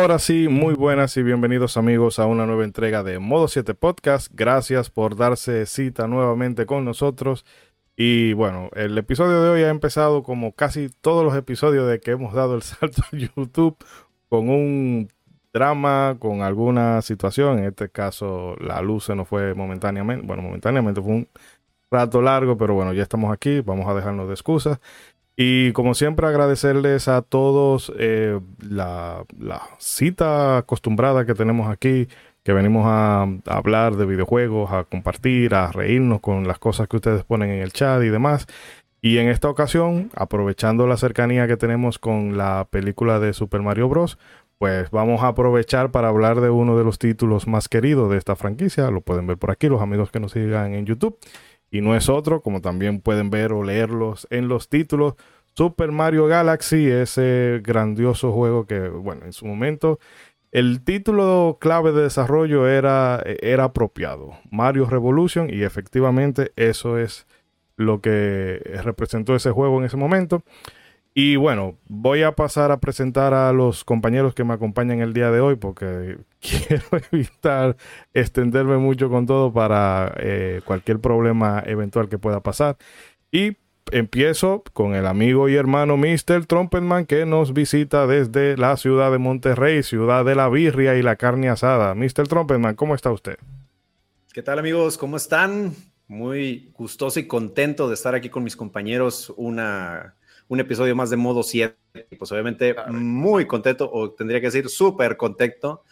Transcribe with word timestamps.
Ahora 0.00 0.18
sí, 0.18 0.48
muy 0.48 0.72
buenas 0.72 1.14
y 1.18 1.22
bienvenidos 1.22 1.76
amigos 1.76 2.18
a 2.18 2.24
una 2.24 2.46
nueva 2.46 2.64
entrega 2.64 3.02
de 3.02 3.18
Modo 3.18 3.48
7 3.48 3.74
Podcast. 3.74 4.32
Gracias 4.34 4.88
por 4.88 5.14
darse 5.14 5.66
cita 5.66 6.08
nuevamente 6.08 6.64
con 6.64 6.86
nosotros. 6.86 7.44
Y 7.96 8.32
bueno, 8.32 8.70
el 8.74 8.96
episodio 8.96 9.42
de 9.42 9.50
hoy 9.50 9.62
ha 9.62 9.68
empezado 9.68 10.22
como 10.22 10.52
casi 10.52 10.88
todos 11.02 11.22
los 11.22 11.36
episodios 11.36 11.86
de 11.86 12.00
que 12.00 12.12
hemos 12.12 12.32
dado 12.32 12.54
el 12.54 12.62
salto 12.62 13.02
a 13.02 13.14
YouTube 13.14 13.76
con 14.30 14.48
un 14.48 15.12
drama, 15.52 16.16
con 16.18 16.40
alguna 16.40 17.02
situación. 17.02 17.58
En 17.58 17.66
este 17.66 17.90
caso, 17.90 18.56
la 18.58 18.80
luz 18.80 19.04
se 19.04 19.14
nos 19.14 19.28
fue 19.28 19.52
momentáneamente. 19.52 20.26
Bueno, 20.26 20.42
momentáneamente 20.42 21.02
fue 21.02 21.12
un 21.12 21.28
rato 21.90 22.22
largo, 22.22 22.56
pero 22.56 22.72
bueno, 22.72 22.94
ya 22.94 23.02
estamos 23.02 23.30
aquí. 23.34 23.60
Vamos 23.60 23.86
a 23.86 23.92
dejarnos 23.92 24.28
de 24.28 24.32
excusas. 24.32 24.80
Y 25.42 25.72
como 25.72 25.94
siempre, 25.94 26.26
agradecerles 26.26 27.08
a 27.08 27.22
todos 27.22 27.90
eh, 27.98 28.38
la, 28.58 29.24
cita 29.78 30.58
acostumbrada 30.58 31.24
que 31.24 31.32
tenemos 31.32 31.70
aquí, 31.70 32.08
que 32.42 32.52
venimos 32.52 32.84
a, 32.86 33.26
hablar 33.46 33.96
de 33.96 34.04
videojuegos, 34.04 34.70
a 34.70 34.84
compartir, 34.84 35.54
a 35.54 35.72
reírnos 35.72 36.20
con 36.20 36.46
las 36.46 36.58
cosas 36.58 36.88
que 36.88 36.96
ustedes 36.96 37.24
ponen 37.24 37.48
en 37.48 37.62
el 37.62 37.72
chat 37.72 38.02
y 38.02 38.10
demás. 38.10 38.48
Y 39.00 39.16
en 39.16 39.30
esta 39.30 39.48
ocasión, 39.48 40.10
aprovechando 40.14 40.86
la 40.86 40.98
cercanía 40.98 41.48
que 41.48 41.56
tenemos 41.56 41.98
con 41.98 42.36
la 42.36 42.68
película 42.70 43.18
de 43.18 43.32
Super 43.32 43.62
Mario 43.62 43.88
Bros., 43.88 44.18
pues 44.58 44.90
vamos 44.90 45.22
a 45.22 45.28
aprovechar 45.28 45.90
para 45.90 46.08
hablar 46.08 46.42
de 46.42 46.50
uno 46.50 46.76
de 46.76 46.84
los 46.84 46.98
títulos 46.98 47.46
más 47.46 47.70
queridos 47.70 48.10
de 48.10 48.18
esta 48.18 48.36
franquicia. 48.36 48.90
Lo 48.90 49.00
pueden 49.00 49.26
ver 49.26 49.38
por 49.38 49.50
aquí, 49.50 49.68
los 49.68 49.80
amigos 49.80 50.10
que 50.10 50.20
nos 50.20 50.32
sigan 50.32 50.74
en 50.74 50.84
YouTube 50.84 51.18
y 51.70 51.80
no 51.80 51.94
es 51.96 52.08
otro, 52.08 52.40
como 52.40 52.60
también 52.60 53.00
pueden 53.00 53.30
ver 53.30 53.52
o 53.52 53.62
leerlos 53.62 54.26
en 54.30 54.48
los 54.48 54.68
títulos, 54.68 55.14
Super 55.54 55.92
Mario 55.92 56.26
Galaxy, 56.26 56.88
ese 56.88 57.60
grandioso 57.62 58.32
juego 58.32 58.66
que, 58.66 58.88
bueno, 58.88 59.26
en 59.26 59.32
su 59.32 59.46
momento 59.46 59.98
el 60.52 60.82
título 60.82 61.58
clave 61.60 61.92
de 61.92 62.02
desarrollo 62.02 62.66
era, 62.66 63.22
era 63.24 63.64
apropiado, 63.64 64.32
Mario 64.50 64.86
Revolution, 64.86 65.48
y 65.48 65.62
efectivamente 65.62 66.52
eso 66.56 66.98
es 66.98 67.26
lo 67.76 68.00
que 68.00 68.60
representó 68.82 69.36
ese 69.36 69.52
juego 69.52 69.78
en 69.78 69.84
ese 69.84 69.96
momento. 69.96 70.42
Y 71.12 71.34
bueno, 71.36 71.76
voy 71.88 72.22
a 72.22 72.32
pasar 72.36 72.70
a 72.70 72.78
presentar 72.78 73.34
a 73.34 73.52
los 73.52 73.84
compañeros 73.84 74.32
que 74.32 74.44
me 74.44 74.54
acompañan 74.54 75.00
el 75.00 75.12
día 75.12 75.30
de 75.30 75.40
hoy 75.40 75.56
porque 75.56 76.18
quiero 76.40 76.84
evitar 77.10 77.76
extenderme 78.14 78.78
mucho 78.78 79.10
con 79.10 79.26
todo 79.26 79.52
para 79.52 80.14
eh, 80.18 80.60
cualquier 80.64 81.00
problema 81.00 81.62
eventual 81.66 82.08
que 82.08 82.18
pueda 82.18 82.40
pasar. 82.40 82.76
Y 83.32 83.56
empiezo 83.90 84.62
con 84.72 84.94
el 84.94 85.04
amigo 85.06 85.48
y 85.48 85.56
hermano 85.56 85.96
Mr. 85.96 86.46
Trumpetman 86.46 87.06
que 87.06 87.26
nos 87.26 87.52
visita 87.52 88.06
desde 88.06 88.56
la 88.56 88.76
ciudad 88.76 89.10
de 89.10 89.18
Monterrey, 89.18 89.82
ciudad 89.82 90.24
de 90.24 90.36
la 90.36 90.48
birria 90.48 90.96
y 90.96 91.02
la 91.02 91.16
carne 91.16 91.48
asada. 91.48 91.96
Mr. 91.96 92.28
Trumpetman, 92.28 92.76
¿cómo 92.76 92.94
está 92.94 93.10
usted? 93.10 93.36
¿Qué 94.32 94.42
tal 94.42 94.60
amigos? 94.60 94.96
¿Cómo 94.96 95.16
están? 95.16 95.74
Muy 96.06 96.70
gustoso 96.76 97.18
y 97.18 97.26
contento 97.26 97.88
de 97.88 97.94
estar 97.94 98.14
aquí 98.14 98.28
con 98.28 98.44
mis 98.44 98.54
compañeros 98.54 99.32
una 99.36 100.14
un 100.50 100.58
episodio 100.58 100.96
más 100.96 101.10
de 101.10 101.16
modo 101.16 101.44
7. 101.44 101.76
Pues 102.18 102.32
obviamente 102.32 102.74
muy 102.90 103.46
contento, 103.46 103.88
o 103.90 104.10
tendría 104.10 104.40
que 104.40 104.48
decir 104.48 104.68
súper 104.68 105.16
contento, 105.16 105.84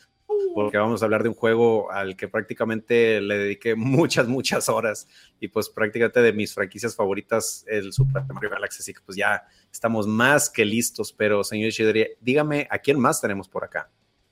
porque 0.53 0.77
vamos 0.77 1.01
a 1.01 1.05
hablar 1.05 1.23
de 1.23 1.29
un 1.29 1.37
juego 1.37 1.93
al 1.93 2.17
que 2.17 2.27
prácticamente 2.27 3.21
le 3.21 3.39
dediqué 3.39 3.77
muchas, 3.77 4.27
muchas 4.27 4.69
horas 4.69 5.07
y 5.39 5.47
pues 5.47 5.69
prácticamente 5.69 6.21
de 6.21 6.33
mis 6.33 6.53
franquicias 6.53 6.97
favoritas, 6.97 7.65
el 7.69 7.93
Super 7.93 8.25
Mario 8.25 8.51
Galaxy. 8.51 8.81
Así 8.81 8.93
que 8.93 9.01
pues 9.01 9.17
ya 9.17 9.45
estamos 9.73 10.09
más 10.09 10.51
que 10.51 10.65
listos, 10.65 11.13
pero 11.13 11.45
señor 11.45 11.71
Chidori, 11.71 12.09
dígame, 12.21 12.67
¿a 12.69 12.79
quién 12.79 12.99
más 12.99 13.21
tenemos 13.21 13.49
por 13.49 13.63
acá? 13.63 13.89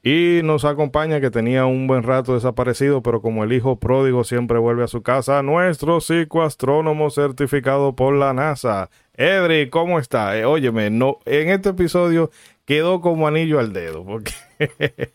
Y 0.08 0.40
nos 0.44 0.64
acompaña 0.64 1.20
que 1.20 1.32
tenía 1.32 1.66
un 1.66 1.88
buen 1.88 2.04
rato 2.04 2.34
desaparecido, 2.34 3.02
pero 3.02 3.20
como 3.20 3.42
el 3.42 3.52
hijo 3.52 3.80
pródigo 3.80 4.22
siempre 4.22 4.56
vuelve 4.56 4.84
a 4.84 4.86
su 4.86 5.02
casa, 5.02 5.42
nuestro 5.42 6.00
psicoastrónomo 6.00 7.10
certificado 7.10 7.96
por 7.96 8.14
la 8.14 8.32
NASA. 8.32 8.88
Edri, 9.14 9.68
¿cómo 9.68 9.98
está? 9.98 10.38
Eh, 10.38 10.44
óyeme, 10.44 10.90
no, 10.90 11.18
en 11.24 11.48
este 11.48 11.70
episodio 11.70 12.30
quedó 12.64 13.00
como 13.00 13.26
anillo 13.26 13.58
al 13.58 13.72
dedo, 13.72 14.04
porque 14.04 14.32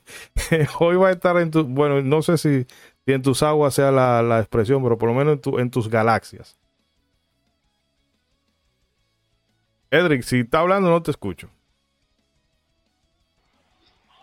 hoy 0.80 0.98
va 0.98 1.08
a 1.08 1.12
estar 1.12 1.38
en 1.38 1.52
tu, 1.52 1.64
bueno, 1.64 2.02
no 2.02 2.22
sé 2.22 2.38
si, 2.38 2.66
en 3.06 3.22
tus 3.22 3.44
aguas 3.44 3.74
sea 3.74 3.92
la, 3.94 4.40
expresión, 4.42 4.84
pero 4.84 4.98
por 4.98 5.08
lo 5.08 5.16
menos 5.16 5.40
en, 5.46 5.60
en 5.62 5.72
tus 5.72 5.88
galaxias. 5.88 6.60
Edric, 9.90 10.24
si 10.24 10.42
está 10.42 10.60
hablando 10.60 10.90
no 10.90 11.02
te 11.02 11.12
escucho. 11.12 11.50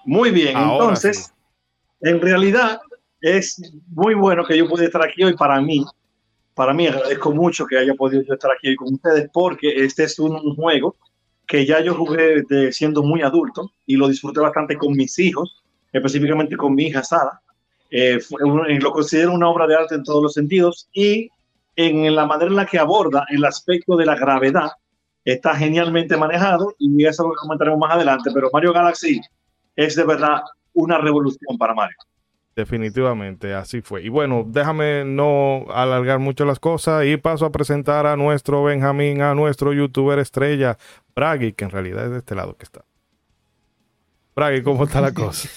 Muy 0.09 0.31
bien, 0.31 0.57
entonces, 0.57 1.35
en 2.01 2.19
realidad 2.19 2.81
es 3.21 3.61
muy 3.89 4.15
bueno 4.15 4.43
que 4.43 4.57
yo 4.57 4.67
pueda 4.67 4.87
estar 4.87 5.03
aquí 5.03 5.23
hoy 5.23 5.37
para 5.37 5.61
mí. 5.61 5.85
Para 6.55 6.73
mí 6.73 6.87
agradezco 6.87 7.31
mucho 7.31 7.67
que 7.67 7.77
haya 7.77 7.93
podido 7.93 8.23
estar 8.23 8.51
aquí 8.51 8.69
hoy 8.69 8.77
con 8.77 8.95
ustedes 8.95 9.29
porque 9.31 9.85
este 9.85 10.05
es 10.05 10.19
un, 10.19 10.57
juego 10.57 10.97
que 11.47 11.67
ya 11.67 11.81
yo 11.81 11.95
jugué 11.95 12.43
de 12.49 12.73
siendo 12.73 13.03
muy 13.03 13.21
adulto 13.21 13.71
y 13.85 13.97
lo 13.97 14.09
disfruté 14.09 14.41
bastante 14.41 14.79
con 14.79 14.95
mis 14.95 15.19
hijos, 15.19 15.63
específicamente 15.93 16.57
con 16.57 16.75
mi 16.75 16.87
hija 16.87 17.05
Sara. 17.05 17.43
Eh, 17.91 18.19
lo 18.81 18.93
considero 18.93 19.35
una 19.35 19.51
obra 19.51 19.67
de 19.67 19.77
arte 19.77 19.95
en 19.95 20.05
todos 20.05 20.23
los 20.23 20.33
sentidos 20.33 20.89
y 20.95 21.29
en 21.77 22.15
la 22.15 22.25
manera 22.25 22.49
en 22.49 22.57
la 22.57 22.65
que 22.65 22.79
aborda 22.79 23.27
el 23.29 23.45
aspecto 23.45 23.95
de 23.95 24.07
la 24.07 24.17
gravedad 24.17 24.71
está 25.23 25.55
genialmente 25.55 26.17
manejado 26.17 26.75
y 26.79 27.05
eso 27.05 27.29
lo 27.29 27.35
comentaremos 27.35 27.79
más 27.79 27.93
adelante, 27.93 28.31
pero 28.33 28.49
Mario 28.51 28.73
Galaxy 28.73 29.21
es 29.79 29.95
de 29.95 30.05
verdad 30.05 30.43
una 30.73 30.99
revolución 30.99 31.57
para 31.57 31.73
Mario. 31.73 31.97
Definitivamente, 32.57 33.55
así 33.55 33.81
fue. 33.81 34.03
Y 34.03 34.09
bueno, 34.09 34.45
déjame 34.45 35.05
no 35.05 35.67
alargar 35.73 36.19
mucho 36.19 36.45
las 36.45 36.59
cosas 36.59 37.05
y 37.07 37.17
paso 37.17 37.47
a 37.47 37.53
presentar 37.53 38.05
a 38.05 38.17
nuestro 38.17 38.65
Benjamín, 38.65 39.23
a 39.23 39.37
nuestro 39.37 39.73
youtuber 39.73 40.19
estrella, 40.19 40.77
Bragi, 41.15 41.53
que 41.53 41.65
en 41.65 41.71
realidad 41.71 42.07
es 42.07 42.11
de 42.11 42.19
este 42.19 42.35
lado 42.35 42.57
que 42.57 42.65
está. 42.65 42.85
Bragi, 44.35 44.63
¿cómo 44.63 44.83
está 44.83 45.01
la 45.01 45.15
cosa? 45.15 45.49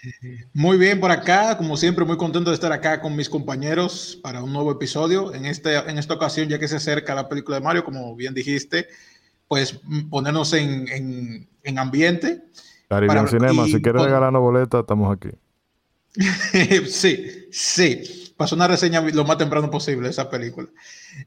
Muy 0.54 0.78
bien 0.78 0.98
por 0.98 1.10
acá, 1.10 1.58
como 1.58 1.76
siempre, 1.76 2.04
muy 2.04 2.16
contento 2.16 2.50
de 2.50 2.54
estar 2.54 2.70
acá 2.70 3.00
con 3.00 3.16
mis 3.16 3.28
compañeros 3.28 4.18
para 4.22 4.44
un 4.44 4.52
nuevo 4.52 4.70
episodio. 4.70 5.34
En, 5.34 5.44
este, 5.44 5.74
en 5.74 5.98
esta 5.98 6.14
ocasión, 6.14 6.48
ya 6.48 6.58
que 6.58 6.68
se 6.68 6.76
acerca 6.76 7.16
la 7.16 7.28
película 7.28 7.58
de 7.58 7.64
Mario, 7.64 7.84
como 7.84 8.14
bien 8.14 8.32
dijiste, 8.32 8.86
pues 9.48 9.80
ponernos 10.08 10.52
en, 10.52 11.48
en 11.64 11.78
ambiente 11.78 12.44
Caribbean 12.88 13.28
Cinema, 13.28 13.66
si 13.66 13.82
quieres 13.82 14.02
regalarnos 14.02 14.40
boletas, 14.40 14.80
estamos 14.80 15.14
aquí. 15.14 15.30
sí, 16.88 17.48
sí. 17.50 18.32
Pasó 18.36 18.54
una 18.54 18.68
reseña 18.68 19.00
lo 19.00 19.24
más 19.24 19.36
temprano 19.36 19.70
posible 19.70 20.08
esa 20.08 20.30
película. 20.30 20.68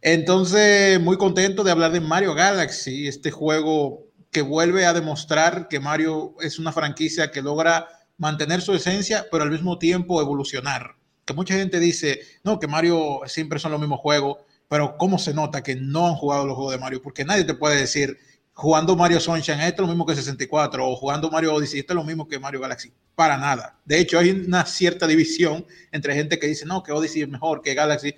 Entonces, 0.02 1.00
muy 1.00 1.18
contento 1.18 1.64
de 1.64 1.72
hablar 1.72 1.92
de 1.92 2.00
Mario 2.00 2.34
Galaxy, 2.34 3.08
este 3.08 3.32
juego 3.32 4.08
que 4.32 4.42
vuelve 4.42 4.86
a 4.86 4.94
demostrar 4.94 5.68
que 5.68 5.80
Mario 5.80 6.36
es 6.40 6.58
una 6.58 6.72
franquicia 6.72 7.32
que 7.32 7.42
logra 7.42 7.88
mantener 8.18 8.62
su 8.62 8.74
esencia, 8.74 9.26
pero 9.30 9.44
al 9.44 9.52
mismo 9.52 9.78
tiempo 9.78 10.22
evolucionar. 10.22 10.96
Que 11.26 11.34
mucha 11.34 11.56
gente 11.56 11.80
dice, 11.80 12.22
no, 12.44 12.60
que 12.60 12.68
Mario 12.68 13.22
siempre 13.26 13.60
son 13.60 13.72
los 13.72 13.82
mismos 13.82 14.00
juegos, 14.00 14.38
pero 14.70 14.96
¿cómo 14.98 15.20
se 15.20 15.34
nota 15.34 15.64
que 15.64 15.76
no 15.76 16.08
han 16.08 16.16
jugado 16.16 16.46
los 16.46 16.56
juegos 16.56 16.74
de 16.74 16.80
Mario? 16.80 17.02
Porque 17.02 17.26
nadie 17.26 17.44
te 17.44 17.56
puede 17.56 17.76
decir, 17.76 18.18
jugando 18.62 18.96
Mario 18.96 19.20
Sunshine, 19.20 19.62
esto 19.62 19.82
es 19.82 19.88
lo 19.88 19.88
mismo 19.88 20.06
que 20.06 20.14
64, 20.14 20.88
o 20.88 20.96
jugando 20.96 21.32
Mario 21.32 21.56
Odyssey, 21.56 21.80
esto 21.80 21.94
es 21.94 21.96
lo 21.96 22.04
mismo 22.04 22.28
que 22.28 22.38
Mario 22.38 22.60
Galaxy. 22.60 22.94
Para 23.16 23.36
nada. 23.36 23.80
De 23.86 24.00
hecho, 24.00 24.20
hay 24.20 24.30
una 24.30 24.66
cierta 24.66 25.08
división 25.08 25.66
entre 25.92 26.14
gente 26.14 26.38
que 26.38 26.46
dice, 26.46 26.68
no, 26.68 26.84
que 26.84 26.92
Odyssey 26.92 27.24
es 27.24 27.28
mejor 27.28 27.64
que 27.64 27.74
Galaxy. 27.74 28.14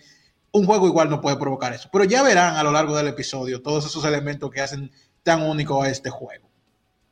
Un 0.51 0.65
juego 0.65 0.87
igual 0.87 1.09
no 1.09 1.21
puede 1.21 1.37
provocar 1.37 1.71
eso. 1.71 1.87
Pero 1.93 2.03
ya 2.03 2.23
verán 2.23 2.57
a 2.57 2.63
lo 2.63 2.73
largo 2.73 2.93
del 2.97 3.07
episodio 3.07 3.61
todos 3.61 3.85
esos 3.85 4.03
elementos 4.03 4.51
que 4.51 4.59
hacen 4.59 4.91
tan 5.23 5.43
único 5.43 5.81
a 5.81 5.87
este 5.87 6.09
juego. 6.09 6.49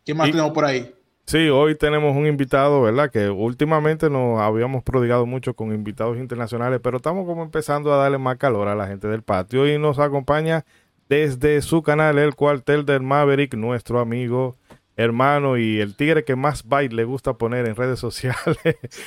¿Qué 0.04 0.14
más 0.14 0.30
tenemos 0.30 0.52
por 0.52 0.66
ahí? 0.66 0.94
Sí, 1.26 1.48
hoy 1.48 1.78
tenemos 1.78 2.14
un 2.18 2.28
invitado, 2.28 2.82
¿verdad? 2.82 3.10
Que 3.10 3.30
últimamente 3.30 4.10
nos 4.10 4.42
habíamos 4.42 4.84
prodigado 4.84 5.26
mucho 5.26 5.54
con 5.54 5.74
invitados 5.74 6.18
internacionales, 6.18 6.82
pero 6.84 6.98
estamos 6.98 7.26
como 7.26 7.44
empezando 7.44 7.94
a 7.94 7.98
darle 7.98 8.18
más 8.18 8.36
calor 8.36 8.68
a 8.68 8.76
la 8.76 8.88
gente 8.88 9.08
del 9.08 9.22
patio 9.22 9.74
y 9.74 9.78
nos 9.80 10.00
acompaña 10.00 10.66
desde 11.12 11.62
su 11.62 11.84
canal, 11.84 12.18
el 12.20 12.36
cuartel 12.36 12.86
del 12.86 13.02
Maverick, 13.02 13.54
nuestro 13.56 14.00
amigo, 14.00 14.56
hermano 14.96 15.58
y 15.58 15.82
el 15.82 15.98
tigre 15.98 16.24
que 16.24 16.38
más 16.38 16.64
byte 16.66 16.94
le 16.94 17.04
gusta 17.04 17.34
poner 17.34 17.68
en 17.68 17.76
redes 17.76 18.00
sociales, 18.00 18.58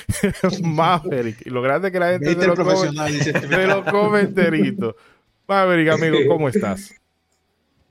Maverick. 0.61 1.43
Y 1.47 1.49
lo 1.49 1.63
grande 1.63 1.91
que 1.91 1.99
la 1.99 2.11
gente 2.11 2.35
se 2.35 2.45
lo, 2.45 2.55
come, 2.55 2.73
este 3.17 3.67
lo 3.67 3.83
come 3.85 4.19
enterito. 4.19 4.95
Maverick, 5.47 5.89
amigo, 5.93 6.19
¿cómo 6.27 6.47
estás? 6.47 6.93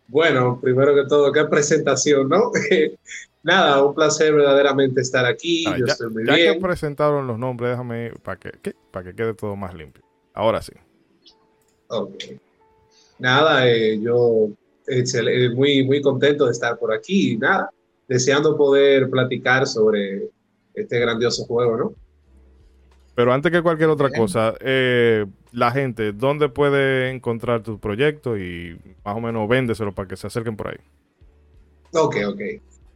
Bueno, 0.07 0.61
primero 0.63 0.95
que 0.95 1.09
todo, 1.09 1.33
qué 1.33 1.47
presentación, 1.47 2.29
¿no? 2.29 2.53
Nada, 3.43 3.85
un 3.85 3.97
placer 3.97 4.33
verdaderamente 4.33 5.01
estar 5.01 5.27
aquí. 5.27 5.65
Ah, 5.67 5.77
Yo 5.77 5.87
ya, 5.87 5.93
estoy 5.93 6.11
muy 6.11 6.25
ya 6.25 6.37
que 6.37 6.61
presentaron 6.61 7.27
los 7.27 7.37
nombres, 7.37 7.71
déjame 7.71 8.13
para 8.23 8.39
que, 8.39 8.77
para 8.93 9.07
que 9.07 9.17
quede 9.17 9.35
todo 9.35 9.57
más 9.57 9.75
limpio. 9.75 10.05
Ahora 10.35 10.63
sí. 10.63 10.73
Okay 11.89 12.39
nada, 13.19 13.69
eh, 13.69 14.01
yo 14.01 14.49
muy, 15.55 15.85
muy 15.85 16.03
contento 16.03 16.47
de 16.47 16.53
estar 16.53 16.79
por 16.79 16.93
aquí 16.93 17.37
nada, 17.37 17.71
deseando 18.09 18.57
poder 18.57 19.09
platicar 19.09 19.67
sobre 19.67 20.29
este 20.75 20.99
grandioso 20.99 21.45
juego, 21.45 21.77
¿no? 21.77 21.95
Pero 23.15 23.33
antes 23.33 23.53
que 23.53 23.63
cualquier 23.63 23.91
otra 23.91 24.11
cosa, 24.11 24.55
eh, 24.61 25.25
la 25.53 25.71
gente, 25.71 26.13
¿dónde 26.13 26.49
puede 26.49 27.11
encontrar 27.11 27.63
tu 27.63 27.79
proyecto 27.79 28.37
y 28.37 28.77
más 29.05 29.17
o 29.17 29.21
menos 29.21 29.49
véndeselo 29.49 29.95
para 29.95 30.09
que 30.09 30.17
se 30.17 30.27
acerquen 30.27 30.57
por 30.57 30.69
ahí? 30.69 30.79
Ok, 31.93 32.17
ok. 32.27 32.41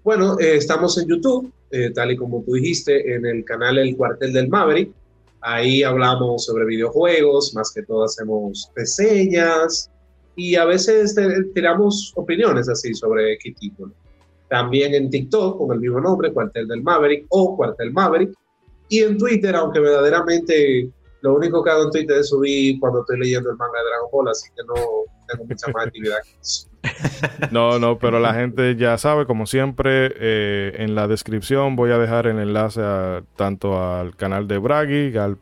Bueno, 0.03 0.39
eh, 0.41 0.57
estamos 0.57 0.99
en 0.99 1.09
YouTube, 1.09 1.53
eh, 1.71 1.91
tal 1.91 2.11
y 2.11 2.17
como 2.17 2.43
tú 2.43 2.55
dijiste, 2.55 3.15
en 3.15 3.27
el 3.27 3.45
canal 3.45 3.79
El 3.79 3.97
Cuartel 3.97 4.33
del 4.33 4.49
Maverick. 4.49 4.91
Ahí 5.41 5.85
hablamos 5.85 6.47
sobre 6.47 6.65
videojuegos, 6.65 7.55
más 7.55 7.73
que 7.73 7.85
todo 7.85 8.05
hacemos 8.05 8.73
reseñas 8.75 9.89
y 10.39 10.55
a 10.55 10.65
veces 10.65 11.17
tiramos 11.53 12.13
opiniones 12.15 12.69
así 12.69 12.95
sobre 12.95 13.37
qué 13.39 13.53
título. 13.55 13.93
También 14.49 14.95
en 14.95 15.11
TikTok 15.11 15.59
con 15.59 15.73
el 15.75 15.81
mismo 15.81 16.01
nombre, 16.01 16.33
Cuartel 16.33 16.69
del 16.69 16.81
Maverick 16.81 17.27
o 17.31 17.57
Cuartel 17.57 17.93
Maverick. 17.93 18.31
Y 18.89 19.01
en 19.01 19.19
Twitter, 19.19 19.55
aunque 19.57 19.81
verdaderamente 19.81 20.89
lo 21.23 21.35
único 21.35 21.63
que 21.65 21.71
hago 21.71 21.85
en 21.87 21.91
Twitter 21.91 22.19
es 22.19 22.29
subir 22.29 22.79
cuando 22.79 23.01
estoy 23.01 23.19
leyendo 23.19 23.51
el 23.51 23.57
manga 23.57 23.79
de 23.81 23.85
Dragon 23.85 24.09
Ball, 24.13 24.29
así 24.29 24.49
que 24.57 24.63
no 24.65 24.75
tengo 25.27 25.45
mucha 25.45 25.73
más 25.73 25.87
actividad 25.87 26.19
que 26.23 26.41
eso. 26.41 26.69
No, 27.51 27.81
no, 27.81 27.99
pero 27.99 28.21
la 28.21 28.33
gente 28.33 28.77
ya 28.77 28.97
sabe, 28.97 29.27
como 29.27 29.47
siempre, 29.47 30.13
eh, 30.15 30.77
en 30.79 30.95
la 30.95 31.09
descripción 31.09 31.75
voy 31.75 31.91
a 31.91 31.99
dejar 31.99 32.29
el 32.29 32.39
enlace 32.39 32.81
tanto 33.35 33.83
al 33.83 34.15
canal 34.15 34.47
de 34.47 34.59
Bragi, 34.59 35.17
al 35.19 35.37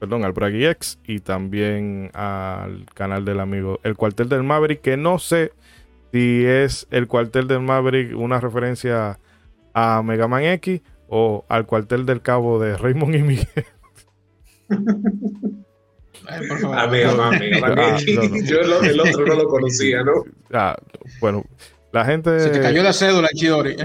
perdón, 0.00 0.24
al 0.24 0.32
Bragi 0.32 0.64
X 0.64 0.98
y 1.06 1.20
también 1.20 2.10
al 2.14 2.86
canal 2.94 3.24
del 3.24 3.38
amigo 3.38 3.78
El 3.84 3.96
Cuartel 3.96 4.30
del 4.30 4.42
Maverick, 4.42 4.80
que 4.80 4.96
no 4.96 5.18
sé 5.18 5.52
si 6.10 6.44
es 6.44 6.88
el 6.90 7.06
Cuartel 7.06 7.46
del 7.46 7.60
Maverick 7.60 8.16
una 8.16 8.40
referencia 8.40 9.20
a 9.74 10.02
Mega 10.02 10.26
Man 10.26 10.44
X 10.44 10.80
o 11.06 11.44
al 11.48 11.66
Cuartel 11.66 12.06
del 12.06 12.22
Cabo 12.22 12.58
de 12.58 12.76
Raymond 12.76 13.14
y 13.14 13.22
Miguel. 13.22 13.46
Yo 18.44 18.60
el 18.60 19.00
otro 19.00 19.26
no 19.26 19.34
lo 19.34 19.48
conocía, 19.48 20.02
¿no? 20.02 20.24
Ah, 20.52 20.76
bueno, 21.20 21.44
la 21.92 22.04
gente. 22.04 22.40
Se 22.40 22.50
te 22.50 22.60
cayó 22.60 22.82
la 22.82 22.92
cédula, 22.92 23.28
Chidori. 23.34 23.76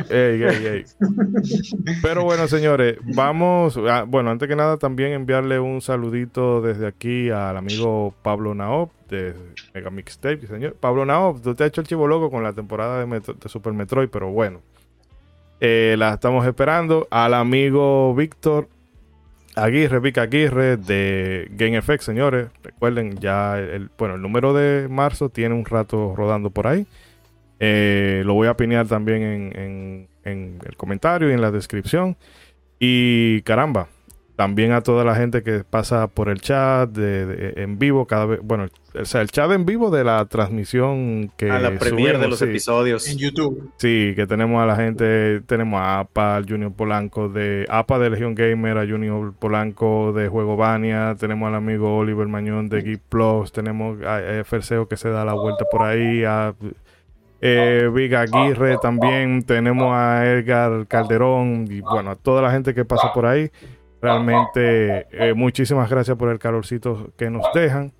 Pero 2.02 2.24
bueno, 2.24 2.48
señores, 2.48 2.98
vamos. 3.16 3.80
Bueno, 4.07 4.31
antes 4.31 4.48
que 4.48 4.56
nada, 4.56 4.78
también 4.78 5.13
enviarle 5.13 5.60
un 5.60 5.81
saludito 5.81 6.62
desde 6.62 6.88
aquí 6.88 7.30
al 7.30 7.57
amigo 7.57 8.13
Pablo 8.22 8.54
Naop 8.54 8.92
de 9.10 9.34
Mega 9.74 9.90
Mixtape. 9.90 10.48
Señor 10.48 10.75
Pablo 10.75 11.06
Naop, 11.06 11.42
tú 11.42 11.56
te 11.56 11.63
has 11.63 11.69
hecho 11.69 11.81
el 11.81 11.88
chivo 11.88 12.07
loco 12.07 12.30
con 12.30 12.44
la 12.44 12.54
temporada 12.54 13.06
de, 13.06 13.19
de 13.19 13.50
Super 13.50 13.74
Metroid, 13.74 14.10
pero 14.10 14.30
bueno. 14.31 14.62
Eh, 15.60 15.96
la 15.98 16.13
estamos 16.13 16.46
esperando. 16.46 17.08
Al 17.10 17.34
amigo 17.34 18.13
Víctor 18.13 18.68
Aguirre, 19.56 20.00
Vic 20.00 20.18
Aguirre 20.18 20.75
de 20.78 21.48
Game 21.51 21.78
Effect, 21.78 22.04
señores. 22.04 22.50
Recuerden, 22.62 23.18
ya 23.19 23.58
el, 23.58 23.90
bueno, 23.98 24.16
el 24.16 24.22
número 24.22 24.54
de 24.54 24.88
marzo 24.90 25.30
tiene 25.30 25.56
un 25.56 25.66
rato 25.66 26.13
rodando 26.16 26.50
por 26.50 26.68
ahí. 26.68 26.86
Eh, 27.67 28.21
lo 28.25 28.35
voy 28.35 28.47
a 28.47 28.56
pinear 28.56 28.88
también 28.88 29.23
en, 29.23 30.07
en, 30.23 30.59
el 30.63 30.77
comentario 30.77 31.31
y 31.31 31.33
en 31.33 31.41
la 31.41 31.50
descripción. 31.50 32.15
Y 32.77 33.41
caramba, 33.41 33.88
también 34.35 34.71
a 34.71 34.81
toda 34.81 35.03
la 35.03 35.15
gente 35.15 35.41
que 35.41 35.63
pasa 35.63 36.07
por 36.07 36.29
el 36.29 36.41
chat 36.41 36.91
de, 36.91 37.53
en 37.56 37.79
vivo 37.79 38.06
cada 38.06 38.27
vez, 38.27 38.39
bueno, 38.44 38.67
o 38.94 39.06
sea, 39.06 39.21
el 39.21 39.31
chat 39.31 39.50
en 39.51 39.65
vivo 39.65 39.89
de 39.89 40.03
la 40.03 40.23
transmisión 40.25 41.31
que 41.38 41.50
a 41.50 41.59
la 41.59 41.71
premier 41.79 42.19
de 42.19 42.27
los 42.27 42.39
episodios 42.44 43.07
en 43.09 43.17
YouTube. 43.17 43.71
Sí, 43.77 44.13
que 44.15 44.27
tenemos 44.27 44.62
a 44.62 44.67
la 44.67 44.75
gente, 44.75 45.41
tenemos 45.47 45.79
a 45.81 46.01
APA, 46.01 46.35
al 46.35 46.47
Junior 46.47 46.71
Polanco 46.71 47.29
de 47.29 47.65
APA 47.67 47.97
de 47.97 48.12
Legion 48.12 48.35
Gamer, 48.35 48.77
a 48.77 48.85
Junior 48.85 49.33
Polanco 49.33 50.13
de 50.13 50.27
Juego 50.27 50.56
Bania, 50.56 51.15
tenemos 51.19 51.47
al 51.47 51.56
amigo 51.56 51.97
Oliver 51.97 52.27
Mañón 52.27 52.69
de 52.69 52.83
Geek 52.83 53.01
Plus, 53.09 53.51
tenemos 53.51 53.97
a 54.03 54.44
Ferseo 54.44 54.88
que 54.88 54.97
se 54.97 55.09
da 55.09 55.25
la 55.25 55.33
vuelta 55.33 55.65
por 55.71 55.81
ahí, 55.81 56.23
a 56.25 56.53
eh, 57.42 57.90
Viga 57.94 58.22
Aguirre 58.22 58.78
también, 58.82 59.44
tenemos 59.44 59.94
a 59.94 60.26
Edgar 60.26 60.88
Calderón 60.88 61.68
y 61.70 61.82
bueno, 61.82 62.12
a 62.12 62.16
toda 62.16 62.42
la 62.42 62.52
gente 62.52 62.74
que 62.74 62.86
pasa 62.86 63.12
por 63.14 63.26
ahí. 63.26 63.52
Realmente, 64.02 65.08
eh, 65.12 65.34
muchísimas 65.34 65.90
gracias 65.90 66.16
por 66.18 66.30
el 66.30 66.40
calorcito 66.40 67.12
que 67.18 67.30
nos 67.30 67.46
dejan. 67.54 67.92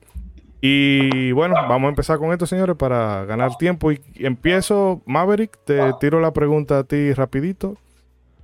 Y 0.62 1.32
bueno, 1.32 1.56
vamos 1.68 1.88
a 1.88 1.90
empezar 1.90 2.18
con 2.18 2.32
esto, 2.32 2.46
señores, 2.46 2.76
para 2.76 3.26
ganar 3.26 3.56
tiempo. 3.58 3.92
Y 3.92 4.02
empiezo, 4.16 5.02
Maverick, 5.06 5.58
te 5.64 5.94
tiro 6.00 6.20
la 6.20 6.34
pregunta 6.34 6.80
a 6.80 6.84
ti 6.84 7.14
rapidito. 7.14 7.78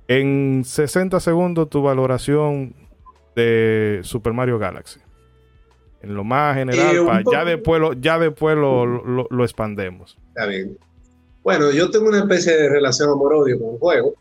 En 0.08 0.62
60 0.64 1.20
segundos, 1.20 1.70
tu 1.70 1.82
valoración 1.82 2.74
de 3.34 4.00
Super 4.02 4.32
Mario 4.32 4.58
Galaxy. 4.58 5.00
En 6.02 6.14
lo 6.14 6.24
más 6.24 6.56
general, 6.56 6.96
eh, 6.96 7.24
ya 7.30 7.44
después, 7.44 7.80
lo, 7.80 7.92
ya 7.92 8.18
después 8.18 8.56
lo, 8.56 8.84
lo, 8.86 9.44
expandemos. 9.44 10.18
Está 10.28 10.46
bien. 10.46 10.76
Bueno, 11.44 11.70
yo 11.70 11.90
tengo 11.90 12.08
una 12.08 12.18
especie 12.18 12.56
de 12.56 12.68
relación 12.68 13.10
amor-odio 13.10 13.58
con 13.60 13.74
el 13.74 13.78
juego. 13.78 14.14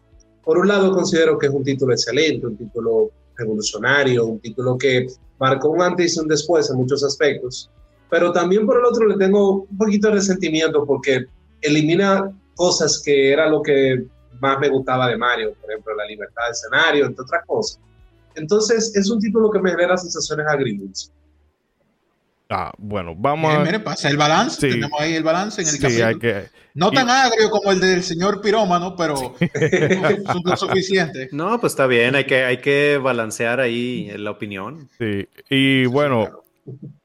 Por 0.43 0.59
un 0.59 0.67
lado, 0.67 0.91
considero 0.91 1.39
que 1.39 1.47
es 1.47 1.51
un 1.51 1.63
título 1.63 1.93
excelente, 1.93 2.45
un 2.45 2.55
título 2.55 3.09
revolucionario, 3.35 4.25
un 4.25 4.39
título 4.39 4.77
que 4.77 5.07
marcó 5.39 5.69
un 5.69 5.81
antes 5.81 6.15
y 6.15 6.19
un 6.19 6.27
después 6.27 6.69
en 6.69 6.77
muchos 6.77 7.03
aspectos, 7.03 7.69
pero 8.09 8.31
también 8.31 8.65
por 8.65 8.77
el 8.77 8.85
otro 8.85 9.07
le 9.07 9.17
tengo 9.17 9.61
un 9.63 9.77
poquito 9.77 10.09
de 10.09 10.15
resentimiento 10.15 10.85
porque 10.85 11.25
elimina 11.61 12.31
cosas 12.55 13.01
que 13.03 13.31
era 13.33 13.49
lo 13.49 13.61
que 13.63 14.05
más 14.39 14.59
me 14.59 14.69
gustaba 14.69 15.07
de 15.07 15.17
Mario, 15.17 15.53
por 15.59 15.71
ejemplo, 15.71 15.95
la 15.95 16.05
libertad 16.05 16.43
de 16.45 16.51
escenario, 16.51 17.05
entre 17.05 17.23
otras 17.23 17.45
cosas. 17.45 17.79
Entonces, 18.35 18.95
es 18.95 19.09
un 19.09 19.19
título 19.19 19.49
que 19.51 19.59
me 19.59 19.71
genera 19.71 19.97
sensaciones 19.97 20.45
agridulces. 20.47 21.11
Ah, 22.53 22.73
bueno, 22.77 23.15
vamos 23.15 23.55
a... 23.55 23.59
Mire, 23.59 23.79
pasa 23.79 24.09
el 24.09 24.17
balance, 24.17 24.59
tenemos 24.67 24.99
ahí 24.99 25.15
el 25.15 25.23
balance 25.23 25.61
en 25.61 25.67
el 25.69 25.73
sí, 25.73 26.49
No 26.73 26.91
tan 26.91 27.09
agrio 27.09 27.49
como 27.49 27.71
el 27.71 27.79
del 27.79 28.03
señor 28.03 28.41
pirómano, 28.41 28.93
pero 28.97 29.35
es 29.39 30.43
lo 30.43 30.57
suficiente. 30.57 31.29
No, 31.31 31.61
pues 31.61 31.71
está 31.71 31.87
bien, 31.87 32.13
hay 32.13 32.25
que, 32.25 32.43
hay 32.43 32.57
que 32.57 32.99
balancear 33.01 33.61
ahí 33.61 34.11
la 34.17 34.31
opinión. 34.31 34.89
Sí, 34.97 35.29
y 35.49 35.85
bueno, 35.85 36.43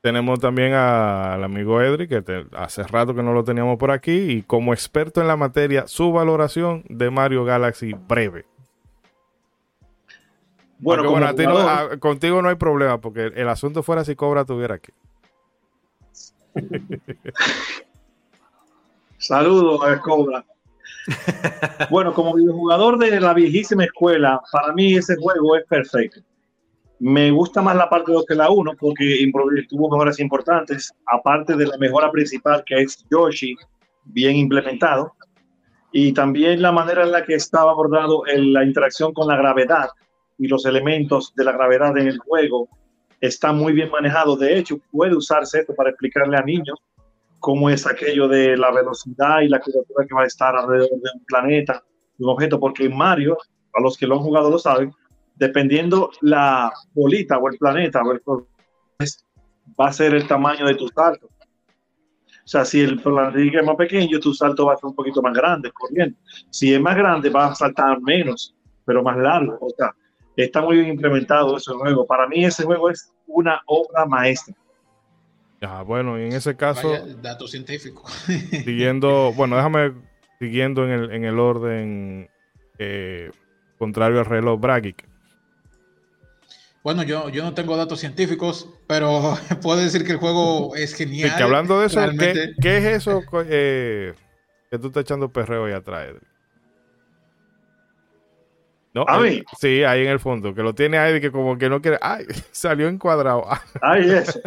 tenemos 0.00 0.40
también 0.40 0.72
al 0.72 1.44
amigo 1.44 1.80
Edri, 1.80 2.08
que 2.08 2.24
hace 2.56 2.82
rato 2.82 3.14
que 3.14 3.22
no 3.22 3.32
lo 3.32 3.44
teníamos 3.44 3.78
por 3.78 3.92
aquí, 3.92 4.32
y 4.32 4.42
como 4.42 4.74
experto 4.74 5.20
en 5.20 5.28
la 5.28 5.36
materia, 5.36 5.86
su 5.86 6.10
valoración 6.10 6.82
de 6.88 7.08
Mario 7.08 7.44
Galaxy 7.44 7.92
breve. 7.92 8.46
Bueno, 10.80 11.04
contigo 12.00 12.42
no 12.42 12.48
hay 12.48 12.56
problema, 12.56 13.00
porque 13.00 13.30
el 13.36 13.48
asunto 13.48 13.84
fuera 13.84 14.04
si 14.04 14.16
Cobra 14.16 14.44
tuviera 14.44 14.74
aquí. 14.74 14.92
Saludos 19.18 19.80
a 19.84 20.00
Cobra. 20.00 20.44
bueno, 21.90 22.12
como 22.12 22.34
videojugador 22.34 22.98
de 22.98 23.20
la 23.20 23.32
viejísima 23.34 23.84
escuela, 23.84 24.40
para 24.52 24.72
mí 24.72 24.94
ese 24.94 25.16
juego 25.16 25.56
es 25.56 25.64
perfecto. 25.66 26.20
Me 26.98 27.30
gusta 27.30 27.60
más 27.60 27.76
la 27.76 27.88
parte 27.88 28.12
2 28.12 28.24
que 28.26 28.34
la 28.34 28.50
1 28.50 28.72
porque 28.78 29.26
tuvo 29.68 29.90
mejoras 29.90 30.18
importantes, 30.18 30.92
aparte 31.06 31.54
de 31.54 31.66
la 31.66 31.76
mejora 31.76 32.10
principal 32.10 32.62
que 32.64 32.80
es 32.82 33.04
Yoshi, 33.10 33.54
bien 34.04 34.36
implementado, 34.36 35.12
y 35.92 36.12
también 36.12 36.62
la 36.62 36.72
manera 36.72 37.02
en 37.04 37.12
la 37.12 37.24
que 37.24 37.34
estaba 37.34 37.70
abordado 37.70 38.26
en 38.26 38.52
la 38.52 38.64
interacción 38.64 39.12
con 39.12 39.28
la 39.28 39.36
gravedad 39.36 39.88
y 40.38 40.48
los 40.48 40.64
elementos 40.66 41.32
de 41.34 41.44
la 41.44 41.52
gravedad 41.52 41.96
en 41.98 42.08
el 42.08 42.18
juego 42.18 42.68
está 43.20 43.52
muy 43.52 43.72
bien 43.72 43.90
manejado. 43.90 44.36
De 44.36 44.58
hecho, 44.58 44.78
puede 44.90 45.14
usarse 45.14 45.60
esto 45.60 45.74
para 45.74 45.90
explicarle 45.90 46.36
a 46.36 46.42
niños 46.42 46.78
cómo 47.40 47.70
es 47.70 47.86
aquello 47.86 48.28
de 48.28 48.56
la 48.56 48.70
velocidad 48.70 49.40
y 49.40 49.48
la 49.48 49.60
curvatura 49.60 50.06
que 50.06 50.14
va 50.14 50.22
a 50.22 50.26
estar 50.26 50.56
alrededor 50.56 50.90
de 50.90 51.10
un 51.14 51.24
planeta, 51.26 51.82
un 52.18 52.30
objeto, 52.30 52.58
porque 52.58 52.88
Mario, 52.88 53.36
a 53.74 53.80
los 53.80 53.96
que 53.96 54.06
lo 54.06 54.16
han 54.16 54.22
jugado 54.22 54.50
lo 54.50 54.58
saben, 54.58 54.92
dependiendo 55.36 56.10
la 56.22 56.72
bolita 56.94 57.38
o 57.38 57.48
el 57.48 57.58
planeta 57.58 58.02
o 58.02 58.12
el 58.12 58.20
va 59.78 59.88
a 59.88 59.92
ser 59.92 60.14
el 60.14 60.26
tamaño 60.26 60.66
de 60.66 60.74
tu 60.74 60.88
salto. 60.88 61.26
O 61.26 62.48
sea, 62.48 62.64
si 62.64 62.80
el 62.80 63.02
planeta 63.02 63.58
es 63.58 63.66
más 63.66 63.76
pequeño, 63.76 64.20
tu 64.20 64.32
salto 64.32 64.66
va 64.66 64.74
a 64.74 64.76
ser 64.76 64.86
un 64.86 64.94
poquito 64.94 65.20
más 65.20 65.34
grande, 65.34 65.70
corriendo. 65.72 66.16
Si 66.50 66.72
es 66.72 66.80
más 66.80 66.96
grande, 66.96 67.28
va 67.28 67.46
a 67.46 67.54
saltar 67.54 68.00
menos, 68.00 68.54
pero 68.84 69.02
más 69.02 69.16
largo. 69.16 69.58
O 69.60 69.70
sea, 69.70 69.94
Está 70.36 70.60
muy 70.60 70.76
bien 70.76 70.88
implementado 70.88 71.56
ese 71.56 71.72
juego. 71.72 72.06
Para 72.06 72.28
mí 72.28 72.44
ese 72.44 72.64
juego 72.64 72.90
es 72.90 73.12
una 73.26 73.60
obra 73.66 74.04
maestra. 74.04 74.54
Ah, 75.62 75.82
bueno, 75.82 76.18
y 76.18 76.24
en 76.24 76.32
ese 76.32 76.54
caso... 76.56 76.92
dato 77.22 77.48
científico. 77.48 78.04
siguiendo, 78.64 79.32
bueno, 79.32 79.56
déjame, 79.56 79.94
siguiendo 80.38 80.84
en 80.84 80.90
el, 80.90 81.10
en 81.12 81.24
el 81.24 81.38
orden 81.38 82.28
eh, 82.78 83.30
contrario 83.78 84.20
al 84.20 84.26
reloj 84.26 84.60
Bragic. 84.60 85.08
Bueno, 86.82 87.02
yo, 87.02 87.30
yo 87.30 87.42
no 87.42 87.52
tengo 87.52 87.76
datos 87.76 87.98
científicos, 87.98 88.68
pero 88.86 89.36
puedo 89.62 89.80
decir 89.80 90.04
que 90.04 90.12
el 90.12 90.18
juego 90.18 90.76
es 90.76 90.94
genial. 90.94 91.34
que 91.36 91.42
hablando 91.42 91.80
de 91.80 91.86
eso, 91.86 92.00
¿qué, 92.60 92.76
es 92.76 92.84
eso 92.84 93.22
eh, 93.46 94.14
que 94.70 94.78
tú 94.78 94.88
estás 94.88 95.02
echando 95.02 95.32
perreo 95.32 95.64
ahí 95.64 95.72
atrás? 95.72 96.10
A 99.06 99.18
mí. 99.20 99.42
Sí, 99.58 99.82
ahí 99.84 100.02
en 100.02 100.08
el 100.08 100.20
fondo, 100.20 100.54
que 100.54 100.62
lo 100.62 100.74
tiene 100.74 100.98
ahí 100.98 101.20
que 101.20 101.30
como 101.30 101.58
que 101.58 101.68
no 101.68 101.82
quiere. 101.82 101.98
¡Ay! 102.00 102.24
Salió 102.52 102.88
encuadrado. 102.88 103.46
¡Ay, 103.82 104.10
eso! 104.10 104.40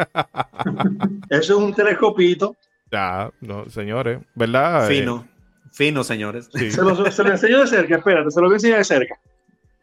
eso 1.28 1.40
es 1.40 1.50
un 1.50 1.74
telescopito. 1.74 2.56
Ya, 2.90 3.30
no, 3.40 3.68
señores, 3.68 4.20
¿verdad? 4.34 4.88
Fino, 4.88 5.26
fino, 5.70 6.02
señores. 6.02 6.50
Se, 6.52 6.82
lo, 6.82 7.10
se 7.10 7.22
lo 7.22 7.30
enseño 7.30 7.60
de 7.60 7.66
cerca, 7.68 7.96
espérate, 7.96 8.30
se 8.30 8.40
lo 8.40 8.46
voy 8.46 8.54
a 8.54 8.56
enseñar 8.56 8.78
de 8.78 8.84
cerca. 8.84 9.20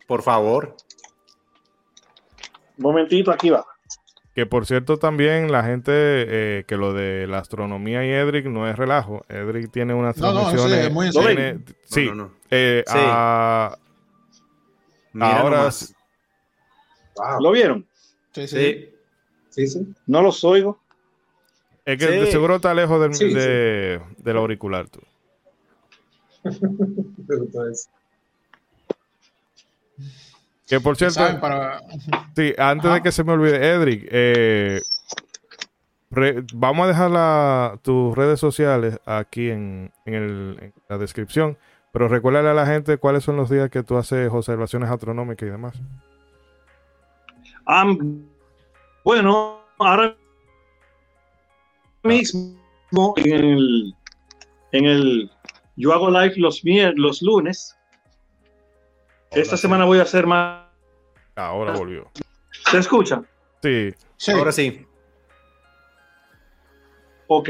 Por 0.07 0.21
favor. 0.21 0.75
Un 2.77 2.83
momentito, 2.83 3.31
aquí 3.31 3.49
va. 3.49 3.65
Que 4.37 4.45
por 4.45 4.67
cierto 4.67 4.97
también 4.97 5.51
la 5.51 5.63
gente 5.63 5.91
eh, 5.95 6.63
que 6.67 6.77
lo 6.77 6.93
de 6.93 7.25
la 7.25 7.39
astronomía 7.39 8.05
y 8.05 8.11
Edric 8.11 8.45
no 8.45 8.69
es 8.69 8.75
relajo. 8.75 9.25
Edric 9.29 9.71
tiene 9.71 9.95
unas 9.95 10.15
transmisiones. 10.15 10.77
No, 10.79 10.89
no, 10.89 10.93
muy 10.93 11.09
tiene, 11.09 11.59
sí. 11.85 12.11
No, 12.13 12.31
eh, 12.51 12.83
sí. 12.85 12.97
Ahora 15.19 15.69
¿Lo 17.39 17.51
vieron? 17.51 17.87
Sí, 18.31 18.47
sí. 18.47 18.89
Sí, 19.49 19.67
sí. 19.67 19.87
No 20.05 20.21
los 20.21 20.43
oigo. 20.43 20.79
Es 21.83 21.97
que 21.97 22.31
seguro 22.31 22.57
está 22.57 22.73
lejos 22.73 22.99
del, 23.01 23.33
de, 23.33 24.01
del 24.17 24.37
auricular 24.37 24.87
tú. 24.89 25.01
Que 30.67 30.81
por 30.81 30.97
cierto, 30.97 31.21
sí, 32.35 32.53
antes 32.57 32.93
de 32.93 33.01
que 33.01 33.13
se 33.13 33.23
me 33.23 33.31
olvide, 33.31 33.55
Edric, 33.65 34.05
eh, 34.11 34.81
vamos 36.53 36.83
a 36.83 36.87
dejar 36.87 37.79
tus 37.79 38.13
redes 38.13 38.37
sociales 38.41 38.99
aquí 39.05 39.49
en, 39.49 39.93
la 40.89 40.97
descripción, 40.97 41.57
pero 41.91 42.07
recuérdale 42.07 42.49
a 42.49 42.53
la 42.53 42.65
gente 42.65 42.97
cuáles 42.97 43.23
son 43.23 43.37
los 43.37 43.49
días 43.49 43.69
que 43.69 43.83
tú 43.83 43.97
haces 43.97 44.31
observaciones 44.31 44.89
astronómicas 44.89 45.47
y 45.47 45.51
demás. 45.51 45.75
bueno, 49.03 49.61
ahora 49.79 50.15
mismo 52.03 53.13
en 53.17 53.33
el, 53.33 53.95
en 54.71 54.85
el 54.85 55.31
yo 55.75 55.93
hago 55.93 56.09
live 56.09 56.33
los, 56.37 56.61
los 56.95 57.21
lunes 57.21 57.77
esta 59.31 59.57
semana 59.57 59.85
voy 59.85 59.99
a 59.99 60.03
hacer 60.03 60.25
más. 60.25 60.65
Ahora 61.35 61.73
volvió. 61.73 62.09
¿Se 62.71 62.77
escucha? 62.79 63.21
Sí. 63.61 63.93
Ahora 64.31 64.51
sí. 64.51 64.85
Ok. 67.27 67.49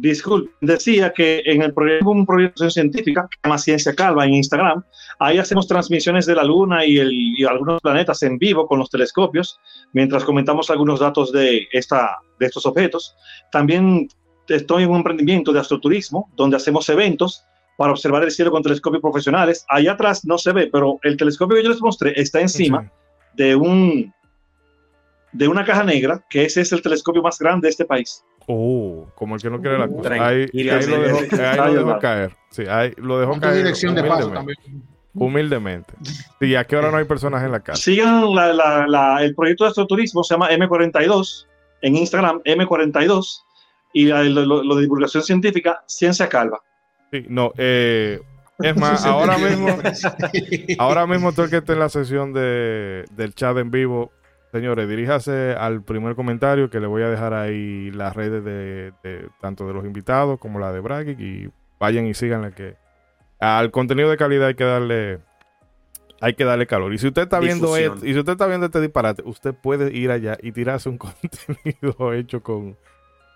Disculpe, 0.00 0.52
decía 0.60 1.12
que 1.12 1.42
en 1.44 1.60
el 1.60 1.74
proyecto, 1.74 2.10
un 2.10 2.24
proyecto 2.24 2.70
científica, 2.70 3.26
que 3.28 3.36
llama 3.42 3.58
Ciencia 3.58 3.92
Calva 3.96 4.24
en 4.24 4.34
Instagram, 4.34 4.84
ahí 5.18 5.38
hacemos 5.38 5.66
transmisiones 5.66 6.24
de 6.24 6.36
la 6.36 6.44
Luna 6.44 6.84
y, 6.84 6.98
el, 6.98 7.10
y 7.10 7.44
algunos 7.44 7.80
planetas 7.80 8.22
en 8.22 8.38
vivo 8.38 8.68
con 8.68 8.78
los 8.78 8.90
telescopios, 8.90 9.58
mientras 9.92 10.22
comentamos 10.22 10.70
algunos 10.70 11.00
datos 11.00 11.32
de, 11.32 11.66
esta, 11.72 12.16
de 12.38 12.46
estos 12.46 12.64
objetos. 12.64 13.16
También 13.50 14.06
estoy 14.46 14.84
en 14.84 14.90
un 14.90 14.98
emprendimiento 14.98 15.52
de 15.52 15.58
astroturismo, 15.58 16.30
donde 16.36 16.56
hacemos 16.58 16.88
eventos 16.90 17.42
para 17.76 17.90
observar 17.90 18.22
el 18.22 18.30
cielo 18.30 18.52
con 18.52 18.62
telescopios 18.62 19.02
profesionales. 19.02 19.66
Allá 19.68 19.94
atrás 19.94 20.24
no 20.24 20.38
se 20.38 20.52
ve, 20.52 20.68
pero 20.70 21.00
el 21.02 21.16
telescopio 21.16 21.56
que 21.56 21.64
yo 21.64 21.70
les 21.70 21.80
mostré 21.80 22.12
está 22.14 22.40
encima 22.40 22.88
de 23.34 23.56
un 23.56 24.14
de 25.32 25.48
una 25.48 25.64
caja 25.64 25.82
negra, 25.82 26.24
que 26.30 26.44
ese 26.44 26.60
es 26.60 26.70
el 26.70 26.82
telescopio 26.82 27.20
más 27.20 27.38
grande 27.38 27.66
de 27.66 27.70
este 27.70 27.84
país. 27.84 28.24
Oh, 28.50 29.06
como 29.14 29.36
el 29.36 29.42
que 29.42 29.50
no 29.50 29.60
quiere 29.60 29.78
la 29.78 29.88
cosa. 29.88 30.26
Ahí, 30.26 30.46
lo 30.54 31.02
dejó, 31.02 31.98
caer. 31.98 32.32
Sí, 32.48 32.64
ahí 32.66 32.94
lo 32.96 33.20
dejó 33.20 33.38
caer. 33.38 33.56
dirección 33.56 33.94
de 33.94 34.02
paso 34.04 34.30
también. 34.30 34.58
Humildemente. 35.12 35.92
¿Y 36.40 36.54
a 36.54 36.64
qué 36.64 36.76
hora 36.76 36.90
no 36.90 36.96
hay 36.96 37.04
personas 37.04 37.44
en 37.44 37.52
la 37.52 37.60
casa? 37.60 37.80
Sigan 37.80 38.24
el 39.20 39.34
proyecto 39.34 39.64
de 39.64 39.68
astroturismo, 39.68 40.24
se 40.24 40.34
llama 40.34 40.50
M42, 40.50 41.46
en 41.82 41.96
Instagram, 41.96 42.40
M42, 42.44 43.42
y 43.92 44.06
lo 44.06 44.74
de 44.74 44.80
divulgación 44.80 45.22
científica, 45.22 45.82
Ciencia 45.86 46.28
Calva. 46.28 46.62
Sí, 47.12 47.26
no, 47.28 47.52
eh, 47.58 48.20
es 48.60 48.76
más, 48.76 49.04
ahora 49.06 49.38
mismo, 49.38 49.68
ahora 50.78 51.06
mismo 51.06 51.32
todo 51.32 51.44
el 51.44 51.50
que 51.50 51.58
esté 51.58 51.72
en 51.74 51.78
la 51.80 51.88
sesión 51.88 52.32
de, 52.32 53.04
del 53.12 53.34
chat 53.34 53.56
en 53.58 53.70
vivo, 53.70 54.12
señores, 54.52 54.88
diríjase 54.88 55.52
al 55.52 55.82
primer 55.82 56.14
comentario 56.14 56.70
que 56.70 56.80
le 56.80 56.86
voy 56.86 57.02
a 57.02 57.08
dejar 57.08 57.34
ahí 57.34 57.90
las 57.90 58.14
redes 58.14 58.44
de, 58.44 58.92
tanto 59.40 59.66
de 59.66 59.74
los 59.74 59.84
invitados 59.84 60.38
como 60.38 60.58
la 60.58 60.72
de 60.72 60.80
Bragic 60.80 61.18
y 61.20 61.50
vayan 61.78 62.06
y 62.06 62.14
síganle 62.14 62.52
que 62.52 62.76
al 63.40 63.70
contenido 63.70 64.10
de 64.10 64.16
calidad 64.16 64.48
hay 64.48 64.54
que 64.54 64.64
darle 64.64 65.20
hay 66.20 66.34
que 66.34 66.44
darle 66.44 66.66
calor. 66.66 66.92
Y 66.92 66.98
si 66.98 67.06
usted 67.06 67.22
está 67.22 67.38
viendo 67.38 67.76
esto, 67.76 68.04
y 68.04 68.12
si 68.12 68.18
usted 68.18 68.32
está 68.32 68.46
viendo 68.46 68.66
este 68.66 68.80
disparate, 68.80 69.22
usted 69.24 69.54
puede 69.54 69.96
ir 69.96 70.10
allá 70.10 70.36
y 70.42 70.52
tirarse 70.52 70.88
un 70.88 70.98
contenido 70.98 72.12
hecho 72.12 72.42
con, 72.42 72.76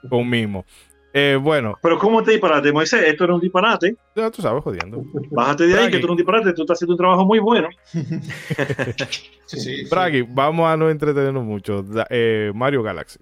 con 0.08 0.28
mimo. 0.28 0.64
Eh, 1.12 1.38
bueno. 1.40 1.78
Pero 1.82 1.98
¿cómo 1.98 2.22
te 2.22 2.32
disparate, 2.32 2.72
Moisés? 2.72 3.04
Esto 3.06 3.24
era 3.24 3.34
un 3.34 3.40
disparate. 3.40 3.96
Ya 4.16 4.30
tú 4.30 4.40
sabes, 4.40 4.62
jodiendo. 4.62 5.04
Bájate 5.30 5.66
de 5.66 5.78
ahí, 5.78 5.90
que 5.90 5.96
esto 5.96 6.06
era 6.06 6.12
un 6.12 6.16
disparate. 6.16 6.52
Tú 6.52 6.62
estás 6.62 6.78
haciendo 6.78 6.94
un 6.94 6.98
trabajo 6.98 7.24
muy 7.24 7.38
bueno. 7.38 7.68
sí, 9.46 9.60
sí, 9.60 9.88
vamos 10.28 10.66
a 10.66 10.76
no 10.76 10.88
entretenernos 10.88 11.44
mucho. 11.44 11.84
Eh, 12.08 12.50
Mario 12.54 12.82
Galaxy. 12.82 13.18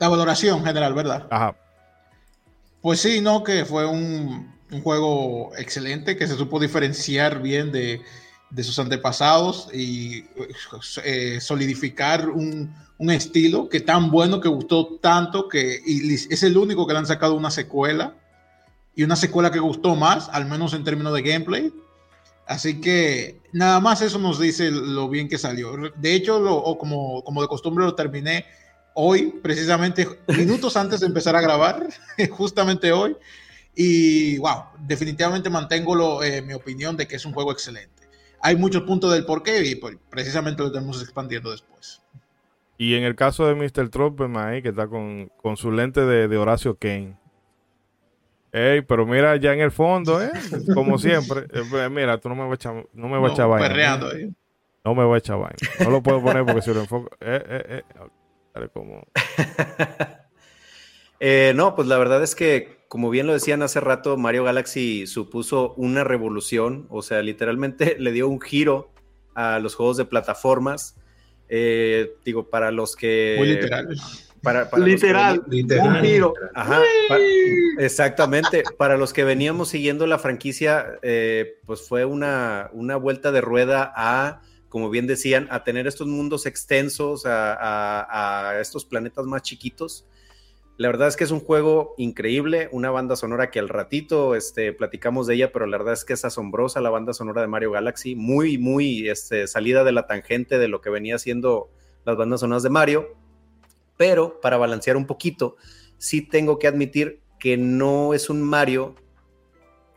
La 0.00 0.08
valoración 0.08 0.64
general, 0.64 0.94
¿verdad? 0.94 1.26
Ajá. 1.30 1.54
Pues 2.80 3.00
sí, 3.00 3.20
no, 3.20 3.44
que 3.44 3.64
fue 3.64 3.86
un, 3.86 4.50
un 4.72 4.82
juego 4.82 5.52
excelente, 5.56 6.16
que 6.16 6.26
se 6.26 6.34
supo 6.34 6.58
diferenciar 6.58 7.42
bien 7.42 7.70
de, 7.70 8.00
de 8.50 8.64
sus 8.64 8.78
antepasados 8.78 9.68
y 9.72 10.24
eh, 11.04 11.38
solidificar 11.40 12.28
un, 12.28 12.74
un 12.98 13.10
estilo 13.10 13.68
que 13.68 13.80
tan 13.80 14.10
bueno 14.10 14.40
que 14.40 14.48
gustó 14.48 14.98
tanto 15.00 15.48
que 15.48 15.80
es 15.86 16.42
el 16.42 16.56
único 16.56 16.86
que 16.86 16.92
le 16.92 16.98
han 16.98 17.06
sacado 17.06 17.34
una 17.34 17.50
secuela 17.50 18.14
y 18.94 19.04
una 19.04 19.16
secuela 19.16 19.50
que 19.50 19.58
gustó 19.58 19.96
más, 19.96 20.28
al 20.28 20.46
menos 20.46 20.74
en 20.74 20.84
términos 20.84 21.14
de 21.14 21.22
gameplay. 21.22 21.72
Así 22.46 22.80
que 22.80 23.40
nada 23.52 23.80
más 23.80 24.02
eso 24.02 24.18
nos 24.18 24.40
dice 24.40 24.70
lo 24.70 25.08
bien 25.08 25.28
que 25.28 25.38
salió. 25.38 25.72
De 25.96 26.14
hecho, 26.14 26.42
como, 26.78 27.22
como 27.22 27.42
de 27.42 27.48
costumbre 27.48 27.84
lo 27.84 27.94
terminé 27.94 28.44
hoy, 28.94 29.32
precisamente 29.42 30.06
minutos 30.36 30.76
antes 30.76 31.00
de 31.00 31.06
empezar 31.06 31.36
a 31.36 31.40
grabar, 31.40 31.86
justamente 32.30 32.92
hoy. 32.92 33.16
Y 33.74 34.36
wow, 34.38 34.64
definitivamente 34.80 35.48
mantengo 35.48 35.94
lo, 35.94 36.22
eh, 36.22 36.42
mi 36.42 36.52
opinión 36.54 36.96
de 36.96 37.06
que 37.06 37.16
es 37.16 37.24
un 37.24 37.32
juego 37.32 37.52
excelente. 37.52 37.99
Hay 38.42 38.56
muchos 38.56 38.82
puntos 38.82 39.12
del 39.12 39.24
porqué 39.24 39.64
y 39.66 39.74
pues, 39.76 39.96
precisamente 40.08 40.62
lo 40.62 40.68
estamos 40.68 41.02
expandiendo 41.02 41.50
después. 41.50 42.00
Y 42.78 42.94
en 42.94 43.04
el 43.04 43.14
caso 43.14 43.46
de 43.46 43.54
Mr. 43.54 43.90
Trumpman 43.90 44.36
ahí, 44.36 44.62
que 44.62 44.70
está 44.70 44.88
con, 44.88 45.30
su 45.56 45.70
lente 45.70 46.00
de, 46.00 46.36
Horacio 46.38 46.76
Kane. 46.76 47.16
Ey, 48.52 48.80
pero 48.82 49.06
mira, 49.06 49.36
ya 49.36 49.52
en 49.52 49.60
el 49.60 49.70
fondo, 49.70 50.22
¿eh? 50.22 50.30
Como 50.74 50.98
siempre. 50.98 51.46
Eh, 51.52 51.62
pues, 51.70 51.90
mira, 51.90 52.18
tú 52.18 52.28
no 52.28 52.34
me 52.34 52.42
vas 52.42 52.52
a 52.52 52.54
echar, 52.54 52.86
no 52.94 53.08
me 53.08 53.18
vas 53.18 53.30
a 53.30 53.34
echar 53.34 53.48
vaina. 53.48 54.10
¿eh? 54.14 54.30
No 54.84 54.94
me 54.94 55.04
voy 55.04 55.16
a 55.16 55.18
echar 55.18 55.38
vaina. 55.38 55.56
No 55.80 55.90
lo 55.90 56.02
puedo 56.02 56.22
poner 56.22 56.44
porque 56.44 56.62
si 56.62 56.72
lo 56.72 56.80
enfoco. 56.80 57.10
Eh, 57.20 57.44
eh, 57.46 57.64
eh. 57.68 58.00
Dale 58.54 58.68
como. 58.70 59.06
eh, 61.20 61.52
no, 61.54 61.74
pues 61.74 61.86
la 61.86 61.98
verdad 61.98 62.22
es 62.22 62.34
que, 62.34 62.79
como 62.90 63.08
bien 63.08 63.28
lo 63.28 63.32
decían 63.32 63.62
hace 63.62 63.78
rato, 63.78 64.16
Mario 64.16 64.42
Galaxy 64.42 65.06
supuso 65.06 65.74
una 65.76 66.02
revolución. 66.02 66.88
O 66.90 67.02
sea, 67.02 67.22
literalmente 67.22 67.94
le 68.00 68.10
dio 68.10 68.28
un 68.28 68.40
giro 68.40 68.90
a 69.36 69.60
los 69.60 69.76
juegos 69.76 69.96
de 69.96 70.06
plataformas 70.06 70.96
eh, 71.52 72.14
digo, 72.24 72.48
para 72.48 72.72
los 72.72 72.96
que... 72.96 73.34
Muy 73.38 73.48
literal. 73.48 73.88
Para, 74.42 74.68
literal, 74.78 75.42
literal. 75.48 76.32
Ajá, 76.54 76.80
exactamente. 77.78 78.64
Para 78.78 78.96
los 78.96 79.12
que 79.12 79.22
veníamos 79.22 79.68
siguiendo 79.68 80.06
la 80.06 80.18
franquicia, 80.18 80.98
eh, 81.02 81.58
pues 81.66 81.86
fue 81.86 82.06
una, 82.06 82.70
una, 82.72 82.96
vuelta 82.96 83.32
de 83.32 83.42
rueda 83.42 83.92
a, 83.94 84.40
como 84.68 84.88
bien 84.88 85.06
decían, 85.06 85.46
a 85.50 85.62
tener 85.62 85.86
estos 85.86 86.06
mundos 86.06 86.46
extensos, 86.46 87.26
a, 87.26 88.50
a 88.50 88.60
estos 88.60 88.84
planetas 88.84 89.26
más 89.26 89.42
chiquitos. 89.42 90.06
La 90.80 90.88
verdad 90.88 91.08
es 91.08 91.16
que 91.18 91.24
es 91.24 91.30
un 91.30 91.40
juego 91.40 91.94
increíble, 91.98 92.70
una 92.72 92.90
banda 92.90 93.14
sonora 93.14 93.50
que 93.50 93.58
al 93.58 93.68
ratito 93.68 94.34
este, 94.34 94.72
platicamos 94.72 95.26
de 95.26 95.34
ella, 95.34 95.52
pero 95.52 95.66
la 95.66 95.76
verdad 95.76 95.92
es 95.92 96.06
que 96.06 96.14
es 96.14 96.24
asombrosa 96.24 96.80
la 96.80 96.88
banda 96.88 97.12
sonora 97.12 97.42
de 97.42 97.48
Mario 97.48 97.72
Galaxy, 97.72 98.14
muy, 98.14 98.56
muy 98.56 99.06
este, 99.10 99.46
salida 99.46 99.84
de 99.84 99.92
la 99.92 100.06
tangente 100.06 100.56
de 100.56 100.68
lo 100.68 100.80
que 100.80 100.88
venía 100.88 101.18
siendo 101.18 101.68
las 102.06 102.16
bandas 102.16 102.40
sonoras 102.40 102.62
de 102.62 102.70
Mario. 102.70 103.14
Pero 103.98 104.40
para 104.40 104.56
balancear 104.56 104.96
un 104.96 105.06
poquito, 105.06 105.56
sí 105.98 106.22
tengo 106.22 106.58
que 106.58 106.66
admitir 106.66 107.20
que 107.38 107.58
no 107.58 108.14
es 108.14 108.30
un 108.30 108.40
Mario 108.40 108.94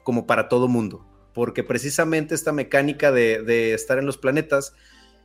como 0.04 0.28
para 0.28 0.50
todo 0.50 0.68
mundo, 0.68 1.08
porque 1.34 1.64
precisamente 1.64 2.36
esta 2.36 2.52
mecánica 2.52 3.14
de, 3.14 3.42
de 3.42 3.74
estar 3.74 4.00
en 4.00 4.06
los 4.06 4.18
planetas, 4.18 4.74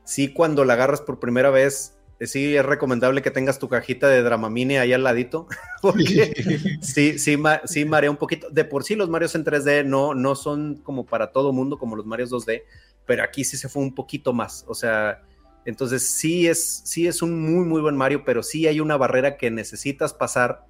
sí 0.04 0.32
cuando 0.32 0.64
la 0.64 0.74
agarras 0.74 1.00
por 1.00 1.18
primera 1.18 1.50
vez 1.50 1.97
sí 2.20 2.56
es 2.56 2.64
recomendable 2.64 3.22
que 3.22 3.30
tengas 3.30 3.58
tu 3.58 3.68
cajita 3.68 4.08
de 4.08 4.22
Dramamine 4.22 4.78
ahí 4.78 4.92
al 4.92 5.04
ladito, 5.04 5.46
porque 5.82 6.78
sí, 6.82 7.18
sí, 7.18 7.36
sí 7.64 7.84
marea 7.84 8.10
un 8.10 8.16
poquito. 8.16 8.50
De 8.50 8.64
por 8.64 8.84
sí 8.84 8.96
los 8.96 9.08
Marios 9.08 9.34
en 9.34 9.44
3D 9.44 9.84
no, 9.84 10.14
no 10.14 10.34
son 10.34 10.76
como 10.76 11.06
para 11.06 11.32
todo 11.32 11.52
mundo 11.52 11.78
como 11.78 11.96
los 11.96 12.06
Marios 12.06 12.30
2D, 12.30 12.62
pero 13.06 13.22
aquí 13.22 13.44
sí 13.44 13.56
se 13.56 13.68
fue 13.68 13.82
un 13.82 13.94
poquito 13.94 14.32
más. 14.32 14.64
O 14.68 14.74
sea, 14.74 15.22
entonces 15.64 16.08
sí 16.08 16.46
es, 16.46 16.82
sí 16.84 17.06
es 17.06 17.22
un 17.22 17.40
muy, 17.40 17.64
muy 17.66 17.80
buen 17.80 17.96
Mario, 17.96 18.22
pero 18.24 18.42
sí 18.42 18.66
hay 18.66 18.80
una 18.80 18.96
barrera 18.96 19.36
que 19.36 19.50
necesitas 19.50 20.14
pasar, 20.14 20.64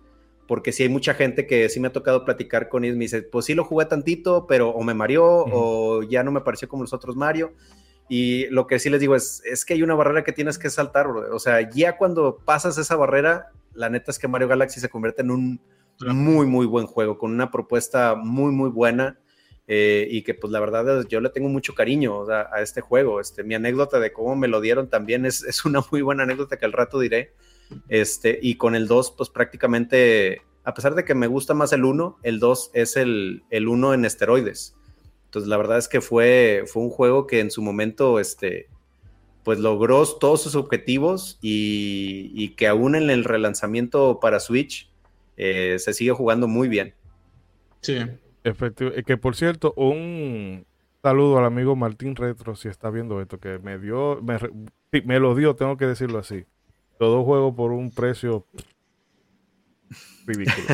porque 0.46 0.72
sí 0.72 0.82
hay 0.82 0.88
mucha 0.88 1.14
gente 1.14 1.46
que 1.46 1.68
sí 1.68 1.78
me 1.80 1.88
ha 1.88 1.92
tocado 1.92 2.24
platicar 2.24 2.68
con 2.68 2.84
ellos, 2.84 2.96
me 2.96 3.04
dice, 3.04 3.22
pues 3.22 3.46
sí 3.46 3.54
lo 3.54 3.64
jugué 3.64 3.86
tantito, 3.86 4.46
pero 4.46 4.70
o 4.70 4.82
me 4.82 4.94
mareó 4.94 5.44
o 5.50 6.02
ya 6.02 6.22
no 6.22 6.32
me 6.32 6.40
pareció 6.40 6.68
como 6.68 6.82
los 6.82 6.92
otros 6.92 7.16
Mario. 7.16 7.52
Y 8.08 8.46
lo 8.46 8.66
que 8.66 8.78
sí 8.78 8.88
les 8.90 9.00
digo 9.00 9.14
es, 9.14 9.42
es 9.44 9.64
que 9.64 9.74
hay 9.74 9.82
una 9.82 9.94
barrera 9.94 10.24
que 10.24 10.32
tienes 10.32 10.58
que 10.58 10.70
saltar, 10.70 11.06
O 11.08 11.38
sea, 11.38 11.68
ya 11.70 11.96
cuando 11.96 12.38
pasas 12.38 12.78
esa 12.78 12.96
barrera, 12.96 13.52
la 13.74 13.90
neta 13.90 14.10
es 14.10 14.18
que 14.18 14.28
Mario 14.28 14.48
Galaxy 14.48 14.80
se 14.80 14.88
convierte 14.88 15.22
en 15.22 15.30
un 15.30 15.60
muy, 16.00 16.46
muy 16.46 16.66
buen 16.66 16.86
juego, 16.86 17.18
con 17.18 17.32
una 17.32 17.50
propuesta 17.50 18.14
muy, 18.14 18.52
muy 18.52 18.70
buena. 18.70 19.18
Eh, 19.70 20.08
y 20.10 20.22
que 20.22 20.32
pues 20.32 20.50
la 20.50 20.60
verdad 20.60 21.06
yo 21.10 21.20
le 21.20 21.28
tengo 21.28 21.50
mucho 21.50 21.74
cariño 21.74 22.24
a 22.30 22.62
este 22.62 22.80
juego. 22.80 23.20
Este, 23.20 23.44
mi 23.44 23.54
anécdota 23.54 24.00
de 24.00 24.14
cómo 24.14 24.34
me 24.34 24.48
lo 24.48 24.62
dieron 24.62 24.88
también 24.88 25.26
es, 25.26 25.42
es, 25.44 25.66
una 25.66 25.82
muy 25.92 26.00
buena 26.00 26.22
anécdota 26.22 26.56
que 26.56 26.64
al 26.64 26.72
rato 26.72 26.98
diré. 26.98 27.34
Este, 27.88 28.38
y 28.40 28.56
con 28.56 28.74
el 28.74 28.88
2, 28.88 29.14
pues 29.16 29.28
prácticamente, 29.28 30.40
a 30.64 30.72
pesar 30.72 30.94
de 30.94 31.04
que 31.04 31.14
me 31.14 31.26
gusta 31.26 31.52
más 31.52 31.74
el 31.74 31.84
1, 31.84 32.18
el 32.22 32.38
2 32.38 32.70
es 32.72 32.96
el, 32.96 33.44
el 33.50 33.68
1 33.68 33.92
en 33.92 34.04
esteroides. 34.06 34.77
Entonces, 35.28 35.48
la 35.50 35.58
verdad 35.58 35.76
es 35.76 35.88
que 35.88 36.00
fue, 36.00 36.64
fue 36.66 36.82
un 36.82 36.88
juego 36.88 37.26
que 37.26 37.40
en 37.40 37.50
su 37.50 37.60
momento, 37.60 38.18
este, 38.18 38.70
pues 39.44 39.58
logró 39.58 40.06
todos 40.06 40.42
sus 40.42 40.54
objetivos 40.54 41.38
y, 41.42 42.54
que 42.56 42.66
aún 42.66 42.94
en 42.94 43.10
el 43.10 43.24
relanzamiento 43.24 44.20
para 44.20 44.40
Switch 44.40 44.90
eh, 45.36 45.76
se 45.78 45.92
sigue 45.92 46.12
jugando 46.12 46.48
muy 46.48 46.68
bien. 46.68 46.94
Sí. 47.82 47.98
Efectivamente. 48.42 49.04
Que 49.04 49.18
por 49.18 49.36
cierto, 49.36 49.74
un 49.76 50.64
saludo 51.02 51.36
al 51.36 51.44
amigo 51.44 51.76
Martín 51.76 52.16
Retro, 52.16 52.56
si 52.56 52.68
está 52.68 52.88
viendo 52.88 53.20
esto, 53.20 53.38
que 53.38 53.58
me 53.58 53.78
dio, 53.78 54.22
me, 54.22 54.38
me 55.04 55.20
lo 55.20 55.34
dio, 55.34 55.56
tengo 55.56 55.76
que 55.76 55.86
decirlo 55.86 56.18
así. 56.18 56.46
Todo 56.98 57.22
juego 57.22 57.54
por 57.54 57.72
un 57.72 57.90
precio 57.90 58.46
ridículo. 60.26 60.66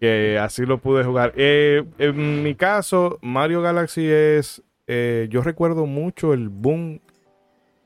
Que 0.00 0.38
así 0.38 0.66
lo 0.66 0.78
pude 0.78 1.04
jugar. 1.04 1.32
Eh, 1.36 1.84
en 1.98 2.42
mi 2.42 2.54
caso, 2.54 3.18
Mario 3.22 3.62
Galaxy 3.62 4.06
es, 4.06 4.62
eh, 4.86 5.28
yo 5.30 5.42
recuerdo 5.42 5.86
mucho 5.86 6.32
el 6.32 6.48
boom. 6.48 7.00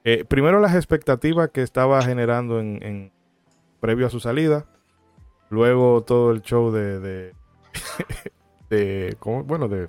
Eh, 0.05 0.25
primero 0.27 0.61
las 0.61 0.75
expectativas 0.75 1.51
que 1.51 1.63
estaba 1.63 2.03
generando 2.03 2.59
en, 2.61 3.13
previo 3.81 4.07
a 4.07 4.11
su 4.11 4.21
salida. 4.21 4.67
Luego 5.51 6.03
todo 6.03 6.31
el 6.33 6.43
show 6.43 6.71
de, 6.71 7.01
de, 7.01 7.35
de 8.71 9.17
bueno, 9.45 9.69
de 9.69 9.89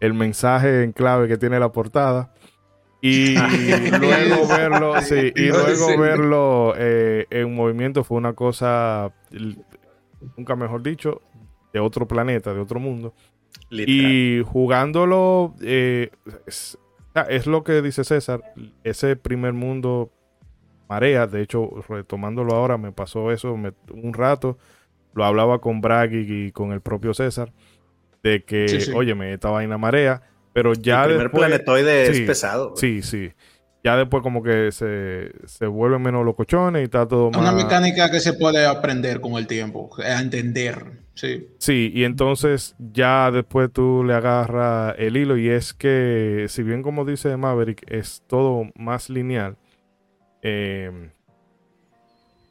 el 0.00 0.14
mensaje 0.14 0.82
en 0.82 0.92
clave 0.92 1.28
que 1.28 1.38
tiene 1.38 1.58
la 1.58 1.72
portada. 1.72 2.32
Y 3.02 3.34
luego 3.98 4.46
verlo, 4.46 5.00
sí, 5.00 5.32
y 5.34 5.46
luego 5.48 5.98
verlo 5.98 6.74
en 6.76 7.54
movimiento 7.54 8.04
fue 8.04 8.18
una 8.18 8.34
cosa 8.34 9.12
nunca 10.36 10.56
mejor 10.56 10.82
dicho, 10.82 11.22
de 11.72 11.80
otro 11.80 12.06
planeta, 12.06 12.52
de 12.52 12.60
otro 12.60 12.80
mundo. 12.80 13.14
Y 13.70 14.42
jugándolo, 14.46 15.54
eh, 15.62 16.10
es, 16.46 17.46
lo 17.46 17.64
que 17.64 17.82
dice 17.82 18.04
César, 18.04 18.42
ese 18.84 19.16
primer 19.16 19.52
mundo 19.52 20.10
marea, 20.88 21.26
de 21.26 21.42
hecho, 21.42 21.68
retomándolo 21.88 22.54
ahora, 22.54 22.78
me 22.78 22.92
pasó 22.92 23.30
eso 23.30 23.52
un 23.52 24.12
rato, 24.12 24.58
lo 25.14 25.24
hablaba 25.24 25.60
con 25.60 25.80
Bragg 25.80 26.12
y, 26.12 26.52
con 26.52 26.72
el 26.72 26.80
propio 26.80 27.14
César, 27.14 27.52
de 28.22 28.44
que, 28.44 28.92
oye, 28.94 29.14
me 29.14 29.32
esta 29.32 29.50
vaina 29.50 29.78
marea, 29.78 30.22
pero 30.52 30.74
ya... 30.74 31.04
El 31.04 31.10
primer 31.10 31.30
planetoide 31.30 32.08
es 32.08 32.20
pesado. 32.22 32.76
Sí, 32.76 33.02
sí 33.02 33.32
ya 33.82 33.96
después 33.96 34.22
como 34.22 34.42
que 34.42 34.72
se, 34.72 35.32
se 35.46 35.66
vuelven 35.66 36.02
menos 36.02 36.24
locochones 36.24 36.82
y 36.82 36.84
está 36.84 37.08
todo 37.08 37.30
más... 37.30 37.40
Una 37.40 37.52
mecánica 37.52 38.10
que 38.10 38.20
se 38.20 38.34
puede 38.34 38.66
aprender 38.66 39.20
con 39.20 39.34
el 39.34 39.46
tiempo, 39.46 39.90
a 39.98 40.20
entender, 40.20 40.84
sí. 41.14 41.48
Sí, 41.58 41.90
y 41.94 42.04
entonces 42.04 42.76
ya 42.78 43.30
después 43.30 43.72
tú 43.72 44.04
le 44.04 44.14
agarras 44.14 44.94
el 44.98 45.16
hilo 45.16 45.38
y 45.38 45.48
es 45.48 45.72
que, 45.72 46.46
si 46.48 46.62
bien 46.62 46.82
como 46.82 47.06
dice 47.06 47.36
Maverick, 47.36 47.90
es 47.90 48.22
todo 48.26 48.66
más 48.74 49.08
lineal, 49.08 49.56
em, 50.42 51.10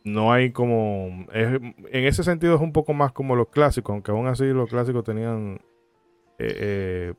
no 0.04 0.34
hay 0.34 0.52
como... 0.52 1.28
en 1.32 1.76
ese 1.92 2.24
sentido 2.24 2.56
es 2.56 2.62
un 2.62 2.74
poco 2.74 2.94
más 2.94 3.12
como 3.12 3.36
los 3.36 3.50
clásicos, 3.50 3.94
aunque 3.94 4.12
aún 4.12 4.28
así 4.28 4.46
los 4.46 4.70
clásicos 4.70 5.04
tenían... 5.04 5.60
Eh, 6.40 6.56
eh, 6.58 7.14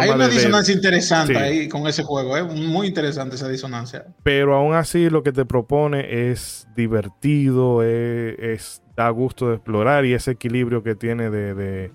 hay 0.00 0.10
una 0.10 0.28
disonancia 0.28 0.74
interesante 0.74 1.36
ahí 1.36 1.68
con 1.68 1.86
ese 1.86 2.02
juego, 2.02 2.36
es 2.36 2.42
¿eh? 2.42 2.46
muy 2.46 2.88
interesante 2.88 3.36
esa 3.36 3.48
disonancia. 3.48 4.06
Pero 4.22 4.54
aún 4.54 4.74
así 4.74 5.10
lo 5.10 5.22
que 5.22 5.32
te 5.32 5.44
propone 5.44 6.30
es 6.30 6.66
divertido, 6.74 7.82
es, 7.82 8.82
da 8.96 9.08
gusto 9.10 9.48
de 9.48 9.56
explorar 9.56 10.04
y 10.04 10.14
ese 10.14 10.32
equilibrio 10.32 10.82
que 10.82 10.94
tiene 10.94 11.30
de, 11.30 11.54
de, 11.54 11.92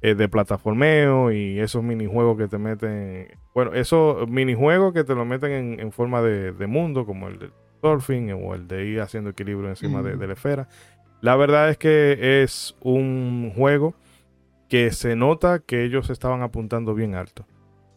eh, 0.00 0.28
plataformeo 0.28 1.30
y 1.30 1.60
esos 1.60 1.82
minijuegos 1.82 2.38
que 2.38 2.48
te 2.48 2.58
meten, 2.58 3.28
bueno, 3.54 3.74
esos 3.74 4.28
minijuegos 4.28 4.94
que 4.94 5.04
te 5.04 5.14
lo 5.14 5.24
meten 5.24 5.80
en, 5.80 5.92
forma 5.92 6.22
de, 6.22 6.66
mundo, 6.66 7.04
como 7.04 7.28
el 7.28 7.38
de 7.38 7.50
surfing 7.82 8.32
o 8.32 8.54
el 8.54 8.66
de 8.66 8.86
ir 8.86 9.00
haciendo 9.00 9.30
equilibrio 9.30 9.68
encima 9.68 10.02
de, 10.02 10.16
de 10.16 10.26
la 10.26 10.32
esfera. 10.32 10.68
La 11.20 11.36
verdad 11.36 11.68
es 11.68 11.76
que 11.76 12.42
es 12.42 12.74
un 12.80 13.52
juego 13.54 13.94
que 14.68 14.92
se 14.92 15.16
nota 15.16 15.60
que 15.60 15.84
ellos 15.84 16.10
estaban 16.10 16.42
apuntando 16.42 16.94
bien 16.94 17.14
alto. 17.14 17.46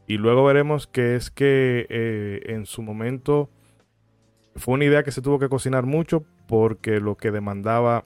Y 0.08 0.18
luego 0.18 0.44
veremos 0.44 0.88
que 0.88 1.16
es 1.16 1.32
que 1.32 1.86
eh, 1.90 2.42
en 2.48 2.66
su 2.66 2.82
momento 2.82 3.50
fue 4.56 4.74
una 4.74 4.86
idea 4.86 5.04
que 5.04 5.12
se 5.12 5.22
tuvo 5.22 5.40
que 5.40 5.50
cocinar 5.50 5.86
mucho 5.86 6.26
porque 6.48 7.00
lo 7.00 7.16
que 7.16 7.32
demandaba 7.32 8.06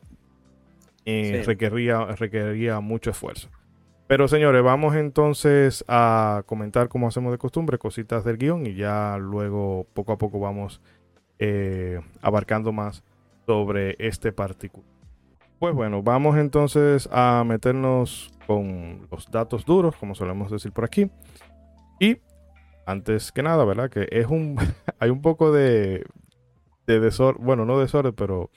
eh, 1.05 1.43
requería, 1.45 2.05
requería 2.05 2.79
mucho 2.79 3.11
esfuerzo. 3.11 3.49
Pero 4.07 4.27
señores, 4.27 4.61
vamos 4.61 4.95
entonces 4.95 5.83
a 5.87 6.43
comentar 6.45 6.89
como 6.89 7.07
hacemos 7.07 7.31
de 7.31 7.39
costumbre, 7.39 7.79
cositas 7.79 8.23
del 8.23 8.37
guion 8.37 8.67
y 8.67 8.75
ya 8.75 9.17
luego 9.17 9.87
poco 9.93 10.11
a 10.11 10.17
poco 10.17 10.39
vamos 10.39 10.81
eh, 11.39 11.99
abarcando 12.21 12.71
más 12.71 13.03
sobre 13.47 13.95
este 13.97 14.31
particular. 14.31 14.87
Pues 15.57 15.73
bueno, 15.73 16.03
vamos 16.03 16.37
entonces 16.37 17.09
a 17.11 17.43
meternos 17.47 18.31
con 18.45 19.07
los 19.11 19.29
datos 19.31 19.65
duros, 19.65 19.95
como 19.95 20.15
solemos 20.15 20.51
decir 20.51 20.71
por 20.71 20.85
aquí. 20.85 21.09
Y 21.99 22.17
antes 22.85 23.31
que 23.31 23.43
nada, 23.43 23.65
¿verdad? 23.65 23.89
Que 23.89 24.07
es 24.11 24.27
un. 24.27 24.57
hay 24.99 25.09
un 25.09 25.21
poco 25.21 25.51
de. 25.51 26.05
de 26.87 26.99
desorden. 26.99 27.43
Bueno, 27.43 27.65
no 27.65 27.79
desorden, 27.79 28.13
pero. 28.13 28.49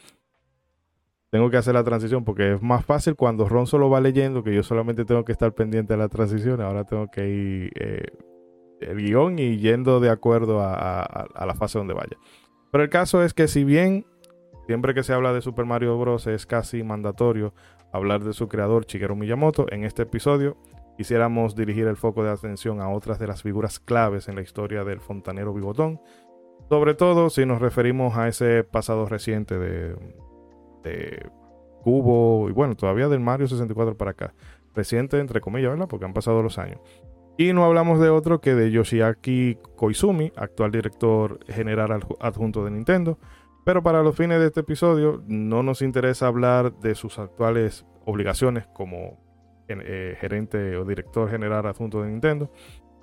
Tengo 1.30 1.50
que 1.50 1.58
hacer 1.58 1.74
la 1.74 1.84
transición 1.84 2.24
porque 2.24 2.54
es 2.54 2.62
más 2.62 2.86
fácil 2.86 3.14
cuando 3.14 3.46
Ron 3.46 3.66
solo 3.66 3.90
va 3.90 4.00
leyendo 4.00 4.42
que 4.42 4.54
yo 4.54 4.62
solamente 4.62 5.04
tengo 5.04 5.26
que 5.26 5.32
estar 5.32 5.52
pendiente 5.52 5.92
de 5.92 5.98
la 5.98 6.08
transición. 6.08 6.62
Ahora 6.62 6.84
tengo 6.84 7.08
que 7.08 7.28
ir 7.28 7.72
eh, 7.78 8.06
el 8.80 8.96
guion 8.96 9.38
y 9.38 9.58
yendo 9.58 10.00
de 10.00 10.08
acuerdo 10.08 10.60
a, 10.62 11.02
a 11.02 11.44
la 11.44 11.54
fase 11.54 11.76
donde 11.76 11.92
vaya. 11.92 12.16
Pero 12.72 12.82
el 12.82 12.88
caso 12.88 13.22
es 13.22 13.34
que 13.34 13.46
si 13.46 13.62
bien 13.62 14.06
siempre 14.68 14.92
que 14.92 15.02
se 15.02 15.14
habla 15.14 15.32
de 15.32 15.40
Super 15.40 15.64
Mario 15.64 15.98
Bros. 15.98 16.26
es 16.26 16.44
casi 16.44 16.82
mandatorio 16.82 17.54
hablar 17.92 18.24
de 18.24 18.32
su 18.32 18.48
creador 18.48 18.86
Shigeru 18.86 19.16
Miyamoto. 19.16 19.66
En 19.70 19.84
este 19.84 20.02
episodio 20.02 20.56
quisiéramos 20.96 21.54
dirigir 21.54 21.86
el 21.86 21.96
foco 21.96 22.24
de 22.24 22.30
atención 22.30 22.80
a 22.80 22.90
otras 22.90 23.18
de 23.18 23.26
las 23.26 23.42
figuras 23.42 23.78
claves 23.78 24.28
en 24.28 24.34
la 24.34 24.42
historia 24.42 24.84
del 24.84 25.00
fontanero 25.00 25.54
bigotón, 25.54 26.00
sobre 26.68 26.94
todo 26.94 27.30
si 27.30 27.46
nos 27.46 27.60
referimos 27.60 28.16
a 28.16 28.28
ese 28.28 28.64
pasado 28.64 29.06
reciente 29.06 29.58
de, 29.58 29.96
de 30.82 31.30
Cubo 31.82 32.48
y 32.48 32.52
bueno, 32.52 32.76
todavía 32.76 33.08
del 33.08 33.20
Mario 33.20 33.46
64 33.46 33.96
para 33.96 34.10
acá. 34.10 34.34
Reciente 34.74 35.18
entre 35.18 35.40
comillas, 35.40 35.70
¿verdad? 35.70 35.88
Porque 35.88 36.04
han 36.04 36.12
pasado 36.12 36.42
los 36.42 36.58
años. 36.58 36.80
Y 37.36 37.52
no 37.52 37.64
hablamos 37.64 38.00
de 38.00 38.10
otro 38.10 38.40
que 38.40 38.54
de 38.54 38.72
Yoshiaki 38.72 39.58
Koizumi, 39.76 40.32
actual 40.34 40.72
director 40.72 41.38
general 41.46 42.00
adjunto 42.20 42.64
de 42.64 42.72
Nintendo, 42.72 43.18
pero 43.68 43.82
para 43.82 44.02
los 44.02 44.16
fines 44.16 44.40
de 44.40 44.46
este 44.46 44.60
episodio 44.60 45.22
no 45.26 45.62
nos 45.62 45.82
interesa 45.82 46.26
hablar 46.26 46.72
de 46.80 46.94
sus 46.94 47.18
actuales 47.18 47.84
obligaciones 48.06 48.66
como 48.68 49.20
eh, 49.68 50.16
gerente 50.18 50.74
o 50.78 50.86
director 50.86 51.28
general 51.28 51.66
adjunto 51.66 52.00
de 52.00 52.08
Nintendo, 52.08 52.50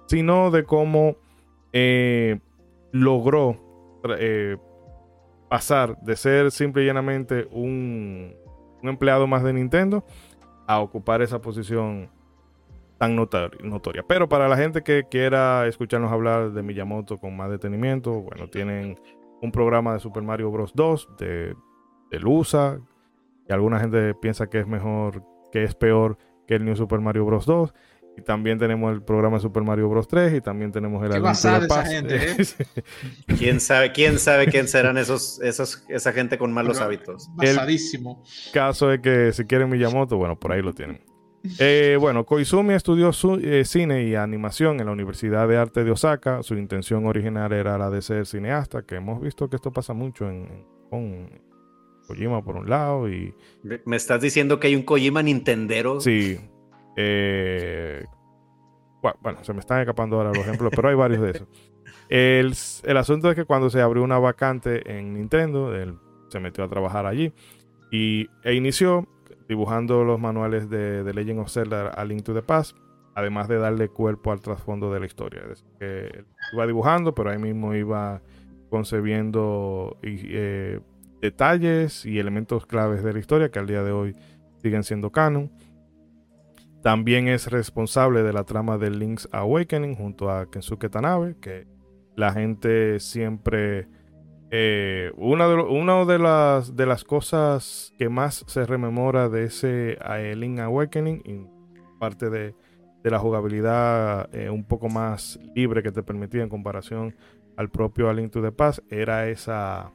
sino 0.08 0.50
de 0.50 0.64
cómo 0.64 1.18
eh, 1.72 2.40
logró 2.92 4.00
eh, 4.18 4.58
pasar 5.52 6.00
de 6.02 6.16
ser 6.16 6.50
simple 6.50 6.82
y 6.82 6.88
llanamente 6.88 7.48
un, 7.52 8.34
empleado 8.82 9.28
más 9.28 9.44
de 9.44 9.54
Nintendo 9.54 10.04
a 10.66 10.80
ocupar 10.80 11.22
esa 11.22 11.40
posición 11.42 12.10
tan 12.98 13.16
notoria. 13.16 14.04
Pero 14.08 14.28
para 14.28 14.48
la 14.48 14.58
gente 14.58 14.82
que 14.82 15.04
quiera 15.04 15.68
escucharnos 15.68 16.12
hablar 16.12 16.54
de 16.54 16.64
Miyamoto 16.64 17.20
con 17.20 17.38
más 17.38 17.52
detenimiento, 17.52 18.14
bueno, 18.22 18.50
tienen 18.50 18.98
un 19.42 19.52
programa 19.52 19.94
de 19.94 20.00
Super 20.00 20.24
Mario 20.24 20.52
Bros. 20.52 20.72
2 20.76 21.10
de, 21.18 21.56
de 22.12 22.20
Lusa, 22.20 22.80
y 23.48 23.54
alguna 23.54 23.80
gente 23.80 24.14
piensa 24.16 24.48
que 24.48 24.60
es 24.60 24.68
mejor, 24.68 25.24
que 25.52 25.64
es 25.64 25.76
peor 25.76 26.18
que 26.48 26.56
el 26.56 26.66
New 26.66 26.76
Super 26.76 27.00
Mario 27.00 27.26
Bros. 27.26 27.46
2. 27.46 27.74
Y 28.18 28.22
también 28.22 28.58
tenemos 28.58 28.94
el 28.94 29.04
programa 29.04 29.40
Super 29.40 29.64
Mario 29.64 29.90
Bros. 29.90 30.08
3 30.08 30.36
y 30.36 30.42
también 30.42 30.72
tenemos 30.72 31.04
el 31.04 31.12
Qué 31.12 31.30
esa 31.30 31.86
gente, 31.86 32.32
¿eh? 32.32 32.36
¿Quién 33.38 33.60
sabe, 33.60 33.92
quién 33.92 34.20
sabe 34.20 34.48
quién 34.48 34.68
serán 34.68 34.98
esos, 34.98 35.42
esos, 35.42 35.84
esa 35.90 36.14
gente 36.14 36.38
con 36.38 36.54
malos 36.54 36.80
hábitos? 36.80 37.30
Basadísimo. 37.36 38.24
El 38.48 38.52
caso 38.54 38.92
es 38.92 39.02
que 39.02 39.34
si 39.34 39.44
quieren 39.44 39.70
Miyamoto, 39.70 40.18
bueno, 40.18 40.40
por 40.40 40.54
ahí 40.54 40.62
lo 40.62 40.74
tienen. 40.74 41.02
Eh, 41.60 41.98
bueno, 42.00 42.26
Koizumi 42.26 42.74
estudió 42.74 43.12
su, 43.14 43.36
eh, 43.36 43.66
cine 43.66 44.04
y 44.04 44.16
animación 44.16 44.80
en 44.80 44.88
la 44.88 44.92
Universidad 44.92 45.48
de 45.48 45.58
Arte 45.58 45.84
de 45.84 45.92
Osaka. 45.92 46.44
Su 46.44 46.56
intención 46.56 47.06
original 47.06 47.52
era 47.54 47.78
la 47.78 47.90
de 47.90 48.02
ser 48.02 48.26
cineasta, 48.26 48.84
que 48.84 48.96
hemos 48.96 49.22
visto 49.22 49.50
que 49.50 49.56
esto 49.56 49.72
pasa 49.72 49.94
mucho 49.94 50.30
en, 50.30 50.66
con 50.90 51.30
Kojima 52.08 52.44
por 52.44 52.56
un 52.56 52.70
lado 52.70 53.10
y... 53.10 53.34
¿Me 53.86 53.96
estás 53.96 54.22
diciendo 54.22 54.60
que 54.60 54.68
hay 54.68 54.76
un 54.76 54.84
Kojima 54.84 55.22
Nintendero? 55.24 56.00
Sí. 56.02 56.40
Eh, 56.96 58.06
bueno, 59.22 59.44
se 59.44 59.54
me 59.54 59.60
están 59.60 59.82
escapando 59.82 60.18
ahora 60.18 60.30
los 60.30 60.40
ejemplos, 60.40 60.72
pero 60.76 60.90
hay 60.90 60.96
varios 60.96 61.22
de 61.22 61.32
esos. 61.32 61.48
El, 62.10 62.54
el, 62.84 62.98
asunto 62.98 63.30
es 63.30 63.36
que 63.36 63.46
cuando 63.46 63.70
se 63.70 63.82
abrió 63.82 64.04
una 64.04 64.20
vacante 64.20 64.98
en 64.98 65.14
Nintendo, 65.14 65.76
él 65.76 65.96
se 66.30 66.40
metió 66.40 66.64
a 66.64 66.68
trabajar 66.68 67.06
allí 67.06 67.34
y, 67.92 68.28
e 68.44 68.54
inició 68.54 69.08
dibujando 69.48 70.04
los 70.04 70.20
manuales 70.20 70.70
de, 70.70 71.04
The 71.04 71.14
Legend 71.14 71.40
of 71.40 71.52
Zelda 71.52 71.90
a 71.90 72.06
Link 72.06 72.24
to 72.24 72.34
the 72.34 72.42
Past, 72.42 72.78
además 73.14 73.48
de 73.48 73.58
darle 73.58 73.90
cuerpo 73.90 74.32
al 74.32 74.42
trasfondo 74.42 74.92
de 74.92 75.00
la 75.00 75.06
historia. 75.06 75.42
Es 75.44 75.50
decir, 75.50 75.68
que 75.80 76.26
iba 76.54 76.68
dibujando, 76.68 77.14
pero 77.16 77.30
ahí 77.30 77.38
mismo 77.38 77.74
iba 77.74 78.22
concebiendo 78.70 79.98
eh, 80.02 80.80
detalles 81.22 82.06
y 82.06 82.20
elementos 82.20 82.66
claves 82.66 83.04
de 83.04 83.14
la 83.14 83.20
historia 83.20 83.50
que 83.50 83.60
al 83.60 83.68
día 83.68 83.84
de 83.84 83.92
hoy 83.92 84.16
siguen 84.62 84.84
siendo 84.84 85.12
canon. 85.12 85.52
También 86.82 87.28
es 87.28 87.50
responsable 87.50 88.22
de 88.22 88.34
la 88.34 88.44
trama 88.44 88.78
de 88.78 88.92
Link's 88.92 89.28
Awakening 89.32 89.96
junto 89.96 90.30
a 90.30 90.50
Kensuke 90.52 90.90
Tanabe, 90.90 91.36
que 91.40 91.68
la 92.16 92.32
gente 92.32 93.00
siempre 93.00 93.88
eh, 94.52 95.12
una, 95.18 95.48
de, 95.48 96.14
de, 96.14 96.20
las, 96.20 96.76
de 96.76 96.86
las 96.86 97.04
cosas 97.04 97.94
que 97.98 98.10
más 98.10 98.44
se 98.48 98.66
rememora 98.66 99.30
de 99.30 99.46
ese 99.46 99.98
Link 100.36 100.60
Awakening, 100.60 101.22
y 101.26 102.00
parte 102.00 102.30
de, 102.30 102.54
la 103.04 103.20
jugabilidad 103.20 104.34
eh, 104.34 104.50
un 104.50 104.64
poco 104.64 104.90
más 104.90 105.40
libre 105.54 105.84
que 105.84 105.92
te 105.92 106.02
permitía 106.02 106.42
en 106.42 106.50
comparación 106.50 107.16
al 107.56 107.70
propio 107.70 108.10
A 108.10 108.14
Link 108.14 108.32
to 108.32 108.42
the 108.42 108.52
Past, 108.52 108.80
era 108.92 109.30
esa 109.30 109.92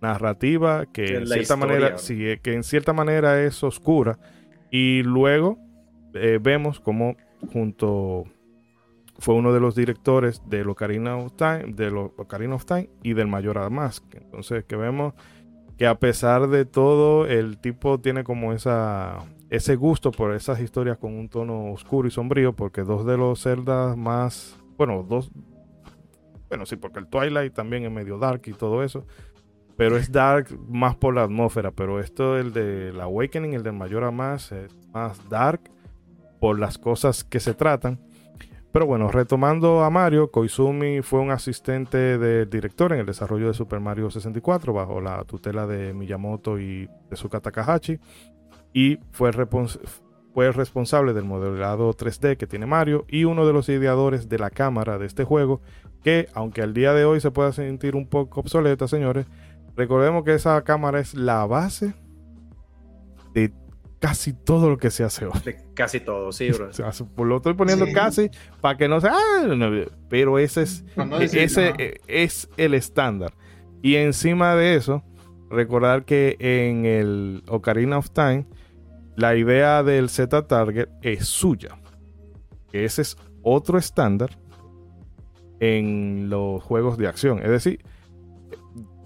narrativa 0.00 0.86
que, 0.86 1.16
en 1.16 1.26
cierta 1.26 1.56
manera, 1.56 1.96
eh, 2.08 2.40
que 2.42 2.54
en 2.54 2.62
cierta 2.62 2.94
manera 2.94 3.42
es 3.42 3.62
oscura. 3.62 4.18
Y 4.70 5.02
luego 5.02 5.58
vemos 6.40 6.80
como 6.80 7.16
junto 7.52 8.24
fue 9.18 9.34
uno 9.34 9.52
de 9.52 9.60
los 9.60 9.74
directores 9.74 10.42
de 10.46 10.62
Ocarina 10.62 11.16
of 11.16 11.32
Time, 11.34 11.72
de 11.74 11.88
Ocarina 11.88 12.54
of 12.54 12.64
Time 12.64 12.88
y 13.02 13.14
del 13.14 13.26
Mayor 13.26 13.70
Mask. 13.70 14.04
Entonces, 14.14 14.64
que 14.64 14.76
vemos 14.76 15.14
que 15.76 15.86
a 15.86 15.98
pesar 15.98 16.48
de 16.48 16.64
todo, 16.64 17.26
el 17.26 17.58
tipo 17.58 18.00
tiene 18.00 18.24
como 18.24 18.52
esa 18.52 19.24
ese 19.50 19.76
gusto 19.76 20.10
por 20.10 20.34
esas 20.34 20.60
historias 20.60 20.98
con 20.98 21.14
un 21.14 21.28
tono 21.28 21.72
oscuro 21.72 22.06
y 22.06 22.10
sombrío, 22.10 22.52
porque 22.54 22.82
dos 22.82 23.06
de 23.06 23.16
los 23.16 23.42
Zelda 23.42 23.96
más, 23.96 24.58
bueno, 24.76 25.04
dos, 25.08 25.30
bueno, 26.48 26.66
sí, 26.66 26.76
porque 26.76 26.98
el 26.98 27.06
Twilight 27.06 27.54
también 27.54 27.84
es 27.84 27.90
medio 27.90 28.18
dark 28.18 28.42
y 28.46 28.52
todo 28.52 28.82
eso, 28.82 29.06
pero 29.76 29.96
es 29.96 30.12
dark 30.12 30.48
más 30.68 30.96
por 30.96 31.14
la 31.14 31.22
atmósfera, 31.22 31.70
pero 31.70 32.00
esto, 32.00 32.36
el 32.36 32.52
de 32.52 32.92
Awakening, 33.00 33.54
el 33.54 33.62
del 33.62 33.74
Mayor 33.74 34.10
Mask, 34.12 34.52
es 34.52 34.76
más 34.92 35.28
dark 35.28 35.60
por 36.40 36.58
las 36.58 36.78
cosas 36.78 37.24
que 37.24 37.40
se 37.40 37.54
tratan. 37.54 37.98
Pero 38.72 38.86
bueno, 38.86 39.08
retomando 39.08 39.82
a 39.82 39.90
Mario, 39.90 40.30
Koizumi 40.30 41.00
fue 41.00 41.20
un 41.20 41.30
asistente 41.30 42.18
del 42.18 42.50
director 42.50 42.92
en 42.92 43.00
el 43.00 43.06
desarrollo 43.06 43.48
de 43.48 43.54
Super 43.54 43.80
Mario 43.80 44.10
64 44.10 44.72
bajo 44.74 45.00
la 45.00 45.24
tutela 45.24 45.66
de 45.66 45.94
Miyamoto 45.94 46.58
y 46.58 46.88
Tezuka 47.08 47.40
Takahashi 47.40 47.98
y 48.74 48.98
fue, 49.10 49.30
fue 50.34 50.52
responsable 50.52 51.14
del 51.14 51.24
modelado 51.24 51.94
3D 51.94 52.36
que 52.36 52.46
tiene 52.46 52.66
Mario 52.66 53.06
y 53.08 53.24
uno 53.24 53.46
de 53.46 53.54
los 53.54 53.70
ideadores 53.70 54.28
de 54.28 54.38
la 54.38 54.50
cámara 54.50 54.98
de 54.98 55.06
este 55.06 55.24
juego 55.24 55.62
que 56.04 56.28
aunque 56.34 56.60
al 56.62 56.74
día 56.74 56.92
de 56.92 57.06
hoy 57.06 57.20
se 57.20 57.30
pueda 57.30 57.52
sentir 57.52 57.96
un 57.96 58.06
poco 58.06 58.40
obsoleta, 58.40 58.86
señores, 58.86 59.26
recordemos 59.76 60.24
que 60.24 60.34
esa 60.34 60.62
cámara 60.62 61.00
es 61.00 61.14
la 61.14 61.46
base 61.46 61.94
de 63.32 63.52
casi 63.98 64.32
todo 64.32 64.70
lo 64.70 64.78
que 64.78 64.90
se 64.90 65.04
hace 65.04 65.26
hoy. 65.26 65.32
casi 65.74 66.00
todo, 66.00 66.32
sí, 66.32 66.50
bro. 66.50 66.70
Lo 67.24 67.36
estoy 67.36 67.54
poniendo 67.54 67.86
casi 67.92 68.30
para 68.60 68.76
que 68.76 68.88
no 68.88 69.00
sea, 69.00 69.12
ah, 69.14 69.56
pero 70.08 70.38
ese 70.38 70.62
es, 70.62 70.84
ese 71.32 72.00
es 72.06 72.48
el 72.56 72.74
estándar. 72.74 73.34
Y 73.82 73.96
encima 73.96 74.54
de 74.54 74.74
eso, 74.76 75.04
recordar 75.50 76.04
que 76.04 76.36
en 76.40 76.84
el 76.84 77.42
Ocarina 77.48 77.98
of 77.98 78.10
Time, 78.10 78.46
la 79.16 79.36
idea 79.36 79.82
del 79.82 80.08
Z 80.08 80.46
Target 80.46 80.88
es 81.02 81.26
suya. 81.26 81.78
Ese 82.72 83.02
es 83.02 83.16
otro 83.42 83.78
estándar 83.78 84.30
en 85.60 86.28
los 86.28 86.62
juegos 86.62 86.98
de 86.98 87.08
acción. 87.08 87.40
Es 87.40 87.50
decir, 87.50 87.84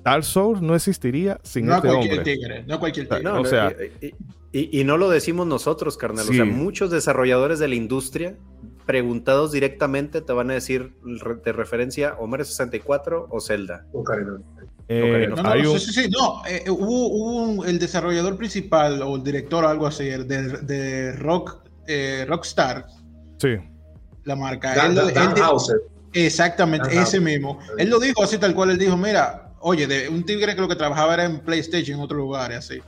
Dark 0.05 0.25
Souls 0.25 0.61
no 0.61 0.75
existiría 0.75 1.41
sin 1.43 1.67
no 1.67 1.77
este 1.77 1.89
hombre. 1.89 2.19
Tigre, 2.19 2.65
no 2.67 2.81
cualquier 2.81 3.09
tigre. 3.09 3.29
o 3.29 3.45
sea, 3.45 3.75
y, 4.55 4.85
no 4.85 4.99
lo 4.99 5.09
decimos 5.09 5.47
nosotros, 5.47 5.97
carnal. 5.97 6.29
O 6.29 6.33
sea, 6.33 6.45
muchos 6.45 6.91
desarrolladores 6.91 7.59
de 7.59 7.69
la 7.69 7.75
industria, 7.75 8.37
preguntados 8.85 9.53
directamente, 9.53 10.21
te 10.21 10.33
van 10.33 10.51
a 10.51 10.55
decir 10.55 10.95
de 11.45 11.53
referencia 11.53 12.17
Homero 12.19 12.45
64 12.45 13.29
o 13.31 13.41
Zelda. 13.41 13.87
Eh, 14.89 15.29
no, 15.29 15.79
sí, 15.79 15.93
sí, 15.93 16.11
no. 16.11 16.43
Eh, 16.47 16.65
hubo, 16.69 17.65
el 17.65 17.79
desarrollador 17.79 18.37
principal 18.37 19.01
o 19.03 19.17
el 19.17 19.23
director 19.23 19.65
o 19.65 19.69
algo 19.69 19.87
así, 19.87 20.05
de, 20.05 20.59
de 20.59 21.13
Rock, 21.13 21.63
eh, 21.87 22.27
Rockstar. 22.29 22.87
Sí. 23.39 23.57
La 24.25 24.37
marca. 24.37 24.75
Dan, 24.75 24.95
Exactamente, 26.15 26.95
ese 26.95 27.21
mismo. 27.21 27.59
Él 27.79 27.89
lo 27.89 27.99
dijo 27.99 28.23
así 28.23 28.37
tal 28.37 28.55
cual. 28.55 28.69
Él 28.71 28.79
dijo, 28.79 28.99
mira, 28.99 29.42
oye, 29.63 29.87
de 29.87 30.09
un 30.09 30.25
tigre 30.25 30.55
que 30.55 30.61
lo 30.61 30.69
que 30.69 30.77
trabajaba 30.77 31.15
era 31.15 31.25
en 31.25 31.41
PlayStation 31.41 31.99
en 31.99 32.05
otro 32.05 32.19
lugar, 32.19 32.53
así. 32.53 32.81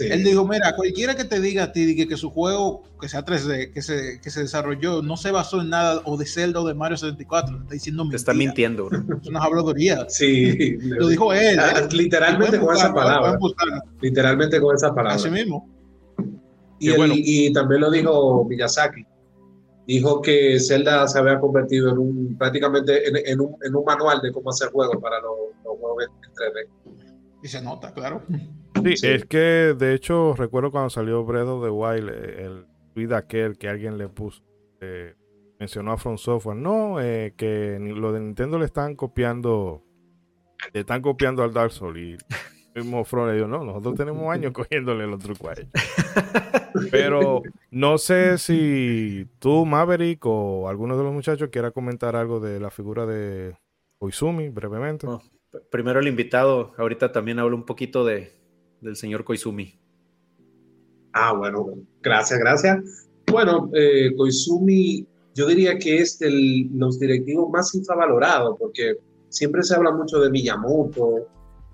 Él 0.00 0.24
dijo, 0.24 0.46
mira, 0.46 0.74
cualquiera 0.74 1.14
que 1.14 1.24
te 1.24 1.40
diga 1.40 1.64
a 1.64 1.72
ti 1.72 1.94
que, 1.94 2.08
que 2.08 2.16
su 2.16 2.30
juego, 2.30 2.82
que 3.00 3.08
sea 3.08 3.24
3D, 3.24 3.72
que 3.72 3.82
se, 3.82 4.20
que 4.20 4.30
se 4.30 4.40
desarrolló, 4.40 5.00
no 5.00 5.16
se 5.16 5.30
basó 5.30 5.60
en 5.60 5.70
nada 5.70 6.02
o 6.04 6.16
de 6.16 6.26
Zelda 6.26 6.60
o 6.60 6.66
de 6.66 6.74
Mario 6.74 6.96
64, 6.96 7.58
está 7.62 7.74
diciendo 7.74 8.08
Te 8.08 8.16
está 8.16 8.34
mintiendo. 8.34 8.88
Es 9.22 9.28
una 9.28 9.40
habladuría. 9.44 10.06
Sí. 10.08 10.76
Lo 10.80 11.06
dijo 11.06 11.32
él. 11.32 11.58
¿eh? 11.60 11.88
Literalmente 11.92 12.58
con 12.58 12.74
esa 12.74 12.92
palabra. 12.92 13.38
Literalmente 14.00 14.60
con 14.60 14.74
esa 14.74 14.88
palabra. 14.92 15.14
Así 15.14 15.30
mismo. 15.30 15.68
Y, 16.80 16.90
y, 17.46 17.52
también 17.52 17.80
lo 17.80 17.90
dijo 17.90 18.44
Miyazaki. 18.44 19.06
Dijo 19.86 20.20
que 20.20 20.58
Zelda 20.58 21.06
se 21.06 21.18
había 21.18 21.38
convertido 21.38 21.90
en 21.90 21.98
un, 21.98 22.38
prácticamente 22.38 23.08
en, 23.08 23.16
en, 23.24 23.40
un, 23.40 23.56
en 23.62 23.74
un, 23.74 23.84
manual 23.84 24.20
de 24.20 24.32
cómo 24.32 24.50
hacer 24.50 24.70
juegos 24.70 24.96
para 25.00 25.20
los, 25.20 25.36
los 25.64 25.78
juegos 25.78 26.04
en 26.04 26.32
3D. 26.32 26.68
Y 27.42 27.48
se 27.48 27.62
nota, 27.62 27.94
claro. 27.94 28.22
Sí, 28.84 29.06
es 29.06 29.24
que 29.24 29.74
de 29.78 29.94
hecho 29.94 30.34
recuerdo 30.34 30.70
cuando 30.70 30.90
salió 30.90 31.24
Breath 31.24 31.48
of 31.48 31.64
the 31.64 31.70
Wild, 31.70 32.08
eh, 32.08 32.44
el 32.44 32.66
tweet 32.94 33.14
aquel 33.14 33.56
que 33.58 33.68
alguien 33.68 33.98
le 33.98 34.08
puso, 34.08 34.42
eh, 34.80 35.14
mencionó 35.58 35.92
a 35.92 35.96
From 35.96 36.18
Software, 36.18 36.56
no, 36.56 37.00
eh, 37.00 37.34
que 37.36 37.78
lo 37.80 38.12
de 38.12 38.20
Nintendo 38.20 38.58
le 38.58 38.66
están 38.66 38.94
copiando, 38.94 39.82
le 40.72 40.80
están 40.80 41.02
copiando 41.02 41.42
al 41.42 41.52
Dark 41.52 41.72
Souls 41.72 41.98
y 41.98 42.16
mismo 42.76 43.04
le 43.26 43.34
dijo, 43.34 43.46
no, 43.46 43.64
nosotros 43.64 43.94
tenemos 43.94 44.32
años 44.32 44.52
cogiéndole 44.54 45.06
los 45.06 45.20
trucos 45.20 45.50
a 45.50 45.52
ellos. 45.52 45.70
Pero 46.90 47.42
no 47.70 47.98
sé 47.98 48.38
si 48.38 49.26
tú, 49.38 49.64
Maverick, 49.64 50.24
o 50.26 50.68
alguno 50.68 50.96
de 50.96 51.04
los 51.04 51.12
muchachos 51.12 51.48
quiera 51.50 51.70
comentar 51.70 52.16
algo 52.16 52.40
de 52.40 52.60
la 52.60 52.70
figura 52.70 53.06
de 53.06 53.56
Koizumi 53.98 54.48
brevemente. 54.50 55.06
primero 55.70 56.00
el 56.00 56.08
invitado, 56.08 56.72
ahorita 56.76 57.12
también 57.12 57.38
hablo 57.38 57.56
un 57.56 57.64
poquito 57.64 58.04
de, 58.04 58.32
del 58.80 58.96
señor 58.96 59.24
Koizumi. 59.24 59.78
Ah, 61.12 61.32
bueno, 61.32 61.66
gracias, 62.02 62.38
gracias. 62.38 63.08
Bueno, 63.30 63.70
eh, 63.74 64.14
Koizumi, 64.16 65.06
yo 65.34 65.46
diría 65.46 65.78
que 65.78 65.98
es 65.98 66.18
de 66.18 66.68
los 66.74 67.00
directivos 67.00 67.50
más 67.50 67.74
infravalorados, 67.74 68.56
porque 68.58 68.96
siempre 69.30 69.62
se 69.62 69.74
habla 69.74 69.92
mucho 69.92 70.20
de 70.20 70.30
Miyamoto, 70.30 71.26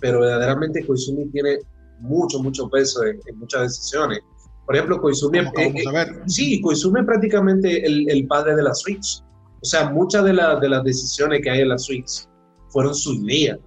pero 0.02 0.20
verdaderamente 0.20 0.84
Koizumi 0.84 1.30
tiene 1.30 1.60
mucho, 2.00 2.42
mucho 2.42 2.68
peso 2.68 3.02
en, 3.04 3.20
muchas 3.36 3.62
decisiones. 3.62 4.20
Por 4.66 4.76
ejemplo, 4.76 5.00
Koizumi, 5.00 5.38
eh, 5.38 5.50
eh, 5.56 6.06
sí, 6.26 6.60
Koizumi 6.60 7.00
es 7.00 7.06
prácticamente 7.06 7.86
el, 7.86 8.26
padre 8.26 8.54
de 8.54 8.64
la 8.64 8.74
Switch. 8.74 9.22
O 9.62 9.64
sea, 9.64 9.88
muchas 9.88 10.24
de, 10.24 10.32
de 10.32 10.68
las 10.68 10.84
decisiones 10.84 11.40
que 11.42 11.48
hay 11.48 11.60
en 11.60 11.70
la 11.70 11.78
Switch 11.78 12.28
fueron 12.68 12.94
sus 12.94 13.24
días. 13.24 13.58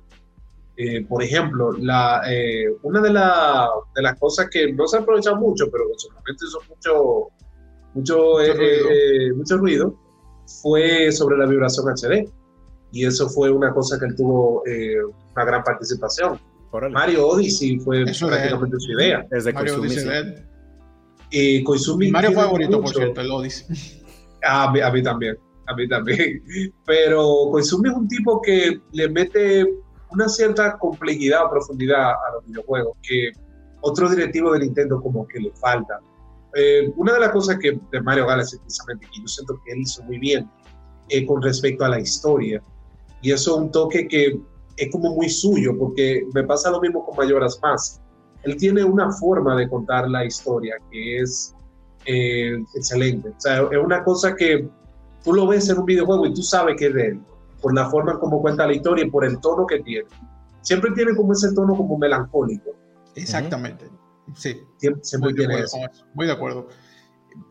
Eh, 0.78 1.06
por 1.06 1.24
ejemplo, 1.24 1.71
la, 1.80 2.21
eh, 2.30 2.65
una 2.84 3.00
de, 3.00 3.10
de, 3.10 4.02
las 4.02 4.19
cosas 4.19 4.50
que 4.52 4.74
no 4.74 4.86
se 4.88 4.98
aprovecha 4.98 5.34
mucho, 5.34 5.71
pero 5.71 5.86
que 5.88 5.93
solamente 5.98 6.45
hizo 6.45 6.60
mucho, 6.67 7.28
mucho, 7.93 8.41
eh, 8.41 9.32
mucho 9.34 9.58
ruido. 9.58 9.95
fue 10.62 11.12
sobre 11.13 11.38
la 11.38 11.45
vibración 11.45 11.88
HD. 11.88 12.30
Y 12.95 13.05
eso 13.05 13.29
fue 13.29 13.51
una 13.51 13.73
cosa 13.73 13.99
que 13.99 14.05
él 14.05 14.15
tuvo 14.15 14.63
una 14.63 15.45
gran 15.45 15.63
participación. 15.63 16.39
Mario 16.91 17.27
Odyssey 17.27 17.77
fue 17.79 18.05
prácticamente 18.05 18.79
su 18.79 18.91
idea. 18.93 19.25
Desde 19.29 19.53
Mario 19.53 19.81
Koizumi. 21.65 22.12
Mario 22.12 22.31
favorito, 22.31 22.81
por 22.81 22.93
cierto, 22.93 23.21
el 23.21 23.31
Odyssey. 23.31 24.01
a 24.43 24.71
mí 24.71 25.03
también 25.03 25.38
a 25.67 25.75
mí 25.75 25.88
también. 25.88 26.43
Pero 26.86 27.49
Koizumi 27.51 27.89
es 27.89 27.95
un 27.95 28.08
tipo 28.08 28.41
que 28.41 28.79
le 28.91 29.10
mete 29.10 29.65
una 30.12 30.29
cierta 30.29 30.77
complejidad 30.77 31.45
o 31.45 31.49
profundidad 31.49 32.12
a 32.12 32.34
los 32.36 32.45
videojuegos 32.45 32.97
que 33.01 33.31
otro 33.81 34.10
directivo 34.10 34.53
de 34.53 34.60
Nintendo 34.60 35.01
como 35.01 35.27
que 35.27 35.39
le 35.39 35.51
falta. 35.53 35.99
Eh, 36.55 36.91
una 36.95 37.13
de 37.13 37.19
las 37.19 37.31
cosas 37.31 37.58
que 37.58 37.77
de 37.91 38.01
Mario 38.01 38.27
Galaxy 38.27 38.58
precisamente 38.60 39.08
que 39.08 39.21
yo 39.21 39.27
siento 39.27 39.60
que 39.65 39.73
él 39.73 39.79
hizo 39.79 40.01
muy 40.03 40.19
bien 40.19 40.49
eh, 41.10 41.25
con 41.25 41.41
respecto 41.41 41.84
a 41.84 41.89
la 41.89 41.99
historia 41.99 42.62
y 43.21 43.32
eso 43.32 43.56
es 43.56 43.62
un 43.63 43.71
toque 43.71 44.08
que 44.08 44.39
es 44.78 44.91
como 44.91 45.15
muy 45.15 45.30
suyo 45.30 45.78
porque 45.78 46.28
me 46.34 46.43
pasa 46.43 46.69
lo 46.69 46.82
mismo 46.82 47.06
con 47.06 47.15
Mayoras 47.17 47.60
Más. 47.62 48.01
Él 48.43 48.58
tiene 48.58 48.84
una 48.84 49.12
forma 49.12 49.56
de 49.56 49.67
contar 49.69 50.10
la 50.10 50.25
historia 50.25 50.75
que 50.91 51.21
es 51.21 51.56
eh, 52.06 52.63
excelente. 52.75 53.30
O 53.30 53.39
sea, 53.39 53.63
es 53.71 53.78
una 53.84 54.04
cosa 54.04 54.36
que 54.36 54.67
tú 55.23 55.34
lo 55.34 55.47
ves 55.47 55.69
en 55.69 55.80
un 55.80 55.86
videojuego 55.86 56.28
y 56.28 56.34
tú 56.34 56.43
sabes 56.43 56.75
que 56.78 56.88
es 56.88 56.93
de 56.93 57.08
él, 57.08 57.21
por 57.62 57.73
la 57.73 57.89
forma 57.89 58.13
en 58.13 58.19
cómo 58.19 58.41
cuenta 58.41 58.67
la 58.67 58.73
historia 58.73 59.06
y 59.06 59.10
por 59.10 59.25
el 59.25 59.39
tono 59.39 59.65
que 59.65 59.80
tiene. 59.80 60.08
Siempre 60.62 60.91
tiene 60.91 61.15
como 61.15 61.34
ese 61.34 61.54
tono 61.54 61.75
como 61.75 61.97
melancólico. 61.97 62.71
Exactamente. 63.15 63.89
Sí. 64.36 64.62
Siempre, 65.01 65.34
tiene 65.34 65.60
eso. 65.60 65.78
Muy 66.13 66.28
de 66.28 66.34
acuerdo. 66.34 66.67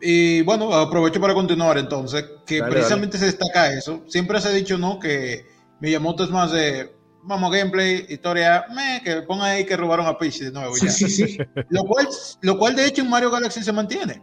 Y 0.01 0.41
bueno, 0.43 0.73
aprovecho 0.73 1.21
para 1.21 1.33
continuar 1.33 1.77
entonces, 1.77 2.25
que 2.45 2.61
precisamente 2.63 3.17
se 3.17 3.25
destaca 3.25 3.71
eso. 3.71 4.03
Siempre 4.07 4.39
se 4.41 4.49
ha 4.49 4.51
dicho, 4.51 4.77
¿no? 4.77 4.99
Que 4.99 5.45
Miyamoto 5.79 6.23
es 6.23 6.29
más 6.29 6.51
de, 6.51 6.95
vamos, 7.23 7.51
gameplay, 7.51 8.05
historia, 8.09 8.65
me, 8.73 9.01
que 9.03 9.21
ponga 9.23 9.45
ahí 9.45 9.65
que 9.65 9.75
robaron 9.75 10.05
a 10.05 10.17
Peach 10.17 10.39
de 10.39 10.51
nuevo. 10.51 10.75
Ya. 10.81 10.89
Sí, 10.89 11.09
sí, 11.09 11.27
sí. 11.27 11.37
lo, 11.69 11.83
cual, 11.83 12.07
lo 12.41 12.57
cual, 12.57 12.75
de 12.75 12.85
hecho, 12.85 13.01
en 13.01 13.09
Mario 13.09 13.31
Galaxy 13.31 13.63
se 13.63 13.71
mantiene. 13.71 14.21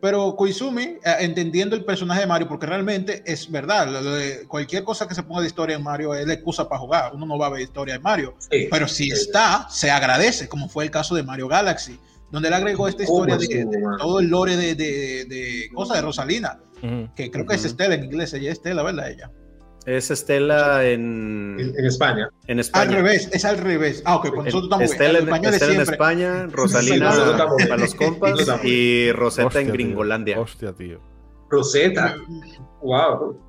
Pero 0.00 0.36
Koizumi, 0.36 0.82
eh, 0.82 1.00
entendiendo 1.20 1.74
el 1.74 1.84
personaje 1.84 2.20
de 2.20 2.26
Mario, 2.26 2.46
porque 2.46 2.66
realmente 2.66 3.22
es 3.26 3.50
verdad, 3.50 3.88
cualquier 4.46 4.84
cosa 4.84 5.08
que 5.08 5.14
se 5.14 5.24
ponga 5.24 5.40
de 5.40 5.48
historia 5.48 5.76
en 5.76 5.82
Mario 5.82 6.14
es 6.14 6.26
la 6.26 6.34
excusa 6.34 6.68
para 6.68 6.80
jugar. 6.80 7.12
Uno 7.14 7.26
no 7.26 7.36
va 7.36 7.46
a 7.46 7.50
ver 7.50 7.62
historia 7.62 7.94
de 7.94 8.00
Mario. 8.00 8.36
pero 8.70 8.86
si 8.86 9.10
está, 9.10 9.66
se 9.68 9.90
agradece, 9.90 10.48
como 10.48 10.68
fue 10.68 10.84
el 10.84 10.90
caso 10.90 11.16
de 11.16 11.24
Mario 11.24 11.48
Galaxy, 11.48 11.98
donde 12.30 12.48
él 12.48 12.54
agregó 12.54 12.86
esta 12.86 13.02
historia 13.02 13.36
de, 13.36 13.66
todo 13.98 14.20
el 14.20 14.28
lore 14.28 14.56
de, 14.56 14.74
de, 14.74 15.24
de 15.24 15.70
cosas 15.74 15.96
de 15.96 16.02
Rosalina, 16.02 16.60
que 17.16 17.30
creo 17.30 17.44
que 17.44 17.56
es 17.56 17.64
Estela 17.64 17.94
en 17.94 18.04
inglés, 18.04 18.32
ella 18.34 18.52
es 18.52 18.58
Estela, 18.58 18.84
¿verdad? 18.84 19.10
Ella. 19.10 19.32
Es 19.88 20.10
Estela 20.10 20.84
en... 20.84 21.56
en... 21.58 21.86
España. 21.86 22.28
En 22.46 22.60
España. 22.60 22.82
Al 22.82 22.92
revés, 22.92 23.30
es 23.32 23.42
al 23.46 23.56
revés. 23.56 24.02
Ah, 24.04 24.16
ok, 24.16 24.34
pues 24.34 24.44
nosotros 24.44 24.64
estamos 24.64 24.90
Estela, 24.90 25.18
en, 25.20 25.44
Estela 25.46 25.72
en 25.72 25.80
España, 25.80 26.46
Rosalina 26.50 27.10
para 27.10 27.78
los 27.78 27.94
compas 27.94 28.38
y 28.64 29.10
Rosetta 29.12 29.62
en 29.62 29.68
Gringolandia. 29.68 30.38
Hostia, 30.38 30.74
tío. 30.74 31.00
Rosetta. 31.48 32.16
Wow. 32.82 33.40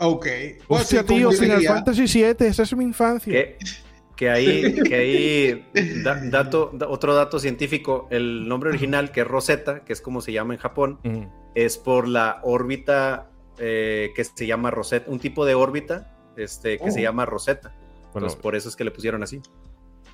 Ok. 0.00 0.26
Hostia, 0.68 1.06
tío, 1.06 1.32
Final 1.32 1.62
Fantasy 1.62 2.04
VII, 2.04 2.46
esa 2.46 2.64
es 2.64 2.76
mi 2.76 2.84
infancia. 2.84 3.32
Que, 3.32 3.56
que 4.14 4.28
ahí, 4.28 4.74
que 4.82 4.94
ahí 4.94 5.66
dato, 6.30 6.70
otro 6.86 7.14
dato 7.14 7.38
científico, 7.38 8.08
el 8.10 8.46
nombre 8.46 8.68
original, 8.68 9.10
que 9.10 9.22
es 9.22 9.26
Rosetta, 9.26 9.84
que 9.86 9.94
es 9.94 10.02
como 10.02 10.20
se 10.20 10.32
llama 10.34 10.52
en 10.52 10.60
Japón, 10.60 10.98
es 11.54 11.78
por 11.78 12.06
la 12.08 12.40
órbita 12.42 13.27
eh, 13.58 14.12
que 14.14 14.24
se 14.24 14.46
llama 14.46 14.70
Rosetta, 14.70 15.10
un 15.10 15.18
tipo 15.18 15.44
de 15.44 15.54
órbita 15.54 16.14
este, 16.36 16.78
que 16.78 16.90
se 16.90 17.00
oh. 17.00 17.02
llama 17.02 17.26
Rosetta. 17.26 17.74
Bueno, 18.12 18.28
por 18.40 18.56
eso 18.56 18.68
es 18.68 18.76
que 18.76 18.84
le 18.84 18.90
pusieron 18.90 19.22
así. 19.22 19.40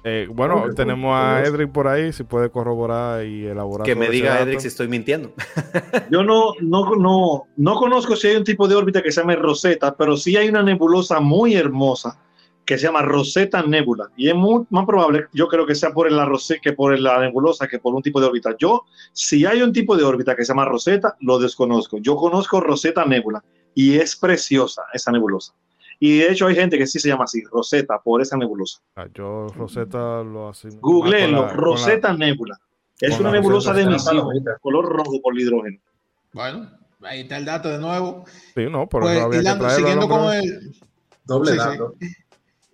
Eh, 0.06 0.28
bueno, 0.30 0.66
tenemos 0.74 1.14
a 1.16 1.42
Edric 1.44 1.72
por 1.72 1.88
ahí, 1.88 2.12
si 2.12 2.24
puede 2.24 2.50
corroborar 2.50 3.24
y 3.24 3.46
elaborar. 3.46 3.86
Que 3.86 3.94
me 3.94 4.10
diga 4.10 4.38
Edric 4.40 4.60
si 4.60 4.68
estoy 4.68 4.86
mintiendo. 4.86 5.32
Yo 6.10 6.22
no, 6.22 6.52
no, 6.60 6.94
no, 6.96 7.44
no 7.56 7.74
conozco 7.76 8.14
si 8.14 8.28
hay 8.28 8.36
un 8.36 8.44
tipo 8.44 8.68
de 8.68 8.74
órbita 8.74 9.02
que 9.02 9.10
se 9.10 9.22
llame 9.22 9.36
Rosetta, 9.36 9.96
pero 9.96 10.16
sí 10.18 10.36
hay 10.36 10.48
una 10.48 10.62
nebulosa 10.62 11.20
muy 11.20 11.54
hermosa 11.54 12.18
que 12.64 12.78
se 12.78 12.84
llama 12.84 13.02
Rosetta 13.02 13.62
Nebula. 13.62 14.10
Y 14.16 14.28
es 14.28 14.34
muy, 14.34 14.64
más 14.70 14.86
probable, 14.86 15.26
yo 15.32 15.48
creo 15.48 15.66
que 15.66 15.74
sea 15.74 15.92
por 15.92 16.10
la 16.10 16.30
que 16.62 16.72
por 16.72 16.98
la 16.98 17.20
nebulosa 17.20 17.68
que 17.68 17.78
por 17.78 17.94
un 17.94 18.02
tipo 18.02 18.20
de 18.20 18.26
órbita. 18.26 18.56
Yo, 18.58 18.84
si 19.12 19.44
hay 19.44 19.62
un 19.62 19.72
tipo 19.72 19.96
de 19.96 20.04
órbita 20.04 20.34
que 20.34 20.44
se 20.44 20.52
llama 20.52 20.64
Rosetta, 20.64 21.16
lo 21.20 21.38
desconozco. 21.38 21.98
Yo 21.98 22.16
conozco 22.16 22.60
Rosetta 22.60 23.04
Nebula 23.04 23.42
y 23.74 23.96
es 23.96 24.16
preciosa 24.16 24.82
esa 24.92 25.12
nebulosa. 25.12 25.54
Y 26.00 26.18
de 26.18 26.32
hecho 26.32 26.46
hay 26.46 26.54
gente 26.54 26.76
que 26.76 26.86
sí 26.86 26.98
se 26.98 27.08
llama 27.08 27.24
así, 27.24 27.42
Rosetta, 27.44 28.00
por 28.02 28.20
esa 28.20 28.36
nebulosa. 28.36 28.80
Ah, 28.96 29.06
yo 29.14 29.46
Rosetta 29.48 30.22
lo 30.22 30.48
hace. 30.48 30.68
Googleenlo, 30.80 31.48
Rosetta 31.48 32.12
Nebula. 32.12 32.58
Es 33.00 33.18
una 33.18 33.30
nebulosa 33.30 33.72
de 33.72 33.82
emisión, 33.82 34.26
color 34.60 34.86
rojo 34.86 35.20
por 35.22 35.34
el 35.34 35.40
hidrógeno. 35.40 35.78
Bueno, 36.32 36.70
ahí 37.02 37.20
está 37.20 37.36
el 37.36 37.44
dato 37.44 37.68
de 37.68 37.78
nuevo. 37.78 38.24
Sí, 38.54 38.66
no, 38.70 38.88
por 38.88 39.02
pues, 39.02 39.20
había 39.20 39.58
que 39.58 39.70
siguiendo 39.70 40.08
con 40.08 40.32
el 40.32 40.74
doble 41.24 41.56
dato 41.56 41.94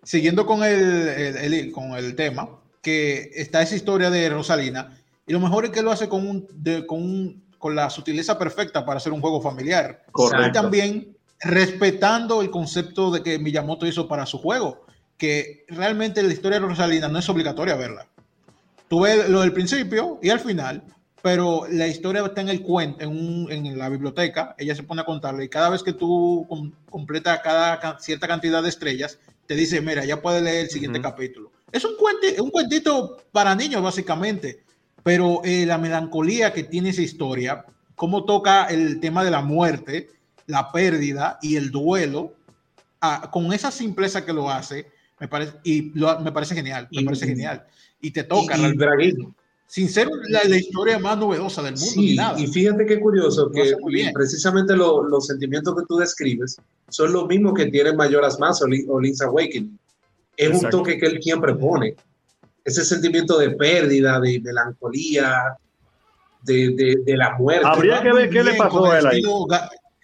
siguiendo 0.02 0.46
con 0.46 0.64
el, 0.64 1.70
con 1.72 1.92
el 1.92 2.14
tema, 2.16 2.48
que 2.82 3.30
está 3.34 3.62
esa 3.62 3.76
historia 3.76 4.10
de 4.10 4.28
Rosalina, 4.30 4.96
y 5.26 5.32
lo 5.32 5.40
mejor 5.40 5.64
es 5.64 5.70
que 5.70 5.82
lo 5.82 5.92
hace 5.92 6.08
con, 6.08 6.26
un, 6.26 6.48
con, 6.86 7.42
con 7.58 7.76
la 7.76 7.90
sutileza 7.90 8.38
perfecta 8.38 8.84
para 8.84 8.98
hacer 8.98 9.12
un 9.12 9.20
juego 9.20 9.40
familiar. 9.40 10.02
Y 10.48 10.52
también 10.52 11.16
respetando 11.40 12.42
el 12.42 12.50
concepto 12.50 13.10
de 13.10 13.22
que 13.22 13.38
Miyamoto 13.38 13.86
hizo 13.86 14.08
para 14.08 14.26
su 14.26 14.38
juego, 14.38 14.84
que 15.16 15.64
realmente 15.68 16.22
la 16.22 16.32
historia 16.32 16.58
de 16.58 16.66
Rosalina 16.66 17.08
no 17.08 17.18
es 17.18 17.28
obligatoria 17.28 17.76
verla. 17.76 18.06
Tú 18.88 19.00
ves 19.00 19.28
lo 19.28 19.42
del 19.42 19.52
principio 19.52 20.18
y 20.22 20.30
al 20.30 20.40
final, 20.40 20.82
pero 21.22 21.66
la 21.70 21.86
historia 21.86 22.24
está 22.24 22.40
en 22.40 22.48
el 22.48 22.62
cuento, 22.62 23.04
en, 23.04 23.46
en, 23.50 23.78
la 23.78 23.88
biblioteca, 23.88 24.54
ella 24.58 24.74
se 24.74 24.82
pone 24.82 25.02
a 25.02 25.04
contarle 25.04 25.44
y 25.44 25.48
cada 25.48 25.68
vez 25.68 25.82
que 25.82 25.92
tú 25.92 26.46
completas 26.88 27.40
cada 27.44 28.00
cierta 28.00 28.26
cantidad 28.26 28.62
de 28.62 28.68
estrellas, 28.68 29.18
te 29.50 29.56
dice, 29.56 29.80
mira, 29.80 30.04
ya 30.04 30.22
puedes 30.22 30.44
leer 30.44 30.66
el 30.66 30.70
siguiente 30.70 31.00
capítulo. 31.00 31.50
Es 31.72 31.84
un, 31.84 31.96
cuento, 31.96 32.24
un 32.40 32.50
cuentito 32.52 33.16
para 33.32 33.52
niños, 33.56 33.82
básicamente, 33.82 34.62
pero 35.02 35.40
eh, 35.42 35.66
la 35.66 35.76
melancolía 35.76 36.52
que 36.52 36.62
tiene 36.62 36.90
esa 36.90 37.02
historia, 37.02 37.64
cómo 37.96 38.24
toca 38.24 38.66
el 38.66 39.00
tema 39.00 39.24
de 39.24 39.32
la 39.32 39.40
muerte, 39.40 40.08
la 40.46 40.70
pérdida 40.70 41.40
y 41.42 41.56
el 41.56 41.72
duelo, 41.72 42.36
con 43.32 43.52
esa 43.52 43.72
simpleza 43.72 44.24
que 44.24 44.32
lo 44.32 44.48
hace, 44.48 44.86
me 45.18 45.26
parece, 45.26 45.54
y 45.64 45.82
me 46.22 46.30
parece 46.30 46.54
genial, 46.54 46.86
me 46.92 47.02
parece 47.02 47.26
genial. 47.26 47.66
Y 48.00 48.12
te 48.12 48.22
toca. 48.22 48.56
Y, 48.56 49.16
sin 49.70 49.88
ser 49.88 50.08
la, 50.28 50.56
historia 50.56 50.98
más 50.98 51.16
novedosa 51.16 51.62
del 51.62 51.74
mundo. 51.74 51.92
Sí, 51.92 52.18
y 52.38 52.46
fíjate 52.48 52.84
qué 52.86 52.98
curioso, 52.98 53.52
que 53.52 53.76
precisamente 54.12 54.74
los 54.74 55.26
sentimientos 55.28 55.76
que 55.76 55.86
tú 55.86 55.96
describes 55.96 56.56
son 56.88 57.12
los 57.12 57.28
mismos 57.28 57.54
que 57.54 57.66
tienen 57.66 57.94
Mayoras 57.94 58.40
Más 58.40 58.60
o, 58.62 58.66
Link's 58.66 59.20
Awakening. 59.20 59.78
Es 60.36 60.60
un 60.60 60.68
toque 60.70 60.98
que 60.98 61.06
él 61.06 61.22
siempre 61.22 61.54
pone. 61.54 61.94
Ese 62.64 62.84
sentimiento 62.84 63.38
de 63.38 63.50
pérdida, 63.50 64.18
de 64.18 64.40
melancolía, 64.40 65.56
de, 66.42 66.96
de, 67.06 67.16
la 67.16 67.38
muerte. 67.38 67.64
Habría 67.64 68.02
que 68.02 68.12
ver 68.12 68.28
qué 68.28 68.42
le 68.42 68.54
pasó 68.54 68.90
a 68.90 68.98
él 68.98 69.06
ahí. 69.06 69.22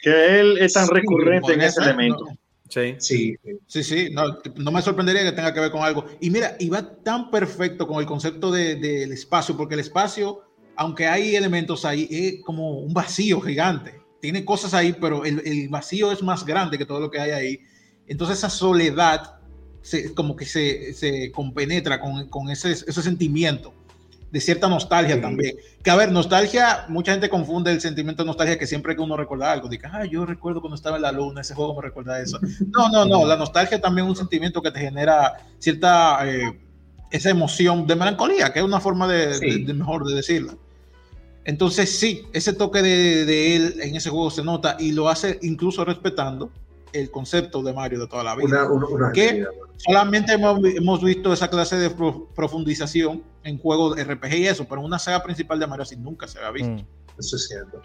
Que 0.00 0.40
él 0.40 0.58
es 0.58 0.74
tan 0.74 0.86
recurrente 0.86 1.54
en 1.54 1.62
ese 1.62 1.82
elemento. 1.82 2.24
Sí, 2.68 2.96
sí, 2.98 3.36
sí, 3.66 3.84
sí. 3.84 4.10
No, 4.10 4.72
me 4.72 4.82
sorprendería 4.82 5.22
que 5.22 5.32
tenga 5.32 5.54
que 5.54 5.60
ver 5.60 5.70
con 5.70 5.82
algo. 5.82 6.04
Y 6.20 6.30
mira, 6.30 6.56
y 6.58 6.68
va 6.68 6.82
tan 7.02 7.30
perfecto 7.30 7.86
con 7.86 8.00
el 8.00 8.06
concepto 8.06 8.50
del 8.50 8.80
de, 8.80 9.04
espacio, 9.04 9.56
porque 9.56 9.74
el 9.74 9.80
espacio, 9.80 10.42
aunque 10.76 11.06
hay 11.06 11.36
elementos 11.36 11.84
ahí, 11.84 12.08
es 12.10 12.44
como 12.44 12.78
un 12.78 12.92
vacío 12.92 13.40
gigante. 13.40 14.00
Tiene 14.20 14.44
cosas 14.44 14.74
ahí, 14.74 14.94
pero 15.00 15.24
el, 15.24 15.42
el 15.46 15.68
vacío 15.68 16.10
es 16.10 16.22
más 16.22 16.44
grande 16.44 16.78
que 16.78 16.86
todo 16.86 17.00
lo 17.00 17.10
que 17.10 17.20
hay 17.20 17.30
ahí. 17.30 17.60
Entonces 18.08 18.38
esa 18.38 18.50
soledad 18.50 19.38
se, 19.82 20.12
como 20.14 20.34
que 20.34 20.46
se, 20.46 20.92
se 20.92 21.30
compenetra 21.30 22.00
con, 22.00 22.28
con 22.28 22.50
ese, 22.50 22.72
ese 22.72 23.02
sentimiento 23.02 23.72
de 24.36 24.40
cierta 24.42 24.68
nostalgia 24.68 25.18
también. 25.18 25.56
Que 25.82 25.88
a 25.88 25.96
ver, 25.96 26.12
nostalgia, 26.12 26.84
mucha 26.88 27.12
gente 27.12 27.30
confunde 27.30 27.72
el 27.72 27.80
sentimiento 27.80 28.22
de 28.22 28.26
nostalgia 28.26 28.58
que 28.58 28.66
siempre 28.66 28.94
que 28.94 29.00
uno 29.00 29.16
recuerda 29.16 29.50
algo, 29.50 29.66
dice, 29.66 29.86
ah, 29.90 30.04
yo 30.04 30.26
recuerdo 30.26 30.60
cuando 30.60 30.74
estaba 30.74 30.96
en 30.96 31.02
la 31.02 31.10
luna, 31.10 31.40
ese 31.40 31.54
juego 31.54 31.74
me 31.74 31.80
recuerda 31.80 32.20
eso. 32.20 32.38
No, 32.70 32.90
no, 32.90 33.06
no, 33.06 33.24
la 33.24 33.36
nostalgia 33.36 33.80
también 33.80 34.06
es 34.06 34.10
un 34.10 34.16
sentimiento 34.16 34.60
que 34.60 34.70
te 34.70 34.80
genera 34.80 35.38
cierta, 35.58 36.18
eh, 36.28 36.60
esa 37.10 37.30
emoción 37.30 37.86
de 37.86 37.96
melancolía, 37.96 38.52
que 38.52 38.58
es 38.58 38.64
una 38.64 38.78
forma 38.78 39.08
de, 39.08 39.64
mejor 39.72 40.06
de 40.06 40.14
decirla. 40.14 40.54
Entonces 41.46 41.98
sí, 41.98 42.26
ese 42.34 42.52
toque 42.52 42.82
de, 42.82 43.24
de, 43.24 43.56
él 43.56 43.74
en 43.80 43.96
ese 43.96 44.10
juego 44.10 44.30
se 44.30 44.44
nota 44.44 44.76
y 44.78 44.92
lo 44.92 45.08
hace 45.08 45.38
incluso 45.40 45.82
respetando 45.82 46.50
el 46.92 47.10
concepto 47.10 47.62
de 47.62 47.72
Mario 47.72 48.00
de 48.00 48.06
toda 48.06 48.24
la 48.24 48.36
vida. 48.36 48.68
que 49.12 49.44
solamente 49.76 50.32
hemos, 50.32 51.02
visto 51.02 51.32
esa 51.32 51.48
clase 51.48 51.76
de 51.76 51.90
profundización 52.34 53.22
en 53.44 53.58
juegos 53.58 53.96
de 53.96 54.04
RPG 54.04 54.34
y 54.34 54.46
eso, 54.46 54.66
pero 54.68 54.80
en 54.80 54.86
una 54.86 54.98
saga 54.98 55.22
principal 55.22 55.58
de 55.58 55.66
Mario 55.66 55.82
así 55.82 55.96
nunca 55.96 56.26
se 56.26 56.38
había 56.38 56.50
visto. 56.50 56.84
Mm. 56.84 57.18
Eso 57.18 57.36
es 57.36 57.48
cierto. 57.48 57.82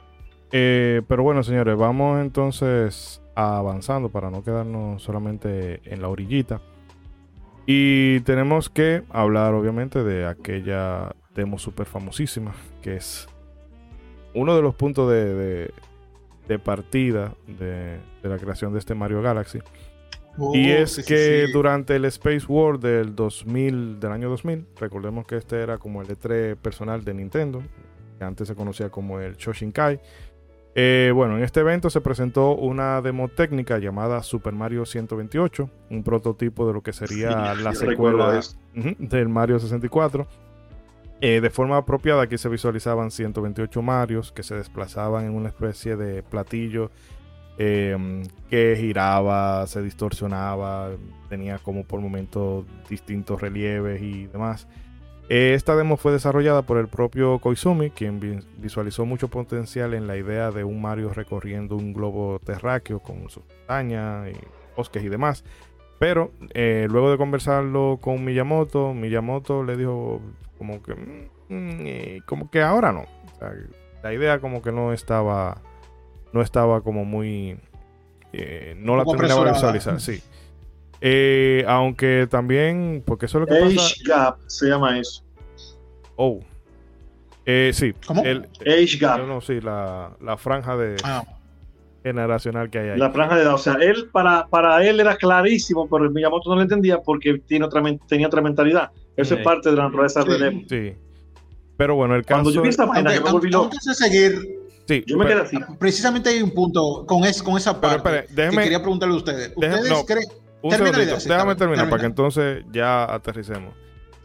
Eh, 0.52 1.02
pero 1.08 1.24
bueno, 1.24 1.44
señores, 1.44 1.78
vamos 1.78 2.20
entonces 2.22 3.22
avanzando 3.36 4.10
para 4.10 4.30
no 4.30 4.44
quedarnos 4.44 5.02
solamente 5.02 5.82
en 5.86 6.02
la 6.02 6.10
orillita. 6.10 6.62
Y 7.66 8.20
tenemos 8.22 8.70
que 8.70 9.04
hablar, 9.10 9.54
obviamente, 9.54 10.04
de 10.04 10.26
aquella 10.26 11.16
demo 11.36 11.58
súper 11.58 11.86
famosísima, 11.86 12.54
que 12.82 12.98
es 12.98 13.28
uno 14.34 14.56
de 14.56 14.62
los 14.62 14.76
puntos 14.76 15.10
de, 15.10 15.34
de, 15.36 15.74
partida 16.60 17.34
de, 17.48 18.00
la 18.24 18.38
creación 18.38 18.74
de 18.74 18.80
este 18.80 18.96
Mario 18.96 19.22
Galaxy. 19.22 19.60
Oh, 20.38 20.56
y 20.56 20.72
es 20.72 21.04
que 21.06 21.48
durante 21.52 21.96
el 21.98 22.06
Space 22.06 22.46
War 22.48 22.80
del 22.80 23.16
2000, 23.16 24.00
del 24.00 24.12
año 24.12 24.30
2000, 24.30 24.66
recordemos 24.80 25.26
que 25.26 25.36
este 25.36 25.62
era 25.62 25.78
como 25.78 26.02
el 26.02 26.08
E3 26.08 26.56
personal 26.56 27.04
de 27.04 27.14
Nintendo, 27.14 27.62
que 28.18 28.24
antes 28.24 28.48
se 28.48 28.56
conocía 28.56 28.90
como 28.90 29.20
el 29.20 29.36
Shoshinkai. 29.36 30.00
Eh, 30.74 31.12
bueno, 31.14 31.38
en 31.38 31.44
este 31.44 31.60
evento 31.60 31.90
se 31.90 32.00
presentó 32.00 32.56
una 32.56 33.02
demo 33.02 33.28
técnica 33.28 33.78
llamada 33.78 34.24
Super 34.24 34.54
Mario 34.54 34.86
128, 34.86 35.70
un 35.90 36.04
prototipo 36.04 36.66
de 36.66 36.74
lo 36.74 36.82
que 36.82 36.94
sería 36.94 37.54
la 37.56 37.76
secuela 37.76 38.40
del 38.74 39.28
Mario 39.28 39.60
64 39.60 40.28
eh, 41.22 41.40
de 41.40 41.50
forma 41.52 41.78
apropiada 41.78 42.24
aquí 42.24 42.38
se 42.40 42.50
visualizaban 42.50 43.12
128 43.12 43.82
Marios 43.82 44.32
que 44.32 44.42
se 44.42 44.56
desplazaban 44.56 45.26
en 45.26 45.36
una 45.36 45.50
especie 45.50 45.96
de 45.96 46.24
platillo 46.24 46.90
em, 47.60 48.24
que 48.50 48.76
giraba, 48.76 49.68
se 49.68 49.84
distorsionaba, 49.84 50.90
tenía 51.30 51.60
como 51.60 51.84
por 51.84 52.02
momentos 52.02 52.66
distintos 52.90 53.40
relieves 53.40 54.02
y 54.02 54.26
demás. 54.28 54.68
Eh, 55.30 55.54
esta 55.54 55.76
demo 55.76 55.96
fue 55.96 56.12
desarrollada 56.12 56.64
por 56.64 56.78
el 56.78 56.88
propio 56.88 57.40
Koizumi, 57.40 57.92
quien 57.92 58.20
visualizó 58.58 59.06
mucho 59.06 59.30
potencial 59.30 59.94
en 59.94 60.08
la 60.08 60.18
idea 60.18 60.52
de 60.52 60.64
un 60.64 60.82
Mario 60.82 61.14
recorriendo 61.14 61.76
un 61.78 61.94
globo 61.94 62.40
terráqueo 62.44 63.00
con 63.00 63.30
sus 63.30 63.44
montañas 63.48 64.28
y 64.30 64.38
bosques 64.76 65.04
y 65.04 65.10
demás. 65.10 65.46
Pero 66.00 66.32
eh, 66.56 66.88
luego 66.90 67.12
de 67.12 67.18
conversarlo 67.18 68.00
con 68.02 68.26
Miyamoto, 68.26 68.94
Miyamoto 68.94 69.64
le 69.64 69.78
dijo 69.78 70.20
como 70.62 70.84
que, 70.84 70.94
mm, 70.94 71.30
mm, 71.50 72.20
como 72.28 72.52
que 72.52 72.62
ahora 72.62 72.92
no. 72.92 73.06
la 74.04 74.14
idea 74.14 74.40
como 74.40 74.62
que 74.62 74.72
no 74.72 74.94
estaba, 74.94 75.60
no 76.34 76.44
estaba 76.44 76.82
como 76.82 77.04
muy, 77.04 77.58
eh, 78.32 78.76
no 78.78 78.96
la 78.96 79.04
terminaba 79.04 79.46
de 79.46 79.54
visualizar, 79.54 80.00
sí. 80.00 80.22
Eh, 81.02 81.66
aunque 81.68 82.28
también, 82.30 83.02
porque 83.04 83.26
eso 83.26 83.40
es 83.40 83.42
lo 83.42 83.48
que 83.48 83.58
Age 83.58 84.04
Gap 84.06 84.38
se 84.46 84.68
llama 84.68 85.00
eso. 85.00 85.24
Oh. 86.16 86.42
sí. 87.72 87.96
¿Cómo? 88.06 88.24
El, 88.24 88.48
Age 88.60 88.98
Gap. 89.00 89.26
No, 89.26 89.42
sí, 89.42 89.62
la, 89.62 90.16
la 90.22 90.38
franja 90.38 90.78
de... 90.78 90.96
Ah 91.04 91.24
generacional 92.04 92.70
que 92.70 92.80
hay 92.80 92.90
ahí. 92.90 93.00
La 93.00 93.12
franja 93.12 93.36
de 93.36 93.44
edad, 93.44 93.54
o 93.54 93.58
sea, 93.58 93.74
él 93.74 94.10
para, 94.12 94.48
para 94.48 94.86
él 94.86 95.00
era 95.00 95.16
clarísimo, 95.16 95.88
pero 95.90 96.10
Miyamoto 96.10 96.50
no 96.50 96.56
lo 96.56 96.62
entendía 96.62 97.00
porque 97.00 97.40
tiene 97.46 97.66
otra, 97.66 97.84
tenía 98.08 98.28
otra 98.28 98.42
mentalidad. 98.42 98.92
Eso 99.16 99.36
es 99.36 99.44
parte 99.44 99.70
de 99.70 99.76
la 99.76 99.84
naturaleza 99.84 100.24
de 100.24 100.38
Demo. 100.38 100.62
Sí. 100.68 100.94
Pero 101.78 101.96
bueno, 101.96 102.16
el 102.16 102.24
caso. 102.24 102.44
Cuando 102.44 102.52
yo 102.52 102.62
vi 102.62 102.70
esta 102.70 102.86
vaina, 102.86 103.14
yo 103.14 103.24
me 103.24 103.32
volví 103.32 103.50
loco. 103.50 103.66
Antes 103.66 103.84
de 103.86 103.94
seguir, 103.94 104.60
sí, 104.88 105.04
yo 105.06 105.18
me 105.18 105.26
quedé 105.26 105.42
así. 105.42 105.58
Precisamente 105.80 106.30
hay 106.30 106.42
un 106.42 106.52
punto 106.52 107.06
con, 107.08 107.24
es, 107.24 107.42
con 107.42 107.58
esa 107.58 107.80
parte 107.80 108.02
pero, 108.04 108.16
espere, 108.18 108.36
déjeme, 108.36 108.58
que 108.58 108.64
quería 108.64 108.82
preguntarle 108.82 109.16
a 109.16 109.18
ustedes. 109.18 109.54
¿Ustedes 109.56 109.90
no, 109.90 110.06
creen.? 110.06 110.26
Un 110.64 110.72
segundito, 110.72 111.18
déjame 111.18 111.56
terminar 111.56 111.90
para 111.90 112.02
que 112.02 112.06
entonces 112.06 112.64
ya 112.72 113.12
aterricemos. 113.12 113.74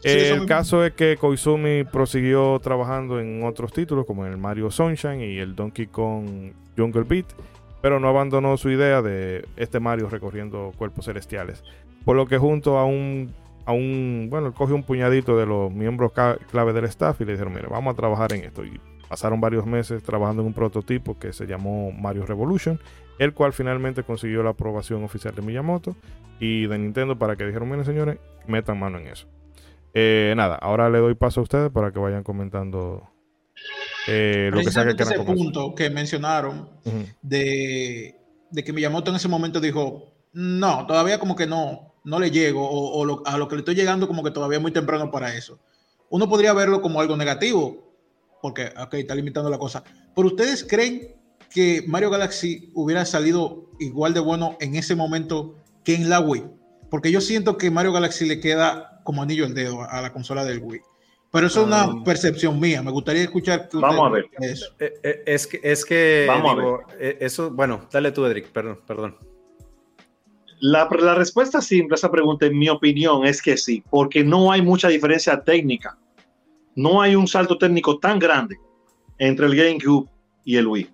el 0.03 0.45
caso 0.45 0.85
es 0.85 0.93
que 0.93 1.17
Koizumi 1.17 1.83
prosiguió 1.83 2.59
trabajando 2.59 3.19
en 3.19 3.43
otros 3.43 3.73
títulos 3.73 4.05
como 4.05 4.23
en 4.23 4.33
el 4.33 4.37
Mario 4.37 4.69
Sunshine 4.69 5.21
y 5.21 5.39
el 5.39 5.55
Donkey 5.55 5.87
Kong 5.87 6.53
Jungle 6.77 7.03
Beat 7.03 7.25
pero 7.81 7.99
no 7.99 8.09
abandonó 8.09 8.57
su 8.57 8.69
idea 8.69 9.01
de 9.01 9.45
este 9.55 9.79
Mario 9.79 10.09
recorriendo 10.09 10.73
cuerpos 10.77 11.05
celestiales. 11.05 11.63
Por 12.05 12.15
lo 12.15 12.25
que 12.25 12.37
junto 12.37 12.77
a 12.77 12.85
un, 12.85 13.33
a 13.65 13.73
un 13.73 14.27
bueno, 14.29 14.53
cogió 14.53 14.75
un 14.75 14.83
puñadito 14.83 15.37
de 15.37 15.45
los 15.45 15.71
miembros 15.71 16.11
clave 16.49 16.73
del 16.73 16.85
staff 16.85 17.19
y 17.21 17.25
le 17.25 17.33
dijeron, 17.33 17.53
mire, 17.53 17.67
vamos 17.67 17.93
a 17.93 17.97
trabajar 17.97 18.33
en 18.33 18.45
esto. 18.45 18.63
Y 18.65 18.79
pasaron 19.07 19.41
varios 19.41 19.65
meses 19.65 20.03
trabajando 20.03 20.41
en 20.41 20.47
un 20.47 20.53
prototipo 20.53 21.17
que 21.17 21.33
se 21.33 21.45
llamó 21.45 21.91
Mario 21.91 22.25
Revolution, 22.25 22.79
el 23.19 23.33
cual 23.33 23.53
finalmente 23.53 24.03
consiguió 24.03 24.43
la 24.43 24.51
aprobación 24.51 25.03
oficial 25.03 25.35
de 25.35 25.41
Miyamoto 25.41 25.95
y 26.39 26.67
de 26.67 26.77
Nintendo 26.77 27.17
para 27.17 27.35
que 27.35 27.45
dijeron, 27.45 27.69
miren 27.69 27.85
señores, 27.85 28.17
metan 28.47 28.79
mano 28.79 28.99
en 28.99 29.07
eso. 29.07 29.27
Eh, 29.93 30.33
nada, 30.37 30.55
ahora 30.55 30.89
le 30.89 30.99
doy 30.99 31.15
paso 31.15 31.39
a 31.39 31.43
ustedes 31.43 31.71
para 31.71 31.91
que 31.91 31.99
vayan 31.99 32.23
comentando 32.23 33.09
eh, 34.07 34.49
lo 34.51 34.59
que 34.59 34.95
que 34.95 35.03
ese 35.03 35.19
punto 35.19 35.75
que 35.75 35.89
mencionaron 35.89 36.69
de, 37.21 38.15
que 38.55 38.73
Miyamoto 38.73 39.11
en 39.11 39.17
ese 39.17 39.27
momento 39.27 39.59
dijo, 39.59 40.13
no, 40.33 40.85
todavía 40.87 41.19
como 41.19 41.35
que 41.35 41.45
no, 41.45 41.93
no 42.03 42.19
le 42.19 42.31
llego, 42.31 42.67
o, 42.69 43.25
a 43.25 43.37
lo 43.37 43.47
que 43.47 43.55
le 43.55 43.59
estoy 43.59 43.75
llegando 43.75 44.07
como 44.07 44.23
que 44.23 44.31
todavía 44.31 44.57
es 44.57 44.61
muy 44.61 44.71
temprano 44.71 45.11
para 45.11 45.35
eso. 45.35 45.59
Uno 46.09 46.29
podría 46.29 46.53
verlo 46.53 46.81
como 46.81 47.01
algo 47.01 47.17
negativo, 47.17 47.93
porque, 48.41 48.71
ok, 48.77 48.93
está 48.93 49.13
limitando 49.13 49.49
la 49.49 49.57
cosa. 49.57 49.83
Pero 50.15 50.27
ustedes 50.27 50.63
creen 50.63 51.15
que 51.49 51.83
Mario 51.87 52.09
Galaxy 52.09 52.71
hubiera 52.75 53.05
salido 53.05 53.71
igual 53.79 54.13
de 54.13 54.19
bueno 54.19 54.57
en 54.61 54.75
ese 54.75 54.95
momento 54.95 55.55
que 55.83 55.95
en 55.95 56.09
la 56.09 56.19
Wii? 56.19 56.45
Porque 56.89 57.11
yo 57.11 57.19
siento 57.19 57.57
que 57.57 57.71
Mario 57.71 57.91
Galaxy 57.91 58.25
le 58.25 58.39
queda 58.39 59.01
como 59.03 59.21
anillo 59.21 59.45
al 59.45 59.53
dedo 59.53 59.83
a 59.83 60.01
la 60.01 60.13
consola 60.13 60.45
del 60.45 60.59
Wii. 60.59 60.81
Pero 61.31 61.47
eso 61.47 61.61
es 61.61 61.67
una 61.67 62.03
percepción 62.03 62.59
mía. 62.59 62.81
Me 62.81 62.91
gustaría 62.91 63.23
escuchar. 63.23 63.69
Vamos 63.73 64.07
a 64.07 64.09
ver. 64.09 64.29
Eso. 64.39 64.73
Eh, 64.79 64.93
eh, 65.03 65.23
es 65.25 65.47
que, 65.47 65.59
es 65.61 65.85
que 65.85 66.25
Vamos 66.27 66.51
a 66.51 66.55
ver. 66.55 66.75
Eh, 66.99 67.17
eso, 67.21 67.51
bueno, 67.51 67.87
dale 67.91 68.11
tú, 68.11 68.25
Edric, 68.25 68.47
perdón, 68.49 68.79
perdón. 68.87 69.17
La, 70.59 70.87
la, 70.99 71.15
respuesta 71.15 71.61
simple 71.61 71.93
a 71.93 71.97
esa 71.97 72.09
pregunta, 72.09 72.47
en 72.47 72.57
mi 72.57 72.69
opinión, 72.69 73.25
es 73.25 73.41
que 73.41 73.57
sí, 73.57 73.83
porque 73.89 74.23
no 74.23 74.51
hay 74.51 74.61
mucha 74.61 74.87
diferencia 74.87 75.41
técnica. 75.41 75.97
No 76.75 77.01
hay 77.01 77.15
un 77.15 77.27
salto 77.27 77.57
técnico 77.57 77.99
tan 77.99 78.19
grande 78.19 78.57
entre 79.17 79.47
el 79.47 79.55
GameCube 79.55 80.09
y 80.45 80.55
el 80.55 80.67
Wii. 80.67 80.89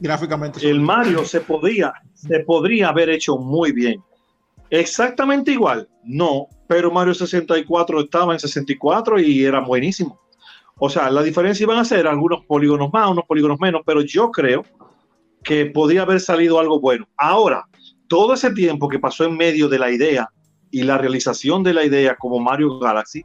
Gráficamente. 0.00 0.68
El 0.68 0.80
Mario 0.80 1.24
se 1.24 1.40
podría, 1.40 1.92
se 2.14 2.40
podría 2.40 2.88
haber 2.88 3.10
hecho 3.10 3.36
muy 3.36 3.72
bien. 3.72 4.02
Exactamente 4.70 5.52
igual, 5.52 5.88
no, 6.04 6.46
pero 6.70 6.88
Mario 6.92 7.14
64 7.14 8.02
estaba 8.02 8.32
en 8.32 8.38
64 8.38 9.18
y 9.18 9.44
era 9.44 9.58
buenísimo. 9.58 10.20
O 10.78 10.88
sea, 10.88 11.10
la 11.10 11.20
diferencia 11.20 11.64
iban 11.64 11.78
a 11.78 11.84
ser 11.84 12.06
algunos 12.06 12.44
polígonos 12.46 12.92
más, 12.92 13.10
unos 13.10 13.24
polígonos 13.24 13.58
menos, 13.58 13.82
pero 13.84 14.02
yo 14.02 14.30
creo 14.30 14.62
que 15.42 15.66
podría 15.66 16.02
haber 16.02 16.20
salido 16.20 16.60
algo 16.60 16.78
bueno. 16.78 17.08
Ahora, 17.16 17.64
todo 18.06 18.34
ese 18.34 18.52
tiempo 18.52 18.88
que 18.88 19.00
pasó 19.00 19.24
en 19.24 19.36
medio 19.36 19.68
de 19.68 19.80
la 19.80 19.90
idea 19.90 20.30
y 20.70 20.84
la 20.84 20.96
realización 20.96 21.64
de 21.64 21.74
la 21.74 21.84
idea 21.84 22.14
como 22.14 22.38
Mario 22.38 22.78
Galaxy, 22.78 23.24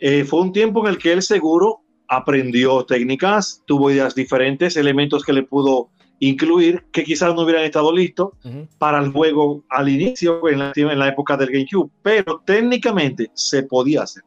eh, 0.00 0.24
fue 0.24 0.40
un 0.40 0.52
tiempo 0.52 0.80
en 0.80 0.88
el 0.88 0.98
que 0.98 1.12
él 1.12 1.22
seguro 1.22 1.82
aprendió 2.08 2.84
técnicas, 2.84 3.62
tuvo 3.68 3.92
ideas 3.92 4.16
diferentes, 4.16 4.76
elementos 4.76 5.22
que 5.22 5.32
le 5.32 5.44
pudo 5.44 5.90
incluir 6.20 6.84
que 6.92 7.04
quizás 7.04 7.34
no 7.34 7.42
hubieran 7.42 7.64
estado 7.64 7.94
listos 7.94 8.30
para 8.78 8.98
el 8.98 9.12
juego 9.12 9.64
al 9.68 9.88
inicio, 9.88 10.48
en 10.48 10.58
la, 10.58 10.72
en 10.74 10.98
la, 10.98 11.08
época 11.08 11.36
del 11.36 11.50
GameCube, 11.50 11.90
pero 12.02 12.42
técnicamente 12.44 13.30
se 13.34 13.62
podía 13.62 14.02
hacer. 14.02 14.24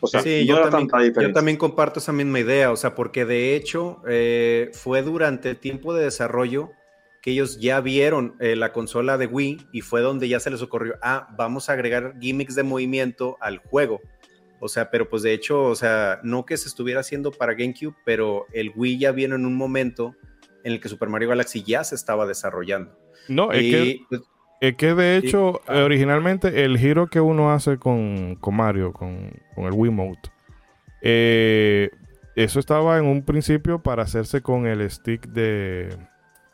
O 0.00 0.08
sea, 0.08 0.20
sí, 0.20 0.44
yo, 0.44 0.68
también, 0.68 1.14
yo, 1.14 1.32
también, 1.32 1.56
comparto 1.56 2.00
esa 2.00 2.12
misma 2.12 2.40
idea, 2.40 2.72
o 2.72 2.76
sea, 2.76 2.96
porque 2.96 3.24
de 3.24 3.54
hecho 3.54 4.02
eh, 4.08 4.70
fue 4.72 5.02
durante 5.02 5.50
el 5.50 5.56
tiempo 5.58 5.94
de 5.94 6.04
desarrollo 6.04 6.70
que 7.22 7.30
ellos 7.30 7.60
ya 7.60 7.80
vieron 7.80 8.34
eh, 8.40 8.56
la 8.56 8.72
consola 8.72 9.16
de 9.16 9.26
Wii 9.26 9.68
y 9.72 9.80
fue 9.80 10.00
donde 10.00 10.28
ya 10.28 10.40
se 10.40 10.50
les 10.50 10.60
ocurrió, 10.60 10.96
ah, 11.02 11.28
vamos 11.38 11.70
a 11.70 11.74
agregar 11.74 12.16
gimmicks 12.20 12.56
de 12.56 12.64
movimiento 12.64 13.38
al 13.40 13.58
juego. 13.58 14.00
O 14.58 14.68
sea, 14.68 14.90
pero 14.90 15.08
pues 15.08 15.22
de 15.22 15.32
hecho, 15.32 15.64
o 15.64 15.76
sea, 15.76 16.20
no 16.24 16.44
que 16.44 16.56
se 16.56 16.68
estuviera 16.68 17.00
haciendo 17.00 17.30
para 17.30 17.54
GameCube, 17.54 17.94
pero 18.04 18.46
el 18.52 18.72
Wii 18.74 18.98
ya 18.98 19.12
vino 19.12 19.36
en 19.36 19.46
un 19.46 19.56
momento 19.56 20.16
en 20.64 20.72
el 20.72 20.80
que 20.80 20.88
Super 20.88 21.08
Mario 21.08 21.28
Galaxy 21.28 21.62
ya 21.62 21.84
se 21.84 21.94
estaba 21.94 22.26
desarrollando. 22.26 22.96
No, 23.28 23.52
es, 23.52 23.60
que, 23.60 24.00
pues, 24.08 24.22
es 24.60 24.76
que 24.76 24.94
de 24.94 25.16
hecho, 25.16 25.60
originalmente 25.68 26.64
el 26.64 26.78
giro 26.78 27.08
que 27.08 27.20
uno 27.20 27.52
hace 27.52 27.78
con, 27.78 28.38
Mario, 28.50 28.92
con, 28.92 29.32
con, 29.54 29.64
el 29.64 29.72
Wiimote, 29.72 30.30
eh, 31.02 31.90
eso 32.36 32.60
estaba 32.60 32.98
en 32.98 33.06
un 33.06 33.24
principio 33.24 33.82
para 33.82 34.02
hacerse 34.02 34.40
con 34.40 34.66
el 34.66 34.88
stick 34.90 35.26
de 35.28 35.96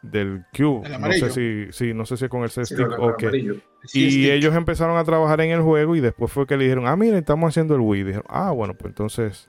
del 0.02 0.44
Cube. 0.56 0.88
No 0.98 1.12
sé 1.12 1.72
si, 1.72 1.94
no 1.94 2.06
sé 2.06 2.16
si 2.16 2.28
con 2.28 2.42
el 2.42 2.50
stick 2.50 2.98
o 2.98 3.16
qué. 3.16 3.60
Y 3.92 4.30
ellos 4.30 4.54
empezaron 4.54 4.96
a 4.96 5.04
trabajar 5.04 5.40
en 5.40 5.50
el 5.50 5.60
juego 5.60 5.96
y 5.96 6.00
después 6.00 6.32
fue 6.32 6.46
que 6.46 6.56
le 6.56 6.64
dijeron, 6.64 6.86
ah, 6.86 6.96
mira, 6.96 7.18
estamos 7.18 7.48
haciendo 7.48 7.74
el 7.74 7.80
Wii. 7.80 8.04
dijeron, 8.04 8.26
ah, 8.28 8.50
bueno, 8.50 8.74
pues 8.74 8.90
entonces 8.90 9.48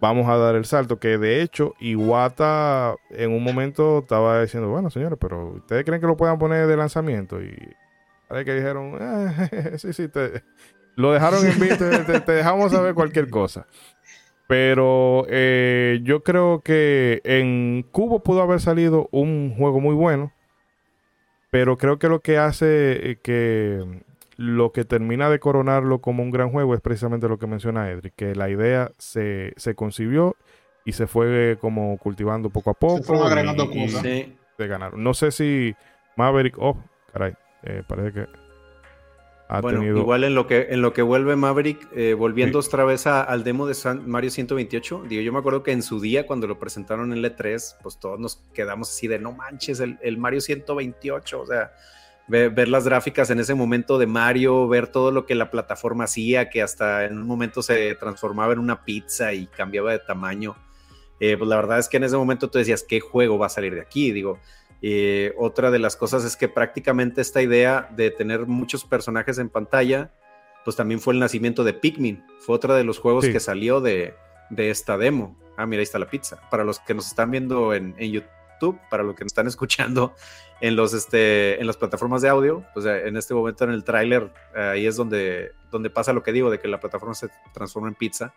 vamos 0.00 0.28
a 0.28 0.36
dar 0.36 0.54
el 0.54 0.64
salto. 0.64 0.98
Que 0.98 1.18
de 1.18 1.42
hecho, 1.42 1.74
Iwata 1.80 2.94
en 3.10 3.32
un 3.32 3.42
momento 3.42 4.00
estaba 4.00 4.42
diciendo, 4.42 4.68
bueno, 4.68 4.90
señores, 4.90 5.18
pero 5.20 5.54
¿ustedes 5.54 5.84
creen 5.84 6.00
que 6.00 6.06
lo 6.06 6.16
puedan 6.16 6.38
poner 6.38 6.66
de 6.66 6.76
lanzamiento? 6.76 7.42
Y 7.42 7.56
parece 8.28 8.44
que 8.44 8.54
dijeron, 8.54 8.98
eh, 9.00 9.72
sí, 9.78 9.92
sí, 9.92 10.08
te, 10.08 10.42
lo 10.96 11.12
dejaron 11.12 11.46
en 11.46 11.60
visto, 11.60 11.84
te, 12.24 12.32
dejamos 12.32 12.72
saber 12.72 12.94
cualquier 12.94 13.30
cosa. 13.30 13.66
Pero 14.48 15.26
eh, 15.28 16.00
yo 16.02 16.22
creo 16.22 16.62
que 16.62 17.20
en 17.24 17.84
Cubo 17.92 18.22
pudo 18.22 18.42
haber 18.42 18.60
salido 18.60 19.08
un 19.12 19.54
juego 19.56 19.80
muy 19.80 19.94
bueno. 19.94 20.32
Pero 21.50 21.78
creo 21.78 21.98
que 21.98 22.08
lo 22.08 22.20
que 22.20 22.38
hace 22.38 23.10
eh, 23.10 23.18
que 23.22 24.02
lo 24.38 24.70
que 24.70 24.84
termina 24.84 25.28
de 25.28 25.40
coronarlo 25.40 26.00
como 26.00 26.22
un 26.22 26.30
gran 26.30 26.50
juego 26.50 26.72
es 26.72 26.80
precisamente 26.80 27.28
lo 27.28 27.38
que 27.38 27.48
menciona 27.48 27.90
Edric, 27.90 28.14
que 28.14 28.36
la 28.36 28.48
idea 28.48 28.92
se, 28.96 29.52
se 29.56 29.74
concibió 29.74 30.36
y 30.84 30.92
se 30.92 31.08
fue 31.08 31.58
como 31.60 31.98
cultivando 31.98 32.48
poco 32.48 32.70
a 32.70 32.74
poco. 32.74 33.02
Se 33.02 33.12
agregando 33.12 33.68
cosas. 33.68 34.06
ganaron. 34.56 35.02
No 35.02 35.12
sé 35.12 35.32
si 35.32 35.74
Maverick, 36.16 36.56
oh, 36.56 36.78
caray, 37.12 37.34
eh, 37.64 37.82
parece 37.86 38.12
que 38.12 38.26
ha 39.48 39.60
bueno, 39.60 39.82
igual 39.82 40.22
en 40.22 40.36
lo 40.36 40.46
que 40.46 40.68
en 40.70 40.82
lo 40.82 40.92
que 40.92 41.02
vuelve 41.02 41.34
Maverick, 41.34 41.88
eh, 41.92 42.14
volviendo 42.14 42.60
otra 42.60 42.84
vez 42.84 43.08
al 43.08 43.42
demo 43.42 43.66
de 43.66 43.74
Mario 44.06 44.30
128, 44.30 45.04
digo, 45.08 45.20
yo 45.20 45.32
me 45.32 45.40
acuerdo 45.40 45.64
que 45.64 45.72
en 45.72 45.82
su 45.82 46.00
día 46.00 46.28
cuando 46.28 46.46
lo 46.46 46.60
presentaron 46.60 47.12
en 47.12 47.24
L3, 47.24 47.78
pues 47.82 47.98
todos 47.98 48.20
nos 48.20 48.36
quedamos 48.54 48.88
así 48.90 49.08
de 49.08 49.18
no 49.18 49.32
manches, 49.32 49.80
el, 49.80 49.98
el 50.02 50.16
Mario 50.16 50.40
128, 50.40 51.40
o 51.40 51.46
sea, 51.46 51.72
ver, 52.28 52.68
las 52.68 52.84
gráficas 52.84 53.30
en 53.30 53.40
ese 53.40 53.54
momento 53.54 53.98
de 53.98 54.06
Mario, 54.06 54.68
ver 54.68 54.88
todo 54.88 55.10
lo 55.10 55.24
que 55.26 55.34
la 55.34 55.50
plataforma 55.50 56.04
hacía, 56.04 56.50
que 56.50 56.62
hasta 56.62 57.04
en 57.04 57.18
un 57.18 57.26
momento 57.26 57.62
se 57.62 57.94
transformaba 57.94 58.52
en 58.52 58.58
una 58.58 58.84
pizza 58.84 59.32
y 59.32 59.46
cambiaba 59.46 59.92
de 59.92 59.98
tamaño. 59.98 60.56
Eh, 61.20 61.36
pues 61.36 61.48
la 61.48 61.56
verdad 61.56 61.78
es 61.78 61.88
que 61.88 61.96
en 61.96 62.04
ese 62.04 62.16
momento 62.16 62.48
tú 62.50 62.58
decías, 62.58 62.84
¿qué 62.86 63.00
juego 63.00 63.38
va 63.38 63.46
a 63.46 63.50
salir 63.50 63.74
de 63.74 63.80
aquí? 63.80 64.12
Digo, 64.12 64.38
eh, 64.82 65.32
otra 65.36 65.70
de 65.70 65.78
las 65.78 65.96
cosas 65.96 66.24
es 66.24 66.36
que 66.36 66.48
prácticamente 66.48 67.20
esta 67.20 67.42
idea 67.42 67.88
de 67.96 68.10
tener 68.10 68.46
muchos 68.46 68.84
personajes 68.84 69.38
en 69.38 69.48
pantalla, 69.48 70.12
pues 70.64 70.76
también 70.76 71.00
fue 71.00 71.14
el 71.14 71.20
nacimiento 71.20 71.64
de 71.64 71.72
Pikmin. 71.72 72.22
Fue 72.40 72.54
otro 72.54 72.74
de 72.74 72.84
los 72.84 72.98
juegos 72.98 73.26
que 73.26 73.40
salió 73.40 73.80
de, 73.80 74.14
esta 74.56 74.96
demo. 74.96 75.36
Ah, 75.56 75.66
mira, 75.66 75.80
ahí 75.80 75.84
está 75.84 75.98
la 75.98 76.10
pizza. 76.10 76.38
Para 76.50 76.62
los 76.62 76.78
que 76.78 76.94
nos 76.94 77.08
están 77.08 77.30
viendo 77.30 77.74
en, 77.74 77.94
en 77.98 78.12
YouTube, 78.12 78.78
para 78.90 79.02
los 79.02 79.14
que 79.16 79.24
nos 79.24 79.30
están 79.30 79.46
escuchando 79.46 80.14
en, 80.60 80.76
los, 80.76 80.92
este, 80.92 81.60
en 81.60 81.66
las 81.66 81.76
plataformas 81.76 82.22
de 82.22 82.28
audio, 82.28 82.64
pues 82.74 82.86
en 82.86 83.16
este 83.16 83.34
momento 83.34 83.64
en 83.64 83.70
el 83.70 83.84
tráiler, 83.84 84.30
eh, 84.56 84.60
ahí 84.60 84.86
es 84.86 84.96
donde, 84.96 85.52
donde 85.70 85.90
pasa 85.90 86.12
lo 86.12 86.22
que 86.22 86.32
digo, 86.32 86.50
de 86.50 86.58
que 86.58 86.68
la 86.68 86.80
plataforma 86.80 87.14
se 87.14 87.28
transforma 87.52 87.88
en 87.88 87.94
pizza. 87.94 88.34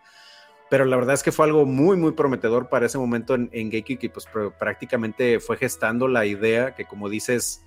Pero 0.70 0.86
la 0.86 0.96
verdad 0.96 1.16
es 1.16 1.24
que 1.24 1.32
fue 1.32 1.46
algo 1.46 1.66
muy, 1.66 1.98
muy 1.98 2.14
prometedor 2.14 2.70
para 2.70 2.86
ese 2.86 2.98
momento 2.98 3.36
en, 3.36 3.50
en 3.52 3.72
Geeky, 3.72 4.08
pues 4.08 4.26
prácticamente 4.58 5.40
fue 5.40 5.58
gestando 5.58 6.08
la 6.08 6.26
idea 6.26 6.76
que, 6.76 6.86
como 6.86 7.10
dices, 7.10 7.66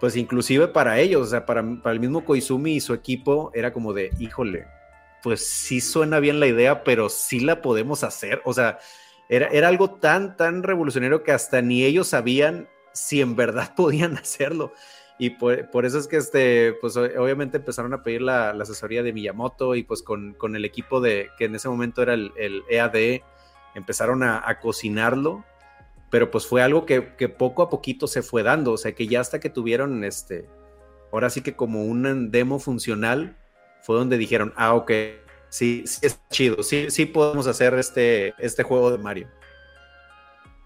pues 0.00 0.16
inclusive 0.16 0.66
para 0.66 0.98
ellos, 0.98 1.22
o 1.22 1.30
sea, 1.30 1.46
para, 1.46 1.62
para 1.80 1.92
el 1.92 2.00
mismo 2.00 2.24
Koizumi 2.24 2.74
y 2.74 2.80
su 2.80 2.94
equipo, 2.94 3.52
era 3.54 3.72
como 3.72 3.92
de, 3.92 4.10
híjole, 4.18 4.66
pues 5.22 5.46
sí 5.46 5.80
suena 5.80 6.18
bien 6.18 6.40
la 6.40 6.48
idea, 6.48 6.82
pero 6.82 7.08
sí 7.08 7.38
la 7.38 7.62
podemos 7.62 8.02
hacer. 8.02 8.42
O 8.44 8.52
sea, 8.52 8.80
era, 9.28 9.46
era 9.46 9.68
algo 9.68 9.90
tan, 9.90 10.36
tan 10.36 10.64
revolucionario 10.64 11.22
que 11.22 11.30
hasta 11.30 11.62
ni 11.62 11.84
ellos 11.84 12.08
sabían 12.08 12.68
si 12.92 13.20
en 13.20 13.36
verdad 13.36 13.74
podían 13.76 14.16
hacerlo. 14.16 14.72
Y 15.18 15.30
por, 15.30 15.84
eso 15.84 15.98
es 15.98 16.08
que, 16.08 16.16
este, 16.16 16.72
pues 16.80 16.96
obviamente 16.96 17.58
empezaron 17.58 17.94
a 17.94 18.02
pedir 18.02 18.22
la, 18.22 18.50
asesoría 18.50 19.02
de 19.04 19.12
Miyamoto 19.12 19.76
y 19.76 19.84
pues 19.84 20.02
con, 20.02 20.36
el 20.56 20.64
equipo 20.64 21.00
de, 21.00 21.28
que 21.38 21.44
en 21.44 21.54
ese 21.54 21.68
momento 21.68 22.02
era 22.02 22.14
el, 22.14 22.32
EAD, 22.68 22.96
e 22.96 23.22
empezaron 23.74 24.22
a, 24.24 24.58
cocinarlo, 24.60 25.44
pero 26.10 26.30
pues 26.30 26.46
fue 26.46 26.62
algo 26.62 26.86
que, 26.86 27.02
poco 27.28 27.62
a 27.62 27.70
poquito 27.70 28.06
se 28.08 28.22
fue 28.22 28.42
dando, 28.42 28.72
o 28.72 28.76
sea 28.76 28.96
que 28.96 29.06
ya 29.06 29.20
hasta 29.20 29.38
que 29.38 29.48
tuvieron, 29.48 30.02
este, 30.02 30.48
ahora 31.12 31.30
sí 31.30 31.40
que 31.40 31.54
como 31.54 31.84
un 31.84 32.32
demo 32.32 32.58
funcional, 32.58 33.36
fue 33.82 33.96
donde 33.96 34.18
dijeron, 34.18 34.52
ah, 34.56 34.74
ok, 34.74 34.90
sí, 35.50 35.84
sí 35.86 36.00
es 36.02 36.20
chido, 36.30 36.62
sí, 36.64 36.90
sí 36.90 37.06
podemos 37.06 37.46
hacer 37.46 37.74
este, 37.74 38.34
este 38.38 38.62
juego 38.64 38.90
de 38.90 38.98
Mario. 38.98 39.28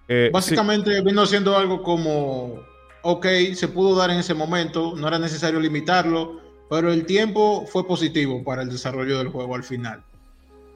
Eh, 0.08 0.30
Básicamente 0.32 1.00
vino 1.02 1.26
siendo 1.26 1.56
algo 1.56 1.82
como, 1.82 2.60
ok, 3.02 3.26
se 3.54 3.68
pudo 3.68 3.96
dar 3.96 4.10
en 4.10 4.18
ese 4.18 4.34
momento, 4.34 4.94
no 4.96 5.08
era 5.08 5.18
necesario 5.18 5.60
limitarlo, 5.60 6.40
pero 6.70 6.92
el 6.92 7.06
tiempo 7.06 7.66
fue 7.66 7.86
positivo 7.86 8.42
para 8.44 8.62
el 8.62 8.70
desarrollo 8.70 9.18
del 9.18 9.28
juego 9.28 9.54
al 9.54 9.64
final. 9.64 10.04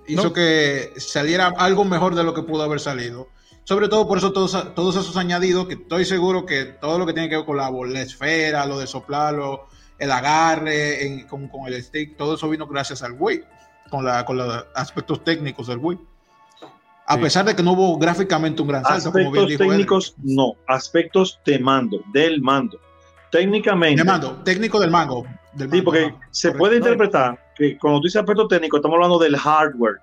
Hizo 0.07 0.33
que 0.33 0.93
saliera 0.97 1.49
algo 1.57 1.85
mejor 1.85 2.17
de 2.17 2.25
lo 2.25 2.35
que 2.35 2.43
pudo 2.43 2.65
haber 2.65 2.81
salido. 2.81 3.29
Sobre 3.63 3.87
todo 3.87 4.09
por 4.09 4.19
eso 4.19 4.33
todos, 4.33 4.75
todos 4.75 4.97
esos 4.97 5.17
añadidos, 5.17 5.69
que 5.69 5.75
estoy 5.75 6.05
seguro 6.05 6.47
que 6.47 6.65
todo 6.65 6.99
lo 6.99 7.07
que 7.07 7.13
tiene 7.13 7.29
que 7.29 7.37
ver 7.37 7.45
con 7.45 7.57
la, 7.57 7.71
la 7.71 8.01
esfera, 8.01 8.67
lo 8.67 8.79
de 8.81 8.89
soplarlo, 8.89 9.69
el 10.01 10.11
agarre 10.11 11.27
con, 11.29 11.49
el 11.67 11.83
stick, 11.83 12.17
todo 12.17 12.35
eso 12.35 12.49
vino 12.49 12.67
gracias 12.67 13.03
al 13.03 13.13
Wii, 13.13 13.45
con, 13.91 14.05
la, 14.05 14.25
con 14.25 14.39
los 14.39 14.65
aspectos 14.75 15.23
técnicos 15.23 15.69
del 15.69 15.79
Wii. 15.79 15.99
A 17.11 17.19
pesar 17.19 17.45
de 17.45 17.57
que 17.57 17.63
no 17.63 17.73
hubo 17.73 17.99
gráficamente 17.99 18.63
un 18.63 18.69
gran 18.69 18.85
salto. 18.85 19.09
Aspectos 19.09 19.57
técnicos, 19.59 20.15
no. 20.23 20.55
Aspectos 20.69 21.41
de 21.45 21.59
mando, 21.59 22.01
del 22.13 22.41
mando. 22.41 22.79
Técnicamente. 23.33 24.01
De 24.01 24.05
mando, 24.05 24.37
técnico 24.45 24.79
del 24.79 24.93
mando. 24.93 25.25
sí, 25.59 25.83
porque 25.83 26.15
se 26.31 26.53
puede 26.53 26.77
interpretar 26.77 27.53
que 27.57 27.77
cuando 27.79 27.99
tú 27.99 28.05
dices 28.05 28.21
aspecto 28.21 28.47
técnico, 28.47 28.77
estamos 28.77 28.95
hablando 28.95 29.19
del 29.19 29.37
hardware. 29.37 29.97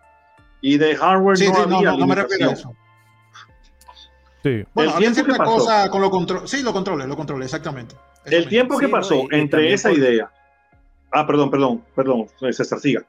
Y 0.60 0.78
de 0.78 0.98
hardware 0.98 1.40
no 1.40 1.76
había 1.76 1.92
no, 1.92 1.98
no, 1.98 2.08
me 2.08 2.16
refiero 2.16 2.50
a 2.50 2.54
eso. 2.54 2.76
Sí. 4.44 4.66
Bueno, 4.74 4.92
había 4.92 5.14
cierta 5.14 5.38
cosa 5.38 5.90
con 5.90 6.02
los 6.02 6.10
controles. 6.10 6.50
Sí, 6.50 6.62
lo 6.62 6.74
controlé, 6.74 7.08
lo 7.08 7.16
controlé, 7.16 7.46
exactamente. 7.46 7.96
el 8.26 8.50
tiempo 8.50 8.78
que 8.78 8.90
pasó 8.90 9.28
entre 9.32 9.72
esa 9.72 9.94
idea. 9.94 10.30
Ah, 11.14 11.26
perdón, 11.26 11.50
perdón, 11.50 11.84
perdón, 11.96 12.28
César, 12.52 12.80
siga. 12.80 13.06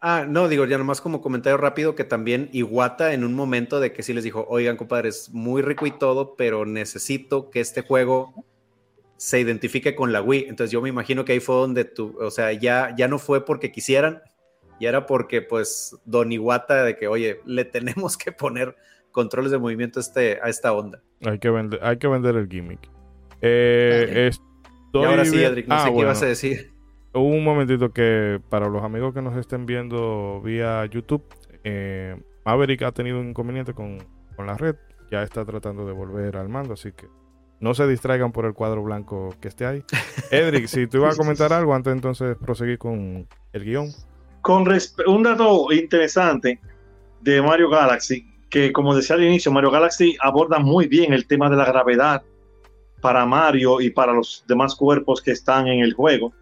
Ah, 0.00 0.26
no, 0.28 0.48
digo, 0.48 0.66
ya 0.66 0.76
nomás 0.76 1.00
como 1.00 1.22
comentario 1.22 1.56
rápido 1.56 1.94
que 1.94 2.04
también 2.04 2.50
Iguata 2.52 3.14
en 3.14 3.24
un 3.24 3.34
momento 3.34 3.80
de 3.80 3.92
que 3.92 4.02
sí 4.02 4.12
les 4.12 4.24
dijo, 4.24 4.46
oigan, 4.48 4.76
compadres, 4.76 5.30
muy 5.32 5.62
rico 5.62 5.86
y 5.86 5.90
todo, 5.90 6.36
pero 6.36 6.66
necesito 6.66 7.50
que 7.50 7.60
este 7.60 7.80
juego 7.80 8.44
se 9.16 9.40
identifique 9.40 9.94
con 9.94 10.12
la 10.12 10.20
Wii. 10.20 10.46
Entonces 10.48 10.70
yo 10.70 10.82
me 10.82 10.90
imagino 10.90 11.24
que 11.24 11.32
ahí 11.32 11.40
fue 11.40 11.56
donde 11.56 11.84
tú, 11.84 12.16
o 12.20 12.30
sea, 12.30 12.52
ya, 12.52 12.94
ya 12.96 13.08
no 13.08 13.18
fue 13.18 13.44
porque 13.46 13.72
quisieran, 13.72 14.20
ya 14.78 14.90
era 14.90 15.06
porque 15.06 15.40
pues 15.40 15.96
Don 16.04 16.30
Iguata 16.30 16.84
de 16.84 16.96
que, 16.96 17.08
oye, 17.08 17.40
le 17.46 17.64
tenemos 17.64 18.18
que 18.18 18.32
poner 18.32 18.76
controles 19.12 19.50
de 19.50 19.58
movimiento 19.58 19.98
a, 19.98 20.02
este, 20.02 20.38
a 20.42 20.50
esta 20.50 20.74
onda. 20.74 21.00
Hay 21.24 21.38
que 21.38 21.48
vender, 21.48 21.80
hay 21.82 21.96
que 21.96 22.06
vender 22.06 22.36
el 22.36 22.48
gimmick. 22.48 22.90
Eh, 23.40 24.30
y 24.92 24.98
ahora 24.98 25.24
sí, 25.24 25.42
Edric, 25.42 25.66
no 25.68 25.74
ah, 25.74 25.84
sé 25.84 25.92
qué 25.92 26.00
ibas 26.00 26.22
a 26.22 26.26
decir 26.26 26.75
un 27.22 27.44
momentito 27.44 27.92
que 27.92 28.40
para 28.48 28.68
los 28.68 28.82
amigos 28.82 29.14
que 29.14 29.22
nos 29.22 29.36
estén 29.36 29.66
viendo 29.66 30.40
vía 30.42 30.84
YouTube, 30.86 31.24
eh, 31.64 32.20
Maverick 32.44 32.82
ha 32.82 32.92
tenido 32.92 33.20
un 33.20 33.30
inconveniente 33.30 33.74
con, 33.74 33.98
la 34.38 34.56
red, 34.56 34.76
ya 35.10 35.22
está 35.22 35.44
tratando 35.44 35.86
de 35.86 35.92
volver 35.92 36.36
al 36.36 36.48
mando, 36.48 36.74
así 36.74 36.92
que 36.92 37.06
no 37.58 37.74
se 37.74 37.86
distraigan 37.86 38.32
por 38.32 38.44
el 38.44 38.52
cuadro 38.52 38.82
blanco 38.82 39.34
que 39.40 39.48
esté 39.48 39.66
ahí. 39.66 39.84
Edric, 40.30 40.66
si 40.66 40.86
tú 40.86 40.98
ibas 40.98 41.14
a 41.14 41.16
comentar 41.16 41.52
algo 41.52 41.74
antes 41.74 41.92
entonces 41.92 42.36
proseguir 42.36 42.78
con 42.78 43.26
el 43.52 43.64
guion. 43.64 43.88
Con 44.42 44.64
un 45.06 45.22
dato 45.22 45.72
interesante 45.72 46.60
de 47.20 47.42
Mario 47.42 47.68
Galaxy, 47.68 48.26
que 48.50 48.72
como 48.72 48.94
decía 48.94 49.16
al 49.16 49.24
inicio, 49.24 49.50
Mario 49.50 49.70
Galaxy 49.70 50.16
aborda 50.20 50.58
muy 50.58 50.86
bien 50.86 51.12
el 51.12 51.26
tema 51.26 51.50
de 51.50 51.56
la 51.56 51.64
gravedad 51.64 52.22
para 53.00 53.26
Mario 53.26 53.80
y 53.80 53.90
para 53.90 54.12
los 54.12 54.44
demás 54.46 54.74
cuerpos 54.74 55.20
que 55.20 55.32
están 55.32 55.66
en 55.66 55.80
el 55.80 55.94
juego 55.94 56.32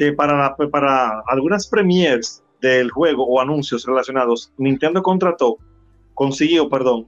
que 0.00 0.14
para, 0.14 0.56
para 0.56 1.20
algunas 1.26 1.66
premiers 1.66 2.42
del 2.62 2.90
juego 2.90 3.26
o 3.26 3.38
anuncios 3.38 3.84
relacionados, 3.84 4.50
Nintendo 4.56 5.02
contrató, 5.02 5.58
consiguió, 6.14 6.70
perdón, 6.70 7.06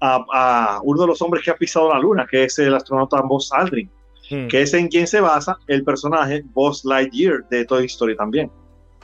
a, 0.00 0.80
uno 0.82 1.02
de 1.02 1.06
los 1.06 1.22
hombres 1.22 1.44
que 1.44 1.52
ha 1.52 1.54
pisado 1.54 1.88
la 1.88 2.00
luna, 2.00 2.26
que 2.28 2.42
es 2.42 2.58
el 2.58 2.74
astronauta 2.74 3.20
Buzz 3.20 3.52
Aldrin, 3.52 3.88
hmm. 4.28 4.48
que 4.48 4.62
es 4.62 4.74
en 4.74 4.88
quien 4.88 5.06
se 5.06 5.20
basa 5.20 5.56
el 5.68 5.84
personaje 5.84 6.42
Buzz 6.52 6.84
Lightyear 6.84 7.48
de 7.48 7.64
Toy 7.64 7.84
Story 7.84 8.16
también. 8.16 8.50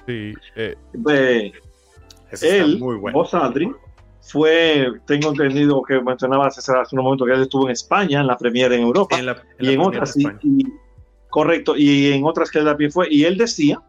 Sí. 0.04 0.34
Eh. 0.57 0.74
él, 2.42 2.78
muy 2.80 2.96
bueno. 2.96 3.18
Buzz 3.18 3.34
Aldrin, 3.34 3.72
fue, 4.20 4.90
tengo 5.07 5.28
entendido 5.28 5.80
que 5.82 6.00
mencionaba 6.00 6.48
hace 6.48 6.72
un 6.90 7.04
momento 7.04 7.24
que 7.24 7.34
él 7.34 7.42
estuvo 7.42 7.66
en 7.66 7.70
España, 7.70 8.20
en 8.20 8.26
la 8.26 8.36
premiere 8.36 8.74
en 8.74 8.82
Europa, 8.82 9.16
y 9.61 9.72
en 9.72 9.80
otras, 9.80 10.16
y, 10.16 10.26
Correcto, 11.29 11.77
y 11.77 12.12
en 12.12 12.24
otras 12.24 12.51
que 12.51 12.59
él 12.59 12.64
también 12.64 12.91
fue, 12.91 13.09
y 13.11 13.24
él 13.24 13.37
decía 13.37 13.81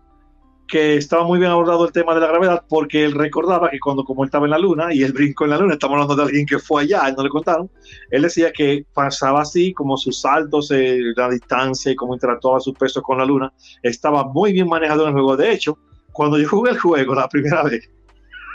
que 0.68 0.98
estaba 0.98 1.24
muy 1.24 1.40
bien 1.40 1.52
abordado 1.52 1.86
el 1.86 1.94
tema 1.94 2.14
de 2.14 2.20
la 2.20 2.28
gravedad 2.28 2.66
porque 2.68 3.06
él 3.06 3.14
recordaba 3.14 3.70
que 3.70 3.80
cuando 3.80 4.04
como 4.04 4.24
él 4.24 4.28
estaba 4.28 4.46
en 4.46 4.52
la 4.52 4.60
luna 4.60 4.94
y 4.94 5.02
él 5.02 5.14
brincó 5.14 5.46
en 5.46 5.52
la 5.52 5.58
luna, 5.58 5.74
estamos 5.74 5.96
hablando 5.96 6.16
de 6.16 6.24
alguien 6.24 6.46
que 6.46 6.60
fue 6.60 6.84
allá, 6.84 7.08
él 7.08 7.16
no 7.16 7.24
le 7.24 7.30
contaron, 7.30 7.70
él 8.12 8.22
decía 8.22 8.52
que 8.52 8.86
pasaba 8.94 9.42
así 9.42 9.74
como 9.74 9.96
sus 9.96 10.22
saltos, 10.22 10.70
eh, 10.72 11.00
la 11.16 11.30
distancia 11.30 11.92
y 11.92 11.96
cómo 11.96 12.14
interactuaba 12.14 12.60
su 12.60 12.74
peso 12.74 13.02
con 13.02 13.18
la 13.18 13.26
luna, 13.26 13.52
estaba 13.82 14.26
muy 14.26 14.52
bien 14.52 14.68
manejado 14.68 15.04
en 15.04 15.10
el 15.10 15.14
juego. 15.14 15.38
De 15.38 15.52
hecho, 15.52 15.78
cuando 16.12 16.38
yo 16.38 16.50
jugué 16.50 16.72
el 16.72 16.80
juego 16.80 17.16
la 17.16 17.30
primera 17.30 17.64
vez, 17.64 17.90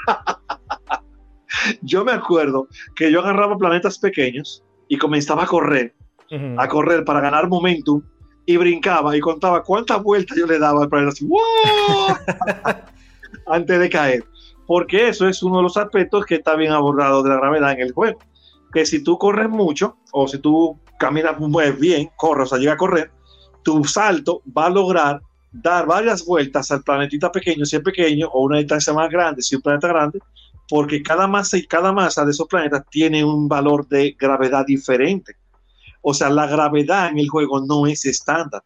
yo 1.83 2.05
me 2.05 2.13
acuerdo 2.13 2.69
que 2.95 3.11
yo 3.11 3.21
agarraba 3.21 3.57
planetas 3.57 3.99
pequeños 3.99 4.63
y 4.89 4.99
comenzaba 4.99 5.45
a 5.45 5.47
correr, 5.47 5.95
a 6.59 6.69
correr 6.69 7.05
para 7.05 7.21
ganar 7.21 7.49
momentum 7.49 8.03
y 8.47 8.57
brincaba 8.57 9.17
y 9.17 9.21
contaba 9.21 9.63
cuántas 9.63 10.03
vueltas 10.03 10.37
yo 10.37 10.47
le 10.47 10.59
daba 10.59 10.83
al 10.83 10.89
planeta 10.89 11.13
así, 11.13 11.29
antes 13.47 13.79
de 13.79 13.91
caer. 13.91 14.25
Porque 14.67 15.09
eso 15.09 15.29
es 15.29 15.43
uno 15.43 15.59
de 15.59 15.65
los 15.65 15.77
aspectos 15.77 16.25
que 16.25 16.37
está 16.37 16.57
bien 16.57 16.73
abordado 16.73 17.23
de 17.23 17.31
la 17.31 17.37
gravedad 17.37 17.73
en 17.73 17.81
el 17.81 17.93
juego. 17.93 18.19
Que 18.73 18.87
si 18.87 19.03
tú 19.03 19.19
corres 19.19 19.49
mucho 19.49 19.99
o 20.13 20.27
si 20.27 20.39
tú 20.39 20.79
caminas 20.99 21.39
muy 21.39 21.71
bien, 21.73 22.11
corres, 22.17 22.47
o 22.47 22.51
sea, 22.51 22.59
llega 22.59 22.73
a 22.73 22.77
correr, 22.77 23.11
tu 23.63 23.85
salto 23.85 24.43
va 24.57 24.67
a 24.67 24.71
lograr 24.71 25.21
dar 25.53 25.87
varias 25.87 26.25
vueltas 26.25 26.71
al 26.71 26.83
planetita 26.83 27.31
pequeño, 27.31 27.65
si 27.65 27.77
es 27.77 27.83
pequeño, 27.83 28.29
o 28.29 28.45
una 28.45 28.59
distancia 28.59 28.93
más 28.93 29.11
grande, 29.11 29.43
si 29.43 29.55
es 29.55 29.59
un 29.59 29.63
planeta 29.63 29.89
grande, 29.89 30.19
porque 30.69 31.03
cada 31.03 31.27
masa 31.27 31.59
y 31.59 31.67
cada 31.67 31.93
masa 31.93 32.25
de 32.25 32.31
esos 32.31 32.49
planetas 32.49 32.85
tiene 32.91 33.23
un 33.23 33.49
valor 33.49 33.87
de 33.89 34.17
gravedad 34.19 34.65
diferente. 34.65 35.37
O 36.03 36.13
sea, 36.13 36.29
la 36.29 36.47
gravedad 36.47 37.09
en 37.09 37.19
el 37.19 37.29
juego 37.29 37.65
no 37.65 37.87
es 37.87 38.05
estándar. 38.05 38.63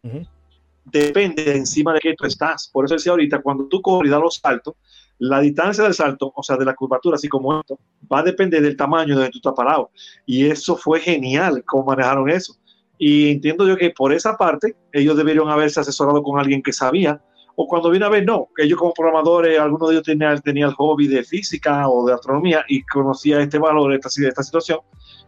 Depende 0.85 1.45
de 1.45 1.57
encima 1.57 1.93
de 1.93 2.01
qué 2.01 2.15
tú 2.15 2.27
estás. 2.27 2.69
Por 2.73 2.85
eso 2.85 2.95
decía 2.95 3.13
ahorita, 3.13 3.43
cuando 3.43 3.67
tú 3.67 3.81
corres 3.83 4.09
y 4.09 4.11
das 4.11 4.21
los 4.21 4.37
saltos, 4.37 4.75
la 5.19 5.41
distancia 5.41 5.85
del 5.85 5.95
salto, 5.95 6.33
o 6.35 6.43
sea, 6.43 6.57
de 6.57 6.65
la 6.65 6.75
curvatura, 6.75 7.17
así 7.17 7.29
como 7.29 7.61
esto, 7.61 7.79
va 8.13 8.21
a 8.21 8.23
depender 8.23 8.63
del 8.63 8.77
tamaño 8.77 9.09
de 9.09 9.15
donde 9.15 9.31
tú 9.31 9.39
estás 9.39 9.55
parado. 9.55 9.91
Y 10.27 10.47
eso 10.47 10.77
fue 10.77 11.01
genial, 11.01 11.63
cómo 11.65 11.85
manejaron 11.85 12.29
eso. 12.29 12.57
Y 12.99 13.31
entiendo 13.31 13.67
yo 13.67 13.77
que 13.77 13.91
por 13.91 14.13
esa 14.13 14.37
parte 14.37 14.75
ellos 14.93 15.17
debieron 15.17 15.49
haberse 15.51 15.81
asesorado 15.81 16.23
con 16.23 16.39
alguien 16.39 16.63
que 16.63 16.73
sabía, 16.73 17.21
o 17.59 17.67
cuando 17.67 17.91
viene 17.91 18.05
a 18.05 18.11
ver, 18.11 18.25
no, 18.25 18.49
que 18.55 18.65
ellos 18.65 18.79
como 18.79 18.93
programadores, 18.93 19.59
alguno 19.59 19.87
de 19.87 19.95
ellos 19.95 20.05
tenía, 20.05 20.37
tenía 20.39 20.67
el 20.67 20.75
hobby 20.75 21.09
de 21.09 21.25
física 21.25 21.89
o 21.89 22.07
de 22.07 22.13
astronomía 22.13 22.65
y 22.69 22.83
conocía 22.83 23.41
este 23.41 23.59
valor, 23.59 23.95
esta, 23.95 24.09
esta 24.09 24.43
situación, 24.43 24.81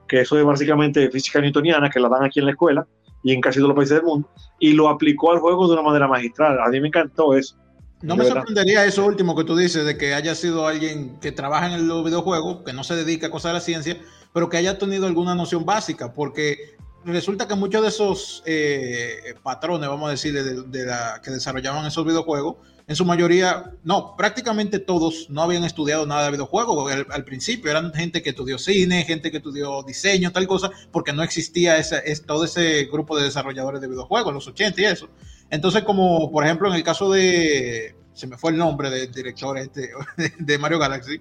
que 0.09 0.21
eso 0.21 0.39
es 0.39 0.45
básicamente 0.45 1.11
física 1.11 1.41
newtoniana, 1.41 1.91
que 1.91 2.01
la 2.01 2.09
dan 2.09 2.25
aquí 2.25 2.41
en 2.41 2.47
la 2.47 2.53
escuela 2.53 2.87
y 3.23 3.33
en 3.33 3.41
casi 3.41 3.59
todos 3.59 3.69
los 3.69 3.77
países 3.77 3.97
del 3.97 4.05
mundo, 4.05 4.31
y 4.59 4.73
lo 4.73 4.89
aplicó 4.89 5.33
al 5.33 5.39
juego 5.39 5.67
de 5.67 5.75
una 5.75 5.83
manera 5.83 6.09
magistral. 6.09 6.59
A 6.61 6.69
mí 6.69 6.81
me 6.81 6.89
encantó 6.89 7.35
eso. 7.35 7.57
No 8.01 8.17
me 8.17 8.25
sorprendería 8.25 8.85
eso 8.85 9.05
último 9.05 9.35
que 9.35 9.43
tú 9.43 9.57
dices, 9.57 9.85
de 9.85 9.99
que 9.99 10.15
haya 10.15 10.35
sido 10.35 10.67
alguien 10.67 11.19
que 11.21 11.33
trabaja 11.33 11.75
en 11.75 11.89
los 11.89 12.05
videojuegos, 12.05 12.63
que 12.65 12.73
no 12.73 12.85
se 12.85 12.95
dedica 12.95 13.27
a 13.27 13.31
cosas 13.31 13.51
de 13.51 13.55
la 13.55 13.61
ciencia, 13.61 13.99
pero 14.33 14.49
que 14.49 14.57
haya 14.57 14.79
tenido 14.79 15.07
alguna 15.07 15.35
noción 15.35 15.65
básica, 15.65 16.13
porque 16.13 16.77
resulta 17.05 17.49
que 17.49 17.57
muchos 17.57 17.83
de 17.83 17.89
esos 17.89 18.43
eh, 18.47 19.35
patrones, 19.43 19.89
vamos 19.89 20.09
a 20.09 20.11
decir, 20.13 20.33
de, 20.33 20.87
la, 20.87 21.21
que 21.25 21.33
desarrollaban 21.33 21.87
esos 21.87 22.05
videojuegos, 22.05 22.57
en 22.89 22.97
su 22.97 23.05
mayoría, 23.05 23.75
no, 23.85 24.17
prácticamente 24.17 24.79
todos 24.79 25.29
no 25.29 25.43
habían 25.43 25.63
estudiado 25.63 26.07
nada 26.07 26.25
de 26.25 26.31
videojuegos 26.31 26.91
al, 27.11 27.25
principio. 27.25 27.71
Eran 27.71 27.93
gente 27.93 28.23
que 28.23 28.31
estudió 28.31 28.57
cine, 28.57 29.05
gente 29.05 29.31
que 29.31 29.37
estudió 29.37 29.83
diseño, 29.83 30.33
tal 30.33 30.47
cosa, 30.47 30.71
porque 30.91 31.13
no 31.13 31.23
existía 31.23 31.77
ese, 31.77 32.01
todo 32.27 32.47
ese 32.47 32.87
grupo 32.87 33.19
de 33.19 33.25
desarrolladores 33.25 33.83
de 33.83 33.89
videojuegos, 33.89 34.33
los 34.33 34.49
80 34.49 34.81
y 34.81 34.85
eso. 34.87 35.11
Entonces, 35.51 35.83
como 35.83 36.33
por 36.33 36.45
ejemplo 36.45 36.67
en 36.69 36.77
el 36.77 36.83
caso 36.83 37.11
de, 37.11 37.95
se 38.15 38.27
me 38.27 38.39
fue 38.39 38.53
el 38.53 38.57
nombre 38.57 38.89
del 38.89 39.13
director 39.13 39.59
este, 39.59 39.91
de 40.39 40.59
Mario 40.59 40.79
Galaxy, 40.79 41.21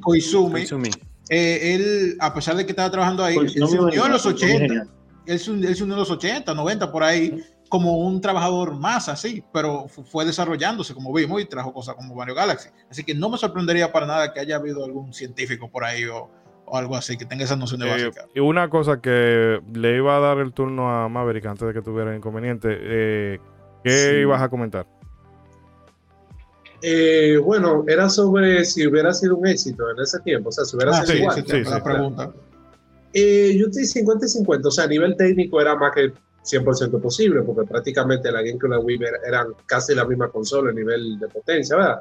Koizumi. 0.00 0.64
Eh, 1.28 1.74
él, 1.74 2.16
a 2.20 2.32
pesar 2.32 2.56
de 2.56 2.64
que 2.64 2.72
estaba 2.72 2.90
trabajando 2.90 3.22
ahí, 3.22 3.36
él 3.36 3.50
se 3.50 3.60
unió 3.60 4.06
en 4.06 4.12
los 4.12 4.24
80. 4.24 4.86
Él 5.26 5.38
se, 5.38 5.50
unió 5.50 5.68
en 5.68 5.90
los 5.90 6.10
80, 6.10 6.54
90, 6.54 6.90
por 6.90 7.02
ahí, 7.04 7.44
como 7.68 7.98
un 7.98 8.20
trabajador 8.20 8.74
más 8.74 9.08
así, 9.08 9.44
pero 9.52 9.86
fue 9.88 10.24
desarrollándose, 10.24 10.94
como 10.94 11.12
vimos, 11.12 11.40
y 11.40 11.44
trajo 11.44 11.72
cosas 11.72 11.94
como 11.94 12.14
Mario 12.14 12.34
Galaxy. 12.34 12.70
Así 12.90 13.04
que 13.04 13.14
no 13.14 13.30
me 13.30 13.38
sorprendería 13.38 13.92
para 13.92 14.06
nada 14.06 14.32
que 14.32 14.40
haya 14.40 14.56
habido 14.56 14.84
algún 14.84 15.12
científico 15.12 15.70
por 15.70 15.84
ahí 15.84 16.04
o, 16.04 16.30
algo 16.72 16.96
así, 16.96 17.16
que 17.16 17.24
tenga 17.24 17.44
esas 17.44 17.58
nociones 17.58 17.88
eh, 17.88 17.90
básicas. 17.90 18.26
Y 18.34 18.40
una 18.40 18.68
cosa 18.68 19.00
que 19.00 19.60
le 19.72 19.96
iba 19.96 20.16
a 20.16 20.20
dar 20.20 20.38
el 20.38 20.52
turno 20.52 20.90
a 20.90 21.08
Maverick 21.08 21.46
antes 21.46 21.66
de 21.66 21.74
que 21.74 21.82
tuviera 21.82 22.14
inconveniente, 22.14 22.68
eh, 22.70 23.38
¿qué 23.84 24.20
ibas 24.20 24.42
a 24.42 24.48
comentar? 24.48 24.86
Eh, 26.80 27.38
bueno, 27.42 27.84
era 27.88 28.08
sobre 28.08 28.64
si 28.64 28.86
hubiera 28.86 29.12
sido 29.12 29.36
un 29.36 29.46
éxito 29.46 29.90
en 29.90 30.00
ese 30.00 30.20
tiempo, 30.20 30.50
o 30.50 30.52
sea, 30.52 30.64
si 30.64 30.76
hubiera 30.76 30.92
ah, 30.92 31.04
sido 31.04 31.18
igual. 31.18 31.44
Sí, 31.44 31.64
la 31.64 31.82
pregunta. 31.82 32.32
Eh, 33.12 33.56
yo 33.58 33.66
estoy 33.66 33.84
50 33.86 34.26
y 34.26 34.28
50, 34.28 34.68
o 34.68 34.70
sea, 34.70 34.84
a 34.84 34.88
nivel 34.88 35.16
técnico 35.16 35.60
era 35.60 35.74
más 35.74 35.92
que 35.92 36.12
100% 36.50 37.00
posible, 37.00 37.42
porque 37.42 37.68
prácticamente 37.68 38.30
la 38.32 38.42
GameCube 38.42 38.68
y 38.68 38.70
la 38.70 38.78
Wii 38.78 39.00
eran 39.26 39.48
casi 39.66 39.94
la 39.94 40.04
misma 40.04 40.28
consola 40.28 40.70
a 40.70 40.72
nivel 40.72 41.18
de 41.18 41.28
potencia, 41.28 41.76
¿verdad? 41.76 42.00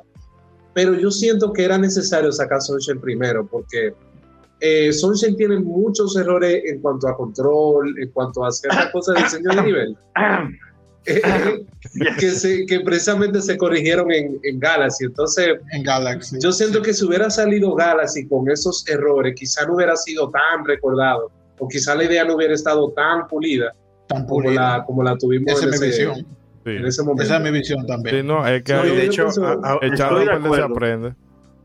Pero 0.74 0.94
yo 0.94 1.12
siento 1.12 1.52
que 1.52 1.66
era 1.66 1.78
necesario 1.78 2.32
sacar 2.32 2.62
Sunshine 2.62 3.02
primero, 3.02 3.46
porque 3.46 3.94
eh, 4.60 4.94
Sunshine 4.94 5.36
tiene 5.36 5.60
muchos 5.60 6.16
errores 6.16 6.64
en 6.66 6.82
cuanto 6.82 7.08
a 7.08 7.16
control, 7.16 7.98
en 8.00 8.10
cuanto 8.12 8.46
a 8.46 8.52
ciertas 8.52 8.92
cosas 8.92 9.16
de 9.16 9.24
diseño 9.24 9.56
de 9.56 9.62
nivel. 9.62 9.98
que, 12.20 12.66
que 12.68 12.80
precisamente 12.82 13.42
se 13.42 13.58
corrigieron 13.58 14.12
en, 14.12 14.40
en, 14.44 14.60
Galaxy. 14.60 15.06
Entonces, 15.06 15.58
en 15.72 15.84
Galaxy, 15.84 16.38
yo 16.42 16.52
siento 16.52 16.82
que 16.82 16.94
si 16.94 17.06
hubiera 17.06 17.30
salido 17.30 17.74
Galaxy 17.76 18.28
con 18.28 18.50
esos 18.50 18.88
errores, 18.88 19.34
quizá 19.38 19.66
no 19.66 19.76
hubiera 19.76 19.96
sido 19.96 20.30
tan 20.30 20.66
recordado, 20.66 21.32
o 21.60 21.68
quizá 21.68 21.96
la 21.96 22.04
idea 22.04 22.26
no 22.26 22.36
hubiera 22.36 22.54
estado 22.54 22.92
tan 22.92 23.28
pulida, 23.28 23.74
tan 24.08 24.26
Como, 24.26 24.50
la, 24.50 24.84
como 24.86 25.04
la 25.04 25.18
tuvimos 25.18 25.52
Esa 25.52 25.66
en, 25.66 25.74
ese, 25.74 25.86
visión. 25.86 26.26
en 26.66 26.86
ese 26.86 27.04
momento. 27.04 27.24
Esa 27.24 27.38
es 27.38 27.44
mi 27.44 27.52
visión 27.52 27.86
también. 27.86 28.16
Sí, 28.18 28.24
no, 28.24 28.48
es 28.48 28.64
que 28.64 28.74
de 28.74 29.06
hecho, 29.06 29.28
echado 29.82 30.56
se 30.56 30.62
aprende. 30.62 31.14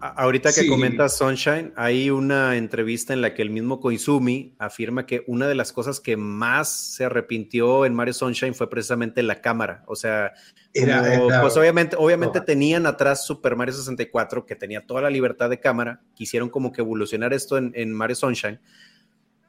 Ahorita 0.05 0.53
que 0.53 0.67
comenta 0.67 1.09
Sunshine, 1.09 1.73
hay 1.77 2.11
una 2.11 2.57
entrevista 2.57 3.13
en 3.13 3.21
la 3.21 3.35
que 3.35 3.43
el 3.43 3.51
mismo 3.51 3.79
Koizumi 3.79 4.53
afirma 4.59 5.07
que 5.07 5.23
una 5.29 5.47
de 5.47 5.55
las 5.55 5.73
cosas 5.73 6.01
que 6.01 6.17
más 6.17 6.69
se 6.69 7.05
arrepintió 7.05 7.87
en 7.87 7.95
Mario 7.95 8.13
Sunshine 8.13 8.53
fue 8.53 8.69
precisamente 8.69 9.23
la 9.23 9.41
cámara. 9.41 9.85
O 9.87 9.95
sea, 9.95 10.33
pues 10.75 11.57
obviamente, 11.57 11.95
obviamente 11.97 12.41
tenían 12.41 12.87
atrás 12.87 13.25
Super 13.25 13.55
Mario 13.55 13.75
64 13.75 14.45
que 14.45 14.57
tenía 14.57 14.85
toda 14.85 15.03
la 15.03 15.11
libertad 15.11 15.49
de 15.49 15.61
cámara. 15.61 16.01
Quisieron 16.15 16.49
como 16.49 16.73
que 16.73 16.81
evolucionar 16.81 17.33
esto 17.33 17.57
en, 17.57 17.93
Mario 17.93 18.17
Sunshine, 18.17 18.59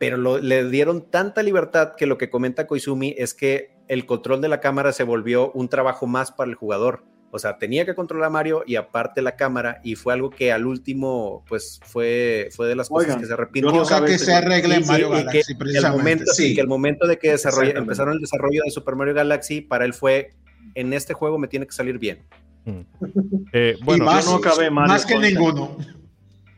pero 0.10 0.39
le 0.39 0.70
dieron 0.70 1.10
tanta 1.10 1.43
libertad 1.43 1.93
que 1.95 2.06
lo 2.06 2.18
que 2.18 2.30
comenta 2.30 2.68
Koizumi 2.68 3.16
es 3.18 3.34
que 3.34 3.76
el 3.88 4.06
control 4.06 4.41
de 4.41 4.49
la 4.49 4.60
cámara 4.60 4.91
se 4.91 5.04
volvió 5.04 5.51
un 5.51 5.70
trabajo 5.70 6.08
más 6.08 6.32
para 6.32 6.49
el 6.49 6.56
jugador 6.56 7.04
o 7.36 7.39
sea, 7.39 7.58
tenía 7.58 7.84
que 7.84 7.95
controlar 7.95 8.28
a 8.28 8.30
Mario 8.30 8.64
y 8.68 8.76
aparte 8.76 9.24
la 9.24 9.36
cámara, 9.36 9.82
y 9.84 9.95
fue 9.95 10.14
algo 10.14 10.30
que 10.30 10.51
al 10.51 10.68
último, 10.68 11.43
pues 11.49 11.80
fue, 11.84 12.49
fue 12.51 12.68
de 12.68 12.76
las 12.76 12.89
cosas 12.89 13.16
que 13.16 13.26
se 13.26 13.34
arrepintió. 13.34 13.72
No 13.72 14.06
que 14.06 14.20
se 14.20 14.36
arregle 14.36 14.76
en 14.76 14.86
Mario 14.86 15.10
Galaxy, 15.10 15.58
que, 15.58 15.78
el 15.80 15.91
momento, 15.91 16.32
sí. 16.32 16.54
que 16.54 16.62
el 16.62 16.68
momento 16.68 17.08
de 17.08 17.18
que 17.18 17.32
empezaron 17.32 18.14
el 18.14 18.20
desarrollo 18.20 18.62
de 18.64 18.70
Super 18.70 18.95
Mario 18.95 19.16
Galaxy, 19.16 19.62
para 19.62 19.84
él 19.84 19.95
fue, 19.95 20.36
en 20.76 20.93
este 20.93 21.16
juego 21.16 21.39
me 21.39 21.47
tiene 21.47 21.66
que 21.66 21.72
salir 21.72 21.97
bien. 21.97 22.20
Mm. 22.66 22.82
Eh, 23.51 23.78
bueno, 23.84 24.06
más, 24.06 24.26
yo 24.26 24.32
no 24.32 24.38
acabé 24.38 24.70
más 24.70 25.04
que 25.04 25.18
ninguno. 25.18 25.76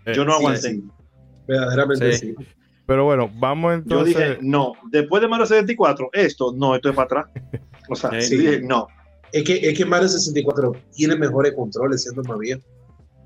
Eh, 0.06 0.14
yo 0.14 0.26
no 0.26 0.34
aguanté. 0.34 0.82
Verdaderamente 1.48 2.18
sí. 2.18 2.36
Pero 2.86 3.06
bueno, 3.06 3.30
vamos 3.36 3.74
entonces. 3.74 4.14
Yo 4.14 4.20
dije, 4.20 4.38
no, 4.42 4.74
después 4.92 5.22
de 5.22 5.28
Mario 5.28 5.46
74, 5.46 6.10
esto, 6.14 6.54
no, 6.56 6.76
esto 6.76 6.90
es 6.90 6.96
para 6.96 7.06
atrás. 7.06 7.26
O 7.90 7.96
sea, 7.96 8.22
sí. 8.22 8.38
dije, 8.38 8.62
no. 8.62 8.88
Es 9.32 9.44
que, 9.44 9.56
es 9.56 9.78
que 9.78 9.86
Mario 9.86 10.08
64 10.08 10.72
tiene 10.94 11.16
mejores 11.16 11.54
controles 11.54 12.04
siendo 12.04 12.24
más 12.24 12.38
viejo. 12.38 12.62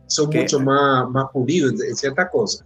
Son 0.07 0.30
mucho 0.34 0.60
más, 0.60 1.10
más 1.10 1.26
pulidos 1.32 1.74
en, 1.82 1.95
ciertas 1.95 2.30
cosas. 2.32 2.66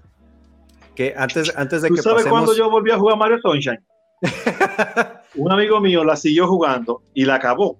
Que 0.96 1.14
antes, 1.18 1.52
antes 1.56 1.82
de 1.82 1.90
¿Tú 1.90 1.98
sabes 1.98 2.26
cuando 2.26 2.56
yo 2.56 2.70
volví 2.70 2.92
a 2.92 2.98
jugar 2.98 3.18
Mario 3.18 3.40
Sunshine? 3.42 3.84
Un 5.36 5.52
amigo 5.52 5.82
mío 5.82 6.04
la 6.04 6.16
siguió 6.16 6.48
jugando 6.48 7.02
y 7.14 7.26
la 7.26 7.36
acabó. 7.36 7.78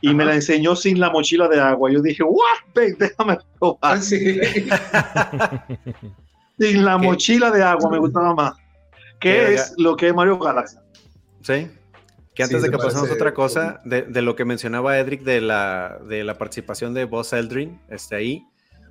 Y 0.00 0.14
me 0.14 0.24
la 0.24 0.34
enseñó 0.34 0.76
sin 0.76 1.00
la 1.00 1.10
mochila 1.10 1.48
de 1.48 1.60
agua. 1.60 1.90
Yo 1.90 2.00
dije, 2.00 2.22
¿what? 2.22 2.44
déjame 2.74 3.38
probar. 3.58 3.78
Ah, 3.82 4.00
sin 6.58 6.84
la 6.84 6.98
mochila 6.98 7.50
de 7.50 7.62
agua 7.62 7.90
me 7.90 7.98
gustaba 7.98 8.34
más. 8.34 8.54
¿Qué 9.20 9.54
es 9.54 9.74
lo 9.78 9.96
que 9.96 10.08
es 10.08 10.14
Mario 10.14 10.38
Galaxy? 10.38 10.76
Sí. 11.42 11.68
Que 12.34 12.42
antes 12.42 12.62
de 12.62 12.70
que 12.70 12.78
pasemos 12.78 13.10
otra 13.10 13.32
cosa, 13.32 13.80
de, 13.84 14.22
lo 14.22 14.34
que 14.34 14.44
mencionaba 14.44 14.98
Edric 14.98 15.22
de 15.22 15.40
la, 15.40 15.98
de 16.08 16.24
la 16.24 16.36
participación 16.36 16.92
de 16.92 17.04
Buzz 17.04 17.32
Eldrin, 17.32 17.80
este 17.88 18.16
ahí, 18.16 18.44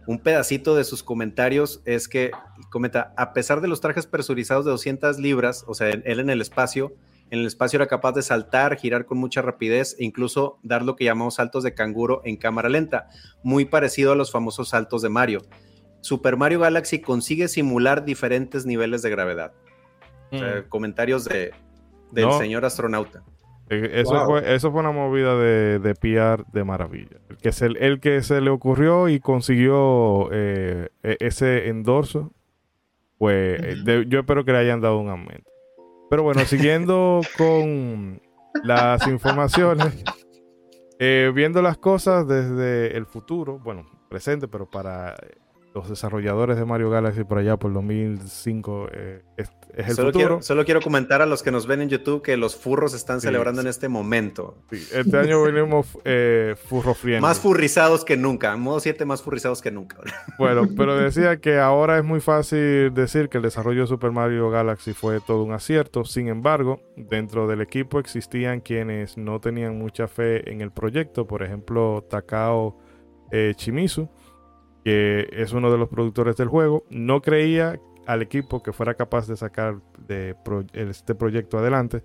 un 0.07 0.19
pedacito 0.19 0.75
de 0.75 0.83
sus 0.83 1.03
comentarios 1.03 1.81
es 1.85 2.07
que 2.07 2.31
comenta, 2.69 3.13
a 3.17 3.33
pesar 3.33 3.61
de 3.61 3.67
los 3.67 3.81
trajes 3.81 4.07
presurizados 4.07 4.65
de 4.65 4.71
200 4.71 5.19
libras, 5.19 5.65
o 5.67 5.73
sea, 5.73 5.89
él 5.89 6.19
en 6.19 6.29
el 6.29 6.41
espacio, 6.41 6.93
en 7.29 7.39
el 7.39 7.45
espacio 7.45 7.77
era 7.77 7.87
capaz 7.87 8.13
de 8.13 8.21
saltar, 8.21 8.77
girar 8.77 9.05
con 9.05 9.17
mucha 9.17 9.41
rapidez 9.41 9.95
e 9.99 10.05
incluso 10.05 10.59
dar 10.63 10.83
lo 10.83 10.95
que 10.95 11.05
llamamos 11.05 11.35
saltos 11.35 11.63
de 11.63 11.73
canguro 11.73 12.21
en 12.25 12.37
cámara 12.37 12.69
lenta, 12.69 13.09
muy 13.43 13.65
parecido 13.65 14.11
a 14.11 14.15
los 14.15 14.31
famosos 14.31 14.69
saltos 14.69 15.01
de 15.01 15.09
Mario. 15.09 15.41
Super 16.03 16.35
Mario 16.35 16.59
Galaxy 16.59 16.99
consigue 16.99 17.47
simular 17.47 18.03
diferentes 18.03 18.65
niveles 18.65 19.01
de 19.01 19.09
gravedad. 19.09 19.53
Mm. 20.31 20.67
comentarios 20.67 21.25
de, 21.25 21.51
del 22.11 22.31
señor 22.33 22.65
astronauta. 22.65 23.23
Eh, 23.69 24.01
eso, 24.01 24.25
fue, 24.25 24.53
eso 24.53 24.71
fue 24.71 24.81
una 24.81 24.91
movida 24.91 25.37
de, 25.37 25.79
de 25.79 25.95
PR 25.95 26.43
de 26.51 26.63
maravilla. 26.63 27.17
El 27.29 27.37
que, 27.37 27.51
se, 27.51 27.67
el 27.67 27.99
que 28.01 28.21
se 28.21 28.41
le 28.41 28.49
ocurrió 28.49 29.07
y 29.07 29.19
consiguió 29.19 30.29
eh, 30.31 30.89
e, 31.03 31.17
ese 31.21 31.69
endorso, 31.69 32.33
pues 33.17 33.61
yo 33.85 34.19
espero 34.19 34.43
que 34.43 34.51
le 34.51 34.57
hayan 34.57 34.81
dado 34.81 34.99
un 34.99 35.09
aumento. 35.09 35.49
Pero 36.09 36.23
bueno, 36.23 36.41
siguiendo 36.45 37.21
con 37.37 38.21
las 38.63 39.07
informaciones, 39.07 40.03
viendo 40.99 41.61
las 41.61 41.77
cosas 41.77 42.27
desde 42.27 42.97
el 42.97 43.05
futuro, 43.05 43.59
bueno, 43.59 43.85
presente, 44.09 44.47
pero 44.47 44.69
para 44.69 45.15
los 45.73 45.89
desarrolladores 45.89 46.57
de 46.57 46.65
Mario 46.65 46.89
Galaxy 46.89 47.23
por 47.23 47.39
allá 47.39 47.57
por 47.57 47.73
2005 47.73 48.89
eh, 48.91 49.21
es, 49.37 49.49
es, 49.75 49.89
el 49.89 49.95
solo 49.95 50.07
futuro. 50.09 50.27
Quiero, 50.27 50.41
solo 50.43 50.65
quiero 50.65 50.81
comentar 50.81 51.23
a 51.23 51.25
los 51.25 51.41
que 51.41 51.51
nos 51.51 51.65
ven 51.65 51.81
en 51.81 51.89
YouTube 51.89 52.21
que 52.21 52.37
los 52.37 52.55
furros 52.55 52.93
están 52.93 53.19
sí, 53.19 53.27
celebrando 53.27 53.61
sí. 53.61 53.67
en 53.67 53.69
este 53.69 53.89
momento. 53.89 54.57
Sí, 54.69 54.87
este 54.93 55.17
año 55.17 55.41
venimos 55.41 55.87
eh, 56.05 56.55
furro 56.67 56.95
Más 57.19 57.39
furrizados 57.39 58.05
que 58.05 58.17
nunca. 58.17 58.55
Modo 58.55 58.79
7 58.79 59.03
más 59.05 59.21
furrizados 59.21 59.61
que 59.61 59.71
nunca. 59.71 59.97
Bueno, 60.39 60.67
pero 60.75 60.97
decía 60.97 61.37
que 61.37 61.59
ahora 61.59 61.97
es 61.97 62.03
muy 62.03 62.19
fácil 62.19 62.93
decir 62.93 63.29
que 63.29 63.37
el 63.37 63.43
desarrollo 63.43 63.81
de 63.81 63.87
Super 63.87 64.11
Mario 64.11 64.49
Galaxy 64.49 64.93
fue 64.93 65.19
todo 65.21 65.43
un 65.43 65.53
acierto. 65.53 66.05
Sin 66.05 66.27
embargo, 66.27 66.81
dentro 66.95 67.47
del 67.47 67.61
equipo 67.61 67.99
existían 67.99 68.59
quienes 68.59 69.17
no 69.17 69.39
tenían 69.39 69.77
mucha 69.77 70.07
fe 70.07 70.49
en 70.51 70.61
el 70.61 70.71
proyecto. 70.71 71.27
Por 71.27 71.43
ejemplo, 71.43 72.05
Takao 72.09 72.77
eh, 73.31 73.53
Chimizu 73.55 74.09
que 74.83 75.29
es 75.31 75.53
uno 75.53 75.71
de 75.71 75.77
los 75.77 75.89
productores 75.89 76.35
del 76.35 76.47
juego, 76.47 76.83
no 76.89 77.21
creía 77.21 77.79
al 78.05 78.21
equipo 78.21 78.61
que 78.61 78.73
fuera 78.73 78.95
capaz 78.95 79.27
de 79.27 79.37
sacar 79.37 79.77
este 80.73 81.15
proyecto 81.15 81.57
adelante, 81.57 82.03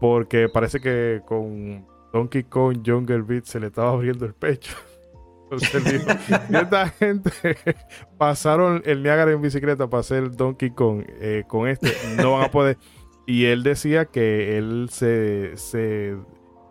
porque 0.00 0.48
parece 0.48 0.80
que 0.80 1.22
con 1.24 1.86
Donkey 2.12 2.44
Kong 2.44 2.82
Jungle 2.84 3.22
Beat 3.22 3.44
se 3.44 3.60
le 3.60 3.68
estaba 3.68 3.90
abriendo 3.90 4.26
el 4.26 4.34
pecho. 4.34 4.76
Entonces 5.50 6.04
y 6.50 6.56
esta 6.56 6.88
gente 6.88 7.30
pasaron 8.18 8.82
el 8.86 9.02
Niagara 9.02 9.32
en 9.32 9.42
bicicleta 9.42 9.88
para 9.88 10.00
hacer 10.00 10.30
Donkey 10.30 10.70
Kong 10.70 11.04
eh, 11.20 11.44
con 11.46 11.68
este, 11.68 11.92
no 12.16 12.32
van 12.32 12.46
a 12.46 12.50
poder. 12.50 12.78
Y 13.26 13.44
él 13.44 13.62
decía 13.62 14.06
que 14.06 14.56
él 14.58 14.88
se, 14.90 15.56
se, 15.56 16.16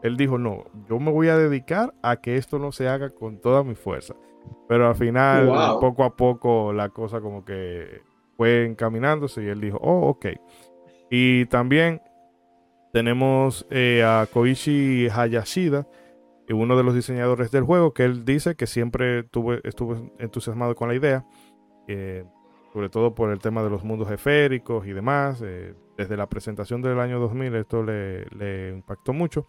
él 0.01 0.17
dijo, 0.17 0.37
no, 0.37 0.65
yo 0.89 0.99
me 0.99 1.11
voy 1.11 1.29
a 1.29 1.37
dedicar 1.37 1.93
a 2.01 2.17
que 2.17 2.37
esto 2.37 2.59
no 2.59 2.71
se 2.71 2.87
haga 2.89 3.11
con 3.11 3.39
toda 3.39 3.63
mi 3.63 3.75
fuerza. 3.75 4.15
Pero 4.67 4.87
al 4.87 4.95
final, 4.95 5.47
wow. 5.47 5.79
poco 5.79 6.03
a 6.03 6.15
poco, 6.15 6.73
la 6.73 6.89
cosa 6.89 7.19
como 7.19 7.43
que 7.43 8.01
fue 8.37 8.65
encaminándose 8.65 9.43
y 9.43 9.47
él 9.47 9.59
dijo, 9.59 9.77
oh, 9.81 10.09
ok. 10.09 10.27
Y 11.09 11.45
también 11.47 12.01
tenemos 12.93 13.67
eh, 13.69 14.03
a 14.03 14.27
Koichi 14.31 15.07
Hayashida, 15.09 15.87
uno 16.53 16.77
de 16.77 16.83
los 16.83 16.93
diseñadores 16.93 17.51
del 17.51 17.63
juego, 17.63 17.93
que 17.93 18.03
él 18.03 18.25
dice 18.25 18.55
que 18.55 18.67
siempre 18.67 19.27
estuvo 19.63 19.93
entusiasmado 20.19 20.75
con 20.75 20.89
la 20.89 20.95
idea, 20.95 21.25
eh, 21.87 22.25
sobre 22.73 22.89
todo 22.89 23.15
por 23.15 23.31
el 23.31 23.39
tema 23.39 23.63
de 23.63 23.69
los 23.69 23.83
mundos 23.83 24.09
esféricos 24.11 24.85
y 24.85 24.93
demás. 24.93 25.41
Eh, 25.43 25.73
desde 25.97 26.17
la 26.17 26.27
presentación 26.27 26.81
del 26.81 26.99
año 26.99 27.19
2000 27.19 27.55
esto 27.55 27.83
le, 27.83 28.25
le 28.27 28.71
impactó 28.71 29.13
mucho. 29.13 29.45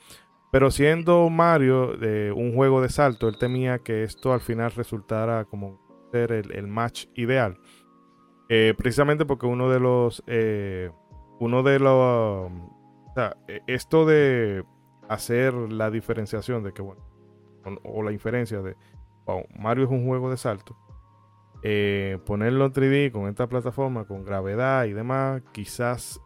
Pero 0.53 0.71
siendo 0.71 1.31
Mario 1.31 1.97
de 1.97 2.31
un 2.31 2.55
juego 2.55 2.83
de 2.83 2.91
salto, 2.91 3.27
él 3.27 3.39
temía 3.39 3.79
que 3.79 4.05
esto 4.05 4.33
al 4.35 4.41
final 4.41 4.71
resultara 4.73 5.47
como 5.47 5.81
ser 6.13 6.31
el, 6.31 6.53
el 6.55 6.69
match 6.69 7.07
ideal. 7.15 7.59
Eh, 8.55 8.75
precisamente 8.77 9.25
porque 9.25 9.47
uno 9.47 9.71
de 9.71 9.81
los. 9.81 10.23
Eh, 10.27 10.91
uno 11.41 11.63
de 11.63 11.79
los. 11.79 12.53
Sea, 13.15 13.35
esto 13.67 14.05
de 14.05 14.63
hacer 15.09 15.55
la 15.55 15.91
diferenciación 15.91 16.63
de 16.63 16.75
que, 16.75 16.83
bueno, 16.83 17.03
o, 17.83 18.03
la 18.03 18.13
inferencia 18.13 18.61
de 18.61 18.77
Mario 19.59 19.85
es 19.85 19.91
un 19.91 20.07
juego 20.07 20.31
de 20.31 20.37
salto. 20.37 20.77
Eh, 21.63 22.19
ponerlo 22.27 22.67
en 22.67 22.73
3D 22.75 23.11
con 23.11 23.27
esta 23.27 23.47
plataforma, 23.47 24.05
con 24.05 24.23
gravedad 24.23 24.85
y 24.85 24.93
demás, 24.93 25.41
quizás 25.53 26.21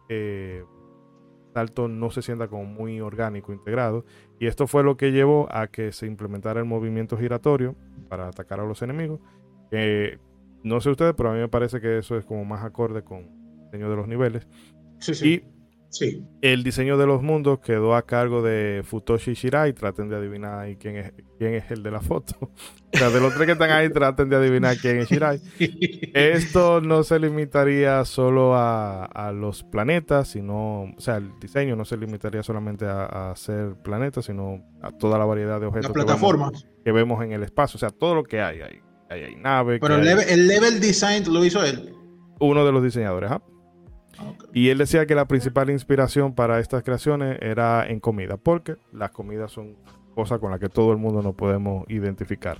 salto 1.53 1.87
no 1.87 2.11
se 2.11 2.21
sienta 2.21 2.47
como 2.47 2.65
muy 2.65 3.01
orgánico, 3.01 3.53
integrado. 3.53 4.05
Y 4.39 4.47
esto 4.47 4.67
fue 4.67 4.83
lo 4.83 4.97
que 4.97 5.11
llevó 5.11 5.47
a 5.51 5.67
que 5.67 5.91
se 5.91 6.05
implementara 6.05 6.59
el 6.59 6.65
movimiento 6.65 7.17
giratorio 7.17 7.75
para 8.09 8.27
atacar 8.27 8.59
a 8.59 8.65
los 8.65 8.81
enemigos. 8.81 9.19
Eh, 9.71 10.17
no 10.63 10.81
sé 10.81 10.89
ustedes, 10.89 11.13
pero 11.15 11.29
a 11.29 11.33
mí 11.33 11.39
me 11.39 11.49
parece 11.49 11.81
que 11.81 11.97
eso 11.97 12.17
es 12.17 12.25
como 12.25 12.45
más 12.45 12.63
acorde 12.63 13.03
con 13.03 13.19
el 13.19 13.63
diseño 13.65 13.89
de 13.89 13.95
los 13.95 14.07
niveles. 14.07 14.47
Sí, 14.99 15.13
sí. 15.13 15.27
Y 15.29 15.56
sí. 15.89 16.23
el 16.41 16.63
diseño 16.63 16.97
de 16.97 17.05
los 17.05 17.21
mundos 17.21 17.59
quedó 17.59 17.95
a 17.95 18.05
cargo 18.05 18.41
de 18.41 18.83
Futoshi 18.83 19.33
Shirai. 19.33 19.73
Traten 19.73 20.09
de 20.09 20.15
adivinar 20.15 20.59
ahí 20.59 20.75
quién 20.75 20.97
es, 20.97 21.13
quién 21.37 21.53
es 21.53 21.69
el 21.71 21.83
de 21.83 21.91
la 21.91 22.01
foto. 22.01 22.35
O 22.93 22.97
sea, 22.97 23.09
de 23.09 23.19
los 23.19 23.33
tres 23.33 23.45
que 23.45 23.51
están 23.51 23.69
ahí, 23.69 23.89
traten 23.91 24.29
de 24.29 24.37
adivinar 24.37 24.77
quién 24.77 24.99
es 24.99 25.09
Shirai. 25.09 25.41
Esto 26.13 26.79
no 26.79 27.03
se 27.03 27.19
limitaría 27.19 28.03
solo 28.05 28.55
a, 28.55 29.03
a, 29.03 29.33
los 29.33 29.63
planetas, 29.63 30.29
sino, 30.29 30.83
o 30.83 30.99
sea, 30.99 31.17
el 31.17 31.37
diseño 31.39 31.75
no 31.75 31.83
se 31.83 31.97
limitaría 31.97 32.41
solamente 32.43 32.85
a, 32.85 33.03
a 33.03 33.31
hacer 33.31 33.75
planetas, 33.83 34.25
sino 34.25 34.63
a 34.81 34.91
toda 34.91 35.19
la 35.19 35.25
variedad 35.25 35.59
de 35.59 35.67
objetos. 35.67 35.91
Que, 35.91 36.05
vemos, 36.05 36.65
que 36.83 36.91
vemos 36.93 37.23
en 37.23 37.33
el 37.33 37.43
espacio. 37.43 37.75
O 37.75 37.79
sea, 37.79 37.89
todo 37.89 38.15
lo 38.15 38.23
que 38.23 38.41
hay 38.41 38.61
ahí. 38.61 38.79
Hay, 39.09 39.23
hay 39.23 39.35
nave. 39.35 39.79
Pero 39.79 39.95
el, 39.95 40.01
hay... 40.01 40.07
level, 40.07 40.29
el, 40.29 40.47
level, 40.47 40.79
design 40.79 41.23
lo 41.31 41.43
hizo 41.43 41.63
él. 41.63 41.93
Uno 42.39 42.65
de 42.65 42.71
los 42.71 42.81
diseñadores, 42.81 43.31
¿ah? 43.31 43.41
Okay. 44.19 44.49
Y 44.53 44.69
él 44.69 44.77
decía 44.77 45.05
que 45.05 45.15
la 45.15 45.27
principal 45.27 45.69
inspiración 45.69 46.33
para 46.33 46.59
estas 46.59 46.83
creaciones 46.83 47.37
era 47.41 47.87
en 47.87 47.99
comida, 47.99 48.37
porque 48.37 48.77
las 48.91 49.11
comidas 49.11 49.51
son 49.51 49.75
cosas 50.15 50.39
con 50.39 50.51
las 50.51 50.59
que 50.59 50.69
todo 50.69 50.91
el 50.91 50.97
mundo 50.97 51.21
nos 51.21 51.35
podemos 51.35 51.85
identificar. 51.89 52.59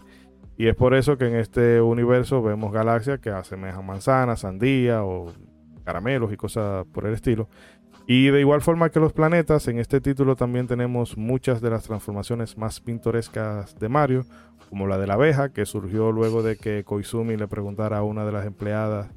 Y 0.57 0.67
es 0.67 0.75
por 0.75 0.95
eso 0.95 1.17
que 1.17 1.27
en 1.27 1.35
este 1.35 1.81
universo 1.81 2.41
vemos 2.41 2.71
galaxias 2.71 3.19
que 3.19 3.29
asemejan 3.29 3.85
manzanas, 3.85 4.41
sandía 4.41 5.03
o 5.03 5.31
caramelos 5.83 6.33
y 6.33 6.37
cosas 6.37 6.85
por 6.91 7.05
el 7.05 7.13
estilo. 7.13 7.47
Y 8.07 8.27
de 8.27 8.39
igual 8.39 8.61
forma 8.61 8.89
que 8.89 8.99
los 8.99 9.13
planetas, 9.13 9.67
en 9.67 9.79
este 9.79 10.01
título 10.01 10.35
también 10.35 10.65
tenemos 10.65 11.17
muchas 11.17 11.61
de 11.61 11.69
las 11.69 11.83
transformaciones 11.83 12.57
más 12.57 12.79
pintorescas 12.79 13.77
de 13.77 13.89
Mario, 13.89 14.25
como 14.69 14.87
la 14.87 14.97
de 14.97 15.07
la 15.07 15.15
abeja, 15.15 15.49
que 15.49 15.65
surgió 15.65 16.11
luego 16.11 16.41
de 16.41 16.55
que 16.57 16.83
Koizumi 16.83 17.37
le 17.37 17.47
preguntara 17.47 17.97
a 17.99 18.03
una 18.03 18.25
de 18.25 18.31
las 18.31 18.45
empleadas 18.45 19.09